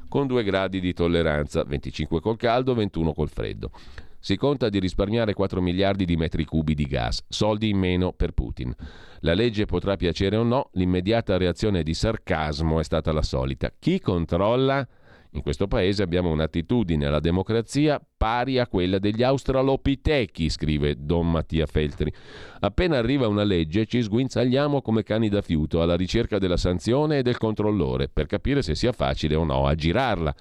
con 0.09 0.25
2 0.25 0.43
gradi 0.43 0.79
di 0.79 0.93
tolleranza, 0.93 1.63
25 1.63 2.19
col 2.21 2.37
caldo, 2.37 2.73
21 2.73 3.13
col 3.13 3.29
freddo. 3.29 3.69
Si 4.17 4.35
conta 4.35 4.69
di 4.69 4.79
risparmiare 4.79 5.35
4 5.35 5.61
miliardi 5.61 6.05
di 6.05 6.15
metri 6.15 6.43
cubi 6.43 6.73
di 6.73 6.85
gas, 6.85 7.23
soldi 7.29 7.69
in 7.69 7.77
meno 7.77 8.13
per 8.13 8.31
Putin. 8.31 8.73
La 9.19 9.35
legge 9.35 9.65
potrà 9.65 9.95
piacere 9.95 10.37
o 10.37 10.43
no, 10.43 10.69
l'immediata 10.71 11.37
reazione 11.37 11.83
di 11.83 11.93
sarcasmo 11.93 12.79
è 12.79 12.83
stata 12.83 13.11
la 13.11 13.21
solita. 13.21 13.71
Chi 13.77 13.99
controlla? 13.99 14.87
In 15.35 15.41
questo 15.41 15.67
paese 15.67 16.01
abbiamo 16.01 16.31
un'attitudine 16.31 17.07
alla 17.07 17.19
democrazia 17.19 18.01
pari 18.17 18.57
a 18.57 18.67
quella 18.67 18.99
degli 18.99 19.21
australopitechi, 19.21 20.47
scrive 20.47 20.95
Don 20.97 21.29
Mattia 21.29 21.65
Feltri. 21.65 22.11
Appena 22.61 22.97
arriva 22.97 23.27
una 23.27 23.43
legge 23.43 23.85
ci 23.85 24.01
sguinzagliamo 24.01 24.81
come 24.81 25.03
cani 25.03 25.27
da 25.27 25.41
fiuto 25.41 25.81
alla 25.81 25.97
ricerca 25.97 26.39
della 26.39 26.55
sanzione 26.55 27.17
e 27.17 27.21
del 27.21 27.37
controllore 27.37 28.07
per 28.07 28.27
capire 28.27 28.61
se 28.61 28.75
sia 28.75 28.93
facile 28.93 29.35
o 29.35 29.43
no 29.43 29.67
aggirarla. 29.67 30.33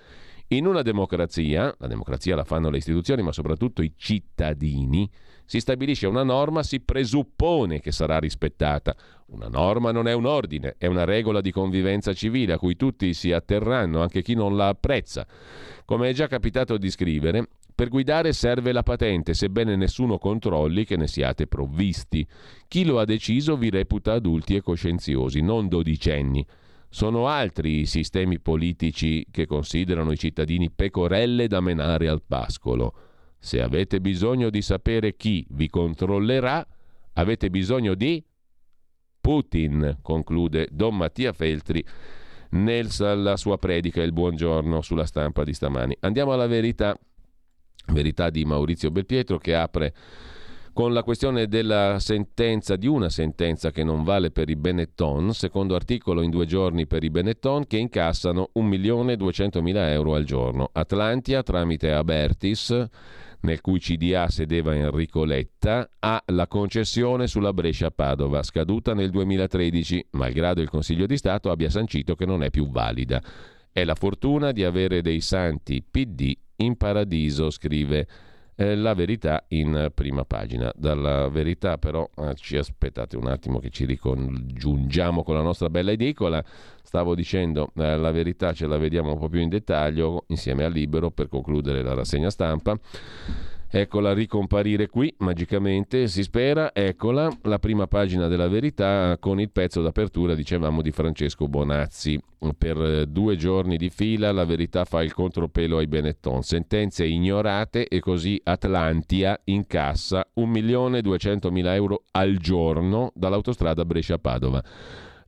In 0.48 0.64
una 0.64 0.82
democrazia, 0.82 1.74
la 1.76 1.88
democrazia 1.88 2.36
la 2.36 2.44
fanno 2.44 2.70
le 2.70 2.76
istituzioni 2.76 3.20
ma 3.22 3.32
soprattutto 3.32 3.82
i 3.82 3.94
cittadini, 3.96 5.10
si 5.44 5.60
stabilisce 5.60 6.06
una 6.06 6.22
norma, 6.22 6.62
si 6.62 6.80
presuppone 6.80 7.80
che 7.80 7.92
sarà 7.92 8.18
rispettata. 8.18 8.94
Una 9.26 9.48
norma 9.48 9.90
non 9.90 10.08
è 10.08 10.12
un 10.12 10.26
ordine, 10.26 10.76
è 10.78 10.86
una 10.86 11.04
regola 11.04 11.40
di 11.40 11.50
convivenza 11.50 12.12
civile 12.12 12.54
a 12.54 12.58
cui 12.58 12.76
tutti 12.76 13.12
si 13.14 13.32
atterranno, 13.32 14.00
anche 14.00 14.22
chi 14.22 14.34
non 14.34 14.56
la 14.56 14.68
apprezza. 14.68 15.26
Come 15.84 16.08
è 16.08 16.12
già 16.12 16.26
capitato 16.26 16.76
di 16.76 16.90
scrivere, 16.90 17.48
per 17.74 17.88
guidare 17.88 18.32
serve 18.32 18.70
la 18.70 18.84
patente, 18.84 19.34
sebbene 19.34 19.74
nessuno 19.74 20.18
controlli 20.18 20.84
che 20.84 20.96
ne 20.96 21.08
siate 21.08 21.48
provvisti. 21.48 22.24
Chi 22.68 22.84
lo 22.84 23.00
ha 23.00 23.04
deciso 23.04 23.56
vi 23.56 23.68
reputa 23.68 24.12
adulti 24.12 24.54
e 24.54 24.60
coscienziosi, 24.60 25.40
non 25.40 25.66
dodicenni. 25.66 26.46
Sono 26.88 27.26
altri 27.26 27.80
i 27.80 27.86
sistemi 27.86 28.38
politici 28.38 29.26
che 29.28 29.46
considerano 29.46 30.12
i 30.12 30.16
cittadini 30.16 30.70
pecorelle 30.70 31.48
da 31.48 31.60
menare 31.60 32.06
al 32.06 32.22
pascolo. 32.22 32.94
Se 33.44 33.60
avete 33.60 34.00
bisogno 34.00 34.48
di 34.48 34.62
sapere 34.62 35.16
chi 35.16 35.46
vi 35.50 35.68
controllerà, 35.68 36.66
avete 37.12 37.50
bisogno 37.50 37.94
di 37.94 38.24
Putin, 39.20 39.98
conclude 40.00 40.66
Don 40.70 40.96
Mattia 40.96 41.34
Feltri 41.34 41.84
nella 42.52 43.36
sua 43.36 43.58
predica 43.58 44.00
Il 44.00 44.14
buongiorno 44.14 44.80
sulla 44.80 45.04
stampa 45.04 45.44
di 45.44 45.52
stamani. 45.52 45.94
Andiamo 46.00 46.32
alla 46.32 46.46
verità, 46.46 46.98
verità 47.88 48.30
di 48.30 48.46
Maurizio 48.46 48.90
Belpietro 48.90 49.36
che 49.36 49.54
apre 49.54 49.94
con 50.72 50.94
la 50.94 51.02
questione 51.02 51.46
della 51.46 51.98
sentenza, 52.00 52.76
di 52.76 52.86
una 52.86 53.10
sentenza 53.10 53.70
che 53.70 53.84
non 53.84 54.04
vale 54.04 54.30
per 54.30 54.48
i 54.48 54.56
Benetton, 54.56 55.34
secondo 55.34 55.74
articolo 55.74 56.22
in 56.22 56.30
due 56.30 56.46
giorni 56.46 56.86
per 56.86 57.04
i 57.04 57.10
Benetton 57.10 57.66
che 57.66 57.76
incassano 57.76 58.52
1.200.000 58.54 59.76
euro 59.90 60.14
al 60.14 60.24
giorno. 60.24 60.70
Atlantia 60.72 61.42
tramite 61.42 61.92
Abertis 61.92 62.88
nel 63.44 63.60
cui 63.60 63.78
CDA 63.78 64.28
sedeva 64.28 64.74
Enrico 64.74 65.24
Letta, 65.24 65.88
ha 66.00 66.22
la 66.26 66.46
concessione 66.46 67.26
sulla 67.26 67.52
Brescia-Padova, 67.52 68.42
scaduta 68.42 68.94
nel 68.94 69.10
2013, 69.10 70.06
malgrado 70.12 70.60
il 70.60 70.70
Consiglio 70.70 71.06
di 71.06 71.16
Stato 71.16 71.50
abbia 71.50 71.70
sancito 71.70 72.14
che 72.14 72.26
non 72.26 72.42
è 72.42 72.50
più 72.50 72.68
valida. 72.70 73.22
È 73.70 73.84
la 73.84 73.94
fortuna 73.94 74.50
di 74.50 74.64
avere 74.64 75.02
dei 75.02 75.20
santi 75.20 75.82
PD 75.82 76.34
in 76.56 76.76
paradiso, 76.76 77.50
scrive 77.50 78.06
eh, 78.56 78.76
la 78.76 78.94
verità 78.94 79.44
in 79.48 79.90
prima 79.94 80.24
pagina. 80.24 80.72
Dalla 80.74 81.28
verità 81.28 81.78
però 81.78 82.08
eh, 82.16 82.34
ci 82.34 82.56
aspettate 82.56 83.16
un 83.16 83.26
attimo 83.28 83.58
che 83.58 83.70
ci 83.70 83.84
ricongiungiamo 83.84 85.22
con 85.22 85.34
la 85.34 85.42
nostra 85.42 85.70
bella 85.70 85.92
edicola. 85.92 86.44
Stavo 86.82 87.14
dicendo 87.14 87.72
eh, 87.76 87.96
la 87.96 88.10
verità 88.10 88.52
ce 88.52 88.66
la 88.66 88.78
vediamo 88.78 89.12
un 89.12 89.18
po' 89.18 89.28
più 89.28 89.40
in 89.40 89.48
dettaglio 89.48 90.24
insieme 90.28 90.64
a 90.64 90.68
Libero 90.68 91.10
per 91.10 91.28
concludere 91.28 91.82
la 91.82 91.94
rassegna 91.94 92.30
stampa. 92.30 92.78
Eccola 93.76 94.14
ricomparire 94.14 94.86
qui 94.86 95.12
magicamente, 95.18 96.06
si 96.06 96.22
spera. 96.22 96.72
Eccola 96.72 97.28
la 97.42 97.58
prima 97.58 97.88
pagina 97.88 98.28
della 98.28 98.46
verità 98.46 99.16
con 99.18 99.40
il 99.40 99.50
pezzo 99.50 99.82
d'apertura, 99.82 100.36
dicevamo, 100.36 100.80
di 100.80 100.92
Francesco 100.92 101.48
Bonazzi. 101.48 102.16
Per 102.56 102.80
eh, 102.80 103.06
due 103.08 103.34
giorni 103.34 103.76
di 103.76 103.90
fila 103.90 104.30
la 104.30 104.44
verità 104.44 104.84
fa 104.84 105.02
il 105.02 105.12
contropelo 105.12 105.78
ai 105.78 105.88
Benetton. 105.88 106.42
Sentenze 106.42 107.04
ignorate 107.04 107.88
e 107.88 107.98
così 107.98 108.40
Atlantia 108.44 109.40
incassa 109.42 110.24
1.200.000 110.36 111.66
euro 111.74 112.04
al 112.12 112.36
giorno 112.36 113.10
dall'autostrada 113.12 113.84
Brescia-Padova. 113.84 114.62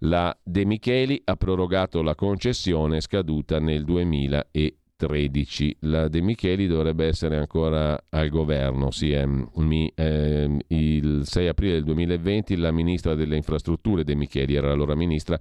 La 0.00 0.38
De 0.40 0.64
Micheli 0.64 1.20
ha 1.24 1.34
prorogato 1.34 2.00
la 2.00 2.14
concessione 2.14 3.00
scaduta 3.00 3.58
nel 3.58 3.82
2013. 3.82 4.84
2013. 4.96 5.76
La 5.80 6.08
De 6.08 6.20
Micheli 6.20 6.66
dovrebbe 6.66 7.06
essere 7.06 7.36
ancora 7.36 7.98
al 8.08 8.28
governo. 8.28 8.90
Sì, 8.90 9.12
è, 9.12 9.24
mi, 9.26 9.90
eh, 9.94 10.58
il 10.68 11.22
6 11.24 11.48
aprile 11.48 11.72
del 11.74 11.84
2020 11.84 12.56
la 12.56 12.72
ministra 12.72 13.14
delle 13.14 13.36
infrastrutture 13.36 14.04
De 14.04 14.14
Micheli 14.14 14.54
era 14.54 14.72
allora 14.72 14.94
ministra 14.94 15.38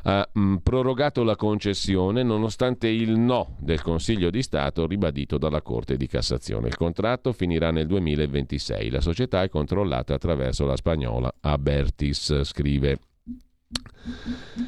ha 0.00 0.26
mh, 0.32 0.56
prorogato 0.62 1.24
la 1.24 1.34
concessione 1.34 2.22
nonostante 2.22 2.86
il 2.86 3.18
no 3.18 3.56
del 3.58 3.82
Consiglio 3.82 4.30
di 4.30 4.42
Stato 4.42 4.86
ribadito 4.86 5.38
dalla 5.38 5.60
Corte 5.60 5.96
di 5.96 6.06
Cassazione. 6.06 6.68
Il 6.68 6.76
contratto 6.76 7.32
finirà 7.32 7.72
nel 7.72 7.88
2026. 7.88 8.90
La 8.90 9.00
società 9.00 9.42
è 9.42 9.48
controllata 9.48 10.14
attraverso 10.14 10.64
la 10.64 10.76
spagnola 10.76 11.34
Abertis, 11.40 12.42
scrive 12.42 12.98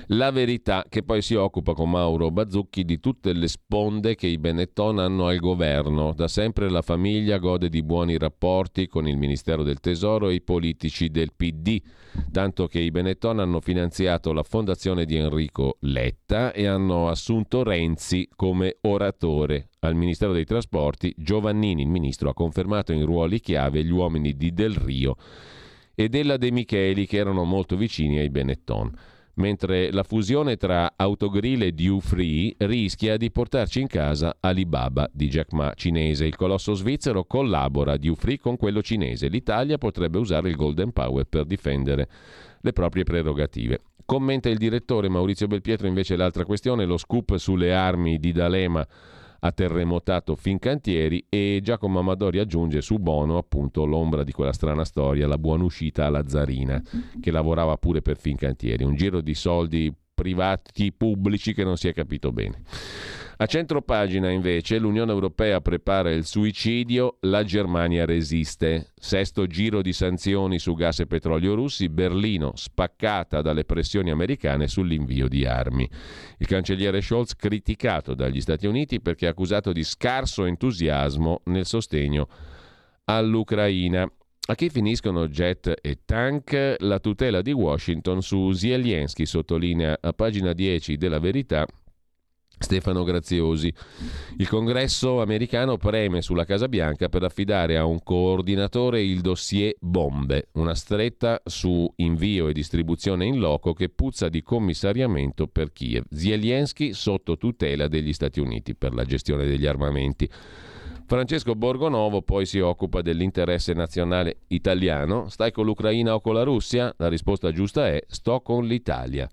la 0.09 0.31
verità 0.31 0.85
che 0.89 1.03
poi 1.03 1.23
si 1.23 1.35
occupa 1.35 1.73
con 1.73 1.91
Mauro 1.91 2.31
Bazzucchi 2.31 2.85
di 2.85 2.99
tutte 3.01 3.33
le 3.33 3.49
sponde 3.49 4.15
che 4.15 4.27
i 4.27 4.39
Benetton 4.39 4.99
hanno 4.99 5.27
al 5.27 5.39
governo. 5.39 6.13
Da 6.15 6.29
sempre 6.29 6.69
la 6.69 6.83
famiglia 6.83 7.39
gode 7.39 7.69
di 7.69 7.83
buoni 7.83 8.19
rapporti 8.19 8.87
con 8.87 9.09
il 9.09 9.17
Ministero 9.17 9.63
del 9.63 9.81
Tesoro 9.81 10.29
e 10.29 10.35
i 10.35 10.43
politici 10.43 11.11
del 11.11 11.33
PD, 11.35 11.81
tanto 12.31 12.67
che 12.67 12.81
i 12.81 12.91
Benetton 12.91 13.41
hanno 13.41 13.61
finanziato 13.61 14.33
la 14.33 14.43
fondazione 14.43 15.05
di 15.05 15.17
Enrico 15.17 15.77
Letta 15.81 16.53
e 16.53 16.67
hanno 16.67 17.09
assunto 17.09 17.63
Renzi 17.63 18.29
come 18.35 18.79
oratore. 18.83 19.69
Al 19.81 19.95
Ministero 19.95 20.33
dei 20.33 20.45
Trasporti 20.45 21.15
Giovannini, 21.17 21.83
il 21.83 21.89
ministro, 21.89 22.29
ha 22.29 22.35
confermato 22.35 22.93
in 22.93 23.07
ruoli 23.07 23.41
chiave 23.41 23.83
gli 23.83 23.91
uomini 23.91 24.37
di 24.37 24.53
Del 24.53 24.75
Rio 24.75 25.17
e 26.03 26.09
della 26.09 26.39
De 26.39 26.51
Micheli 26.51 27.07
che 27.07 27.19
erano 27.19 27.45
molto 27.45 27.77
vicini 27.77 28.19
ai 28.19 28.31
Benetton 28.31 28.91
mentre 29.35 29.93
la 29.93 30.03
fusione 30.03 30.57
tra 30.57 30.95
Autogrill 30.97 31.63
e 31.63 31.73
Dufree 31.73 32.55
rischia 32.59 33.17
di 33.17 33.31
portarci 33.31 33.81
in 33.81 33.87
casa 33.87 34.37
Alibaba 34.41 35.09
di 35.13 35.29
Jack 35.29 35.53
Ma 35.53 35.73
cinese. 35.75 36.27
Il 36.27 36.37
colosso 36.37 36.75
svizzero 36.75 37.25
collabora 37.25 37.97
Dufree 37.97 38.39
con 38.39 38.57
quello 38.57 38.83
cinese. 38.83 39.29
L'Italia 39.29 39.79
potrebbe 39.79 40.19
usare 40.19 40.51
il 40.51 40.57
Golden 40.57 40.93
Power 40.93 41.25
per 41.25 41.47
difendere 41.47 42.09
le 42.61 42.73
proprie 42.73 43.05
prerogative. 43.05 43.79
Commenta 44.05 44.51
il 44.51 44.59
direttore 44.59 45.09
Maurizio 45.09 45.47
Belpietro 45.47 45.87
invece 45.87 46.17
l'altra 46.17 46.45
questione, 46.45 46.85
lo 46.85 46.99
scoop 46.99 47.37
sulle 47.37 47.73
armi 47.73 48.19
di 48.19 48.33
D'Alema 48.33 48.87
ha 49.41 49.53
terremotato 49.53 50.35
Fincantieri 50.37 51.27
e 51.29 51.61
Giacomo 51.63 51.99
Amadori 51.99 52.39
aggiunge 52.39 52.81
su 52.81 52.99
Bono 52.99 53.39
appunto 53.39 53.85
l'ombra 53.85 54.25
di 54.25 54.33
quella 54.33 54.53
strana 54.53 54.85
storia, 54.85 55.27
la 55.27 55.39
buona 55.39 55.65
uscita 55.65 56.07
a 56.07 56.11
Lazzarina, 56.11 56.83
che 57.21 57.31
lavorava 57.31 57.77
pure 57.77 58.03
per 58.03 58.19
Fincantieri, 58.19 58.85
un 58.85 58.95
giro 58.95 59.21
di 59.21 59.35
soldi 59.35 59.93
privati 60.15 60.93
pubblici 60.93 61.55
che 61.55 61.65
non 61.65 61.77
si 61.77 61.89
è 61.89 61.95
capito 61.95 62.33
bene. 62.33 62.63
A 63.43 63.47
centro 63.47 63.81
pagina 63.81 64.31
invece 64.31 64.77
l'Unione 64.77 65.13
Europea 65.13 65.63
prepara 65.63 66.11
il 66.11 66.27
suicidio, 66.27 67.17
la 67.21 67.43
Germania 67.43 68.05
resiste. 68.05 68.93
Sesto 68.95 69.47
giro 69.47 69.81
di 69.81 69.95
sanzioni 69.95 70.59
su 70.59 70.75
gas 70.75 71.01
e 71.01 71.07
petrolio 71.07 71.55
russi, 71.55 71.89
Berlino 71.89 72.53
spaccata 72.55 73.41
dalle 73.41 73.65
pressioni 73.65 74.11
americane 74.11 74.69
sull'invio 74.69 75.27
di 75.27 75.47
armi. 75.47 75.89
Il 76.37 76.47
cancelliere 76.47 77.01
Scholz 77.01 77.35
criticato 77.35 78.13
dagli 78.13 78.43
Stati 78.43 78.67
Uniti 78.67 79.01
perché 79.01 79.27
accusato 79.27 79.73
di 79.73 79.85
scarso 79.85 80.45
entusiasmo 80.45 81.41
nel 81.45 81.65
sostegno 81.65 82.29
all'Ucraina. 83.05 84.07
A 84.49 84.55
chi 84.55 84.69
finiscono 84.69 85.29
jet 85.29 85.79
e 85.81 86.01
tank? 86.05 86.75
La 86.81 86.99
tutela 86.99 87.41
di 87.41 87.53
Washington 87.53 88.21
su 88.21 88.53
Zelensky 88.53 89.25
sottolinea 89.25 89.97
a 89.99 90.13
pagina 90.13 90.53
10 90.53 90.99
della 90.99 91.19
verità 91.19 91.67
Stefano 92.63 93.05
Graziosi. 93.05 93.73
Il 94.37 94.47
congresso 94.47 95.23
americano 95.23 95.79
preme 95.79 96.21
sulla 96.21 96.45
Casa 96.45 96.69
Bianca 96.69 97.09
per 97.09 97.25
affidare 97.25 97.79
a 97.79 97.87
un 97.87 98.03
coordinatore 98.03 99.03
il 99.03 99.23
dossier 99.23 99.75
bombe, 99.81 100.49
una 100.53 100.75
stretta 100.75 101.41
su 101.43 101.91
invio 101.97 102.49
e 102.49 102.53
distribuzione 102.53 103.25
in 103.25 103.39
loco 103.39 103.73
che 103.73 103.89
puzza 103.89 104.29
di 104.29 104.43
commissariamento 104.43 105.47
per 105.47 105.73
Kiev. 105.73 106.05
Zelensky 106.11 106.93
sotto 106.93 107.39
tutela 107.39 107.89
degli 107.89 108.13
Stati 108.13 108.41
Uniti 108.41 108.75
per 108.75 108.93
la 108.93 109.05
gestione 109.05 109.47
degli 109.47 109.67
armamenti. 109.67 110.31
Francesco 111.07 111.57
Borgonovo 111.57 112.23
poi 112.23 112.47
si 112.47 112.61
occupa 112.61 113.01
dell'interesse 113.01 113.73
nazionale 113.73 114.43
italiano. 114.49 115.29
Stai 115.29 115.51
con 115.51 115.65
l'Ucraina 115.65 116.15
o 116.15 116.21
con 116.21 116.35
la 116.35 116.45
Russia? 116.45 116.95
La 116.99 117.09
risposta 117.09 117.51
giusta 117.51 117.89
è 117.89 118.05
sto 118.07 118.43
con 118.43 118.65
l'Italia. 118.65 119.29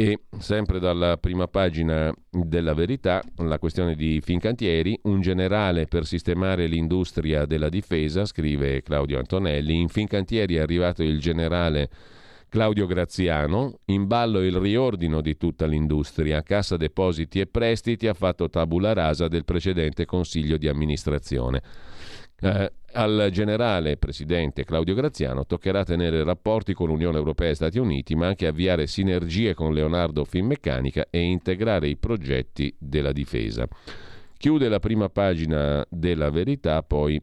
E 0.00 0.26
sempre 0.38 0.78
dalla 0.78 1.16
prima 1.16 1.48
pagina 1.48 2.14
della 2.30 2.72
verità, 2.72 3.20
la 3.38 3.58
questione 3.58 3.96
di 3.96 4.20
Fincantieri, 4.20 4.96
un 5.02 5.20
generale 5.20 5.86
per 5.86 6.06
sistemare 6.06 6.68
l'industria 6.68 7.46
della 7.46 7.68
difesa, 7.68 8.24
scrive 8.24 8.80
Claudio 8.82 9.18
Antonelli, 9.18 9.74
in 9.80 9.88
Fincantieri 9.88 10.54
è 10.54 10.60
arrivato 10.60 11.02
il 11.02 11.18
generale 11.18 11.90
Claudio 12.48 12.86
Graziano, 12.86 13.80
in 13.86 14.06
ballo 14.06 14.40
il 14.40 14.54
riordino 14.54 15.20
di 15.20 15.36
tutta 15.36 15.66
l'industria, 15.66 16.44
Cassa 16.44 16.76
Depositi 16.76 17.40
e 17.40 17.48
Prestiti 17.48 18.06
ha 18.06 18.14
fatto 18.14 18.48
tabula 18.48 18.92
rasa 18.92 19.26
del 19.26 19.44
precedente 19.44 20.04
consiglio 20.04 20.58
di 20.58 20.68
amministrazione. 20.68 21.60
Eh, 22.40 22.72
al 22.92 23.28
generale 23.32 23.96
presidente 23.96 24.64
Claudio 24.64 24.94
Graziano 24.94 25.44
toccherà 25.44 25.84
tenere 25.84 26.22
rapporti 26.22 26.72
con 26.72 26.88
l'Unione 26.88 27.18
Europea 27.18 27.50
e 27.50 27.54
Stati 27.54 27.78
Uniti, 27.78 28.14
ma 28.14 28.28
anche 28.28 28.46
avviare 28.46 28.86
sinergie 28.86 29.54
con 29.54 29.74
Leonardo 29.74 30.24
Finmeccanica 30.24 31.06
e 31.10 31.20
integrare 31.20 31.88
i 31.88 31.96
progetti 31.96 32.74
della 32.78 33.12
difesa. 33.12 33.66
Chiude 34.36 34.68
la 34.68 34.78
prima 34.78 35.08
pagina 35.08 35.84
della 35.90 36.30
verità 36.30 36.82
poi 36.82 37.20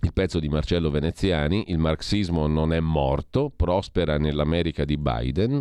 il 0.00 0.12
pezzo 0.12 0.38
di 0.38 0.48
Marcello 0.48 0.90
Veneziani, 0.90 1.64
il 1.68 1.78
marxismo 1.78 2.46
non 2.46 2.72
è 2.72 2.80
morto, 2.80 3.50
prospera 3.54 4.18
nell'America 4.18 4.84
di 4.84 4.98
Biden. 4.98 5.60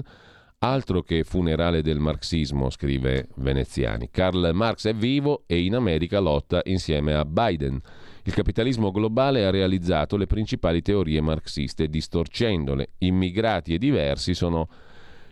Altro 0.59 1.01
che 1.01 1.23
funerale 1.23 1.81
del 1.81 1.99
marxismo, 1.99 2.69
scrive 2.69 3.29
Veneziani. 3.35 4.09
Karl 4.11 4.51
Marx 4.53 4.87
è 4.87 4.93
vivo 4.93 5.43
e 5.47 5.61
in 5.61 5.75
America 5.75 6.19
lotta 6.19 6.61
insieme 6.65 7.13
a 7.13 7.25
Biden. 7.25 7.79
Il 8.27 8.33
capitalismo 8.33 8.89
globale 8.89 9.45
ha 9.45 9.51
realizzato 9.51 10.17
le 10.17 10.25
principali 10.25 10.81
teorie 10.81 11.21
marxiste, 11.21 11.87
distorcendole. 11.87 12.93
Immigrati 12.99 13.75
e 13.75 13.77
diversi 13.77 14.33
sono 14.33 14.67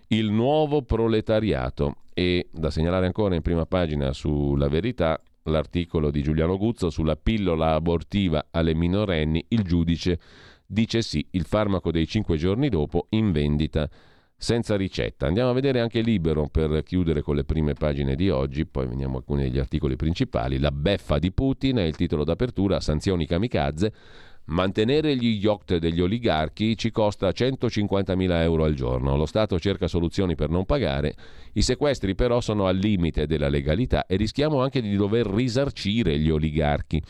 il 0.10 0.30
nuovo 0.30 0.84
proletariato. 0.84 1.96
E 2.14 2.50
da 2.52 2.70
segnalare 2.70 3.08
ancora 3.08 3.34
in 3.34 3.42
prima 3.42 3.66
pagina 3.66 4.14
sulla 4.14 4.68
verità 4.68 5.20
l'articolo 5.46 6.12
di 6.12 6.22
Giuliano 6.22 6.56
Guzzo 6.56 6.92
sulla 6.92 7.16
pillola 7.16 7.74
abortiva 7.74 8.46
alle 8.52 8.76
minorenni, 8.76 9.44
il 9.48 9.64
giudice 9.64 10.20
dice 10.64 11.02
sì, 11.02 11.26
il 11.32 11.46
farmaco 11.46 11.92
dei 11.92 12.06
cinque 12.06 12.38
giorni 12.38 12.70
dopo 12.70 13.08
in 13.10 13.32
vendita 13.32 13.90
senza 14.44 14.76
ricetta. 14.76 15.26
Andiamo 15.26 15.52
a 15.52 15.54
vedere 15.54 15.80
anche 15.80 16.02
Libero 16.02 16.50
per 16.50 16.84
chiudere 16.84 17.22
con 17.22 17.36
le 17.36 17.46
prime 17.46 17.76
pagine 17.76 18.14
di 18.14 18.30
oggi, 18.30 18.66
poi 18.66 18.88
veniamo 18.88 19.16
a 19.16 19.20
alcuni 19.20 19.44
degli 19.44 19.58
articoli 19.58 19.96
principali. 19.96 20.60
La 20.60 20.72
beffa 20.72 21.18
di 21.18 21.32
Putin 21.32 21.78
è 21.78 21.84
il 21.84 21.96
titolo 21.96 22.26
d'apertura, 22.26 22.82
sanzioni 22.82 23.26
kamikaze. 23.26 23.94
Mantenere 24.48 25.16
gli 25.16 25.40
yacht 25.42 25.78
degli 25.78 26.02
oligarchi 26.02 26.76
ci 26.76 26.92
costa 26.92 27.30
150.000 27.30 28.42
euro 28.42 28.66
al 28.66 28.74
giorno. 28.74 29.16
Lo 29.16 29.26
Stato 29.26 29.58
cerca 29.58 29.88
soluzioni 29.88 30.36
per 30.36 30.50
non 30.50 30.66
pagare. 30.66 31.16
I 31.54 31.62
sequestri 31.62 32.14
però 32.14 32.42
sono 32.42 32.66
al 32.66 32.76
limite 32.76 33.26
della 33.26 33.48
legalità 33.48 34.06
e 34.06 34.18
rischiamo 34.18 34.62
anche 34.62 34.82
di 34.82 34.94
dover 34.98 35.26
risarcire 35.26 36.20
gli 36.20 36.30
oligarchi. 36.30 37.02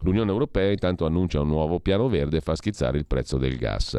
L'Unione 0.00 0.30
Europea 0.30 0.70
intanto 0.70 1.06
annuncia 1.06 1.40
un 1.40 1.48
nuovo 1.48 1.80
piano 1.80 2.10
verde 2.10 2.36
e 2.36 2.40
fa 2.42 2.54
schizzare 2.54 2.98
il 2.98 3.06
prezzo 3.06 3.38
del 3.38 3.56
gas. 3.56 3.98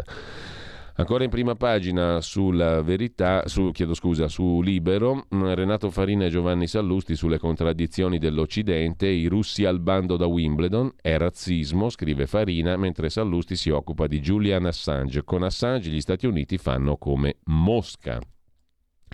Ancora 0.95 1.23
in 1.23 1.31
prima 1.31 1.55
pagina 1.55 2.21
sulla 2.21 2.83
verità, 2.83 3.47
su, 3.47 3.71
chiedo 3.71 3.95
scusa, 3.95 4.27
su 4.27 4.61
Libero, 4.61 5.25
mm, 5.33 5.43
Renato 5.53 5.89
Farina 5.89 6.25
e 6.25 6.29
Giovanni 6.29 6.67
Sallusti 6.67 7.15
sulle 7.15 7.39
contraddizioni 7.39 8.19
dell'Occidente, 8.19 9.07
i 9.07 9.25
russi 9.25 9.65
al 9.65 9.79
bando 9.79 10.17
da 10.17 10.27
Wimbledon, 10.27 10.93
è 11.01 11.17
razzismo, 11.17 11.89
scrive 11.89 12.27
Farina, 12.27 12.77
mentre 12.77 13.09
Sallusti 13.09 13.55
si 13.55 13.71
occupa 13.71 14.05
di 14.05 14.19
Julian 14.19 14.67
Assange. 14.67 15.23
Con 15.23 15.41
Assange 15.41 15.89
gli 15.89 15.99
Stati 15.99 16.27
Uniti 16.27 16.59
fanno 16.59 16.95
come 16.97 17.37
Mosca. 17.45 18.19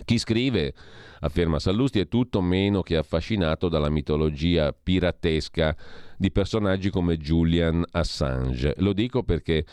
Chi 0.04 0.18
scrive, 0.18 0.74
afferma 1.22 1.60
Sallusti, 1.60 2.00
è 2.00 2.10
tutto 2.10 2.42
meno 2.42 2.82
che 2.82 2.98
affascinato 2.98 3.70
dalla 3.70 3.90
mitologia 3.90 4.74
piratesca 4.74 5.76
di 6.18 6.30
personaggi 6.30 6.90
come 6.90 7.16
Julian 7.16 7.86
Assange. 7.92 8.74
Lo 8.80 8.92
dico 8.92 9.24
perché 9.24 9.66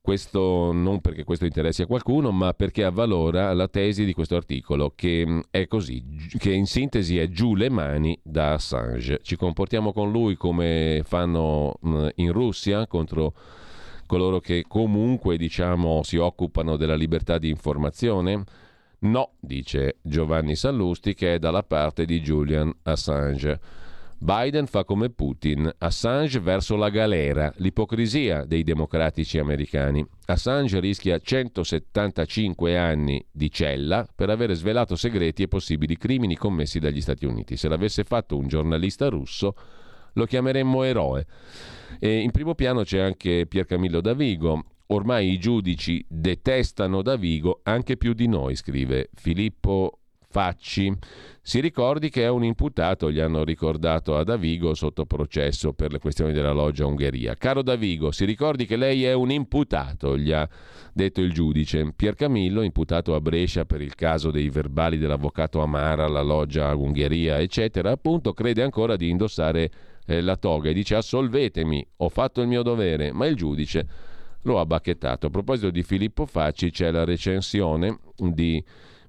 questo 0.00 0.72
non 0.72 1.00
perché 1.00 1.24
questo 1.24 1.44
interessi 1.44 1.82
a 1.82 1.86
qualcuno, 1.86 2.30
ma 2.30 2.54
perché 2.54 2.84
avvalora 2.84 3.52
la 3.52 3.68
tesi 3.68 4.04
di 4.04 4.14
questo 4.14 4.34
articolo, 4.34 4.92
che 4.94 5.24
mm, 5.26 5.40
è 5.50 5.66
così, 5.66 6.02
che 6.38 6.52
in 6.52 6.66
sintesi 6.66 7.18
è 7.18 7.28
giù 7.28 7.54
le 7.54 7.68
mani 7.68 8.18
da 8.22 8.54
Assange. 8.54 9.20
Ci 9.22 9.36
comportiamo 9.36 9.92
con 9.92 10.10
lui 10.10 10.36
come 10.36 11.02
fanno 11.04 11.74
mm, 11.86 12.08
in 12.16 12.32
Russia 12.32 12.86
contro 12.86 13.34
coloro 14.06 14.40
che 14.40 14.64
comunque 14.66 15.36
diciamo 15.36 16.02
si 16.02 16.16
occupano 16.16 16.76
della 16.76 16.96
libertà 16.96 17.38
di 17.38 17.48
informazione? 17.48 18.42
No, 19.00 19.32
dice 19.38 19.98
Giovanni 20.02 20.56
Sallusti, 20.56 21.14
che 21.14 21.34
è 21.34 21.38
dalla 21.38 21.62
parte 21.62 22.04
di 22.04 22.20
Julian 22.20 22.72
Assange. 22.82 23.79
Biden 24.22 24.66
fa 24.66 24.84
come 24.84 25.08
Putin, 25.08 25.72
Assange 25.78 26.40
verso 26.40 26.76
la 26.76 26.90
galera, 26.90 27.50
l'ipocrisia 27.56 28.44
dei 28.44 28.62
democratici 28.62 29.38
americani. 29.38 30.06
Assange 30.26 30.78
rischia 30.78 31.18
175 31.18 32.76
anni 32.76 33.24
di 33.32 33.50
cella 33.50 34.06
per 34.14 34.28
aver 34.28 34.52
svelato 34.52 34.94
segreti 34.94 35.44
e 35.44 35.48
possibili 35.48 35.96
crimini 35.96 36.36
commessi 36.36 36.78
dagli 36.78 37.00
Stati 37.00 37.24
Uniti. 37.24 37.56
Se 37.56 37.66
l'avesse 37.66 38.04
fatto 38.04 38.36
un 38.36 38.46
giornalista 38.46 39.08
russo, 39.08 39.54
lo 40.12 40.26
chiameremmo 40.26 40.82
eroe. 40.82 41.26
E 41.98 42.18
in 42.18 42.30
primo 42.30 42.54
piano 42.54 42.82
c'è 42.82 42.98
anche 42.98 43.46
Piercamillo 43.46 44.02
Davigo. 44.02 44.64
Ormai 44.88 45.32
i 45.32 45.38
giudici 45.38 46.04
detestano 46.06 47.00
Davigo 47.00 47.60
anche 47.62 47.96
più 47.96 48.12
di 48.12 48.28
noi, 48.28 48.54
scrive 48.54 49.08
Filippo 49.14 49.99
Facci. 50.32 50.96
Si 51.42 51.58
ricordi 51.58 52.08
che 52.08 52.22
è 52.22 52.28
un 52.28 52.44
imputato, 52.44 53.10
gli 53.10 53.18
hanno 53.18 53.42
ricordato 53.42 54.16
a 54.16 54.22
Davigo 54.22 54.74
sotto 54.74 55.04
processo 55.04 55.72
per 55.72 55.90
le 55.90 55.98
questioni 55.98 56.32
della 56.32 56.52
loggia 56.52 56.86
Ungheria. 56.86 57.34
Caro 57.34 57.62
Davigo, 57.62 58.12
si 58.12 58.24
ricordi 58.24 58.64
che 58.64 58.76
lei 58.76 59.02
è 59.02 59.12
un 59.12 59.32
imputato, 59.32 60.16
gli 60.16 60.30
ha 60.30 60.48
detto 60.92 61.20
il 61.20 61.32
giudice. 61.32 61.92
Pier 61.96 62.14
Camillo, 62.14 62.62
imputato 62.62 63.16
a 63.16 63.20
Brescia 63.20 63.64
per 63.64 63.80
il 63.80 63.96
caso 63.96 64.30
dei 64.30 64.48
verbali 64.50 64.98
dell'avvocato 64.98 65.60
Amara, 65.62 66.06
la 66.06 66.22
loggia 66.22 66.72
Ungheria, 66.76 67.40
eccetera, 67.40 67.90
appunto 67.90 68.32
crede 68.32 68.62
ancora 68.62 68.94
di 68.94 69.08
indossare 69.08 69.68
eh, 70.06 70.20
la 70.20 70.36
toga 70.36 70.70
e 70.70 70.72
dice 70.72 70.94
assolvetemi, 70.94 71.84
ho 71.96 72.08
fatto 72.08 72.40
il 72.40 72.46
mio 72.46 72.62
dovere, 72.62 73.10
ma 73.10 73.26
il 73.26 73.34
giudice 73.34 73.84
lo 74.42 74.60
ha 74.60 74.64
bacchettato. 74.64 75.26
A 75.26 75.30
proposito 75.30 75.70
di 75.70 75.82
Filippo 75.82 76.24
Facci 76.24 76.70
c'è 76.70 76.92
la 76.92 77.02
recensione 77.02 77.98
di 78.16 78.62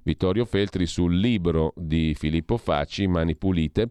Vittorio 0.04 0.44
Feltri 0.44 0.86
sul 0.86 1.16
libro 1.16 1.72
di 1.76 2.12
Filippo 2.16 2.56
Facci, 2.56 3.06
Mani 3.06 3.36
Pulite. 3.36 3.88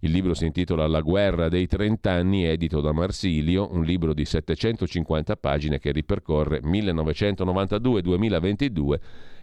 Il 0.00 0.10
libro 0.10 0.34
si 0.34 0.46
intitola 0.46 0.88
La 0.88 1.00
guerra 1.00 1.48
dei 1.48 1.68
trent'anni, 1.68 2.44
edito 2.44 2.80
da 2.80 2.90
Marsilio, 2.90 3.72
un 3.72 3.84
libro 3.84 4.12
di 4.12 4.24
750 4.24 5.36
pagine 5.36 5.78
che 5.78 5.92
ripercorre 5.92 6.60
1992-2022, 6.62 8.94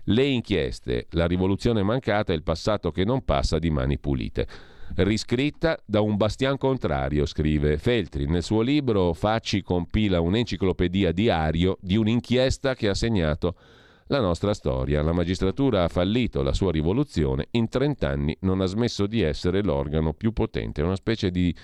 le 0.03 0.25
inchieste, 0.25 1.07
la 1.11 1.27
rivoluzione 1.27 1.83
mancata 1.83 2.33
e 2.33 2.35
il 2.35 2.43
passato 2.43 2.91
che 2.91 3.05
non 3.05 3.23
passa 3.23 3.57
di 3.57 3.69
mani 3.69 3.97
pulite. 3.97 4.45
Riscritta 4.95 5.79
da 5.85 6.01
un 6.01 6.17
bastian 6.17 6.57
contrario, 6.57 7.25
scrive 7.25 7.77
Feltri. 7.77 8.25
Nel 8.25 8.43
suo 8.43 8.59
libro 8.61 9.13
Facci 9.13 9.61
compila 9.61 10.19
un'enciclopedia 10.19 11.13
diario 11.13 11.77
di 11.79 11.95
un'inchiesta 11.95 12.75
che 12.75 12.89
ha 12.89 12.93
segnato 12.93 13.55
la 14.09 14.19
nostra 14.19 14.53
storia. 14.53 15.01
La 15.01 15.13
magistratura 15.13 15.83
ha 15.83 15.87
fallito 15.87 16.41
la 16.41 16.53
sua 16.53 16.71
rivoluzione, 16.71 17.47
in 17.51 17.69
30 17.69 18.07
anni 18.07 18.37
non 18.41 18.61
ha 18.61 18.65
smesso 18.65 19.07
di 19.07 19.21
essere 19.21 19.63
l'organo 19.63 20.13
più 20.13 20.31
potente, 20.33 20.81
una 20.81 20.95
specie 20.95 21.31
di 21.31 21.55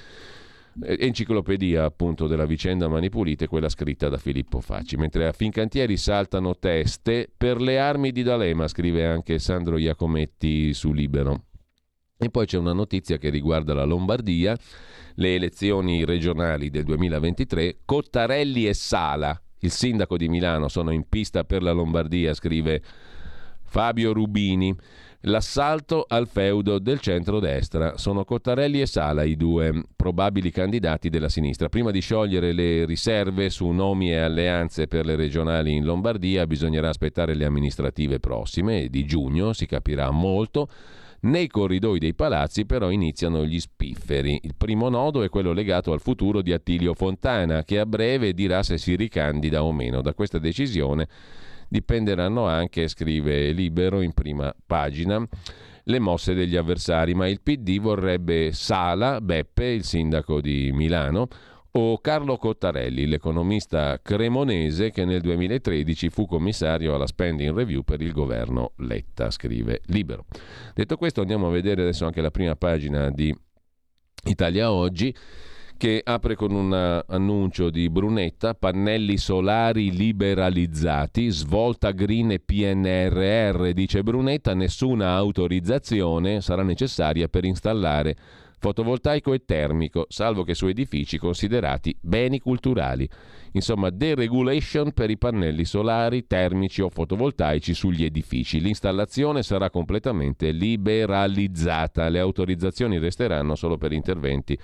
eh, 0.84 0.98
enciclopedia 1.00 1.86
appunto 1.86 2.28
della 2.28 2.46
vicenda 2.46 2.88
Manipulite, 2.88 3.48
quella 3.48 3.70
scritta 3.70 4.10
da 4.10 4.18
Filippo 4.18 4.60
Facci, 4.60 4.96
mentre 4.96 5.28
a 5.28 5.32
Fincantieri 5.32 5.98
saltano 5.98 6.58
teste 6.58 7.32
per 7.36 7.60
le 7.60 7.80
armi 7.80 8.12
di 8.12 8.24
D'Alema, 8.24 8.68
scrive 8.68 9.06
anche 9.06 9.40
Sandro 9.40 9.78
Iacometti 9.78 10.74
su 10.74 10.92
Libero. 10.92 11.46
E 12.18 12.30
poi 12.30 12.46
c'è 12.46 12.58
una 12.58 12.74
notizia 12.74 13.18
che 13.18 13.30
riguarda 13.30 13.74
la 13.74 13.84
Lombardia, 13.84 14.56
le 15.16 15.36
elezioni 15.36 16.06
regionali 16.06 16.70
del 16.70 16.84
2023, 16.84 17.80
Cottarelli 17.84 18.68
e 18.68 18.74
Sala, 18.74 19.38
il 19.66 19.72
sindaco 19.72 20.18
di 20.18 20.28
Milano, 20.28 20.68
sono 20.68 20.92
in 20.92 21.08
pista 21.10 21.44
per 21.44 21.62
la 21.62 21.72
Lombardia, 21.72 22.34
scrive 22.34 22.82
Fabio 23.64 24.14
Rubini. 24.14 24.76
L'assalto 25.28 26.06
al 26.08 26.28
feudo 26.28 26.78
del 26.78 27.00
centro-destra. 27.00 27.98
Sono 27.98 28.24
Cottarelli 28.24 28.80
e 28.80 28.86
Sala 28.86 29.24
i 29.24 29.36
due 29.36 29.84
probabili 29.96 30.52
candidati 30.52 31.10
della 31.10 31.30
sinistra. 31.30 31.68
Prima 31.68 31.90
di 31.90 32.00
sciogliere 32.00 32.54
le 32.54 32.86
riserve 32.86 33.50
su 33.50 33.68
nomi 33.70 34.12
e 34.12 34.18
alleanze 34.18 34.88
per 34.88 35.04
le 35.04 35.16
regionali 35.16 35.74
in 35.74 35.84
Lombardia, 35.84 36.46
bisognerà 36.46 36.90
aspettare 36.90 37.34
le 37.34 37.46
amministrative 37.46 38.20
prossime, 38.20 38.88
di 38.88 39.04
giugno 39.06 39.52
si 39.54 39.66
capirà 39.66 40.12
molto. 40.12 40.70
Nei 41.26 41.48
corridoi 41.48 41.98
dei 41.98 42.14
palazzi 42.14 42.66
però 42.68 42.92
iniziano 42.92 43.46
gli 43.46 43.60
spifferi. 43.60 44.42
Il 44.44 44.54
primo 44.56 44.90
nodo 44.90 45.24
è 45.24 45.30
quello 45.30 45.54
legato 45.54 45.92
al 45.92 46.00
futuro 46.00 46.44
di 46.44 46.54
Attilio 46.54 46.94
Fontana, 46.94 47.64
che 47.64 47.80
a 47.80 47.86
breve 47.88 48.34
dirà 48.34 48.62
se 48.62 48.78
si 48.78 48.96
ricandida 48.96 49.64
o 49.64 49.72
meno. 49.72 50.04
Da 50.04 50.14
questa 50.14 50.38
decisione 50.38 51.08
dipenderanno 51.68 52.46
anche, 52.46 52.88
scrive 52.88 53.52
Libero 53.54 54.02
in 54.02 54.14
prima 54.14 54.54
pagina, 54.68 55.28
le 55.86 56.00
mosse 56.00 56.36
degli 56.36 56.56
avversari, 56.56 57.16
ma 57.16 57.28
il 57.28 57.42
PD 57.42 57.80
vorrebbe 57.80 58.52
Sala, 58.52 59.20
Beppe, 59.20 59.66
il 59.66 59.84
sindaco 59.84 60.40
di 60.42 60.70
Milano, 60.74 61.28
o 61.78 62.00
Carlo 62.00 62.38
Cottarelli, 62.38 63.06
l'economista 63.06 64.00
cremonese 64.02 64.92
che 64.92 65.04
nel 65.04 65.20
2013 65.22 66.10
fu 66.10 66.26
commissario 66.26 66.96
alla 66.96 67.08
spending 67.08 67.54
review 67.54 67.84
per 67.84 68.02
il 68.02 68.14
governo 68.14 68.72
Letta, 68.78 69.30
scrive 69.30 69.82
Libero. 69.88 70.26
Detto 70.74 70.96
questo 70.96 71.22
andiamo 71.22 71.48
a 71.48 71.52
vedere 71.52 71.82
adesso 71.82 72.06
anche 72.06 72.22
la 72.22 72.32
prima 72.32 72.56
pagina 72.56 73.10
di 73.10 73.36
Italia 74.24 74.72
Oggi 74.72 75.14
che 75.78 76.02
apre 76.02 76.36
con 76.36 76.54
un 76.54 77.04
annuncio 77.06 77.70
di 77.70 77.90
Brunetta, 77.90 78.54
pannelli 78.54 79.18
solari 79.18 79.92
liberalizzati, 79.92 81.28
svolta 81.30 81.92
green 81.92 82.32
e 82.32 82.40
PNRR, 82.40 83.72
dice 83.72 84.02
Brunetta, 84.02 84.54
nessuna 84.54 85.16
autorizzazione 85.16 86.40
sarà 86.40 86.64
necessaria 86.64 87.28
per 87.28 87.44
installare 87.44 88.16
fotovoltaico 88.66 89.32
e 89.34 89.46
termico, 89.46 90.08
salvo 90.10 90.44
che 90.44 90.56
su 90.56 90.66
edifici 90.66 91.20
considerati 91.20 91.96
beni 92.02 92.40
culturali. 92.40 93.08
Insomma, 93.52 93.92
deregulation 93.92 94.92
per 94.92 95.12
i 95.12 95.20
pannelli 95.20 95.66
solari, 95.66 96.26
termici 96.26 96.82
o 96.82 96.90
fotovoltaici 96.90 97.76
sugli 97.76 98.04
edifici. 98.04 98.60
L'installazione 98.60 99.44
sarà 99.44 99.70
completamente 99.70 100.50
liberalizzata, 100.50 102.10
le 102.10 102.18
autorizzazioni 102.18 102.98
resteranno 102.98 103.54
solo 103.54 103.78
per 103.78 103.92
interventi 103.92 104.58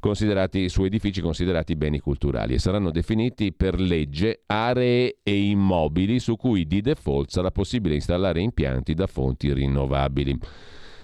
considerati, 0.00 0.68
su 0.68 0.82
edifici 0.82 1.20
considerati 1.20 1.76
beni 1.76 2.00
culturali 2.00 2.54
e 2.54 2.58
saranno 2.58 2.90
definiti 2.90 3.52
per 3.52 3.78
legge 3.78 4.42
aree 4.46 5.18
e 5.22 5.44
immobili 5.44 6.18
su 6.18 6.34
cui 6.34 6.66
di 6.66 6.80
default 6.80 7.30
sarà 7.30 7.52
possibile 7.52 7.94
installare 7.94 8.40
impianti 8.40 8.94
da 8.94 9.06
fonti 9.06 9.52
rinnovabili. 9.52 10.36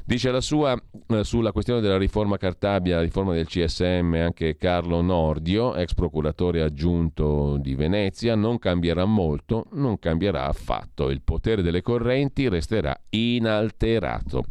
Dice 0.09 0.31
la 0.31 0.41
sua 0.41 0.75
eh, 1.09 1.23
sulla 1.23 1.53
questione 1.53 1.83
della 1.83 1.99
riforma 1.99 2.39
Cartabia, 2.39 2.97
la 2.97 3.03
riforma 3.03 3.35
del 3.35 3.47
CSM, 3.47 4.15
anche 4.15 4.57
Carlo 4.57 5.03
Nordio, 5.03 5.75
ex 5.75 5.93
procuratore 5.93 6.63
aggiunto 6.63 7.59
di 7.61 7.75
Venezia, 7.75 8.35
non 8.35 8.59
cambierà 8.59 9.05
molto, 9.05 9.67
non 9.73 9.99
cambierà 9.99 10.47
affatto. 10.47 11.11
Il 11.11 11.21
potere 11.21 11.61
delle 11.61 11.83
correnti 11.83 12.49
resterà 12.49 12.99
inalterato 13.11 14.45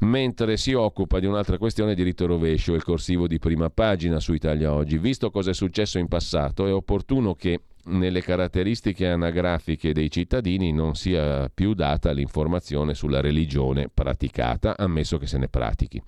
mentre 0.00 0.56
si 0.56 0.72
occupa 0.72 1.18
di 1.18 1.26
un'altra 1.26 1.58
questione 1.58 1.94
diritto 1.94 2.26
rovescio, 2.26 2.74
il 2.74 2.84
corsivo 2.84 3.26
di 3.26 3.38
prima 3.38 3.70
pagina 3.70 4.20
su 4.20 4.32
Italia 4.32 4.72
Oggi. 4.72 4.98
Visto 4.98 5.30
cosa 5.30 5.50
è 5.50 5.54
successo 5.54 5.98
in 5.98 6.08
passato, 6.08 6.66
è 6.66 6.72
opportuno 6.72 7.34
che 7.34 7.60
nelle 7.82 8.20
caratteristiche 8.20 9.08
anagrafiche 9.08 9.92
dei 9.92 10.10
cittadini 10.10 10.72
non 10.72 10.94
sia 10.94 11.50
più 11.52 11.74
data 11.74 12.12
l'informazione 12.12 12.94
sulla 12.94 13.20
religione 13.20 13.88
praticata, 13.92 14.76
ammesso 14.76 15.18
che 15.18 15.26
se 15.26 15.38
ne 15.38 15.48
pratichi. 15.48 16.02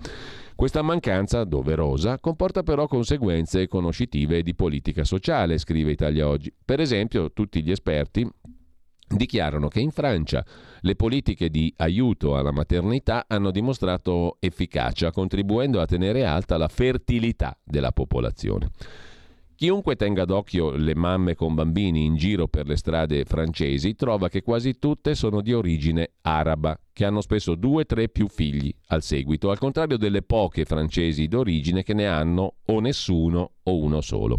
Questa 0.54 0.82
mancanza, 0.82 1.44
doverosa, 1.44 2.18
comporta 2.18 2.62
però 2.62 2.86
conseguenze 2.86 3.66
conoscitive 3.66 4.42
di 4.42 4.54
politica 4.54 5.02
sociale, 5.02 5.58
scrive 5.58 5.90
Italia 5.90 6.28
Oggi. 6.28 6.52
Per 6.64 6.78
esempio, 6.78 7.32
tutti 7.32 7.62
gli 7.62 7.70
esperti 7.70 8.28
dichiarano 9.16 9.68
che 9.68 9.80
in 9.80 9.90
Francia 9.90 10.44
le 10.80 10.96
politiche 10.96 11.48
di 11.48 11.72
aiuto 11.76 12.36
alla 12.36 12.52
maternità 12.52 13.24
hanno 13.28 13.50
dimostrato 13.50 14.36
efficacia, 14.40 15.10
contribuendo 15.10 15.80
a 15.80 15.86
tenere 15.86 16.24
alta 16.24 16.56
la 16.56 16.68
fertilità 16.68 17.56
della 17.62 17.92
popolazione. 17.92 18.70
Chiunque 19.62 19.94
tenga 19.94 20.24
d'occhio 20.24 20.72
le 20.72 20.96
mamme 20.96 21.36
con 21.36 21.54
bambini 21.54 22.04
in 22.04 22.16
giro 22.16 22.48
per 22.48 22.66
le 22.66 22.76
strade 22.76 23.24
francesi 23.24 23.94
trova 23.94 24.28
che 24.28 24.42
quasi 24.42 24.76
tutte 24.80 25.14
sono 25.14 25.40
di 25.40 25.52
origine 25.52 26.14
araba, 26.22 26.76
che 26.92 27.04
hanno 27.04 27.20
spesso 27.20 27.54
due 27.54 27.82
o 27.82 27.86
tre 27.86 28.08
più 28.08 28.26
figli 28.26 28.74
al 28.88 29.02
seguito, 29.02 29.50
al 29.50 29.58
contrario 29.58 29.98
delle 29.98 30.22
poche 30.22 30.64
francesi 30.64 31.28
d'origine 31.28 31.84
che 31.84 31.94
ne 31.94 32.08
hanno 32.08 32.54
o 32.64 32.80
nessuno 32.80 33.52
o 33.62 33.76
uno 33.76 34.00
solo. 34.00 34.38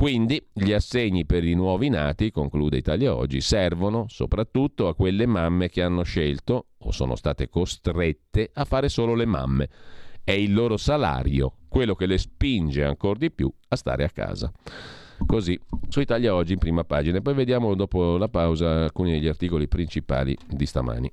Quindi 0.00 0.42
gli 0.50 0.72
assegni 0.72 1.26
per 1.26 1.44
i 1.44 1.52
nuovi 1.52 1.90
nati, 1.90 2.30
conclude 2.30 2.78
Italia 2.78 3.14
Oggi, 3.14 3.42
servono 3.42 4.06
soprattutto 4.08 4.88
a 4.88 4.94
quelle 4.94 5.26
mamme 5.26 5.68
che 5.68 5.82
hanno 5.82 6.04
scelto 6.04 6.68
o 6.78 6.90
sono 6.90 7.16
state 7.16 7.50
costrette 7.50 8.48
a 8.54 8.64
fare 8.64 8.88
solo 8.88 9.14
le 9.14 9.26
mamme 9.26 9.68
è 10.24 10.30
il 10.30 10.54
loro 10.54 10.78
salario, 10.78 11.52
quello 11.68 11.94
che 11.94 12.06
le 12.06 12.16
spinge 12.16 12.82
ancora 12.82 13.18
di 13.18 13.30
più 13.30 13.52
a 13.68 13.76
stare 13.76 14.04
a 14.04 14.08
casa. 14.08 14.50
Così, 15.26 15.60
su 15.90 16.00
Italia 16.00 16.34
Oggi 16.34 16.54
in 16.54 16.58
prima 16.58 16.82
pagina. 16.82 17.20
Poi 17.20 17.34
vediamo 17.34 17.74
dopo 17.74 18.16
la 18.16 18.28
pausa 18.28 18.84
alcuni 18.84 19.10
degli 19.10 19.28
articoli 19.28 19.68
principali 19.68 20.34
di 20.48 20.64
stamani. 20.64 21.12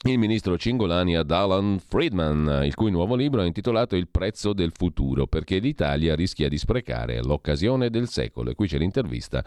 il 0.03 0.19
ministro 0.19 0.59
Cingolani 0.59 1.15
ad 1.15 1.31
Alan 1.31 1.79
Friedman, 1.79 2.61
il 2.63 2.75
cui 2.75 2.91
nuovo 2.91 3.15
libro 3.15 3.41
è 3.41 3.47
intitolato 3.47 3.95
Il 3.95 4.09
prezzo 4.09 4.53
del 4.53 4.71
futuro, 4.71 5.25
perché 5.25 5.57
l'Italia 5.57 6.13
rischia 6.13 6.49
di 6.49 6.57
sprecare 6.59 7.19
l'occasione 7.23 7.89
del 7.89 8.09
secolo. 8.09 8.51
E 8.51 8.53
qui 8.53 8.67
c'è 8.67 8.77
l'intervista 8.77 9.43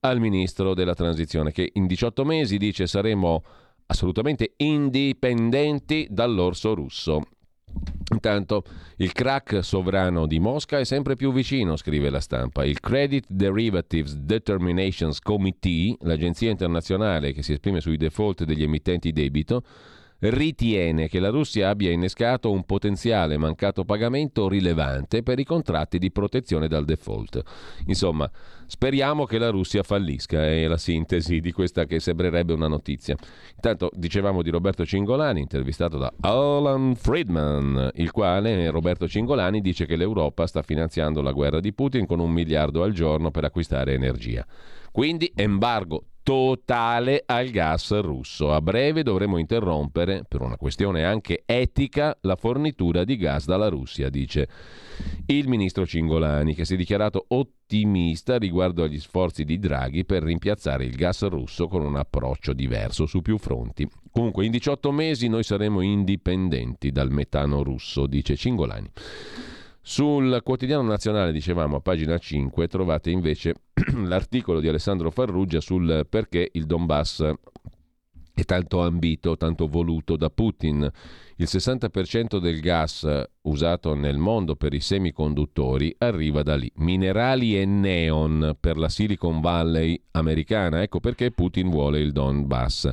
al 0.00 0.20
ministro 0.20 0.74
della 0.74 0.92
transizione 0.92 1.50
che 1.50 1.70
in 1.72 1.86
18 1.86 2.26
mesi 2.26 2.58
dice 2.58 2.86
saremo 2.86 3.42
assolutamente 3.86 4.52
indipendenti 4.58 6.08
dall'orso 6.10 6.74
russo. 6.74 7.22
Intanto 8.12 8.64
il 8.96 9.12
crack 9.12 9.62
sovrano 9.62 10.26
di 10.26 10.40
Mosca 10.40 10.78
è 10.78 10.84
sempre 10.84 11.14
più 11.14 11.32
vicino, 11.32 11.76
scrive 11.76 12.10
la 12.10 12.20
stampa. 12.20 12.64
Il 12.64 12.80
Credit 12.80 13.24
Derivatives 13.28 14.16
Determinations 14.16 15.20
Committee, 15.20 15.96
l'agenzia 16.00 16.50
internazionale 16.50 17.32
che 17.32 17.42
si 17.42 17.52
esprime 17.52 17.80
sui 17.80 17.96
default 17.96 18.44
degli 18.44 18.64
emittenti 18.64 19.12
debito, 19.12 19.62
ritiene 20.20 21.08
che 21.08 21.18
la 21.18 21.30
Russia 21.30 21.70
abbia 21.70 21.90
innescato 21.90 22.50
un 22.50 22.64
potenziale 22.64 23.38
mancato 23.38 23.84
pagamento 23.84 24.48
rilevante 24.48 25.22
per 25.22 25.38
i 25.38 25.44
contratti 25.44 25.98
di 25.98 26.10
protezione 26.10 26.68
dal 26.68 26.84
default. 26.84 27.42
Insomma, 27.86 28.30
speriamo 28.66 29.24
che 29.24 29.38
la 29.38 29.50
Russia 29.50 29.82
fallisca, 29.82 30.44
è 30.44 30.66
la 30.66 30.76
sintesi 30.76 31.40
di 31.40 31.52
questa 31.52 31.86
che 31.86 32.00
sembrerebbe 32.00 32.52
una 32.52 32.68
notizia. 32.68 33.16
Intanto 33.54 33.90
dicevamo 33.94 34.42
di 34.42 34.50
Roberto 34.50 34.84
Cingolani, 34.84 35.40
intervistato 35.40 35.96
da 35.96 36.12
Alan 36.20 36.94
Friedman, 36.94 37.90
il 37.94 38.10
quale 38.10 38.70
Roberto 38.70 39.08
Cingolani 39.08 39.60
dice 39.60 39.86
che 39.86 39.96
l'Europa 39.96 40.46
sta 40.46 40.62
finanziando 40.62 41.22
la 41.22 41.32
guerra 41.32 41.60
di 41.60 41.72
Putin 41.72 42.04
con 42.06 42.20
un 42.20 42.30
miliardo 42.30 42.82
al 42.82 42.92
giorno 42.92 43.30
per 43.30 43.44
acquistare 43.44 43.94
energia. 43.94 44.46
Quindi 44.92 45.32
embargo 45.34 46.04
totale 46.22 47.22
al 47.26 47.48
gas 47.48 47.98
russo. 48.00 48.52
A 48.52 48.60
breve 48.60 49.02
dovremo 49.02 49.38
interrompere, 49.38 50.24
per 50.28 50.42
una 50.42 50.56
questione 50.56 51.04
anche 51.04 51.42
etica, 51.46 52.16
la 52.22 52.36
fornitura 52.36 53.04
di 53.04 53.16
gas 53.16 53.46
dalla 53.46 53.68
Russia, 53.68 54.08
dice 54.08 54.48
il 55.26 55.48
ministro 55.48 55.86
Cingolani, 55.86 56.54
che 56.54 56.64
si 56.64 56.74
è 56.74 56.76
dichiarato 56.76 57.24
ottimista 57.28 58.36
riguardo 58.36 58.82
agli 58.82 59.00
sforzi 59.00 59.44
di 59.44 59.58
Draghi 59.58 60.04
per 60.04 60.22
rimpiazzare 60.22 60.84
il 60.84 60.94
gas 60.94 61.26
russo 61.28 61.68
con 61.68 61.84
un 61.84 61.96
approccio 61.96 62.52
diverso 62.52 63.06
su 63.06 63.22
più 63.22 63.38
fronti. 63.38 63.88
Comunque, 64.10 64.44
in 64.44 64.50
18 64.50 64.92
mesi 64.92 65.28
noi 65.28 65.42
saremo 65.42 65.80
indipendenti 65.80 66.90
dal 66.90 67.10
metano 67.10 67.62
russo, 67.62 68.06
dice 68.06 68.36
Cingolani. 68.36 68.90
Sul 69.82 70.40
quotidiano 70.44 70.82
nazionale, 70.82 71.32
dicevamo 71.32 71.76
a 71.76 71.80
pagina 71.80 72.18
5, 72.18 72.68
trovate 72.68 73.10
invece 73.10 73.54
l'articolo 74.04 74.60
di 74.60 74.68
Alessandro 74.68 75.10
Farrugia 75.10 75.60
sul 75.60 76.06
perché 76.08 76.50
il 76.52 76.66
Donbass 76.66 77.32
è 78.40 78.44
tanto 78.44 78.80
ambito, 78.80 79.36
tanto 79.36 79.66
voluto 79.66 80.16
da 80.16 80.30
Putin. 80.30 80.88
Il 81.36 81.46
60% 81.48 82.38
del 82.38 82.60
gas 82.60 83.06
usato 83.42 83.94
nel 83.94 84.18
mondo 84.18 84.56
per 84.56 84.72
i 84.74 84.80
semiconduttori 84.80 85.94
arriva 85.98 86.42
da 86.42 86.56
lì. 86.56 86.70
Minerali 86.76 87.58
e 87.58 87.64
neon 87.64 88.56
per 88.58 88.76
la 88.76 88.88
Silicon 88.88 89.40
Valley 89.40 90.00
americana. 90.12 90.82
Ecco 90.82 91.00
perché 91.00 91.30
Putin 91.30 91.70
vuole 91.70 92.00
il 92.00 92.12
Donbass 92.12 92.88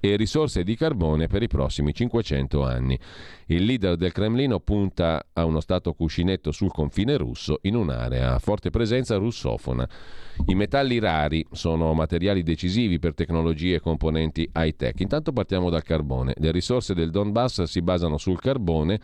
e 0.00 0.16
risorse 0.16 0.64
di 0.64 0.74
carbone 0.74 1.26
per 1.26 1.42
i 1.42 1.46
prossimi 1.46 1.94
500 1.94 2.64
anni. 2.64 2.98
Il 3.46 3.64
leader 3.64 3.96
del 3.96 4.12
Cremlino 4.12 4.60
punta 4.60 5.26
a 5.32 5.44
uno 5.44 5.60
stato 5.60 5.92
cuscinetto 5.92 6.50
sul 6.50 6.72
confine 6.72 7.16
russo 7.16 7.58
in 7.62 7.76
un'area 7.76 8.34
a 8.34 8.38
forte 8.38 8.70
presenza 8.70 9.16
russofona. 9.16 9.88
I 10.46 10.54
metalli 10.54 10.98
rari 10.98 11.44
sono 11.52 11.92
materiali 11.92 12.42
decisivi 12.42 12.98
per 12.98 13.14
tecnologie 13.14 13.76
e 13.76 13.80
componenti 13.80 14.48
high-tech. 14.52 14.98
Intanto 15.00 15.32
partiamo 15.32 15.68
dal 15.68 15.82
carbone. 15.82 16.34
Le 16.38 16.50
risorse 16.50 16.94
del 16.94 17.10
Donbass 17.10 17.62
si 17.64 17.82
basano 17.82 18.16
sul 18.16 18.40
carbone 18.40 19.00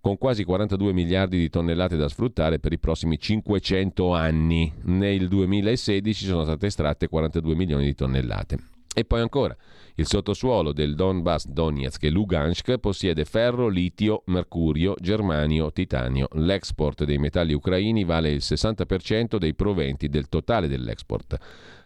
con 0.00 0.16
quasi 0.16 0.44
42 0.44 0.92
miliardi 0.92 1.38
di 1.38 1.48
tonnellate 1.48 1.96
da 1.96 2.08
sfruttare 2.08 2.58
per 2.58 2.72
i 2.72 2.78
prossimi 2.78 3.18
500 3.18 4.14
anni. 4.14 4.72
Nel 4.82 5.28
2016 5.28 6.26
sono 6.26 6.44
state 6.44 6.66
estratte 6.66 7.08
42 7.08 7.54
milioni 7.54 7.84
di 7.84 7.94
tonnellate. 7.94 8.58
E 8.98 9.04
poi 9.04 9.20
ancora, 9.20 9.56
il 9.94 10.08
sottosuolo 10.08 10.72
del 10.72 10.96
Donbass, 10.96 11.46
Donetsk 11.46 12.02
e 12.02 12.10
Lugansk 12.10 12.78
possiede 12.78 13.24
ferro, 13.24 13.68
litio, 13.68 14.24
mercurio, 14.26 14.96
germanio, 14.98 15.70
titanio. 15.70 16.26
L'export 16.32 17.04
dei 17.04 17.18
metalli 17.18 17.52
ucraini 17.52 18.02
vale 18.02 18.30
il 18.30 18.42
60% 18.42 19.36
dei 19.36 19.54
proventi 19.54 20.08
del 20.08 20.28
totale 20.28 20.66
dell'export. 20.66 21.36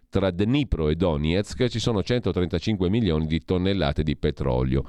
Tra 0.09 0.31
Dnipro 0.31 0.89
e 0.89 0.95
Donetsk 0.95 1.69
ci 1.69 1.79
sono 1.79 2.03
135 2.03 2.89
milioni 2.89 3.27
di 3.27 3.45
tonnellate 3.45 4.03
di 4.03 4.17
petrolio. 4.17 4.87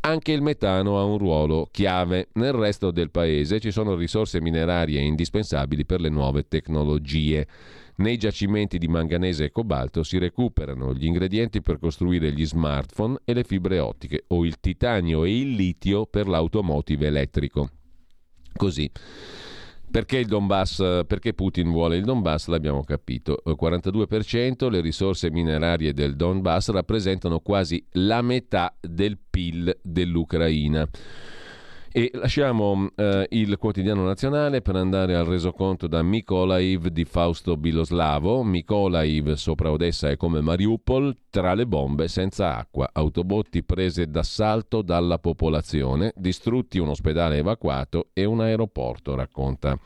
Anche 0.00 0.32
il 0.32 0.40
metano 0.40 0.98
ha 0.98 1.04
un 1.04 1.18
ruolo 1.18 1.68
chiave. 1.70 2.28
Nel 2.34 2.52
resto 2.52 2.90
del 2.90 3.10
paese 3.10 3.60
ci 3.60 3.70
sono 3.70 3.94
risorse 3.94 4.40
minerarie 4.40 5.00
indispensabili 5.00 5.84
per 5.84 6.00
le 6.00 6.08
nuove 6.08 6.48
tecnologie. 6.48 7.46
Nei 7.98 8.16
giacimenti 8.16 8.78
di 8.78 8.86
manganese 8.86 9.46
e 9.46 9.50
cobalto 9.50 10.04
si 10.04 10.18
recuperano 10.18 10.94
gli 10.94 11.04
ingredienti 11.04 11.60
per 11.60 11.80
costruire 11.80 12.32
gli 12.32 12.46
smartphone 12.46 13.18
e 13.24 13.34
le 13.34 13.42
fibre 13.42 13.80
ottiche 13.80 14.24
o 14.28 14.44
il 14.44 14.60
titanio 14.60 15.24
e 15.24 15.40
il 15.40 15.50
litio 15.50 16.06
per 16.06 16.28
l'automotive 16.28 17.08
elettrico. 17.08 17.70
Così. 18.54 18.88
Perché, 19.90 20.24
Donbass, 20.24 21.02
perché 21.08 21.34
Putin 21.34 21.70
vuole 21.70 21.96
il 21.96 22.04
Donbass 22.04 22.46
l'abbiamo 22.46 22.84
capito. 22.84 23.42
Il 23.46 23.56
42% 23.60 24.70
le 24.70 24.80
risorse 24.80 25.30
minerarie 25.32 25.92
del 25.92 26.14
Donbass 26.14 26.70
rappresentano 26.70 27.40
quasi 27.40 27.84
la 27.92 28.22
metà 28.22 28.76
del 28.80 29.18
PIL 29.18 29.76
dell'Ucraina. 29.82 30.88
E 31.90 32.10
lasciamo 32.12 32.90
eh, 32.96 33.26
il 33.30 33.56
quotidiano 33.56 34.04
nazionale 34.04 34.60
per 34.60 34.76
andare 34.76 35.14
al 35.16 35.24
resoconto 35.24 35.86
da 35.86 36.02
Mykolaiv 36.02 36.88
di 36.88 37.04
Fausto 37.06 37.56
Biloslavo. 37.56 38.42
Mykolaiv 38.44 39.32
sopra 39.32 39.70
Odessa 39.70 40.10
è 40.10 40.16
come 40.16 40.42
Mariupol, 40.42 41.16
tra 41.30 41.54
le 41.54 41.66
bombe 41.66 42.06
senza 42.08 42.56
acqua, 42.56 42.90
autobotti 42.92 43.64
prese 43.64 44.06
d'assalto 44.06 44.82
dalla 44.82 45.18
popolazione, 45.18 46.12
distrutti 46.14 46.78
un 46.78 46.88
ospedale 46.88 47.38
evacuato 47.38 48.10
e 48.12 48.26
un 48.26 48.42
aeroporto, 48.42 49.14
racconta 49.14 49.78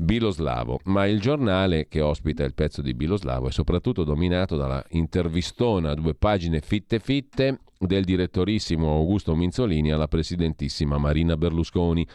Biloslavo. 0.00 0.78
Ma 0.84 1.06
il 1.06 1.20
giornale 1.20 1.88
che 1.88 2.00
ospita 2.00 2.44
il 2.44 2.54
pezzo 2.54 2.82
di 2.82 2.94
Biloslavo 2.94 3.48
è 3.48 3.50
soprattutto 3.50 4.04
dominato 4.04 4.56
dalla 4.56 4.84
intervistona 4.90 5.90
a 5.90 5.94
due 5.94 6.14
pagine 6.14 6.60
fitte 6.60 7.00
fitte 7.00 7.58
del 7.78 8.04
direttorissimo 8.04 8.92
Augusto 8.94 9.34
Minzolini 9.34 9.92
alla 9.92 10.08
presidentissima 10.08 10.98
Marina 10.98 11.36
Berlusconi. 11.36 12.06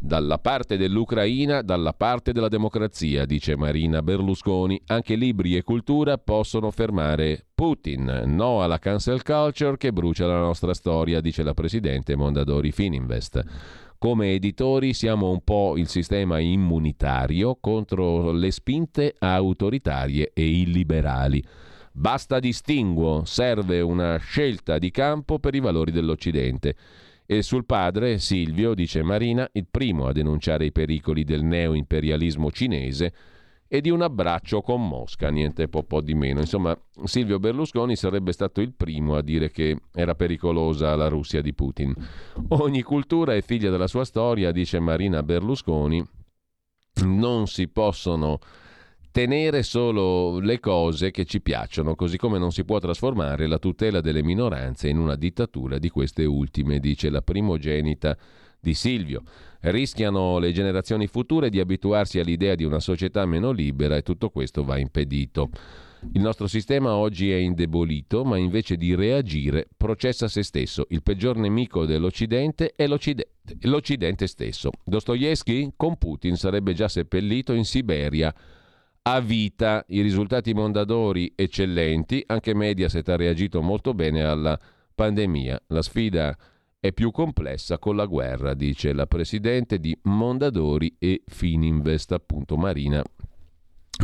Dalla 0.00 0.38
parte 0.38 0.76
dell'Ucraina, 0.76 1.62
dalla 1.62 1.94
parte 1.94 2.32
della 2.32 2.48
democrazia, 2.48 3.24
dice 3.24 3.56
Marina 3.56 4.02
Berlusconi. 4.02 4.80
Anche 4.86 5.14
libri 5.14 5.56
e 5.56 5.62
cultura 5.62 6.18
possono 6.18 6.70
fermare 6.70 7.46
Putin. 7.54 8.22
No 8.26 8.62
alla 8.62 8.78
cancel 8.78 9.22
culture 9.22 9.76
che 9.78 9.92
brucia 9.92 10.26
la 10.26 10.40
nostra 10.40 10.74
storia, 10.74 11.20
dice 11.20 11.42
la 11.42 11.54
presidente 11.54 12.16
Mondadori 12.16 12.70
Fininvest. 12.70 13.88
Come 14.02 14.32
editori 14.32 14.94
siamo 14.94 15.28
un 15.28 15.44
po' 15.44 15.76
il 15.76 15.86
sistema 15.86 16.38
immunitario 16.38 17.58
contro 17.60 18.32
le 18.32 18.50
spinte 18.50 19.14
autoritarie 19.18 20.30
e 20.32 20.48
illiberali. 20.48 21.44
Basta 21.92 22.38
distinguo, 22.38 23.26
serve 23.26 23.82
una 23.82 24.16
scelta 24.16 24.78
di 24.78 24.90
campo 24.90 25.38
per 25.38 25.54
i 25.54 25.60
valori 25.60 25.92
dell'Occidente. 25.92 26.76
E 27.26 27.42
sul 27.42 27.66
padre, 27.66 28.16
Silvio, 28.16 28.72
dice 28.72 29.02
Marina, 29.02 29.46
il 29.52 29.66
primo 29.70 30.06
a 30.06 30.12
denunciare 30.12 30.64
i 30.64 30.72
pericoli 30.72 31.22
del 31.22 31.44
neo-imperialismo 31.44 32.50
cinese 32.50 33.12
e 33.72 33.80
di 33.80 33.88
un 33.88 34.02
abbraccio 34.02 34.62
con 34.62 34.84
Mosca, 34.84 35.30
niente 35.30 35.68
po', 35.68 35.84
po' 35.84 36.00
di 36.00 36.14
meno. 36.14 36.40
Insomma, 36.40 36.76
Silvio 37.04 37.38
Berlusconi 37.38 37.94
sarebbe 37.94 38.32
stato 38.32 38.60
il 38.60 38.72
primo 38.74 39.14
a 39.14 39.22
dire 39.22 39.52
che 39.52 39.82
era 39.94 40.16
pericolosa 40.16 40.96
la 40.96 41.06
Russia 41.06 41.40
di 41.40 41.54
Putin. 41.54 41.94
Ogni 42.48 42.82
cultura 42.82 43.36
è 43.36 43.42
figlia 43.42 43.70
della 43.70 43.86
sua 43.86 44.04
storia, 44.04 44.50
dice 44.50 44.80
Marina 44.80 45.22
Berlusconi. 45.22 46.04
Non 47.04 47.46
si 47.46 47.68
possono 47.68 48.40
tenere 49.12 49.62
solo 49.62 50.40
le 50.40 50.58
cose 50.58 51.12
che 51.12 51.24
ci 51.24 51.40
piacciono, 51.40 51.94
così 51.94 52.16
come 52.16 52.38
non 52.38 52.50
si 52.50 52.64
può 52.64 52.80
trasformare 52.80 53.46
la 53.46 53.58
tutela 53.58 54.00
delle 54.00 54.24
minoranze 54.24 54.88
in 54.88 54.98
una 54.98 55.14
dittatura 55.14 55.78
di 55.78 55.90
queste 55.90 56.24
ultime, 56.24 56.80
dice 56.80 57.08
la 57.08 57.22
primogenita 57.22 58.18
di 58.58 58.74
Silvio. 58.74 59.22
Rischiano 59.60 60.38
le 60.38 60.52
generazioni 60.52 61.06
future 61.06 61.50
di 61.50 61.60
abituarsi 61.60 62.18
all'idea 62.18 62.54
di 62.54 62.64
una 62.64 62.80
società 62.80 63.26
meno 63.26 63.50
libera 63.50 63.96
e 63.96 64.02
tutto 64.02 64.30
questo 64.30 64.64
va 64.64 64.78
impedito. 64.78 65.50
Il 66.14 66.22
nostro 66.22 66.46
sistema 66.46 66.94
oggi 66.94 67.30
è 67.30 67.36
indebolito, 67.36 68.24
ma 68.24 68.38
invece 68.38 68.76
di 68.76 68.94
reagire 68.94 69.68
processa 69.76 70.28
se 70.28 70.42
stesso. 70.42 70.86
Il 70.88 71.02
peggior 71.02 71.36
nemico 71.36 71.84
dell'Occidente 71.84 72.72
è 72.74 72.86
l'Occidente, 72.86 73.32
l'Occidente 73.62 74.26
stesso. 74.26 74.70
Dostoevsky 74.82 75.72
con 75.76 75.98
Putin 75.98 76.36
sarebbe 76.36 76.72
già 76.72 76.88
seppellito 76.88 77.52
in 77.52 77.66
Siberia 77.66 78.34
a 79.02 79.20
vita. 79.20 79.84
I 79.88 80.00
risultati 80.00 80.54
Mondadori 80.54 81.32
eccellenti, 81.36 82.24
anche 82.26 82.54
Mediaset 82.54 83.06
ha 83.10 83.16
reagito 83.16 83.60
molto 83.60 83.92
bene 83.92 84.24
alla 84.24 84.58
pandemia. 84.94 85.64
La 85.66 85.82
sfida 85.82 86.34
è 86.80 86.92
più 86.92 87.10
complessa 87.10 87.78
con 87.78 87.94
la 87.94 88.06
guerra, 88.06 88.54
dice 88.54 88.94
la 88.94 89.06
presidente 89.06 89.78
di 89.78 89.96
Mondadori 90.04 90.96
e 90.98 91.22
Fininvest, 91.26 92.12
appunto 92.12 92.56
Marina 92.56 93.04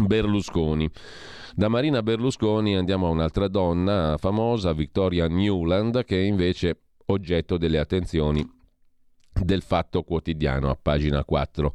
Berlusconi. 0.02 0.88
Da 1.54 1.68
Marina 1.68 2.02
Berlusconi 2.02 2.76
andiamo 2.76 3.06
a 3.06 3.10
un'altra 3.10 3.48
donna 3.48 4.16
famosa, 4.18 4.74
Victoria 4.74 5.26
Newland, 5.26 6.04
che 6.04 6.20
è 6.20 6.24
invece 6.26 6.80
oggetto 7.06 7.56
delle 7.56 7.78
attenzioni 7.78 8.46
del 9.32 9.62
Fatto 9.62 10.02
Quotidiano 10.02 10.68
a 10.68 10.78
pagina 10.80 11.24
4. 11.24 11.72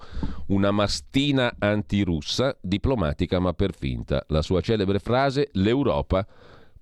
Una 0.49 0.69
mastina 0.69 1.55
antirussa, 1.57 2.55
diplomatica 2.61 3.39
ma 3.39 3.53
per 3.53 3.73
finta. 3.73 4.23
La 4.27 4.43
sua 4.43 4.61
celebre 4.61 4.99
frase: 4.99 5.49
L'Europa 5.53 6.27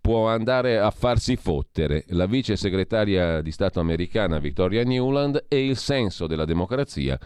può 0.01 0.27
andare 0.27 0.79
a 0.79 0.91
farsi 0.91 1.35
fottere. 1.35 2.05
La 2.09 2.25
vice 2.25 2.55
segretaria 2.55 3.41
di 3.41 3.51
Stato 3.51 3.79
americana 3.79 4.39
Victoria 4.39 4.83
Newland 4.83 5.45
e 5.47 5.65
il 5.65 5.77
senso 5.77 6.27
della 6.27 6.45
democrazia 6.45 7.19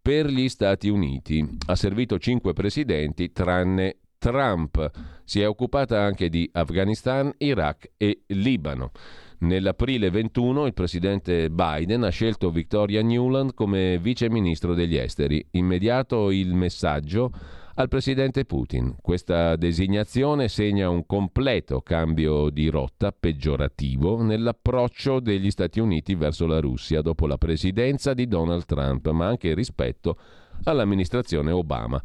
per 0.00 0.26
gli 0.26 0.48
Stati 0.48 0.88
Uniti. 0.88 1.46
Ha 1.66 1.76
servito 1.76 2.18
cinque 2.18 2.52
presidenti 2.52 3.32
tranne 3.32 3.98
Trump. 4.18 4.90
Si 5.24 5.40
è 5.40 5.48
occupata 5.48 6.00
anche 6.00 6.28
di 6.28 6.48
Afghanistan, 6.52 7.32
Iraq 7.38 7.92
e 7.96 8.22
Libano. 8.28 8.92
Nell'aprile 9.38 10.10
21 10.10 10.66
il 10.66 10.74
presidente 10.74 11.50
Biden 11.50 12.04
ha 12.04 12.10
scelto 12.10 12.50
Victoria 12.50 13.02
Newland 13.02 13.54
come 13.54 13.98
vice 13.98 14.30
ministro 14.30 14.74
degli 14.74 14.96
esteri. 14.96 15.44
Immediato 15.52 16.30
il 16.30 16.54
messaggio 16.54 17.32
al 17.74 17.88
presidente 17.88 18.44
Putin. 18.44 18.96
Questa 19.00 19.56
designazione 19.56 20.48
segna 20.48 20.90
un 20.90 21.06
completo 21.06 21.80
cambio 21.80 22.50
di 22.50 22.68
rotta 22.68 23.12
peggiorativo 23.12 24.22
nell'approccio 24.22 25.20
degli 25.20 25.50
Stati 25.50 25.80
Uniti 25.80 26.14
verso 26.14 26.46
la 26.46 26.60
Russia 26.60 27.00
dopo 27.00 27.26
la 27.26 27.38
presidenza 27.38 28.14
di 28.14 28.26
Donald 28.26 28.66
Trump, 28.66 29.08
ma 29.10 29.26
anche 29.26 29.54
rispetto 29.54 30.16
all'amministrazione 30.64 31.50
Obama. 31.50 32.00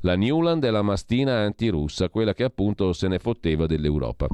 La 0.00 0.16
Newland 0.16 0.64
è 0.64 0.70
la 0.70 0.82
mastina 0.82 1.38
antirussa, 1.38 2.10
quella 2.10 2.34
che 2.34 2.44
appunto 2.44 2.92
se 2.92 3.08
ne 3.08 3.18
fotteva 3.18 3.66
dell'Europa. 3.66 4.26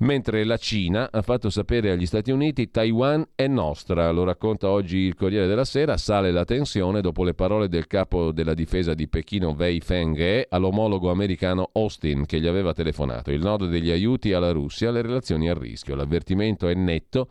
Mentre 0.00 0.44
la 0.44 0.58
Cina 0.58 1.08
ha 1.10 1.22
fatto 1.22 1.50
sapere 1.50 1.90
agli 1.90 2.06
Stati 2.06 2.30
Uniti 2.30 2.70
Taiwan 2.70 3.30
è 3.34 3.48
nostra, 3.48 4.12
lo 4.12 4.22
racconta 4.22 4.70
oggi 4.70 4.98
il 4.98 5.16
Corriere 5.16 5.48
della 5.48 5.64
Sera, 5.64 5.96
sale 5.96 6.30
la 6.30 6.44
tensione 6.44 7.00
dopo 7.00 7.24
le 7.24 7.34
parole 7.34 7.68
del 7.68 7.88
capo 7.88 8.30
della 8.30 8.54
difesa 8.54 8.94
di 8.94 9.08
Pechino 9.08 9.56
Wei 9.58 9.80
Fenghe 9.80 10.46
all'omologo 10.48 11.10
americano 11.10 11.70
Austin 11.72 12.26
che 12.26 12.38
gli 12.38 12.46
aveva 12.46 12.72
telefonato. 12.72 13.32
Il 13.32 13.40
nodo 13.40 13.66
degli 13.66 13.90
aiuti 13.90 14.32
alla 14.32 14.52
Russia, 14.52 14.92
le 14.92 15.02
relazioni 15.02 15.50
a 15.50 15.54
rischio. 15.54 15.96
L'avvertimento 15.96 16.68
è 16.68 16.74
netto. 16.74 17.28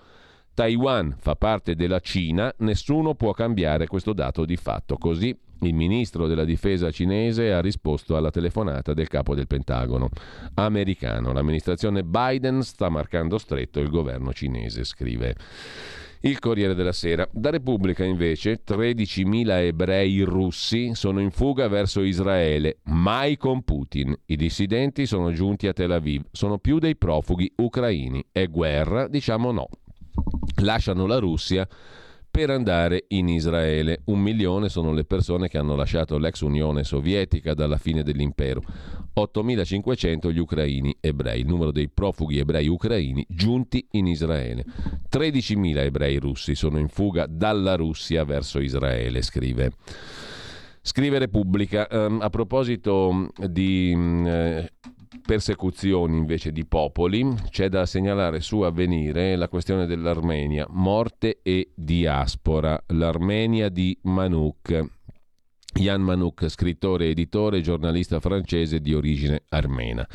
Taiwan 0.53 1.15
fa 1.17 1.37
parte 1.37 1.73
della 1.73 2.01
Cina, 2.01 2.53
nessuno 2.57 3.15
può 3.15 3.31
cambiare 3.31 3.87
questo 3.87 4.11
dato 4.11 4.43
di 4.43 4.57
fatto. 4.57 4.97
Così 4.97 5.33
il 5.61 5.73
ministro 5.73 6.27
della 6.27 6.45
difesa 6.45 6.91
cinese 6.91 7.51
ha 7.51 7.61
risposto 7.61 8.15
alla 8.15 8.31
telefonata 8.31 8.93
del 8.93 9.07
capo 9.07 9.33
del 9.33 9.47
Pentagono 9.47 10.09
americano. 10.55 11.33
L'amministrazione 11.33 12.03
Biden 12.03 12.61
sta 12.61 12.89
marcando 12.89 13.37
stretto 13.37 13.79
il 13.79 13.89
governo 13.89 14.33
cinese, 14.33 14.83
scrive. 14.83 15.35
Il 16.21 16.39
Corriere 16.39 16.73
della 16.73 16.93
Sera. 16.93 17.27
Da 17.31 17.51
Repubblica 17.51 18.03
invece 18.03 18.61
13.000 18.67 19.49
ebrei 19.65 20.21
russi 20.21 20.95
sono 20.95 21.19
in 21.19 21.29
fuga 21.29 21.67
verso 21.67 22.01
Israele, 22.01 22.79
mai 22.85 23.37
con 23.37 23.63
Putin. 23.63 24.17
I 24.25 24.35
dissidenti 24.35 25.05
sono 25.05 25.31
giunti 25.31 25.67
a 25.67 25.73
Tel 25.73 25.91
Aviv, 25.91 26.23
sono 26.31 26.57
più 26.57 26.79
dei 26.79 26.95
profughi 26.95 27.51
ucraini. 27.57 28.25
È 28.31 28.47
guerra? 28.47 29.07
Diciamo 29.07 29.51
no. 29.51 29.69
Lasciano 30.61 31.05
la 31.05 31.19
Russia 31.19 31.67
per 32.37 32.51
andare 32.51 33.05
in 33.07 33.29
Israele. 33.29 34.01
Un 34.05 34.19
milione 34.19 34.69
sono 34.69 34.93
le 34.93 35.05
persone 35.05 35.47
che 35.47 35.57
hanno 35.57 35.73
lasciato 35.73 36.19
l'ex 36.19 36.41
Unione 36.41 36.83
Sovietica 36.83 37.55
dalla 37.55 37.77
fine 37.77 38.03
dell'impero. 38.03 38.61
8.500 39.15 40.31
gli 40.31 40.37
ucraini 40.37 40.95
ebrei, 40.99 41.39
il 41.39 41.47
numero 41.47 41.71
dei 41.71 41.89
profughi 41.89 42.37
ebrei 42.37 42.67
ucraini 42.67 43.25
giunti 43.27 43.87
in 43.93 44.05
Israele. 44.05 44.63
13.000 45.11 45.77
ebrei 45.77 46.17
russi 46.17 46.53
sono 46.53 46.77
in 46.77 46.89
fuga 46.89 47.25
dalla 47.27 47.73
Russia 47.73 48.23
verso 48.23 48.59
Israele, 48.59 49.23
scrive. 49.23 49.71
Scrive 50.79 51.17
Repubblica, 51.17 51.87
um, 51.89 52.19
a 52.21 52.29
proposito 52.29 53.31
di 53.49 53.93
um, 53.95 54.63
persecuzioni 55.25 56.17
invece 56.17 56.51
di 56.51 56.65
popoli, 56.65 57.25
c'è 57.49 57.69
da 57.69 57.85
segnalare 57.85 58.39
su 58.41 58.61
avvenire 58.61 59.35
la 59.35 59.47
questione 59.47 59.85
dell'Armenia, 59.85 60.65
morte 60.69 61.39
e 61.43 61.71
diaspora, 61.75 62.81
l'Armenia 62.87 63.69
di 63.69 63.97
Manouk. 64.03 64.85
Jan 65.73 66.01
Manouk, 66.01 66.47
scrittore, 66.49 67.09
editore 67.09 67.57
e 67.57 67.61
giornalista 67.61 68.19
francese 68.19 68.79
di 68.79 68.93
origine 68.93 69.43
armena 69.49 70.07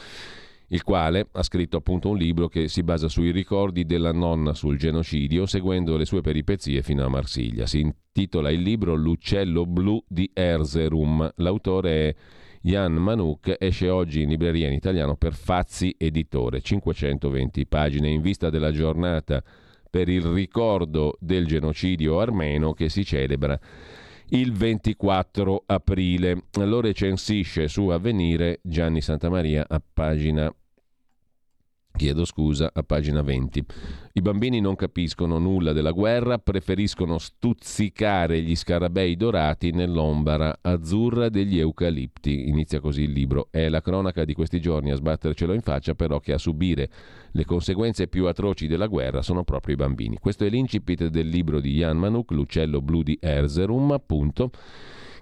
il 0.72 0.82
quale 0.82 1.28
ha 1.32 1.42
scritto 1.42 1.76
appunto 1.76 2.08
un 2.08 2.16
libro 2.16 2.48
che 2.48 2.66
si 2.68 2.82
basa 2.82 3.08
sui 3.08 3.30
ricordi 3.30 3.84
della 3.84 4.12
nonna 4.12 4.54
sul 4.54 4.78
genocidio, 4.78 5.46
seguendo 5.46 5.96
le 5.96 6.06
sue 6.06 6.22
peripezie 6.22 6.82
fino 6.82 7.04
a 7.04 7.08
Marsiglia. 7.08 7.66
Si 7.66 7.80
intitola 7.80 8.50
il 8.50 8.62
libro 8.62 8.94
L'uccello 8.94 9.66
blu 9.66 10.02
di 10.08 10.30
Erzerum. 10.32 11.30
L'autore 11.36 12.08
è 12.08 12.14
Jan 12.64 12.92
Manouk 12.92 13.56
esce 13.58 13.88
oggi 13.88 14.22
in 14.22 14.28
libreria 14.28 14.68
in 14.68 14.72
italiano 14.72 15.16
per 15.16 15.34
Fazzi 15.34 15.96
Editore, 15.98 16.60
520 16.60 17.66
pagine 17.66 18.08
in 18.08 18.20
vista 18.20 18.50
della 18.50 18.70
giornata 18.70 19.42
per 19.90 20.08
il 20.08 20.22
ricordo 20.22 21.16
del 21.18 21.44
genocidio 21.44 22.20
armeno 22.20 22.72
che 22.72 22.88
si 22.88 23.04
celebra 23.04 23.58
il 24.28 24.52
24 24.52 25.64
aprile. 25.66 26.44
Lo 26.52 26.80
recensisce 26.80 27.66
su 27.66 27.88
Avvenire 27.88 28.60
Gianni 28.62 29.00
Santamaria 29.00 29.66
a 29.68 29.82
pagina 29.92 30.54
Chiedo 31.94 32.24
scusa 32.24 32.70
a 32.72 32.82
pagina 32.82 33.22
20. 33.22 33.64
I 34.14 34.22
bambini 34.22 34.60
non 34.60 34.76
capiscono 34.76 35.38
nulla 35.38 35.72
della 35.72 35.92
guerra, 35.92 36.38
preferiscono 36.38 37.18
stuzzicare 37.18 38.40
gli 38.40 38.56
scarabei 38.56 39.14
dorati 39.14 39.72
nell'ombara 39.72 40.58
azzurra 40.62 41.28
degli 41.28 41.58
eucalipti. 41.58 42.48
Inizia 42.48 42.80
così 42.80 43.02
il 43.02 43.12
libro. 43.12 43.48
È 43.50 43.68
la 43.68 43.82
cronaca 43.82 44.24
di 44.24 44.32
questi 44.32 44.58
giorni 44.58 44.90
a 44.90 44.96
sbattercelo 44.96 45.52
in 45.52 45.60
faccia, 45.60 45.94
però 45.94 46.18
che 46.18 46.32
a 46.32 46.38
subire 46.38 46.88
le 47.30 47.44
conseguenze 47.44 48.08
più 48.08 48.26
atroci 48.26 48.66
della 48.66 48.86
guerra 48.86 49.20
sono 49.20 49.44
proprio 49.44 49.74
i 49.74 49.78
bambini. 49.78 50.16
Questo 50.18 50.44
è 50.44 50.48
l'incipit 50.48 51.08
del 51.08 51.28
libro 51.28 51.60
di 51.60 51.74
Jan 51.74 51.98
Manuk, 51.98 52.30
L'uccello 52.32 52.80
blu 52.80 53.02
di 53.02 53.18
Erzerum, 53.20 53.92
appunto 53.92 54.50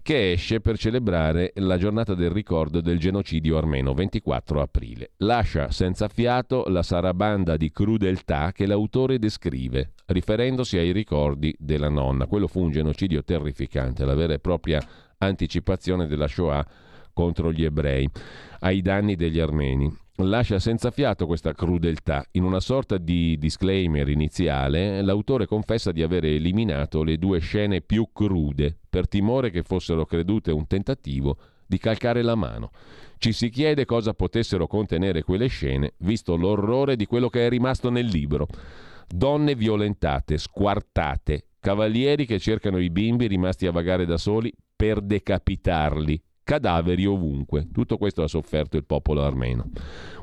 che 0.03 0.33
esce 0.33 0.61
per 0.61 0.79
celebrare 0.79 1.53
la 1.57 1.77
giornata 1.77 2.15
del 2.15 2.31
ricordo 2.31 2.81
del 2.81 2.99
genocidio 2.99 3.57
armeno 3.57 3.95
24 3.95 4.61
aprile. 4.61 5.11
Lascia 5.19 5.71
senza 5.71 6.09
fiato 6.09 6.65
la 6.69 6.83
sarabanda 6.83 7.57
di 7.57 7.71
crudeltà 7.71 8.53
che 8.53 8.67
l'autore 8.67 9.19
descrive, 9.19 9.93
riferendosi 10.07 10.79
ai 10.79 10.93
ricordi 10.93 11.55
della 11.59 11.89
nonna. 11.89 12.27
Quello 12.27 12.47
fu 12.47 12.61
un 12.61 12.71
genocidio 12.71 13.23
terrificante, 13.23 14.05
la 14.05 14.15
vera 14.15 14.35
e 14.35 14.39
propria 14.39 14.81
anticipazione 15.19 16.07
della 16.07 16.27
Shoah 16.27 16.67
contro 17.13 17.53
gli 17.53 17.65
ebrei, 17.65 18.09
ai 18.61 18.81
danni 18.81 19.17
degli 19.17 19.41
armeni 19.41 19.95
lascia 20.29 20.59
senza 20.59 20.91
fiato 20.91 21.27
questa 21.27 21.53
crudeltà. 21.53 22.25
In 22.33 22.43
una 22.43 22.61
sorta 22.61 22.99
di 22.99 23.39
disclaimer 23.39 24.09
iniziale, 24.09 25.03
l'autore 25.03 25.47
confessa 25.47 25.93
di 25.93 26.03
aver 26.03 26.25
eliminato 26.25 27.03
le 27.03 27.17
due 27.17 27.39
scene 27.39 27.81
più 27.81 28.09
crude, 28.13 28.77
per 28.89 29.09
timore 29.09 29.51
che 29.51 29.63
fossero 29.63 30.05
credute 30.05 30.51
un 30.51 30.67
tentativo 30.67 31.37
di 31.67 31.79
calcare 31.79 32.23
la 32.23 32.35
mano. 32.35 32.71
Ci 33.19 33.33
si 33.33 33.49
chiede 33.49 33.85
cosa 33.85 34.13
potessero 34.13 34.67
contenere 34.67 35.23
quelle 35.23 35.47
scene, 35.47 35.93
visto 35.99 36.37
l'orrore 36.37 36.97
di 36.97 37.07
quello 37.07 37.29
che 37.29 37.47
è 37.47 37.49
rimasto 37.49 37.91
nel 37.91 38.07
libro. 38.07 38.49
Donne 39.07 39.55
violentate, 39.55 40.39
squartate, 40.39 41.47
cavalieri 41.61 42.27
che 42.27 42.39
cercano 42.39 42.79
i 42.79 42.91
bimbi 42.91 43.27
rimasti 43.27 43.67
a 43.67 43.73
vagare 43.73 44.07
da 44.07 44.17
soli 44.17 44.53
per 44.75 45.01
decapitarli, 45.01 46.23
cadaveri 46.51 47.07
ovunque. 47.07 47.69
Tutto 47.73 47.97
questo 47.97 48.25
ha 48.25 48.27
sofferto 48.27 48.77
il 48.77 48.85
popolo 48.85 49.23
armeno. 49.23 49.71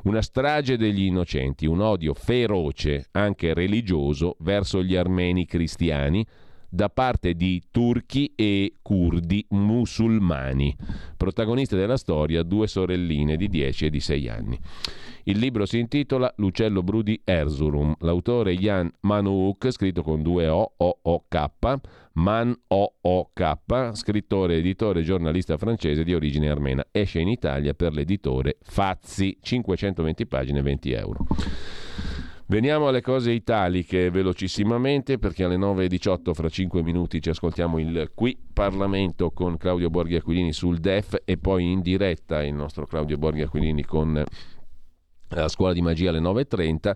Una 0.02 0.20
strage 0.20 0.76
degli 0.76 1.04
innocenti, 1.04 1.64
un 1.64 1.80
odio 1.80 2.12
feroce, 2.12 3.08
anche 3.12 3.54
religioso, 3.54 4.36
verso 4.40 4.82
gli 4.82 4.94
armeni 4.94 5.46
cristiani 5.46 6.26
da 6.68 6.90
parte 6.90 7.34
di 7.34 7.62
turchi 7.70 8.32
e 8.34 8.74
curdi 8.82 9.44
musulmani. 9.50 10.76
Protagoniste 11.16 11.76
della 11.76 11.96
storia, 11.96 12.42
due 12.42 12.66
sorelline 12.66 13.36
di 13.36 13.48
10 13.48 13.86
e 13.86 13.90
di 13.90 14.00
6 14.00 14.28
anni. 14.28 14.58
Il 15.24 15.38
libro 15.38 15.66
si 15.66 15.78
intitola 15.78 16.32
L'uccello 16.36 16.82
blu 16.82 17.02
di 17.02 17.20
Erzurum. 17.22 17.94
L'autore 18.00 18.56
Jan 18.56 18.90
Manouk, 19.00 19.70
scritto 19.70 20.02
con 20.02 20.22
due 20.22 20.48
O, 20.48 20.72
O, 20.76 20.98
O, 21.02 21.24
K, 21.28 21.50
Man 22.12 22.58
O, 22.68 22.94
O, 23.00 23.30
K, 23.32 23.56
scrittore, 23.92 24.56
editore 24.56 25.00
e 25.00 25.04
giornalista 25.04 25.58
francese 25.58 26.02
di 26.02 26.14
origine 26.14 26.48
armena. 26.48 26.86
Esce 26.90 27.20
in 27.20 27.28
Italia 27.28 27.74
per 27.74 27.92
l'editore 27.92 28.56
Fazzi, 28.62 29.36
520 29.40 30.26
pagine, 30.26 30.62
20 30.62 30.92
euro. 30.92 31.26
Veniamo 32.50 32.88
alle 32.88 33.02
cose 33.02 33.32
italiche 33.32 34.08
velocissimamente 34.08 35.18
perché 35.18 35.44
alle 35.44 35.58
9.18 35.58 36.32
fra 36.32 36.48
5 36.48 36.82
minuti 36.82 37.20
ci 37.20 37.28
ascoltiamo 37.28 37.78
il 37.78 38.12
Qui 38.14 38.38
Parlamento 38.54 39.32
con 39.32 39.58
Claudio 39.58 39.90
Borghi 39.90 40.14
Aquilini 40.14 40.54
sul 40.54 40.78
DEF 40.78 41.20
e 41.26 41.36
poi 41.36 41.70
in 41.70 41.82
diretta 41.82 42.42
il 42.42 42.54
nostro 42.54 42.86
Claudio 42.86 43.18
Borghi 43.18 43.42
Aquilini 43.42 43.84
con 43.84 44.24
la 45.28 45.48
scuola 45.48 45.74
di 45.74 45.82
magia 45.82 46.08
alle 46.08 46.20
9.30. 46.20 46.92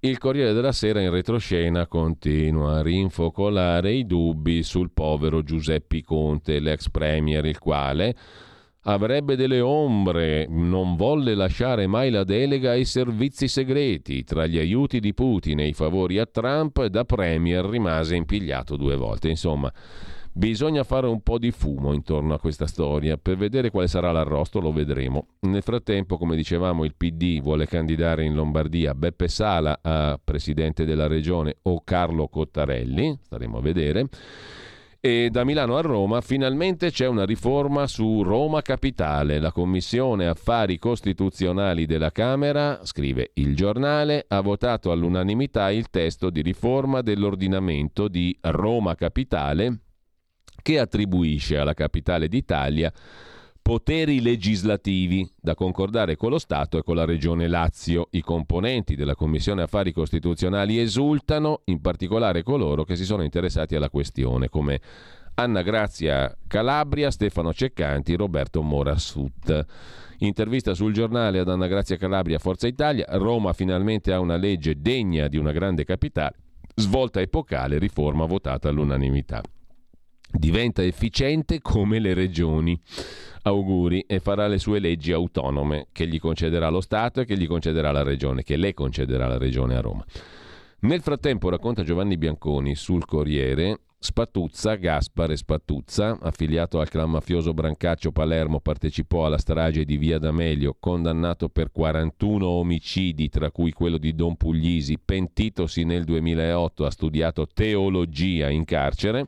Il 0.00 0.18
Corriere 0.18 0.52
della 0.52 0.72
Sera 0.72 1.00
in 1.00 1.10
retroscena 1.10 1.86
continua 1.86 2.78
a 2.78 2.82
rinfocolare 2.82 3.92
i 3.92 4.04
dubbi 4.04 4.64
sul 4.64 4.90
povero 4.90 5.44
Giuseppe 5.44 6.02
Conte, 6.02 6.58
l'ex 6.58 6.90
premier, 6.90 7.44
il 7.44 7.60
quale 7.60 8.16
avrebbe 8.88 9.36
delle 9.36 9.60
ombre, 9.60 10.46
non 10.48 10.96
volle 10.96 11.34
lasciare 11.34 11.86
mai 11.86 12.10
la 12.10 12.24
delega 12.24 12.70
ai 12.70 12.86
servizi 12.86 13.46
segreti, 13.46 14.24
tra 14.24 14.46
gli 14.46 14.58
aiuti 14.58 14.98
di 14.98 15.12
Putin 15.12 15.60
e 15.60 15.66
i 15.66 15.72
favori 15.74 16.18
a 16.18 16.24
Trump, 16.24 16.82
da 16.86 17.04
Premier 17.04 17.66
rimase 17.66 18.16
impigliato 18.16 18.76
due 18.76 18.96
volte. 18.96 19.28
Insomma, 19.28 19.70
bisogna 20.32 20.84
fare 20.84 21.06
un 21.06 21.20
po' 21.20 21.38
di 21.38 21.50
fumo 21.50 21.92
intorno 21.92 22.32
a 22.32 22.38
questa 22.38 22.66
storia, 22.66 23.18
per 23.18 23.36
vedere 23.36 23.70
quale 23.70 23.88
sarà 23.88 24.10
l'arrosto 24.10 24.58
lo 24.58 24.72
vedremo. 24.72 25.26
Nel 25.40 25.62
frattempo, 25.62 26.16
come 26.16 26.34
dicevamo, 26.34 26.84
il 26.84 26.94
PD 26.96 27.42
vuole 27.42 27.66
candidare 27.66 28.24
in 28.24 28.34
Lombardia 28.34 28.94
Beppe 28.94 29.28
Sala 29.28 29.80
a 29.82 30.18
presidente 30.22 30.86
della 30.86 31.06
regione 31.06 31.56
o 31.64 31.82
Carlo 31.84 32.28
Cottarelli, 32.28 33.18
staremo 33.22 33.58
a 33.58 33.60
vedere. 33.60 34.08
E 35.00 35.28
da 35.30 35.44
Milano 35.44 35.76
a 35.76 35.80
Roma 35.80 36.20
finalmente 36.20 36.90
c'è 36.90 37.06
una 37.06 37.24
riforma 37.24 37.86
su 37.86 38.24
Roma 38.24 38.62
Capitale. 38.62 39.38
La 39.38 39.52
Commissione 39.52 40.26
Affari 40.26 40.76
Costituzionali 40.76 41.86
della 41.86 42.10
Camera, 42.10 42.80
scrive 42.82 43.30
il 43.34 43.54
giornale, 43.54 44.24
ha 44.26 44.40
votato 44.40 44.90
all'unanimità 44.90 45.70
il 45.70 45.88
testo 45.88 46.30
di 46.30 46.42
riforma 46.42 47.00
dell'ordinamento 47.00 48.08
di 48.08 48.36
Roma 48.40 48.96
Capitale 48.96 49.82
che 50.60 50.80
attribuisce 50.80 51.56
alla 51.56 51.74
capitale 51.74 52.26
d'Italia 52.26 52.92
poteri 53.68 54.22
legislativi 54.22 55.30
da 55.38 55.54
concordare 55.54 56.16
con 56.16 56.30
lo 56.30 56.38
Stato 56.38 56.78
e 56.78 56.82
con 56.82 56.96
la 56.96 57.04
Regione 57.04 57.48
Lazio. 57.48 58.08
I 58.12 58.22
componenti 58.22 58.96
della 58.96 59.14
Commissione 59.14 59.60
Affari 59.60 59.92
Costituzionali 59.92 60.78
esultano, 60.78 61.60
in 61.66 61.82
particolare 61.82 62.42
coloro 62.42 62.84
che 62.84 62.96
si 62.96 63.04
sono 63.04 63.24
interessati 63.24 63.74
alla 63.74 63.90
questione, 63.90 64.48
come 64.48 64.80
Anna 65.34 65.60
Grazia 65.60 66.34
Calabria, 66.46 67.10
Stefano 67.10 67.52
Ceccanti, 67.52 68.16
Roberto 68.16 68.62
Morassut. 68.62 69.66
Intervista 70.20 70.72
sul 70.72 70.94
giornale 70.94 71.38
ad 71.38 71.50
Anna 71.50 71.66
Grazia 71.66 71.98
Calabria, 71.98 72.38
Forza 72.38 72.66
Italia. 72.66 73.04
Roma 73.18 73.52
finalmente 73.52 74.14
ha 74.14 74.18
una 74.18 74.36
legge 74.36 74.80
degna 74.80 75.28
di 75.28 75.36
una 75.36 75.52
grande 75.52 75.84
capitale. 75.84 76.36
Svolta 76.74 77.20
epocale, 77.20 77.78
riforma 77.78 78.24
votata 78.24 78.70
all'unanimità. 78.70 79.42
Diventa 80.30 80.84
efficiente 80.84 81.60
come 81.60 81.98
le 81.98 82.14
regioni 82.14 82.78
auguri 83.42 84.04
e 84.06 84.20
farà 84.20 84.46
le 84.46 84.58
sue 84.58 84.78
leggi 84.78 85.12
autonome 85.12 85.86
che 85.92 86.06
gli 86.06 86.20
concederà 86.20 86.68
lo 86.68 86.80
Stato 86.80 87.20
e 87.20 87.24
che 87.24 87.36
gli 87.36 87.46
concederà 87.46 87.90
la 87.92 88.02
Regione, 88.02 88.42
che 88.42 88.56
le 88.56 88.74
concederà 88.74 89.26
la 89.26 89.38
Regione 89.38 89.76
a 89.76 89.80
Roma. 89.80 90.04
Nel 90.80 91.00
frattempo, 91.00 91.48
racconta 91.48 91.82
Giovanni 91.82 92.16
Bianconi 92.16 92.76
sul 92.76 93.04
Corriere, 93.04 93.80
Spatuzza, 94.00 94.76
Gaspare 94.76 95.36
Spatuzza, 95.36 96.18
affiliato 96.20 96.78
al 96.78 96.88
clan 96.88 97.10
mafioso 97.10 97.52
Brancaccio 97.52 98.12
Palermo, 98.12 98.60
partecipò 98.60 99.26
alla 99.26 99.38
strage 99.38 99.84
di 99.84 99.96
Via 99.96 100.20
D'Amelio, 100.20 100.76
condannato 100.78 101.48
per 101.48 101.72
41 101.72 102.46
omicidi, 102.46 103.28
tra 103.28 103.50
cui 103.50 103.72
quello 103.72 103.98
di 103.98 104.14
Don 104.14 104.36
Puglisi, 104.36 105.00
pentitosi 105.04 105.82
nel 105.82 106.04
2008, 106.04 106.86
ha 106.86 106.90
studiato 106.92 107.48
teologia 107.52 108.48
in 108.48 108.64
carcere. 108.64 109.26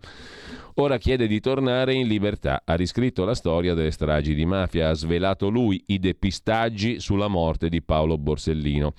Ora 0.74 0.98
chiede 0.98 1.26
di 1.26 1.40
tornare 1.40 1.94
in 1.94 2.06
libertà. 2.06 2.62
Ha 2.64 2.74
riscritto 2.74 3.24
la 3.24 3.34
storia 3.34 3.74
delle 3.74 3.90
stragi 3.90 4.34
di 4.34 4.47
mafia, 4.47 4.88
ha 4.88 4.94
svelato 4.94 5.48
lui 5.48 5.82
i 5.86 5.98
depistaggi 5.98 7.01
sulla 7.01 7.28
morte 7.28 7.68
di 7.68 7.82
Paolo 7.82 8.16
Borsellino. 8.18 8.94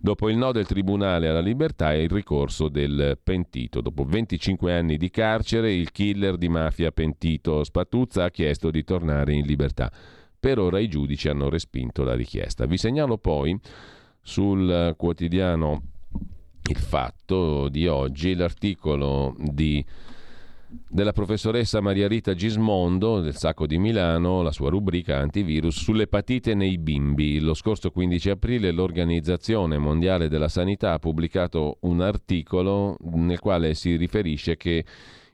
Dopo 0.00 0.28
il 0.28 0.36
no 0.36 0.52
del 0.52 0.66
tribunale 0.66 1.28
alla 1.28 1.40
libertà 1.40 1.92
e 1.94 2.02
il 2.02 2.10
ricorso 2.10 2.68
del 2.68 3.18
pentito. 3.22 3.80
Dopo 3.80 4.04
25 4.04 4.72
anni 4.72 4.96
di 4.96 5.10
carcere, 5.10 5.72
il 5.72 5.90
killer 5.92 6.36
di 6.36 6.48
mafia 6.48 6.92
pentito 6.92 7.64
Spatuzza 7.64 8.24
ha 8.24 8.30
chiesto 8.30 8.70
di 8.70 8.84
tornare 8.84 9.32
in 9.32 9.46
libertà. 9.46 9.90
Per 10.38 10.58
ora 10.58 10.78
i 10.78 10.88
giudici 10.88 11.28
hanno 11.28 11.48
respinto 11.48 12.04
la 12.04 12.14
richiesta. 12.14 12.66
Vi 12.66 12.76
segnalo 12.76 13.16
poi 13.16 13.58
sul 14.20 14.94
quotidiano 14.96 15.82
Il 16.68 16.76
Fatto 16.76 17.68
di 17.68 17.86
oggi 17.86 18.34
l'articolo 18.34 19.34
di 19.38 19.84
della 20.88 21.12
professoressa 21.12 21.80
Maria 21.80 22.08
Rita 22.08 22.34
Gismondo 22.34 23.20
del 23.20 23.36
Sacco 23.36 23.66
di 23.66 23.78
Milano, 23.78 24.42
la 24.42 24.50
sua 24.50 24.70
rubrica 24.70 25.18
antivirus 25.18 25.78
sull'epatite 25.80 26.54
nei 26.54 26.78
bimbi. 26.78 27.40
Lo 27.40 27.54
scorso 27.54 27.90
15 27.90 28.30
aprile 28.30 28.70
l'Organizzazione 28.70 29.78
Mondiale 29.78 30.28
della 30.28 30.48
Sanità 30.48 30.92
ha 30.92 30.98
pubblicato 30.98 31.78
un 31.80 32.00
articolo 32.00 32.96
nel 33.00 33.40
quale 33.40 33.74
si 33.74 33.96
riferisce 33.96 34.56
che 34.56 34.84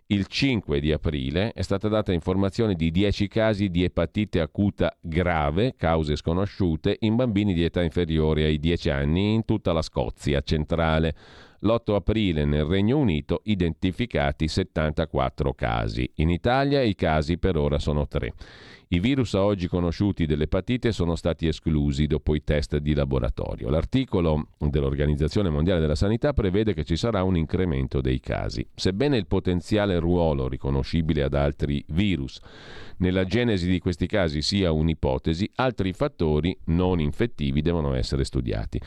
il 0.07 0.27
5 0.27 0.81
di 0.81 0.91
aprile 0.91 1.53
è 1.53 1.63
stata 1.63 1.89
data 1.89 2.13
informazione 2.13 2.75
di 2.75 2.91
10 2.91 3.29
casi 3.29 3.69
di 3.69 3.85
epatite 3.85 4.41
acuta 4.41 4.97
grave, 5.01 5.75
cause 5.77 6.17
sconosciute, 6.17 6.97
in 7.01 7.15
bambini 7.15 7.55
di 7.55 7.63
età 7.63 7.81
inferiore 7.83 8.45
ai 8.45 8.59
10 8.59 8.91
anni 8.91 9.35
in 9.35 9.45
tutta 9.45 9.73
la 9.73 9.83
Scozia 9.83 10.41
centrale. 10.41 11.15
L'8 11.63 11.95
aprile 11.95 12.47
nel 12.47 12.65
Regno 12.65 12.97
Unito 12.97 13.43
identificati 13.45 14.49
74 14.49 15.53
casi. 15.53 16.11
In 16.17 16.31
Italia 16.31 16.81
i 16.81 16.95
casi 16.95 17.37
per 17.37 17.59
ora 17.59 17.79
sono 17.79 18.09
3. 18.09 18.33
I 18.93 18.99
virus 18.99 19.35
a 19.35 19.45
oggi 19.45 19.69
conosciuti 19.69 20.25
dell'epatite 20.25 20.91
sono 20.91 21.15
stati 21.17 21.47
esclusi 21.47 22.07
dopo 22.07 22.35
i 22.35 22.43
test 22.43 22.79
di 22.79 22.95
laboratorio. 22.95 23.69
L'articolo 23.69 24.49
dell'Organizzazione 24.59 25.51
Mondiale 25.51 25.81
della 25.81 25.95
Sanità 25.95 26.33
prevede 26.33 26.73
che 26.73 26.85
ci 26.85 26.97
sarà 26.97 27.23
un 27.23 27.37
incremento 27.37 28.01
dei 28.01 28.21
casi. 28.21 28.67
Sebbene 28.75 29.19
il 29.19 29.27
potenziale 29.27 29.99
ruolo 29.99 30.49
riconoscibile 30.49 31.23
ad 31.23 31.35
altri 31.35 31.85
virus 31.89 32.41
nella 32.97 33.25
genesi 33.25 33.69
di 33.69 33.79
questi 33.79 34.07
casi 34.07 34.43
sia 34.43 34.73
un'ipotesi, 34.73 35.51
altri 35.57 35.93
fattori 35.93 36.57
non 36.67 37.01
infettivi 37.01 37.63
devono 37.63 37.95
essere 37.95 38.25
studiati. 38.25 38.81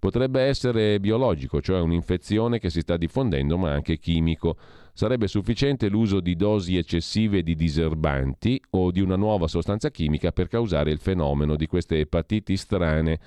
Potrebbe 0.00 0.40
essere 0.40 0.98
biologico, 0.98 1.60
cioè 1.60 1.78
un'infezione 1.78 2.58
che 2.58 2.70
si 2.70 2.80
sta 2.80 2.96
diffondendo, 2.96 3.58
ma 3.58 3.70
anche 3.70 3.98
chimico. 3.98 4.56
Sarebbe 4.94 5.28
sufficiente 5.28 5.90
l'uso 5.90 6.20
di 6.20 6.36
dosi 6.36 6.78
eccessive 6.78 7.42
di 7.42 7.54
diserbanti 7.54 8.58
o 8.70 8.90
di 8.90 9.02
una 9.02 9.16
nuova 9.16 9.46
sostanza 9.46 9.90
chimica 9.90 10.32
per 10.32 10.48
causare 10.48 10.90
il 10.90 11.00
fenomeno 11.00 11.54
di 11.54 11.66
queste 11.66 12.00
epatiti 12.00 12.56
strane 12.56 13.20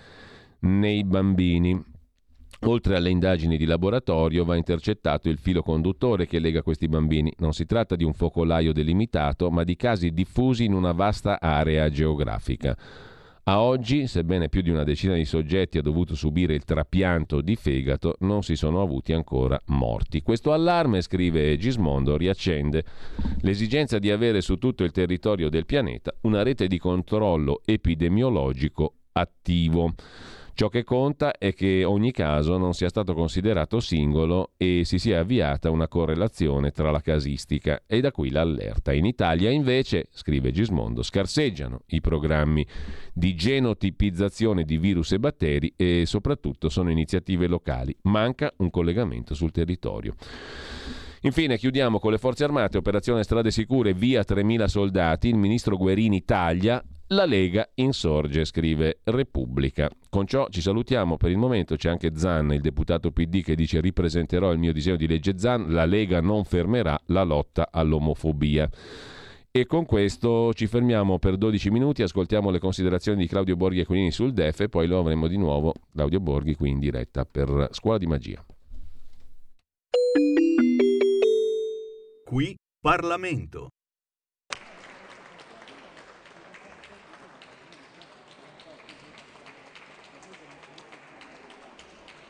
nei 0.62 1.04
bambini. 1.04 1.80
Oltre 2.62 2.96
alle 2.96 3.12
indagini 3.12 3.56
di 3.56 3.66
laboratorio 3.66 4.44
va 4.44 4.56
intercettato 4.56 5.30
il 5.30 5.38
filo 5.38 5.62
conduttore 5.62 6.26
che 6.26 6.40
lega 6.40 6.64
questi 6.64 6.88
bambini. 6.88 7.32
Non 7.38 7.54
si 7.54 7.68
tratta 7.68 7.96
di 7.96 8.04
un 8.04 8.14
focolaio 8.14 8.74
delimitato, 8.74 9.52
ma 9.52 9.64
di 9.64 9.76
casi 9.76 10.12
diffusi 10.12 10.64
in 10.64 10.74
una 10.74 10.92
vasta 10.92 11.40
area 11.40 11.88
geografica. 11.92 12.76
A 13.46 13.62
oggi, 13.62 14.08
sebbene 14.08 14.48
più 14.48 14.62
di 14.62 14.70
una 14.70 14.86
decina 14.86 15.16
di 15.16 15.26
soggetti 15.26 15.78
ha 15.78 15.82
dovuto 15.82 16.16
subire 16.16 16.54
il 16.54 16.64
trapianto 16.64 17.42
di 17.42 17.58
fegato, 17.58 18.16
non 18.20 18.42
si 18.42 18.56
sono 18.56 18.82
avuti 18.82 19.12
ancora 19.12 19.60
morti. 19.66 20.22
Questo 20.22 20.54
allarme, 20.54 21.02
scrive 21.02 21.58
Gismondo, 21.58 22.16
riaccende 22.16 22.86
l'esigenza 23.42 24.00
di 24.00 24.12
avere 24.12 24.40
su 24.40 24.56
tutto 24.58 24.86
il 24.86 24.92
territorio 24.92 25.50
del 25.50 25.66
pianeta 25.66 26.14
una 26.22 26.42
rete 26.42 26.68
di 26.68 26.78
controllo 26.78 27.64
epidemiologico 27.66 28.94
attivo. 29.12 29.94
Ciò 30.56 30.70
che 30.70 30.84
conta 30.84 31.36
è 31.40 31.52
che 31.56 31.84
ogni 31.84 32.12
caso 32.12 32.58
non 32.58 32.74
sia 32.74 32.88
stato 32.88 33.16
considerato 33.16 33.80
singolo 33.80 34.52
e 34.56 34.84
si 34.86 35.00
sia 35.00 35.22
avviata 35.22 35.72
una 35.72 35.88
correlazione 35.88 36.70
tra 36.70 36.92
la 36.92 37.02
casistica 37.02 37.82
e 37.88 38.02
da 38.02 38.12
qui 38.12 38.30
l'allerta. 38.30 38.94
In 38.94 39.06
Italia 39.06 39.50
invece, 39.50 40.10
scrive 40.12 40.52
Gismondo, 40.52 41.02
scarseggiano 41.02 41.82
i 41.88 42.02
programmi 42.02 42.66
di 43.14 43.34
genotipizzazione 43.34 44.64
di 44.64 44.78
virus 44.78 45.14
e 45.14 45.20
batteri 45.20 45.74
e 45.76 46.04
soprattutto 46.06 46.70
sono 46.70 46.92
iniziative 46.92 47.48
locali. 47.48 47.96
Manca 48.04 48.54
un 48.58 48.70
collegamento 48.70 49.34
sul 49.34 49.52
territorio. 49.52 50.14
Infine 51.22 51.58
chiudiamo 51.58 51.98
con 52.00 52.12
le 52.12 52.18
forze 52.20 52.44
armate, 52.44 52.78
operazione 52.78 53.24
strade 53.24 53.50
sicure, 53.50 53.94
via 53.94 54.22
3.000 54.22 54.66
soldati, 54.66 55.30
il 55.30 55.38
ministro 55.38 55.78
Guerini 55.78 56.26
taglia, 56.26 56.84
la 57.14 57.26
Lega 57.26 57.70
insorge, 57.76 58.44
scrive 58.44 59.00
Repubblica. 59.04 59.90
Con 60.10 60.26
ciò 60.26 60.48
ci 60.50 60.62
salutiamo 60.62 61.18
per 61.18 61.30
il 61.30 61.38
momento, 61.38 61.76
c'è 61.76 61.90
anche 61.90 62.12
Zan, 62.16 62.52
il 62.54 62.62
deputato 62.62 63.12
PD 63.12 63.44
che 63.44 63.56
dice 63.56 63.80
ripresenterò 63.80 64.52
il 64.52 64.60
mio 64.60 64.74
disegno 64.74 64.96
di 64.96 65.08
legge 65.08 65.38
Zan, 65.38 65.72
la 65.72 65.86
Lega 65.86 66.20
non 66.22 66.44
fermerà 66.44 67.00
la 67.08 67.24
lotta 67.24 67.70
all'omofobia. 67.72 68.70
E 69.52 69.68
con 69.68 69.86
questo 69.86 70.52
ci 70.54 70.66
fermiamo 70.66 71.20
per 71.20 71.38
12 71.38 71.70
minuti, 71.70 72.02
ascoltiamo 72.02 72.50
le 72.50 72.58
considerazioni 72.58 73.20
di 73.20 73.28
Claudio 73.28 73.56
Borghi 73.56 73.82
e 73.82 73.86
Conini 73.86 74.12
sul 74.12 74.34
DEF 74.34 74.62
e 74.62 74.70
poi 74.70 74.88
lo 74.88 74.98
avremo 74.98 75.28
di 75.28 75.38
nuovo, 75.38 75.74
Claudio 75.94 76.20
Borghi 76.20 76.56
qui 76.56 76.70
in 76.70 76.80
diretta 76.80 77.26
per 77.26 77.70
Scuola 77.72 78.00
di 78.00 78.08
Magia. 78.08 78.44
Qui 82.26 82.56
Parlamento. 82.82 83.70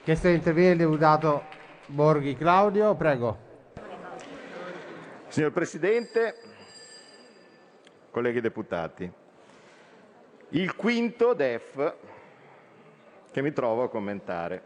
Chiesto 0.03 0.27
di 0.27 0.33
intervenire 0.33 0.73
il 0.73 0.79
deputato 0.79 1.45
Borghi 1.85 2.35
Claudio, 2.35 2.93
prego. 2.93 3.37
Signor 5.29 5.53
Presidente, 5.53 6.35
colleghi 8.11 8.41
deputati, 8.41 9.09
il 10.49 10.75
quinto 10.75 11.33
DEF 11.33 11.95
che 13.31 13.41
mi 13.41 13.53
trovo 13.53 13.83
a 13.83 13.89
commentare. 13.89 14.63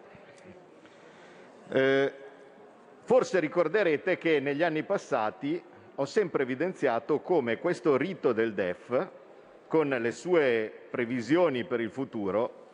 Eh, 1.69 2.13
forse 3.03 3.39
ricorderete 3.39 4.17
che 4.17 4.39
negli 4.39 4.63
anni 4.63 4.81
passati 4.81 5.63
ho 5.93 6.05
sempre 6.05 6.41
evidenziato 6.41 7.19
come 7.19 7.59
questo 7.59 7.95
rito 7.95 8.33
del 8.33 8.55
DEF, 8.55 9.09
con 9.67 9.89
le 9.89 10.11
sue 10.11 10.87
previsioni 10.89 11.63
per 11.63 11.79
il 11.79 11.91
futuro, 11.91 12.66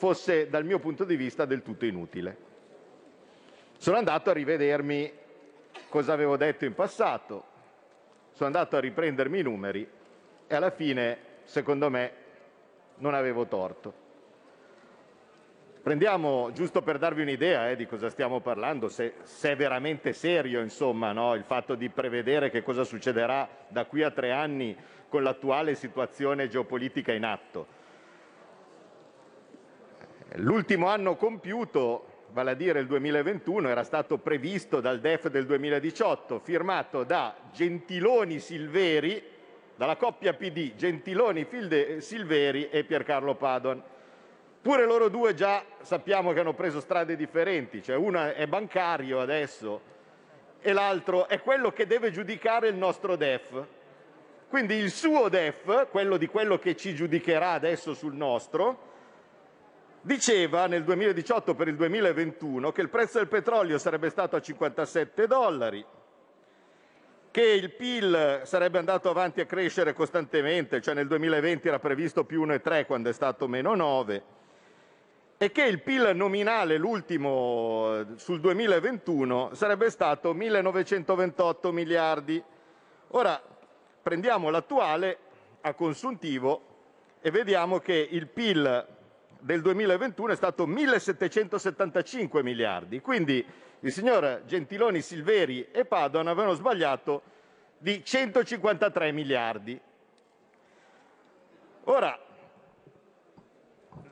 fosse 0.00 0.48
dal 0.48 0.64
mio 0.64 0.78
punto 0.78 1.04
di 1.04 1.14
vista 1.14 1.44
del 1.44 1.60
tutto 1.60 1.84
inutile. 1.84 2.34
Sono 3.76 3.98
andato 3.98 4.30
a 4.30 4.32
rivedermi 4.32 5.12
cosa 5.90 6.14
avevo 6.14 6.38
detto 6.38 6.64
in 6.64 6.72
passato, 6.72 7.44
sono 8.32 8.46
andato 8.46 8.78
a 8.78 8.80
riprendermi 8.80 9.40
i 9.40 9.42
numeri 9.42 9.86
e 10.46 10.54
alla 10.54 10.70
fine, 10.70 11.18
secondo 11.44 11.90
me, 11.90 12.12
non 12.96 13.12
avevo 13.12 13.44
torto. 13.44 13.92
Prendiamo, 15.82 16.50
giusto 16.52 16.80
per 16.80 16.96
darvi 16.96 17.20
un'idea 17.20 17.68
eh, 17.68 17.76
di 17.76 17.86
cosa 17.86 18.08
stiamo 18.08 18.40
parlando, 18.40 18.88
se, 18.88 19.16
se 19.24 19.50
è 19.50 19.56
veramente 19.56 20.14
serio 20.14 20.62
insomma, 20.62 21.12
no? 21.12 21.34
il 21.34 21.44
fatto 21.44 21.74
di 21.74 21.90
prevedere 21.90 22.48
che 22.48 22.62
cosa 22.62 22.84
succederà 22.84 23.46
da 23.68 23.84
qui 23.84 24.02
a 24.02 24.10
tre 24.10 24.32
anni 24.32 24.74
con 25.10 25.22
l'attuale 25.22 25.74
situazione 25.74 26.48
geopolitica 26.48 27.12
in 27.12 27.24
atto. 27.24 27.79
L'ultimo 30.34 30.86
anno 30.86 31.16
compiuto, 31.16 32.26
vale 32.28 32.52
a 32.52 32.54
dire 32.54 32.78
il 32.78 32.86
2021, 32.86 33.68
era 33.68 33.82
stato 33.82 34.18
previsto 34.18 34.80
dal 34.80 35.00
DEF 35.00 35.28
del 35.28 35.44
2018, 35.44 36.38
firmato 36.38 37.02
da 37.02 37.34
Gentiloni 37.52 38.38
Silveri, 38.38 39.20
dalla 39.74 39.96
coppia 39.96 40.32
PD 40.34 40.76
Gentiloni 40.76 41.48
Silveri 41.98 42.68
e 42.68 42.84
Piercarlo 42.84 43.34
Padon. 43.34 43.82
Pure 44.62 44.84
loro 44.84 45.08
due 45.08 45.34
già 45.34 45.64
sappiamo 45.80 46.32
che 46.32 46.40
hanno 46.40 46.54
preso 46.54 46.78
strade 46.78 47.16
differenti, 47.16 47.82
cioè 47.82 47.96
uno 47.96 48.32
è 48.32 48.46
bancario 48.46 49.20
adesso 49.20 49.80
e 50.60 50.72
l'altro 50.72 51.26
è 51.26 51.40
quello 51.40 51.72
che 51.72 51.86
deve 51.86 52.12
giudicare 52.12 52.68
il 52.68 52.76
nostro 52.76 53.16
DEF. 53.16 53.64
Quindi 54.48 54.74
il 54.74 54.90
suo 54.90 55.28
DEF, 55.28 55.88
quello 55.88 56.16
di 56.16 56.28
quello 56.28 56.56
che 56.58 56.76
ci 56.76 56.94
giudicherà 56.94 57.50
adesso 57.50 57.94
sul 57.94 58.14
nostro, 58.14 58.89
diceva 60.02 60.66
nel 60.66 60.84
2018 60.84 61.54
per 61.54 61.68
il 61.68 61.76
2021 61.76 62.72
che 62.72 62.80
il 62.80 62.88
prezzo 62.88 63.18
del 63.18 63.28
petrolio 63.28 63.78
sarebbe 63.78 64.10
stato 64.10 64.36
a 64.36 64.40
57 64.40 65.26
dollari, 65.26 65.84
che 67.30 67.42
il 67.42 67.70
PIL 67.72 68.40
sarebbe 68.44 68.78
andato 68.78 69.08
avanti 69.08 69.40
a 69.40 69.46
crescere 69.46 69.92
costantemente, 69.92 70.80
cioè 70.80 70.94
nel 70.94 71.06
2020 71.06 71.68
era 71.68 71.78
previsto 71.78 72.24
più 72.24 72.44
1,3 72.44 72.86
quando 72.86 73.10
è 73.10 73.12
stato 73.12 73.46
meno 73.46 73.74
9, 73.74 74.22
e 75.36 75.52
che 75.52 75.62
il 75.62 75.80
PIL 75.80 76.10
nominale, 76.14 76.76
l'ultimo 76.76 78.04
sul 78.16 78.40
2021, 78.40 79.54
sarebbe 79.54 79.88
stato 79.88 80.34
1928 80.34 81.72
miliardi. 81.72 82.42
Ora 83.12 83.40
prendiamo 84.02 84.50
l'attuale 84.50 85.18
a 85.62 85.72
consuntivo 85.72 86.62
e 87.20 87.30
vediamo 87.30 87.78
che 87.78 88.08
il 88.10 88.26
PIL 88.26 88.98
del 89.40 89.60
2021 89.62 90.32
è 90.32 90.36
stato 90.36 90.66
1775 90.66 92.42
miliardi. 92.42 93.00
Quindi 93.00 93.44
il 93.80 93.92
signor 93.92 94.42
Gentiloni 94.46 95.00
Silveri 95.00 95.68
e 95.70 95.84
Padoan 95.84 96.28
avevano 96.28 96.54
sbagliato 96.54 97.22
di 97.78 98.04
153 98.04 99.12
miliardi. 99.12 99.80
Ora, 101.84 102.18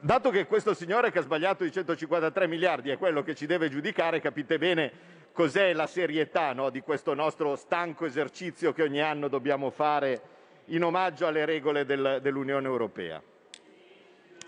dato 0.01 0.31
che 0.31 0.47
questo 0.47 0.73
signore 0.73 1.11
che 1.11 1.19
ha 1.19 1.23
sbagliato 1.23 1.65
di 1.65 1.71
153 1.71 2.47
miliardi 2.47 2.91
è 2.91 2.97
quello 2.97 3.23
che 3.23 3.35
ci 3.35 3.47
deve 3.47 3.69
giudicare, 3.69 4.21
capite 4.21 4.59
bene 4.59 5.17
cos'è 5.33 5.73
la 5.75 5.87
serietà 5.87 6.53
no, 6.55 6.71
di 6.71 6.81
questo 6.81 7.15
nostro 7.15 7.55
stanco 7.57 8.07
esercizio 8.07 8.73
che 8.73 8.83
ogni 8.83 9.01
anno 9.01 9.29
dobbiamo 9.29 9.71
fare 9.71 10.37
in 10.67 10.83
omaggio 10.83 11.27
alle 11.27 11.45
regole 11.45 11.85
del, 11.85 12.19
dell'Unione 12.23 12.67
Europea. 12.67 13.23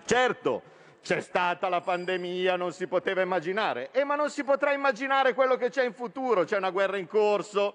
Certo, 0.04 0.62
c'è 1.02 1.20
stata 1.20 1.68
la 1.68 1.80
pandemia, 1.80 2.56
non 2.56 2.72
si 2.72 2.86
poteva 2.86 3.22
immaginare, 3.22 3.90
eh, 3.92 4.04
ma 4.04 4.16
non 4.16 4.30
si 4.30 4.44
potrà 4.44 4.72
immaginare 4.72 5.34
quello 5.34 5.56
che 5.56 5.70
c'è 5.70 5.84
in 5.84 5.94
futuro, 5.94 6.44
c'è 6.44 6.56
una 6.56 6.70
guerra 6.70 6.96
in 6.98 7.06
corso, 7.06 7.74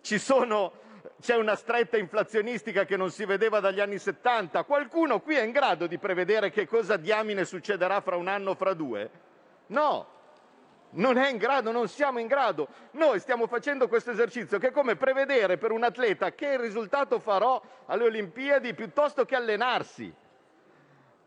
c'è 0.00 1.34
una 1.34 1.56
stretta 1.56 1.96
inflazionistica 1.96 2.84
che 2.84 2.96
non 2.96 3.10
si 3.10 3.24
vedeva 3.24 3.60
dagli 3.60 3.80
anni 3.80 3.98
70. 3.98 4.62
Qualcuno 4.64 5.20
qui 5.20 5.34
è 5.34 5.42
in 5.42 5.50
grado 5.50 5.86
di 5.86 5.98
prevedere 5.98 6.50
che 6.50 6.66
cosa 6.66 6.96
diamine 6.96 7.44
succederà 7.44 8.00
fra 8.00 8.16
un 8.16 8.28
anno 8.28 8.50
o 8.50 8.54
fra 8.54 8.74
due? 8.74 9.10
No, 9.68 10.06
non 10.90 11.18
è 11.18 11.28
in 11.28 11.36
grado, 11.36 11.72
non 11.72 11.88
siamo 11.88 12.20
in 12.20 12.26
grado. 12.26 12.68
Noi 12.92 13.18
stiamo 13.18 13.46
facendo 13.46 13.88
questo 13.88 14.12
esercizio 14.12 14.58
che 14.58 14.68
è 14.68 14.72
come 14.72 14.96
prevedere 14.96 15.58
per 15.58 15.72
un 15.72 15.82
atleta 15.82 16.32
che 16.32 16.60
risultato 16.60 17.18
farò 17.18 17.60
alle 17.86 18.04
Olimpiadi 18.04 18.74
piuttosto 18.74 19.24
che 19.24 19.34
allenarsi. 19.34 20.14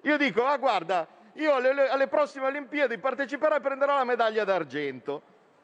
Io 0.03 0.17
dico, 0.17 0.45
ah 0.45 0.57
guarda, 0.57 1.07
io 1.33 1.53
alle, 1.53 1.89
alle 1.89 2.07
prossime 2.07 2.45
Olimpiadi 2.45 2.97
parteciperò 2.97 3.55
e 3.55 3.59
prenderò 3.59 3.95
la 3.95 4.03
medaglia 4.03 4.43
d'argento. 4.43 5.21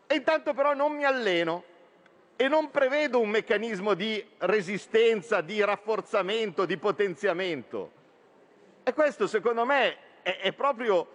E 0.07 0.16
intanto 0.16 0.53
però 0.53 0.74
non 0.74 0.94
mi 0.94 1.03
alleno 1.03 1.64
e 2.36 2.48
non 2.48 2.70
prevedo 2.70 3.20
un 3.20 3.30
meccanismo 3.30 3.94
di 3.94 4.24
resistenza, 4.40 5.41
di 5.41 5.64
rafforzamento, 5.64 6.66
di 6.66 6.78
potenziamento. 6.78 7.91
E 8.84 8.94
questo 8.94 9.26
secondo 9.26 9.66
me 9.66 9.98
è, 10.22 10.38
è 10.40 10.52
proprio 10.53 11.07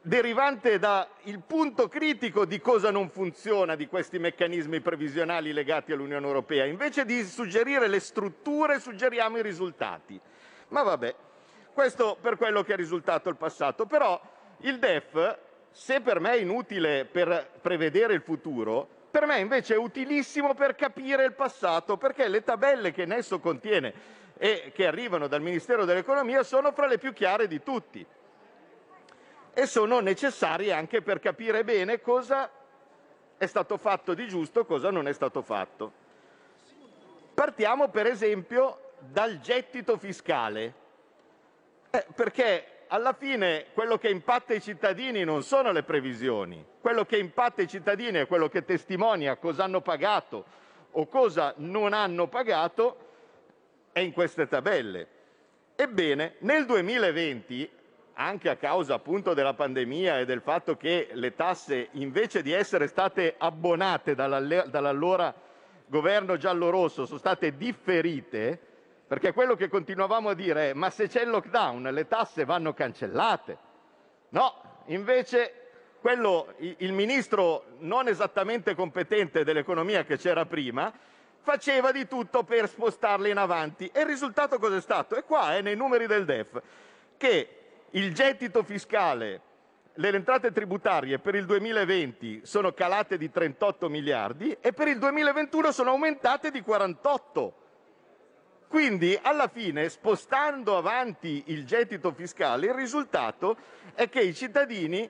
derivante 0.00 0.78
dal 0.78 1.08
punto 1.46 1.88
critico 1.88 2.44
di 2.44 2.60
cosa 2.60 2.90
non 2.90 3.08
funziona 3.08 3.74
di 3.74 3.86
questi 3.86 4.18
meccanismi 4.18 4.80
previsionali 4.80 5.52
legati 5.52 5.92
all'Unione 5.92 6.26
Europea. 6.26 6.64
Invece 6.64 7.04
di 7.04 7.24
suggerire 7.24 7.88
le 7.88 8.00
strutture, 8.00 8.80
suggeriamo 8.80 9.38
i 9.38 9.42
risultati. 9.42 10.20
Ma 10.68 10.82
vabbè, 10.82 11.14
questo 11.74 12.16
per 12.18 12.38
quello 12.38 12.62
che 12.62 12.72
è 12.72 12.76
risultato 12.76 13.28
il 13.28 13.36
passato. 13.36 13.84
Però 13.84 14.18
il 14.58 14.78
DEF, 14.78 15.38
se 15.70 16.00
per 16.00 16.20
me 16.20 16.32
è 16.32 16.36
inutile 16.36 17.04
per 17.04 17.50
prevedere 17.60 18.14
il 18.14 18.22
futuro, 18.22 18.88
per 19.10 19.26
me 19.26 19.38
invece 19.38 19.74
è 19.74 19.76
utilissimo 19.76 20.54
per 20.54 20.74
capire 20.74 21.24
il 21.24 21.34
passato, 21.34 21.98
perché 21.98 22.28
le 22.28 22.42
tabelle 22.42 22.92
che 22.92 23.02
in 23.02 23.12
esso 23.12 23.38
contiene 23.38 23.92
e 24.38 24.72
che 24.74 24.86
arrivano 24.86 25.28
dal 25.28 25.42
Ministero 25.42 25.84
dell'Economia 25.84 26.42
sono 26.42 26.72
fra 26.72 26.86
le 26.86 26.98
più 26.98 27.12
chiare 27.12 27.46
di 27.46 27.62
tutti 27.62 28.04
e 29.56 29.66
sono 29.66 30.00
necessarie 30.00 30.72
anche 30.72 31.00
per 31.00 31.20
capire 31.20 31.62
bene 31.62 32.00
cosa 32.00 32.50
è 33.36 33.46
stato 33.46 33.76
fatto 33.76 34.14
di 34.14 34.26
giusto, 34.26 34.64
cosa 34.64 34.90
non 34.90 35.06
è 35.06 35.12
stato 35.12 35.42
fatto. 35.42 35.92
Partiamo 37.34 37.88
per 37.88 38.06
esempio 38.06 38.92
dal 38.98 39.40
gettito 39.40 39.96
fiscale. 39.96 40.82
Eh, 41.94 42.04
perché 42.12 42.86
alla 42.88 43.12
fine 43.12 43.66
quello 43.72 43.98
che 43.98 44.08
impatta 44.08 44.52
i 44.52 44.60
cittadini 44.60 45.22
non 45.22 45.44
sono 45.44 45.70
le 45.70 45.84
previsioni, 45.84 46.64
quello 46.80 47.04
che 47.04 47.18
impatta 47.18 47.62
i 47.62 47.68
cittadini 47.68 48.18
è 48.18 48.26
quello 48.26 48.48
che 48.48 48.64
testimonia 48.64 49.36
cosa 49.36 49.62
hanno 49.62 49.80
pagato 49.80 50.44
o 50.90 51.06
cosa 51.06 51.54
non 51.58 51.92
hanno 51.92 52.26
pagato 52.26 52.96
è 53.92 54.00
in 54.00 54.12
queste 54.12 54.48
tabelle. 54.48 55.06
Ebbene, 55.76 56.34
nel 56.40 56.66
2020, 56.66 57.70
anche 58.14 58.48
a 58.48 58.56
causa 58.56 58.94
appunto 58.94 59.32
della 59.32 59.54
pandemia 59.54 60.18
e 60.18 60.24
del 60.24 60.40
fatto 60.40 60.76
che 60.76 61.10
le 61.12 61.36
tasse 61.36 61.90
invece 61.92 62.42
di 62.42 62.50
essere 62.50 62.88
state 62.88 63.36
abbonate 63.38 64.16
dall'allora 64.16 65.32
governo 65.86 66.36
giallorosso 66.36 67.06
sono 67.06 67.18
state 67.20 67.56
differite, 67.56 68.73
perché 69.06 69.32
quello 69.32 69.54
che 69.54 69.68
continuavamo 69.68 70.30
a 70.30 70.34
dire 70.34 70.70
è 70.70 70.72
ma 70.74 70.90
se 70.90 71.08
c'è 71.08 71.22
il 71.22 71.30
lockdown 71.30 71.82
le 71.82 72.08
tasse 72.08 72.44
vanno 72.44 72.72
cancellate. 72.72 73.58
No, 74.30 74.82
invece 74.86 75.64
quello, 76.00 76.54
il 76.58 76.92
ministro 76.92 77.64
non 77.78 78.08
esattamente 78.08 78.74
competente 78.74 79.44
dell'economia 79.44 80.04
che 80.04 80.16
c'era 80.16 80.44
prima 80.46 80.92
faceva 81.40 81.92
di 81.92 82.08
tutto 82.08 82.42
per 82.42 82.68
spostarle 82.68 83.28
in 83.28 83.36
avanti. 83.36 83.90
E 83.92 84.00
il 84.00 84.06
risultato 84.06 84.58
cos'è 84.58 84.80
stato? 84.80 85.14
È 85.14 85.24
qua, 85.24 85.56
è 85.56 85.60
nei 85.60 85.76
numeri 85.76 86.06
del 86.06 86.24
DEF, 86.24 86.60
che 87.16 87.48
il 87.90 88.14
gettito 88.14 88.62
fiscale, 88.64 89.40
le 89.94 90.08
entrate 90.08 90.50
tributarie 90.50 91.18
per 91.18 91.34
il 91.34 91.44
2020 91.44 92.40
sono 92.44 92.72
calate 92.72 93.16
di 93.16 93.30
38 93.30 93.88
miliardi 93.88 94.56
e 94.60 94.72
per 94.72 94.88
il 94.88 94.98
2021 94.98 95.70
sono 95.70 95.90
aumentate 95.90 96.50
di 96.50 96.62
48 96.62 97.54
quindi 98.68 99.18
alla 99.20 99.48
fine, 99.48 99.88
spostando 99.88 100.76
avanti 100.76 101.44
il 101.46 101.64
gettito 101.64 102.12
fiscale, 102.12 102.66
il 102.66 102.74
risultato 102.74 103.56
è 103.94 104.08
che 104.08 104.20
i 104.20 104.34
cittadini 104.34 105.08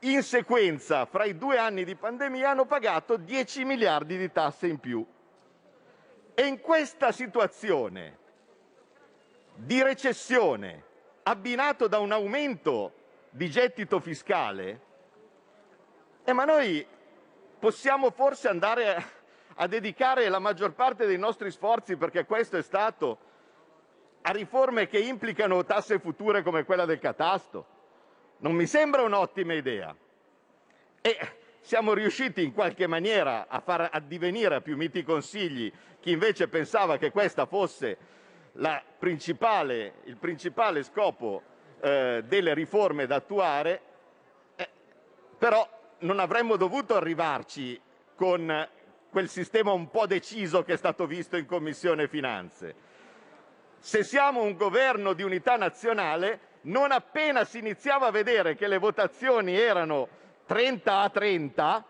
in 0.00 0.22
sequenza 0.22 1.06
fra 1.06 1.24
i 1.24 1.36
due 1.36 1.58
anni 1.58 1.84
di 1.84 1.94
pandemia 1.94 2.50
hanno 2.50 2.64
pagato 2.64 3.16
10 3.16 3.64
miliardi 3.64 4.16
di 4.16 4.30
tasse 4.32 4.66
in 4.66 4.78
più. 4.78 5.04
E 6.34 6.46
in 6.46 6.60
questa 6.60 7.12
situazione 7.12 8.18
di 9.54 9.82
recessione, 9.82 10.84
abbinato 11.22 11.86
da 11.86 11.98
un 11.98 12.12
aumento 12.12 12.94
di 13.30 13.50
gettito 13.50 14.00
fiscale, 14.00 14.80
eh, 16.24 16.32
ma 16.32 16.44
noi 16.44 16.86
possiamo 17.58 18.10
forse 18.10 18.48
andare 18.48 19.18
a 19.62 19.66
dedicare 19.66 20.26
la 20.30 20.38
maggior 20.38 20.72
parte 20.72 21.04
dei 21.04 21.18
nostri 21.18 21.50
sforzi, 21.50 21.96
perché 21.96 22.24
questo 22.24 22.56
è 22.56 22.62
stato, 22.62 23.18
a 24.22 24.30
riforme 24.30 24.86
che 24.86 24.98
implicano 24.98 25.64
tasse 25.66 25.98
future 25.98 26.42
come 26.42 26.64
quella 26.64 26.86
del 26.86 26.98
catasto. 26.98 27.66
Non 28.38 28.54
mi 28.54 28.66
sembra 28.66 29.02
un'ottima 29.02 29.52
idea. 29.52 29.94
E 31.02 31.18
siamo 31.60 31.92
riusciti 31.92 32.42
in 32.42 32.54
qualche 32.54 32.86
maniera 32.86 33.48
a 33.48 33.60
far 33.60 33.90
addivenire 33.92 34.54
a 34.54 34.60
più 34.62 34.78
miti 34.78 35.02
consigli 35.02 35.70
chi 36.00 36.12
invece 36.12 36.48
pensava 36.48 36.96
che 36.96 37.10
questo 37.10 37.44
fosse 37.44 37.98
principale, 38.98 39.96
il 40.04 40.16
principale 40.16 40.82
scopo 40.82 41.42
eh, 41.80 42.24
delle 42.26 42.54
riforme 42.54 43.04
da 43.04 43.16
attuare, 43.16 43.82
eh, 44.56 44.68
però 45.36 45.68
non 45.98 46.18
avremmo 46.18 46.56
dovuto 46.56 46.96
arrivarci 46.96 47.78
con 48.14 48.68
quel 49.10 49.28
sistema 49.28 49.72
un 49.72 49.90
po' 49.90 50.06
deciso 50.06 50.62
che 50.62 50.74
è 50.74 50.76
stato 50.76 51.06
visto 51.06 51.36
in 51.36 51.44
Commissione 51.44 52.08
Finanze. 52.08 52.74
Se 53.78 54.04
siamo 54.04 54.42
un 54.42 54.56
governo 54.56 55.12
di 55.12 55.22
unità 55.22 55.56
nazionale, 55.56 56.48
non 56.62 56.92
appena 56.92 57.44
si 57.44 57.58
iniziava 57.58 58.06
a 58.06 58.10
vedere 58.10 58.54
che 58.54 58.68
le 58.68 58.78
votazioni 58.78 59.56
erano 59.56 60.08
30 60.46 60.98
a 60.98 61.08
30, 61.08 61.84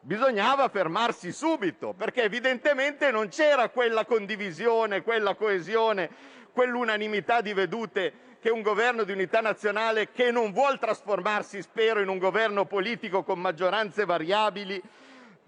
bisognava 0.00 0.68
fermarsi 0.68 1.32
subito, 1.32 1.94
perché 1.94 2.22
evidentemente 2.22 3.10
non 3.10 3.28
c'era 3.28 3.70
quella 3.70 4.04
condivisione, 4.04 5.02
quella 5.02 5.34
coesione, 5.34 6.10
quell'unanimità 6.52 7.40
di 7.40 7.52
vedute 7.52 8.12
che 8.40 8.50
un 8.50 8.62
governo 8.62 9.04
di 9.04 9.12
unità 9.12 9.40
nazionale 9.40 10.10
che 10.12 10.30
non 10.30 10.52
vuol 10.52 10.78
trasformarsi, 10.78 11.62
spero, 11.62 12.00
in 12.00 12.08
un 12.08 12.18
governo 12.18 12.64
politico 12.64 13.22
con 13.22 13.40
maggioranze 13.40 14.04
variabili, 14.04 14.80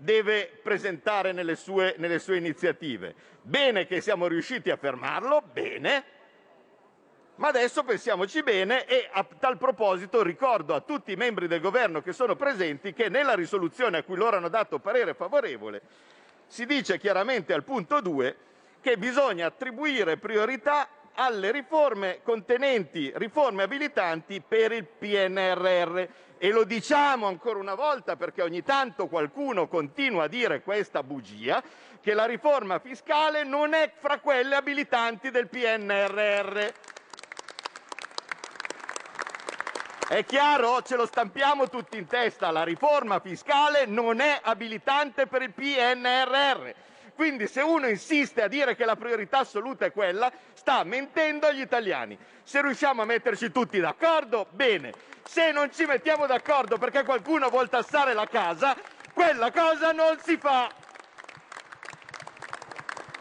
deve 0.00 0.48
presentare 0.62 1.32
nelle 1.32 1.56
sue, 1.56 1.96
nelle 1.98 2.20
sue 2.20 2.36
iniziative. 2.36 3.14
Bene 3.42 3.86
che 3.86 4.00
siamo 4.00 4.28
riusciti 4.28 4.70
a 4.70 4.76
fermarlo, 4.76 5.42
bene, 5.52 6.04
ma 7.34 7.48
adesso 7.48 7.82
pensiamoci 7.82 8.42
bene 8.42 8.84
e 8.86 9.08
a 9.10 9.26
tal 9.38 9.58
proposito 9.58 10.22
ricordo 10.22 10.74
a 10.74 10.80
tutti 10.80 11.12
i 11.12 11.16
membri 11.16 11.48
del 11.48 11.60
governo 11.60 12.00
che 12.00 12.12
sono 12.12 12.36
presenti 12.36 12.92
che 12.92 13.08
nella 13.08 13.34
risoluzione 13.34 13.98
a 13.98 14.02
cui 14.04 14.16
loro 14.16 14.36
hanno 14.36 14.48
dato 14.48 14.78
parere 14.78 15.14
favorevole 15.14 15.82
si 16.46 16.66
dice 16.66 16.98
chiaramente 16.98 17.52
al 17.52 17.62
punto 17.62 18.00
2 18.00 18.36
che 18.80 18.96
bisogna 18.96 19.46
attribuire 19.46 20.16
priorità 20.16 20.88
alle 21.14 21.50
riforme 21.50 22.20
contenenti 22.22 23.12
riforme 23.14 23.64
abilitanti 23.64 24.40
per 24.46 24.72
il 24.72 24.84
PNRR. 24.84 26.02
E 26.40 26.50
lo 26.50 26.62
diciamo 26.62 27.26
ancora 27.26 27.58
una 27.58 27.74
volta 27.74 28.14
perché 28.14 28.42
ogni 28.42 28.62
tanto 28.62 29.08
qualcuno 29.08 29.66
continua 29.66 30.24
a 30.24 30.28
dire 30.28 30.62
questa 30.62 31.02
bugia, 31.02 31.60
che 32.00 32.14
la 32.14 32.26
riforma 32.26 32.78
fiscale 32.78 33.42
non 33.42 33.74
è 33.74 33.90
fra 33.98 34.20
quelle 34.20 34.54
abilitanti 34.54 35.32
del 35.32 35.48
PNRR. 35.48 36.72
È 40.08 40.24
chiaro? 40.24 40.80
Ce 40.82 40.94
lo 40.94 41.06
stampiamo 41.06 41.68
tutti 41.68 41.98
in 41.98 42.06
testa. 42.06 42.50
La 42.50 42.62
riforma 42.62 43.18
fiscale 43.18 43.84
non 43.84 44.20
è 44.20 44.38
abilitante 44.42 45.26
per 45.26 45.42
il 45.42 45.52
PNRR. 45.52 46.70
Quindi 47.18 47.48
se 47.48 47.62
uno 47.62 47.88
insiste 47.88 48.42
a 48.42 48.46
dire 48.46 48.76
che 48.76 48.84
la 48.84 48.94
priorità 48.94 49.38
assoluta 49.38 49.84
è 49.84 49.90
quella, 49.90 50.30
sta 50.52 50.84
mentendo 50.84 51.48
agli 51.48 51.60
italiani. 51.60 52.16
Se 52.44 52.62
riusciamo 52.62 53.02
a 53.02 53.04
metterci 53.04 53.50
tutti 53.50 53.80
d'accordo, 53.80 54.46
bene. 54.50 54.92
Se 55.24 55.50
non 55.50 55.68
ci 55.72 55.84
mettiamo 55.84 56.26
d'accordo 56.26 56.78
perché 56.78 57.02
qualcuno 57.02 57.48
vuol 57.48 57.68
tassare 57.68 58.14
la 58.14 58.28
casa, 58.28 58.76
quella 59.12 59.50
cosa 59.50 59.90
non 59.90 60.16
si 60.22 60.36
fa. 60.36 60.70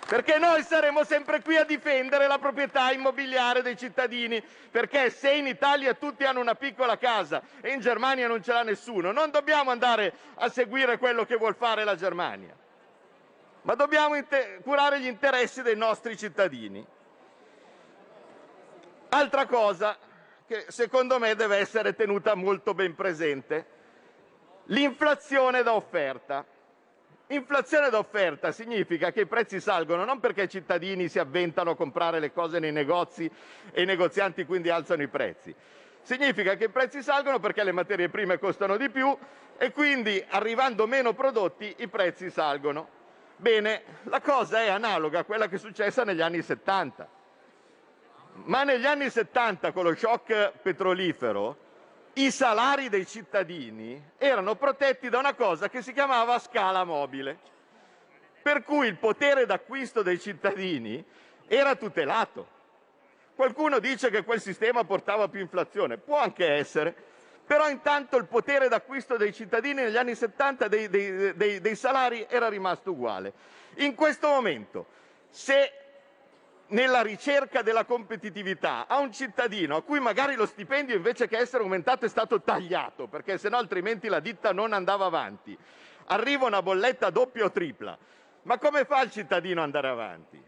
Perché 0.06 0.38
noi 0.38 0.62
saremo 0.62 1.04
sempre 1.04 1.42
qui 1.42 1.58
a 1.58 1.64
difendere 1.64 2.28
la 2.28 2.38
proprietà 2.38 2.92
immobiliare 2.92 3.64
dei 3.64 3.76
cittadini, 3.76 4.40
perché 4.70 5.10
se 5.10 5.32
in 5.32 5.48
Italia 5.48 5.96
tutti 5.96 6.24
hanno 6.24 6.40
una 6.40 6.54
piccola 6.54 7.00
casa 7.00 7.42
e 7.62 7.72
in 7.72 7.80
Germania 7.80 8.28
non 8.28 8.44
ce 8.44 8.54
l'ha 8.54 8.62
nessuno, 8.62 9.12
non 9.12 9.32
dobbiamo 9.32 9.72
andare 9.72 10.14
a 10.36 10.50
seguire 10.50 11.00
quello 11.00 11.26
che 11.26 11.36
vuol 11.36 11.56
fare 11.56 11.84
la 11.84 11.96
Germania 11.96 12.66
ma 13.68 13.76
dobbiamo 13.76 14.16
curare 14.64 15.02
gli 15.02 15.08
interessi 15.08 15.62
dei 15.62 15.76
nostri 15.76 16.16
cittadini. 16.16 16.86
Altra 19.10 19.46
cosa 19.46 19.98
che 20.48 20.68
secondo 20.70 21.20
me 21.20 21.36
deve 21.36 21.58
essere 21.58 21.94
tenuta 21.94 22.34
molto 22.34 22.74
ben 22.74 22.96
presente, 22.96 23.66
l'inflazione 24.68 25.64
da 25.64 25.74
offerta. 25.74 26.46
Inflazione 27.28 27.90
da 27.90 27.98
offerta 27.98 28.54
significa 28.54 29.12
che 29.12 29.22
i 29.22 29.26
prezzi 29.26 29.60
salgono 29.60 30.06
non 30.06 30.22
perché 30.22 30.44
i 30.44 30.50
cittadini 30.50 31.10
si 31.10 31.20
avventano 31.20 31.72
a 31.72 31.76
comprare 31.76 32.22
le 32.22 32.32
cose 32.32 32.60
nei 32.60 32.72
negozi 32.72 33.30
e 33.74 33.82
i 33.82 33.86
negozianti 33.86 34.46
quindi 34.46 34.70
alzano 34.70 35.02
i 35.02 35.10
prezzi. 35.10 35.54
Significa 36.04 36.56
che 36.56 36.66
i 36.66 36.70
prezzi 36.70 37.04
salgono 37.04 37.40
perché 37.40 37.66
le 37.66 37.74
materie 37.74 38.08
prime 38.08 38.40
costano 38.40 38.78
di 38.78 38.90
più 38.90 39.14
e 39.58 39.74
quindi 39.74 40.24
arrivando 40.30 40.88
meno 40.88 41.12
prodotti 41.12 41.76
i 41.80 41.90
prezzi 41.90 42.30
salgono. 42.30 42.97
Bene, 43.40 43.84
la 44.06 44.20
cosa 44.20 44.64
è 44.64 44.70
analoga 44.70 45.20
a 45.20 45.24
quella 45.24 45.48
che 45.48 45.58
è 45.58 45.60
successa 45.60 46.04
negli 46.04 46.22
anni 46.22 46.42
70. 46.42 47.08
Ma 48.46 48.64
negli 48.64 48.86
anni 48.86 49.12
70, 49.12 49.72
con 49.74 49.84
lo 49.84 49.96
shock 49.96 50.54
petrolifero, 50.60 51.56
i 52.14 52.32
salari 52.32 52.90
dei 52.90 53.06
cittadini 53.06 54.12
erano 54.18 54.56
protetti 54.56 55.10
da 55.10 55.20
una 55.20 55.36
cosa 55.36 55.70
che 55.70 55.84
si 55.84 55.94
chiamava 55.94 56.40
scala 56.40 56.84
mobile, 56.84 57.38
per 58.42 58.64
cui 58.64 58.88
il 58.88 58.96
potere 58.96 59.46
d'acquisto 59.46 60.02
dei 60.02 60.20
cittadini 60.20 61.04
era 61.48 61.76
tutelato. 61.76 62.56
Qualcuno 63.36 63.78
dice 63.78 64.10
che 64.10 64.24
quel 64.24 64.42
sistema 64.42 64.84
portava 64.84 65.28
più 65.28 65.42
inflazione, 65.42 65.98
può 65.98 66.18
anche 66.20 66.48
essere, 66.54 66.96
però 67.48 67.70
intanto 67.70 68.18
il 68.18 68.26
potere 68.26 68.68
d'acquisto 68.68 69.16
dei 69.16 69.34
cittadini 69.34 69.82
negli 69.82 69.96
anni 69.96 70.16
70 70.16 70.68
dei, 70.68 71.76
salari 71.76 72.26
era 72.30 72.50
rimasto 72.50 72.92
uguale. 72.92 73.32
In 73.76 73.96
questo 73.96 74.28
momento, 74.28 74.86
se 75.30 75.72
nella 76.68 77.02
ricerca 77.02 77.62
della 77.62 77.86
competitività 77.86 78.86
a 78.86 78.98
un 78.98 79.14
cittadino 79.14 79.78
a 79.78 79.82
cui 79.82 80.02
magari 80.02 80.36
lo 80.36 80.46
stipendio 80.46 80.98
invece 80.98 81.30
che 81.30 81.38
essere 81.38 81.64
aumentato 81.64 82.04
è 82.06 82.10
stato 82.10 82.42
tagliato, 82.42 83.08
perché 83.08 83.40
altrimenti 83.50 84.10
la 84.10 84.20
ditta 84.20 84.52
non 84.52 84.74
andava 84.74 85.06
avanti, 85.06 85.58
arriva 86.08 86.48
una 86.48 86.62
bolletta 86.62 87.10
doppia 87.10 87.46
o 87.46 87.52
tripla, 87.52 87.98
ma 88.42 88.58
come 88.58 88.84
fa 88.84 89.02
il 89.04 89.12
cittadino 89.12 89.62
ad 89.62 89.68
andare 89.68 89.88
avanti? 89.88 90.44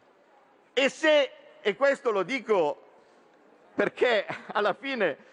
E 0.74 0.90
se, 0.90 1.32
e 1.62 1.76
questo 1.78 2.12
lo 2.12 2.24
dico 2.24 2.88
perché 3.74 4.26
alla 4.52 4.74
fine 4.74 5.28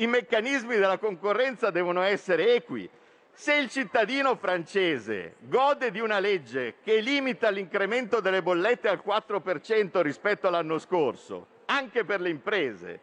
i 0.00 0.06
meccanismi 0.06 0.76
della 0.76 0.98
concorrenza 0.98 1.70
devono 1.70 2.02
essere 2.02 2.54
equi. 2.54 2.88
Se 3.32 3.54
il 3.54 3.70
cittadino 3.70 4.34
francese 4.36 5.36
gode 5.40 5.90
di 5.90 6.00
una 6.00 6.18
legge 6.18 6.76
che 6.82 7.00
limita 7.00 7.50
l'incremento 7.50 8.20
delle 8.20 8.42
bollette 8.42 8.88
al 8.88 9.02
4% 9.04 10.00
rispetto 10.00 10.46
all'anno 10.46 10.78
scorso, 10.78 11.46
anche 11.66 12.04
per 12.04 12.20
le 12.20 12.30
imprese, 12.30 13.00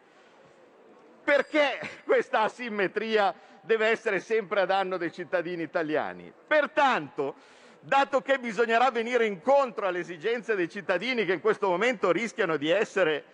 perché 1.22 1.78
questa 2.04 2.42
asimmetria 2.42 3.34
deve 3.60 3.86
essere 3.86 4.20
sempre 4.20 4.60
a 4.60 4.66
danno 4.66 4.96
dei 4.96 5.12
cittadini 5.12 5.62
italiani? 5.62 6.32
Pertanto, 6.46 7.34
dato 7.80 8.20
che 8.22 8.38
bisognerà 8.38 8.90
venire 8.90 9.24
incontro 9.24 9.86
alle 9.86 10.00
esigenze 10.00 10.56
dei 10.56 10.68
cittadini 10.68 11.24
che 11.24 11.34
in 11.34 11.40
questo 11.40 11.68
momento 11.68 12.10
rischiano 12.10 12.56
di 12.56 12.70
essere 12.70 13.24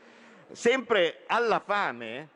sempre 0.52 1.22
alla 1.26 1.60
fame, 1.60 2.28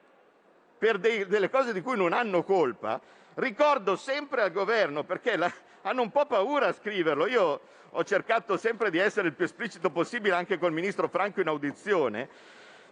per 0.78 0.98
delle 0.98 1.50
cose 1.50 1.72
di 1.72 1.82
cui 1.82 1.96
non 1.96 2.12
hanno 2.12 2.44
colpa, 2.44 3.00
ricordo 3.34 3.96
sempre 3.96 4.42
al 4.42 4.52
governo, 4.52 5.02
perché 5.02 5.36
la, 5.36 5.52
hanno 5.82 6.02
un 6.02 6.10
po' 6.10 6.26
paura 6.26 6.68
a 6.68 6.72
scriverlo, 6.72 7.26
io 7.26 7.60
ho 7.90 8.04
cercato 8.04 8.56
sempre 8.56 8.90
di 8.90 8.98
essere 8.98 9.28
il 9.28 9.34
più 9.34 9.44
esplicito 9.44 9.90
possibile 9.90 10.34
anche 10.34 10.58
col 10.58 10.72
ministro 10.72 11.08
Franco 11.08 11.40
in 11.40 11.48
audizione, 11.48 12.28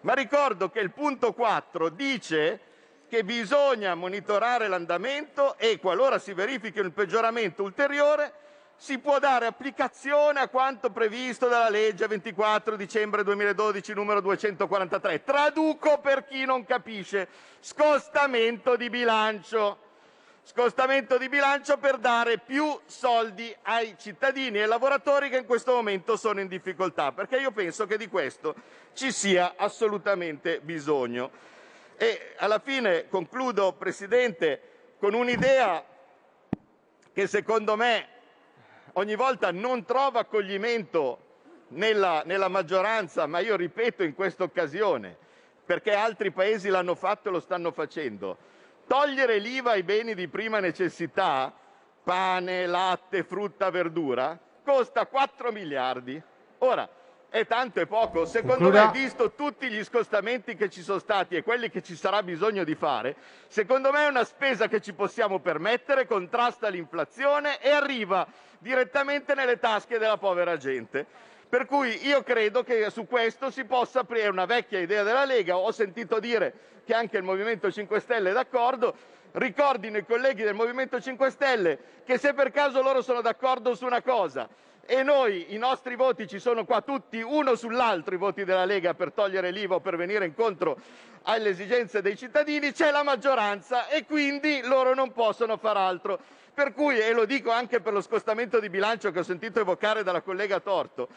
ma 0.00 0.14
ricordo 0.14 0.70
che 0.70 0.80
il 0.80 0.90
punto 0.90 1.32
4 1.32 1.88
dice 1.90 2.60
che 3.08 3.22
bisogna 3.22 3.94
monitorare 3.94 4.66
l'andamento 4.66 5.56
e 5.58 5.78
qualora 5.78 6.18
si 6.18 6.32
verifichi 6.32 6.80
un 6.80 6.92
peggioramento 6.92 7.62
ulteriore 7.62 8.32
si 8.77 8.98
può 8.98 9.19
dare 9.19 9.47
applicazione 9.47 10.40
a 10.40 10.48
quanto 10.48 10.90
previsto 10.90 11.48
dalla 11.48 11.70
legge 11.70 12.07
24 12.07 12.77
dicembre 12.77 13.24
2012 13.24 13.94
numero 13.94 14.20
243. 14.20 15.24
Traduco 15.24 15.98
per 15.98 16.27
chi 16.27 16.44
non 16.44 16.65
capisce, 16.65 17.28
scostamento 17.61 18.77
di 18.77 18.90
bilancio. 18.90 19.85
Scostamento 20.44 21.19
di 21.19 21.28
bilancio 21.28 21.77
per 21.77 21.98
dare 21.98 22.39
più 22.39 22.78
soldi 22.86 23.53
ai 23.62 23.97
cittadini 23.98 24.59
e 24.59 24.62
ai 24.62 24.69
lavoratori 24.69 25.28
che 25.28 25.39
in 25.39 25.44
questo 25.44 25.73
momento 25.73 26.16
sono 26.16 26.40
in 26.40 26.47
difficoltà, 26.47 27.11
perché 27.11 27.39
io 27.39 27.51
penso 27.51 27.85
che 27.85 27.98
di 27.98 28.07
questo 28.07 28.55
ci 28.93 29.11
sia 29.11 29.55
assolutamente 29.57 30.61
bisogno. 30.61 31.31
E 31.97 32.35
alla 32.36 32.61
fine 32.61 33.09
concludo, 33.09 33.73
Presidente, 33.73 34.94
con 35.01 35.15
un'idea 35.15 35.85
che 37.12 37.27
secondo 37.27 37.74
me 37.74 38.15
ogni 38.98 39.14
volta 39.14 39.51
non 39.51 39.85
trova 39.85 40.20
accoglimento 40.20 41.18
nella, 41.68 42.23
nella 42.24 42.48
maggioranza, 42.48 43.27
ma 43.27 43.40
io 43.40 43.56
ripeto 43.56 44.02
in 44.02 44.14
questa 44.14 44.44
occasione, 44.44 45.16
perché 45.64 45.93
altri 45.93 46.31
paesi 46.31 46.68
l'hanno 46.68 46.94
fatto 46.94 47.28
e 47.28 47.32
lo 47.32 47.40
stanno 47.40 47.73
facendo, 47.73 48.36
togliere 48.86 49.39
l'IVA 49.39 49.73
ai 49.73 49.82
beni 49.82 50.14
di 50.14 50.28
prima 50.28 50.60
necessità, 50.60 51.52
pane, 52.02 52.66
latte, 52.66 53.24
frutta, 53.24 53.70
verdura, 53.70 54.39
costa 54.64 55.06
4 55.06 55.51
miliardi. 55.52 56.20
Ora, 56.59 56.89
è 57.28 57.47
tanto 57.47 57.81
e 57.81 57.86
poco. 57.86 58.24
Secondo 58.24 58.70
Concluda. 58.70 58.86
me, 58.86 58.93
visto 58.93 59.32
tutti 59.32 59.69
gli 59.69 59.82
scostamenti 59.85 60.55
che 60.55 60.69
ci 60.69 60.82
sono 60.82 60.98
stati 60.98 61.36
e 61.36 61.43
quelli 61.43 61.70
che 61.70 61.82
ci 61.82 61.97
sarà 61.97 62.23
bisogno 62.23 62.65
di 62.65 62.74
fare, 62.74 63.16
secondo 63.48 63.90
me 63.90 64.07
è 64.07 64.09
una 64.09 64.24
spesa 64.24 64.69
che 64.69 64.81
ci 64.81 64.93
possiamo 64.93 65.40
permettere, 65.40 66.07
contrasta 66.07 66.69
l'inflazione 66.69 67.61
e 67.61 67.70
arriva 67.70 68.27
direttamente 68.59 69.35
nelle 69.35 69.59
tasche 69.59 69.98
della 69.98 70.16
povera 70.16 70.57
gente. 70.57 71.07
Per 71.48 71.66
cui 71.66 72.05
io 72.07 72.23
credo 72.23 72.65
che 72.65 72.90
su 72.90 73.07
questo 73.07 73.51
si 73.51 73.65
possa 73.65 74.01
aprire 74.01 74.28
una 74.28 74.47
vecchia 74.47 74.81
idea 74.81 75.05
della 75.05 75.24
Lega. 75.24 75.57
Ho 75.57 75.70
sentito 75.70 76.19
dire 76.19 76.53
che 76.85 76.93
anche 76.93 77.16
il 77.16 77.23
Movimento 77.23 77.70
5 77.70 78.01
Stelle 78.01 78.31
è 78.31 78.32
d'accordo. 78.32 78.94
Ricordino 79.32 79.98
i 79.98 80.05
colleghi 80.05 80.43
del 80.43 80.55
Movimento 80.55 81.01
5 81.01 81.31
Stelle 81.31 81.78
che 82.05 82.19
se 82.19 82.32
per 82.32 82.51
caso 82.51 82.82
loro 82.82 83.03
sono 83.03 83.20
d'accordo 83.20 83.74
su 83.74 83.85
una 83.85 84.03
cosa 84.03 84.48
e 84.86 85.02
noi 85.02 85.54
i 85.54 85.58
nostri 85.58 85.96
voti 85.96 86.26
ci 86.26 86.38
sono 86.38 86.64
qua 86.64 86.80
tutti 86.80 87.20
uno 87.20 87.54
sull'altro 87.54 88.14
i 88.14 88.18
voti 88.18 88.44
della 88.44 88.64
Lega 88.64 88.94
per 88.94 89.12
togliere 89.12 89.50
l'IVA 89.50 89.80
per 89.80 89.96
venire 89.96 90.24
incontro 90.24 90.78
alle 91.28 91.50
esigenze 91.50 92.02
dei 92.02 92.16
cittadini, 92.16 92.72
c'è 92.72 92.90
la 92.90 93.02
maggioranza 93.02 93.88
e 93.88 94.04
quindi 94.04 94.60
loro 94.62 94.94
non 94.94 95.12
possono 95.12 95.56
far 95.56 95.76
altro. 95.76 96.18
Per 96.54 96.72
cui, 96.72 96.98
e 96.98 97.12
lo 97.12 97.26
dico 97.26 97.50
anche 97.50 97.80
per 97.80 97.92
lo 97.92 98.00
scostamento 98.00 98.60
di 98.60 98.70
bilancio 98.70 99.10
che 99.10 99.18
ho 99.18 99.24
sentito 99.24 99.60
evocare 99.60 100.02
dalla 100.02 100.22
collega 100.22 100.60
Torto, 100.60 101.08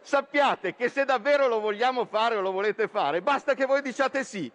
sappiate 0.00 0.76
che 0.76 0.88
se 0.88 1.04
davvero 1.04 1.48
lo 1.48 1.58
vogliamo 1.58 2.04
fare 2.04 2.36
o 2.36 2.40
lo 2.40 2.52
volete 2.52 2.86
fare, 2.86 3.22
basta 3.22 3.54
che 3.54 3.64
voi 3.64 3.82
diciate 3.82 4.22
sì. 4.22 4.50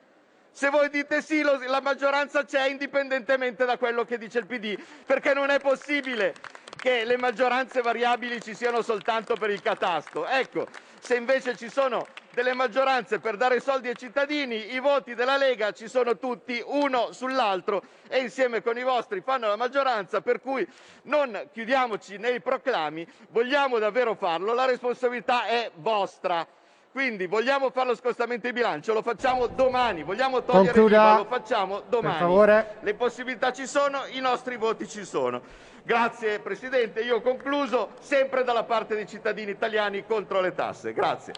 Se 0.54 0.70
voi 0.70 0.90
dite 0.90 1.22
sì, 1.22 1.42
la 1.42 1.82
maggioranza 1.82 2.46
c'è 2.46 2.68
indipendentemente 2.68 3.66
da 3.66 3.78
quello 3.78 4.06
che 4.06 4.18
dice 4.18 4.40
il 4.40 4.46
PD, 4.46 4.78
perché 5.06 5.34
non 5.34 5.50
è 5.50 5.60
possibile 5.60 6.34
che 6.82 7.06
le 7.06 7.16
maggioranze 7.16 7.82
variabili 7.82 8.42
ci 8.42 8.56
siano 8.56 8.82
soltanto 8.82 9.36
per 9.36 9.52
il 9.52 9.62
catasto. 9.62 10.26
Ecco, 10.26 10.66
se 11.00 11.16
invece 11.16 11.56
ci 11.56 11.70
sono 11.70 12.08
delle 12.32 12.56
maggioranze 12.56 13.20
per 13.20 13.38
dare 13.38 13.60
soldi 13.60 13.90
ai 13.90 13.96
cittadini, 13.96 14.74
i 14.74 14.80
voti 14.80 15.14
della 15.14 15.38
Lega 15.38 15.74
ci 15.74 15.88
sono 15.88 16.18
tutti 16.18 16.60
uno 16.66 17.12
sull'altro 17.12 17.84
e 18.08 18.22
insieme 18.22 18.64
con 18.64 18.80
i 18.80 18.84
vostri 18.84 19.22
fanno 19.22 19.48
la 19.48 19.58
maggioranza, 19.58 20.22
per 20.22 20.42
cui 20.42 20.68
non 21.04 21.50
chiudiamoci 21.54 22.18
nei 22.18 22.42
proclami, 22.42 23.08
vogliamo 23.30 23.78
davvero 23.78 24.16
farlo, 24.16 24.56
la 24.56 24.66
responsabilità 24.66 25.46
è 25.46 25.70
vostra. 25.76 26.48
Quindi 26.92 27.26
vogliamo 27.26 27.70
fare 27.70 27.88
lo 27.88 27.96
scostamento 27.96 28.48
di 28.48 28.54
bilancio, 28.54 28.92
lo 28.94 29.02
facciamo 29.02 29.48
domani, 29.48 30.04
vogliamo 30.04 30.44
togliere 30.44 30.74
Concluda, 30.74 31.16
lo 31.16 31.26
facciamo 31.26 31.84
domani. 31.88 32.18
per 32.18 32.22
favore. 32.28 32.78
Le 32.82 32.94
possibilità 32.96 33.54
ci 33.54 33.66
sono, 33.66 34.06
i 34.12 34.20
nostri 34.20 34.58
voti 34.58 34.86
ci 34.88 35.06
sono. 35.06 35.42
Grazie 35.84 36.40
Presidente, 36.40 37.00
io 37.02 37.18
ho 37.18 37.22
concluso 37.22 37.92
sempre 38.02 38.44
dalla 38.44 38.66
parte 38.66 38.96
dei 38.96 39.08
cittadini 39.08 39.52
italiani 39.52 40.06
contro 40.06 40.42
le 40.42 40.54
tasse. 40.54 40.92
Grazie. 40.92 41.34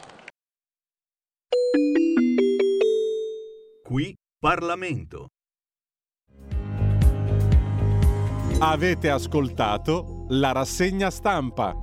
Qui 3.84 4.16
Parlamento. 4.40 5.28
Avete 8.60 9.10
ascoltato 9.10 10.26
la 10.30 10.52
rassegna 10.52 11.12
stampa. 11.12 11.83